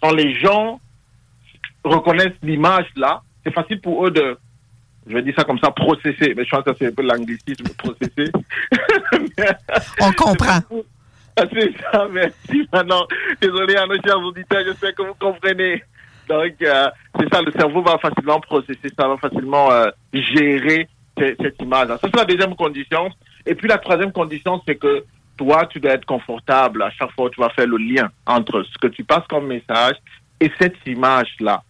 Quand 0.00 0.12
les 0.12 0.34
gens 0.34 0.80
reconnaissent 1.84 2.38
l'image 2.42 2.86
là, 2.96 3.22
c'est 3.44 3.52
facile 3.52 3.80
pour 3.80 4.06
eux 4.06 4.10
de, 4.10 4.38
je 5.06 5.14
vais 5.14 5.22
dire 5.22 5.34
ça 5.36 5.44
comme 5.44 5.58
ça, 5.58 5.70
processer. 5.70 6.34
Mais 6.36 6.44
je 6.44 6.50
pense 6.50 6.64
que 6.64 6.70
c'est 6.78 6.86
un 6.88 6.92
peu 6.92 7.02
l'anglicisme, 7.02 7.64
processer. 7.76 8.30
On 10.00 10.12
comprend. 10.12 10.60
C'est 11.36 11.72
ça, 11.92 12.06
merci. 12.10 12.68
Maintenant, 12.72 13.06
désolé 13.40 13.76
à 13.76 13.86
nos 13.86 14.00
chers 14.02 14.18
auditeurs, 14.18 14.62
j'espère 14.66 14.94
que 14.94 15.02
vous 15.02 15.14
comprenez. 15.14 15.82
Donc, 16.28 16.54
euh, 16.62 16.88
c'est 17.18 17.32
ça, 17.32 17.42
le 17.42 17.52
cerveau 17.52 17.82
va 17.82 17.98
facilement 17.98 18.40
processer, 18.40 18.88
ça 18.96 19.08
va 19.08 19.16
facilement 19.16 19.72
euh, 19.72 19.90
gérer 20.12 20.88
cette 21.18 21.60
image. 21.60 21.88
Ça, 21.88 21.98
c'est 22.02 22.16
la 22.16 22.24
deuxième 22.24 22.54
condition. 22.54 23.10
Et 23.46 23.54
puis, 23.54 23.68
la 23.68 23.78
troisième 23.78 24.12
condition, 24.12 24.60
c'est 24.66 24.76
que 24.76 25.04
toi, 25.36 25.66
tu 25.66 25.80
dois 25.80 25.92
être 25.92 26.04
confortable 26.04 26.82
à 26.82 26.90
chaque 26.90 27.10
fois 27.12 27.30
tu 27.30 27.40
vas 27.40 27.50
faire 27.50 27.66
le 27.66 27.78
lien 27.78 28.10
entre 28.26 28.62
ce 28.62 28.78
que 28.78 28.88
tu 28.88 29.02
passes 29.02 29.26
comme 29.28 29.46
message 29.46 29.96
et 30.40 30.50
cette 30.60 30.76
image-là. 30.86 31.62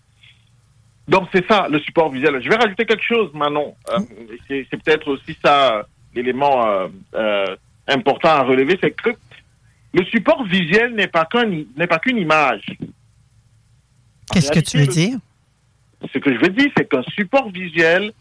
Donc, 1.09 1.29
c'est 1.33 1.47
ça, 1.49 1.67
le 1.71 1.79
support 1.81 2.11
visuel. 2.11 2.41
Je 2.43 2.49
vais 2.49 2.57
rajouter 2.57 2.85
quelque 2.85 3.05
chose, 3.05 3.31
Manon. 3.35 3.75
Euh, 3.91 3.99
c'est 4.49 4.83
peut-être 4.83 5.09
aussi 5.09 5.37
ça 5.45 5.87
l'élément 6.15 6.67
euh, 6.67 6.89
euh, 7.15 7.57
important 7.89 8.29
à 8.29 8.43
relever, 8.43 8.79
c'est 8.81 8.91
que 8.91 9.11
le 9.95 10.05
support 10.07 10.45
visuel 10.45 10.95
n'est 10.95 11.07
pas 11.07 11.25
qu'un 11.25 11.47
n'est 11.77 11.87
pas 11.87 11.99
qu'une 11.99 12.19
image. 12.19 12.65
Qu'est-ce 14.33 14.53
que 14.53 14.61
tu 14.61 14.79
veux 14.79 14.87
dire? 14.87 15.19
Ce 16.13 16.19
que 16.19 16.33
je 16.33 16.39
veux 16.39 16.49
dire, 16.49 16.71
c'est 16.77 16.89
qu'un 16.89 17.03
support 17.15 17.51
visuel, 17.51 18.13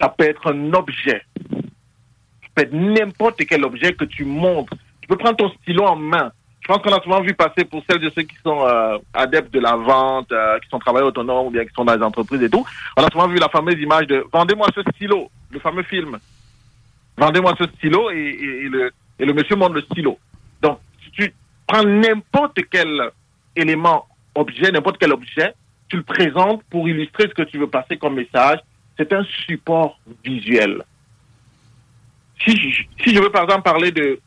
ça 0.00 0.08
peut 0.08 0.24
être 0.24 0.52
un 0.52 0.72
objet. 0.72 1.22
Ça 1.50 2.48
peut 2.54 2.62
être 2.62 2.72
n'importe 2.72 3.44
quel 3.46 3.64
objet 3.64 3.92
que 3.92 4.04
tu 4.04 4.24
montres. 4.24 4.74
Tu 5.00 5.08
peux 5.08 5.16
prendre 5.16 5.36
ton 5.36 5.50
stylo 5.62 5.84
en 5.84 5.96
main. 5.96 6.32
Je 6.60 6.72
pense 6.72 6.82
qu'on 6.82 6.92
a 6.92 7.00
souvent 7.00 7.20
vu 7.20 7.32
passer 7.32 7.64
pour 7.64 7.80
celles 7.88 8.00
de 8.00 8.10
ceux 8.10 8.22
qui 8.22 8.34
sont 8.44 8.66
euh, 8.66 8.98
adeptes 9.14 9.54
de 9.54 9.60
la 9.60 9.76
vente, 9.76 10.32
euh, 10.32 10.58
qui 10.58 10.68
sont 10.68 10.80
travailleurs 10.80 11.08
autonomes 11.08 11.46
ou 11.46 11.50
bien 11.50 11.64
qui 11.64 11.72
sont 11.72 11.84
dans 11.84 11.94
les 11.94 12.02
entreprises 12.02 12.42
et 12.42 12.50
tout. 12.50 12.66
On 12.96 13.04
a 13.04 13.10
souvent 13.12 13.28
vu 13.28 13.36
la 13.36 13.48
fameuse 13.48 13.80
image 13.80 14.08
de 14.08 14.24
vendez-moi 14.32 14.66
ce 14.74 14.82
stylo, 14.94 15.30
le 15.50 15.60
fameux 15.60 15.84
film. 15.84 16.18
Vendez-moi 17.16 17.54
ce 17.56 17.68
stylo 17.76 18.10
et, 18.10 18.68
le, 18.68 18.90
et 19.20 19.24
le 19.24 19.32
monsieur 19.32 19.54
montre 19.54 19.74
le 19.74 19.82
stylo. 19.82 20.18
Donc, 20.60 20.80
si 21.04 21.10
tu 21.12 21.34
prends 21.68 21.84
n'importe 21.84 22.58
quel 22.68 23.10
élément, 23.54 24.06
objet, 24.34 24.72
n'importe 24.72 24.98
quel 24.98 25.12
objet, 25.12 25.54
tu 25.88 25.96
le 25.96 26.02
présentes 26.02 26.62
pour 26.64 26.88
illustrer 26.88 27.28
ce 27.28 27.34
que 27.34 27.42
tu 27.42 27.58
veux 27.58 27.68
passer 27.68 27.96
comme 27.96 28.14
message. 28.14 28.58
C'est 28.96 29.12
un 29.12 29.24
support 29.46 29.98
visuel. 30.24 30.82
Si 32.44 32.54
je, 33.14 33.20
veux 33.20 33.30
par 33.30 33.44
exemple 33.44 33.62
parler 33.62 33.90
de 33.90 34.20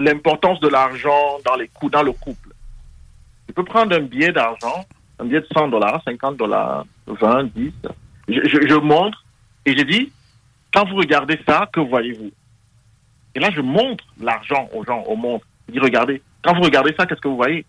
l'importance 0.00 0.60
de 0.60 0.68
l'argent 0.68 1.38
dans 1.44 1.56
les 1.56 1.68
coûts, 1.68 1.90
dans 1.90 2.02
le 2.02 2.12
couple, 2.12 2.50
je 3.48 3.52
peux 3.52 3.64
prendre 3.64 3.94
un 3.94 4.00
billet 4.00 4.32
d'argent, 4.32 4.84
un 5.18 5.24
billet 5.24 5.40
de 5.40 5.46
100 5.52 5.68
dollars, 5.68 6.02
50 6.04 6.36
dollars, 6.36 6.84
20, 7.06 7.44
10. 7.54 7.72
Je, 8.28 8.40
je, 8.44 8.68
je 8.68 8.74
montre 8.74 9.24
et 9.66 9.76
je 9.76 9.82
dis, 9.84 10.12
quand 10.72 10.88
vous 10.88 10.96
regardez 10.96 11.38
ça, 11.46 11.68
que 11.72 11.80
voyez-vous? 11.80 12.32
Et 13.34 13.40
là, 13.40 13.50
je 13.50 13.60
montre 13.60 14.04
l'argent 14.20 14.68
aux 14.72 14.84
gens, 14.84 15.02
au 15.02 15.16
monde. 15.16 15.40
Je 15.68 15.74
dis, 15.74 15.78
regardez, 15.78 16.22
quand 16.42 16.54
vous 16.54 16.62
regardez 16.62 16.94
ça, 16.98 17.06
qu'est-ce 17.06 17.20
que 17.20 17.28
vous 17.28 17.36
voyez? 17.36 17.64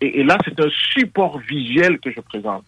Et, 0.00 0.20
et 0.20 0.24
là, 0.24 0.36
c'est 0.44 0.58
un 0.60 0.68
support 0.92 1.38
visuel 1.38 1.98
que 1.98 2.10
je 2.10 2.20
présente. 2.20 2.64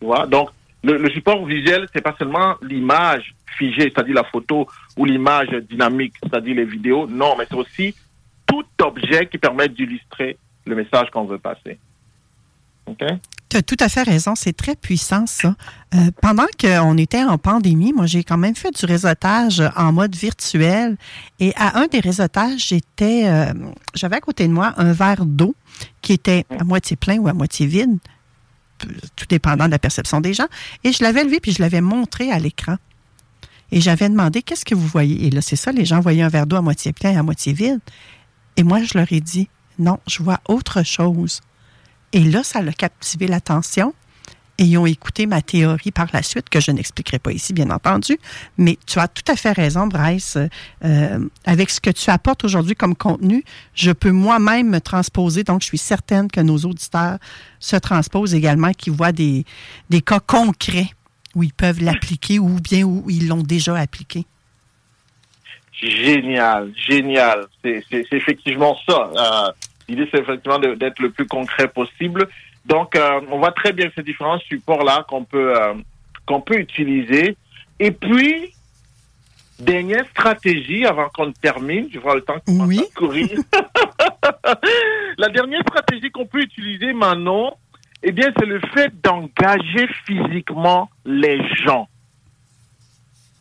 Tu 0.00 0.06
vois? 0.06 0.26
Donc, 0.26 0.50
le, 0.84 1.10
support 1.10 1.44
visuel, 1.46 1.86
c'est 1.92 2.02
pas 2.02 2.14
seulement 2.18 2.56
l'image 2.62 3.34
figée, 3.56 3.92
c'est-à-dire 3.94 4.14
la 4.14 4.24
photo, 4.24 4.66
ou 4.96 5.04
l'image 5.04 5.50
dynamique, 5.70 6.14
c'est-à-dire 6.22 6.56
les 6.56 6.64
vidéos. 6.64 7.06
Non, 7.06 7.34
mais 7.38 7.44
c'est 7.48 7.56
aussi 7.56 7.94
tout 8.46 8.64
objet 8.82 9.26
qui 9.26 9.38
permet 9.38 9.68
d'illustrer 9.68 10.36
le 10.66 10.74
message 10.74 11.10
qu'on 11.10 11.24
veut 11.24 11.38
passer. 11.38 11.78
OK? 12.86 13.04
Tu 13.48 13.58
as 13.58 13.62
tout 13.62 13.76
à 13.80 13.90
fait 13.90 14.02
raison, 14.02 14.34
c'est 14.34 14.56
très 14.56 14.74
puissant 14.74 15.26
ça. 15.26 15.54
Euh, 15.94 15.98
pendant 16.22 16.46
qu'on 16.58 16.96
était 16.96 17.22
en 17.22 17.36
pandémie, 17.36 17.92
moi 17.92 18.06
j'ai 18.06 18.24
quand 18.24 18.38
même 18.38 18.56
fait 18.56 18.70
du 18.70 18.86
réseautage 18.86 19.62
en 19.76 19.92
mode 19.92 20.16
virtuel 20.16 20.96
et 21.38 21.52
à 21.56 21.78
un 21.78 21.86
des 21.86 22.00
réseautages, 22.00 22.68
j'étais 22.68 23.24
euh, 23.26 23.52
j'avais 23.94 24.16
à 24.16 24.20
côté 24.20 24.48
de 24.48 24.54
moi 24.54 24.72
un 24.78 24.94
verre 24.94 25.26
d'eau 25.26 25.54
qui 26.00 26.14
était 26.14 26.46
à 26.58 26.64
moitié 26.64 26.96
plein 26.96 27.18
ou 27.18 27.28
à 27.28 27.34
moitié 27.34 27.66
vide, 27.66 27.98
tout 29.16 29.26
dépendant 29.28 29.66
de 29.66 29.70
la 29.70 29.78
perception 29.78 30.20
des 30.20 30.34
gens, 30.34 30.48
et 30.84 30.92
je 30.92 31.02
l'avais 31.02 31.24
levé 31.24 31.40
puis 31.40 31.52
je 31.52 31.62
l'avais 31.62 31.80
montré 31.80 32.30
à 32.30 32.38
l'écran. 32.38 32.76
Et 33.70 33.80
j'avais 33.80 34.08
demandé 34.08 34.42
qu'est-ce 34.42 34.66
que 34.66 34.74
vous 34.74 34.86
voyez? 34.86 35.26
Et 35.26 35.30
là 35.30 35.40
c'est 35.40 35.56
ça, 35.56 35.72
les 35.72 35.84
gens 35.84 36.00
voyaient 36.00 36.22
un 36.22 36.28
verre 36.28 36.46
d'eau 36.46 36.56
à 36.56 36.62
moitié 36.62 36.92
plein 36.92 37.12
et 37.12 37.16
à 37.16 37.22
moitié 37.22 37.52
vide. 37.52 37.80
Et 38.56 38.62
moi 38.62 38.82
je 38.82 38.98
leur 38.98 39.10
ai 39.12 39.20
dit 39.20 39.48
non, 39.78 39.98
je 40.06 40.22
vois 40.22 40.40
autre 40.48 40.82
chose. 40.84 41.40
Et 42.12 42.20
là, 42.20 42.42
ça 42.44 42.58
a 42.60 42.72
captivé 42.72 43.26
l'attention. 43.26 43.94
Et 44.58 44.74
écouté 44.86 45.26
ma 45.26 45.40
théorie 45.42 45.90
par 45.90 46.08
la 46.12 46.22
suite, 46.22 46.48
que 46.48 46.60
je 46.60 46.70
n'expliquerai 46.70 47.18
pas 47.18 47.32
ici, 47.32 47.52
bien 47.52 47.70
entendu. 47.70 48.18
Mais 48.58 48.78
tu 48.86 48.98
as 48.98 49.08
tout 49.08 49.24
à 49.26 49.34
fait 49.34 49.52
raison, 49.52 49.86
Bryce. 49.86 50.38
Euh, 50.84 51.28
avec 51.44 51.70
ce 51.70 51.80
que 51.80 51.90
tu 51.90 52.10
apportes 52.10 52.44
aujourd'hui 52.44 52.74
comme 52.74 52.94
contenu, 52.94 53.44
je 53.74 53.90
peux 53.92 54.10
moi-même 54.10 54.68
me 54.68 54.80
transposer. 54.80 55.42
Donc, 55.42 55.62
je 55.62 55.66
suis 55.66 55.78
certaine 55.78 56.30
que 56.30 56.40
nos 56.40 56.58
auditeurs 56.58 57.18
se 57.60 57.76
transposent 57.76 58.34
également, 58.34 58.72
qui 58.72 58.90
voient 58.90 59.12
des, 59.12 59.44
cas 60.04 60.20
concrets 60.20 60.90
où 61.34 61.42
ils 61.42 61.54
peuvent 61.54 61.82
l'appliquer 61.82 62.38
ou 62.38 62.60
bien 62.60 62.84
où 62.84 63.04
ils 63.08 63.28
l'ont 63.28 63.42
déjà 63.42 63.76
appliqué. 63.76 64.26
Génial, 65.72 66.72
génial. 66.76 67.46
C'est 67.62 68.06
effectivement 68.12 68.76
ça. 68.86 69.10
Euh, 69.16 69.52
L'idée, 69.88 70.08
c'est 70.10 70.20
effectivement 70.20 70.58
d'être 70.58 71.00
le 71.00 71.10
plus 71.10 71.26
concret 71.26 71.68
possible. 71.68 72.28
Donc, 72.66 72.94
euh, 72.96 73.20
on 73.30 73.38
voit 73.38 73.52
très 73.52 73.72
bien 73.72 73.88
ces 73.94 74.02
différents 74.02 74.38
supports-là 74.38 75.04
qu'on 75.08 75.24
peut, 75.24 75.54
euh, 75.60 75.74
qu'on 76.26 76.40
peut 76.40 76.58
utiliser. 76.58 77.36
Et 77.80 77.90
puis, 77.90 78.54
dernière 79.58 80.06
stratégie 80.10 80.84
avant 80.86 81.08
qu'on 81.08 81.32
termine, 81.32 81.88
je 81.92 81.98
vois 81.98 82.14
le 82.14 82.20
temps 82.22 82.38
qui 82.38 82.56
commence 82.56 82.68
à 82.80 82.94
courir. 82.94 83.28
La 85.18 85.28
dernière 85.28 85.60
stratégie 85.62 86.10
qu'on 86.10 86.26
peut 86.26 86.40
utiliser 86.42 86.92
maintenant, 86.92 87.56
eh 88.02 88.12
bien, 88.12 88.32
c'est 88.38 88.46
le 88.46 88.60
fait 88.74 88.92
d'engager 89.02 89.88
physiquement 90.06 90.88
les 91.04 91.40
gens. 91.64 91.88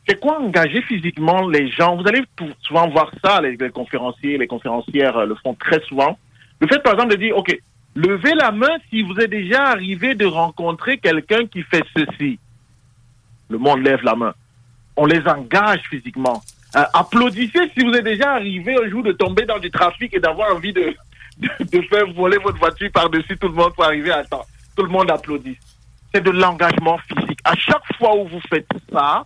c'est 0.07 0.19
quoi 0.19 0.39
engager 0.41 0.81
physiquement 0.83 1.47
les 1.47 1.69
gens? 1.71 1.95
Vous 1.95 2.07
allez 2.07 2.21
tout- 2.35 2.51
souvent 2.61 2.89
voir 2.89 3.11
ça, 3.23 3.39
les, 3.41 3.55
les 3.55 3.69
conférenciers, 3.69 4.37
les 4.37 4.47
conférencières 4.47 5.17
euh, 5.17 5.25
le 5.25 5.35
font 5.35 5.53
très 5.53 5.79
souvent. 5.81 6.17
Le 6.59 6.67
fait, 6.67 6.79
par 6.83 6.93
exemple, 6.93 7.11
de 7.11 7.17
dire, 7.17 7.37
OK, 7.37 7.57
levez 7.95 8.33
la 8.35 8.51
main 8.51 8.77
si 8.89 9.01
vous 9.01 9.15
êtes 9.19 9.29
déjà 9.29 9.63
arrivé 9.65 10.15
de 10.15 10.25
rencontrer 10.25 10.97
quelqu'un 10.97 11.45
qui 11.45 11.63
fait 11.63 11.83
ceci. 11.95 12.39
Le 13.49 13.57
monde 13.57 13.81
lève 13.81 14.01
la 14.03 14.15
main. 14.15 14.33
On 14.95 15.05
les 15.05 15.25
engage 15.27 15.81
physiquement. 15.89 16.41
Euh, 16.75 16.83
applaudissez 16.93 17.69
si 17.75 17.83
vous 17.83 17.91
êtes 17.93 18.03
déjà 18.03 18.31
arrivé 18.31 18.75
un 18.81 18.89
jour 18.89 19.03
de 19.03 19.11
tomber 19.11 19.45
dans 19.45 19.59
du 19.59 19.69
trafic 19.69 20.13
et 20.13 20.19
d'avoir 20.19 20.55
envie 20.55 20.71
de, 20.71 20.95
de, 21.59 21.81
faire 21.81 22.07
voler 22.13 22.37
votre 22.37 22.57
voiture 22.59 22.89
par-dessus 22.93 23.37
tout 23.37 23.47
le 23.47 23.53
monde 23.53 23.73
pour 23.73 23.83
arriver 23.83 24.11
à 24.11 24.23
temps. 24.23 24.45
Tout 24.75 24.83
le 24.83 24.89
monde 24.89 25.11
applaudit. 25.11 25.57
C'est 26.13 26.23
de 26.23 26.31
l'engagement 26.31 26.97
physique. 26.99 27.39
À 27.43 27.55
chaque 27.55 27.83
fois 27.97 28.15
où 28.15 28.27
vous 28.27 28.41
faites 28.49 28.67
ça, 28.91 29.25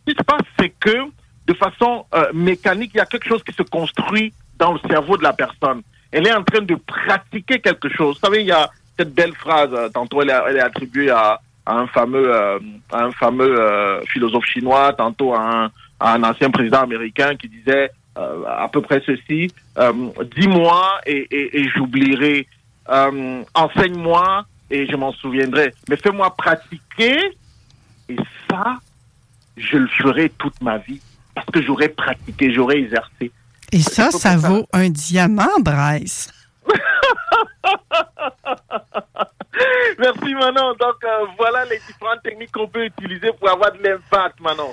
ce 0.00 0.12
qui 0.12 0.18
se 0.18 0.24
passe, 0.24 0.42
c'est 0.58 0.70
que 0.70 1.10
de 1.46 1.54
façon 1.54 2.06
euh, 2.14 2.30
mécanique, 2.32 2.90
il 2.94 2.98
y 2.98 3.00
a 3.00 3.06
quelque 3.06 3.28
chose 3.28 3.42
qui 3.42 3.52
se 3.52 3.62
construit 3.62 4.32
dans 4.56 4.72
le 4.72 4.80
cerveau 4.88 5.16
de 5.16 5.22
la 5.22 5.32
personne. 5.32 5.82
Elle 6.12 6.26
est 6.26 6.34
en 6.34 6.42
train 6.42 6.62
de 6.62 6.74
pratiquer 6.74 7.60
quelque 7.60 7.88
chose. 7.88 8.18
Vous 8.20 8.26
savez, 8.26 8.40
il 8.40 8.46
y 8.46 8.52
a 8.52 8.70
cette 8.98 9.14
belle 9.14 9.34
phrase, 9.34 9.70
euh, 9.72 9.88
tantôt 9.88 10.20
elle 10.22 10.30
est, 10.30 10.60
attribuée 10.60 11.10
à, 11.10 11.40
un 11.66 11.86
fameux, 11.86 12.34
euh, 12.34 12.58
un 12.92 13.10
fameux 13.12 13.58
euh, 13.58 14.00
philosophe 14.06 14.44
chinois, 14.44 14.92
tantôt 14.92 15.34
à 15.34 15.70
un, 16.00 16.22
ancien 16.22 16.50
président 16.50 16.80
américain 16.80 17.34
qui 17.36 17.48
disait 17.48 17.90
à 18.16 18.68
peu 18.70 18.82
près 18.82 19.00
ceci, 19.06 19.50
dis-moi 20.36 21.00
et, 21.06 21.26
et, 21.30 21.68
j'oublierai, 21.70 22.46
enseigne-moi 23.54 24.44
et 24.70 24.86
je 24.86 24.96
m'en 24.96 25.12
souviendrai, 25.12 25.72
mais 25.88 25.96
fais-moi 25.96 26.34
pratiquer 26.36 27.16
et 28.08 28.16
ça, 28.50 28.76
je 29.56 29.78
le 29.78 29.86
ferai 29.86 30.28
toute 30.30 30.60
ma 30.60 30.78
vie 30.78 31.00
parce 31.34 31.46
que 31.46 31.62
j'aurai 31.62 31.88
pratiqué, 31.88 32.52
j'aurai 32.52 32.78
exercé. 32.78 33.30
Et 33.72 33.80
ça, 33.80 34.10
ça 34.10 34.36
vaut 34.36 34.66
un 34.72 34.88
diamant, 34.88 35.60
Bryce. 35.60 36.28
Merci 39.98 40.34
Manon. 40.34 40.74
Donc 40.80 41.04
euh, 41.04 41.26
voilà 41.38 41.64
les 41.66 41.78
différentes 41.86 42.22
techniques 42.22 42.52
qu'on 42.52 42.68
peut 42.68 42.84
utiliser 42.86 43.30
pour 43.38 43.50
avoir 43.50 43.72
de 43.72 43.78
l'impact, 43.82 44.40
Manon. 44.40 44.72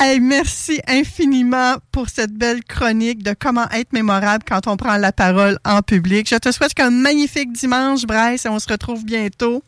Hey, 0.00 0.18
merci 0.18 0.80
infiniment 0.88 1.76
pour 1.92 2.08
cette 2.08 2.32
belle 2.32 2.64
chronique 2.64 3.22
de 3.22 3.36
comment 3.38 3.68
être 3.70 3.92
mémorable 3.92 4.42
quand 4.46 4.66
on 4.66 4.76
prend 4.76 4.96
la 4.96 5.12
parole 5.12 5.58
en 5.64 5.80
public. 5.80 6.28
Je 6.28 6.36
te 6.36 6.50
souhaite 6.50 6.72
un 6.80 6.90
magnifique 6.90 7.52
dimanche, 7.52 8.04
Bryce, 8.04 8.44
et 8.44 8.48
on 8.48 8.58
se 8.58 8.68
retrouve 8.68 9.04
bientôt. 9.04 9.62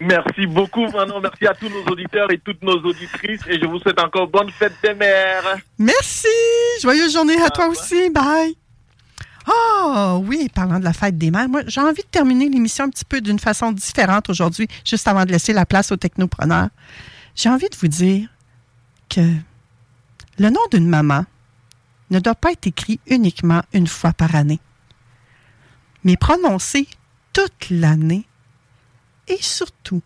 Merci 0.00 0.46
beaucoup, 0.46 0.86
Manon. 0.88 1.20
Merci 1.20 1.46
à 1.46 1.54
tous 1.54 1.68
nos 1.68 1.84
auditeurs 1.90 2.30
et 2.30 2.38
toutes 2.38 2.62
nos 2.62 2.76
auditrices. 2.76 3.40
Et 3.48 3.58
je 3.60 3.66
vous 3.66 3.78
souhaite 3.80 4.00
encore 4.00 4.28
bonne 4.28 4.50
fête 4.50 4.74
des 4.82 4.94
mères. 4.94 5.58
Merci! 5.78 6.28
Joyeuse 6.80 7.12
journée 7.12 7.40
à 7.42 7.50
toi 7.50 7.66
aussi. 7.68 8.08
Bye! 8.10 8.54
Oh 9.50 10.22
oui, 10.26 10.48
parlant 10.54 10.78
de 10.78 10.84
la 10.84 10.92
fête 10.92 11.16
des 11.16 11.30
mères, 11.30 11.48
moi 11.48 11.62
j'ai 11.66 11.80
envie 11.80 12.02
de 12.02 12.08
terminer 12.08 12.50
l'émission 12.50 12.84
un 12.84 12.90
petit 12.90 13.04
peu 13.04 13.22
d'une 13.22 13.38
façon 13.38 13.72
différente 13.72 14.28
aujourd'hui, 14.28 14.68
juste 14.84 15.08
avant 15.08 15.24
de 15.24 15.32
laisser 15.32 15.54
la 15.54 15.64
place 15.64 15.90
aux 15.90 15.96
technopreneurs. 15.96 16.68
J'ai 17.34 17.48
envie 17.48 17.68
de 17.70 17.76
vous 17.76 17.88
dire 17.88 18.28
que 19.08 19.22
le 20.38 20.50
nom 20.50 20.60
d'une 20.70 20.86
maman 20.86 21.24
ne 22.10 22.18
doit 22.18 22.34
pas 22.34 22.52
être 22.52 22.66
écrit 22.66 23.00
uniquement 23.06 23.62
une 23.72 23.86
fois 23.86 24.12
par 24.12 24.34
année, 24.34 24.60
mais 26.04 26.18
prononcé 26.18 26.86
toute 27.32 27.70
l'année 27.70 28.27
et 29.28 29.38
surtout 29.40 30.02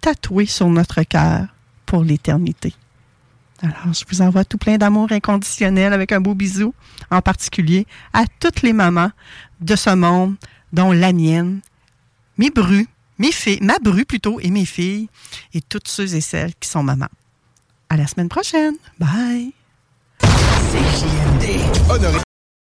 tatoué 0.00 0.46
sur 0.46 0.68
notre 0.68 1.02
cœur 1.02 1.46
pour 1.86 2.04
l'éternité. 2.04 2.74
Alors, 3.62 3.92
je 3.92 4.04
vous 4.08 4.22
envoie 4.22 4.44
tout 4.44 4.58
plein 4.58 4.76
d'amour 4.76 5.12
inconditionnel 5.12 5.92
avec 5.92 6.10
un 6.10 6.20
beau 6.20 6.34
bisou, 6.34 6.74
en 7.10 7.22
particulier 7.22 7.86
à 8.12 8.24
toutes 8.40 8.62
les 8.62 8.72
mamans 8.72 9.12
de 9.60 9.76
ce 9.76 9.90
monde, 9.90 10.34
dont 10.72 10.90
la 10.90 11.12
mienne, 11.12 11.60
mes 12.38 12.50
brus, 12.50 12.88
mes 13.18 13.30
filles, 13.30 13.60
ma 13.62 13.78
bru 13.78 14.04
plutôt, 14.04 14.40
et 14.40 14.50
mes 14.50 14.64
filles, 14.64 15.08
et 15.54 15.60
toutes 15.60 15.86
ceux 15.86 16.14
et 16.16 16.20
celles 16.20 16.54
qui 16.56 16.68
sont 16.68 16.82
mamans. 16.82 17.06
À 17.88 17.96
la 17.96 18.06
semaine 18.08 18.28
prochaine. 18.28 18.74
Bye. 18.98 19.52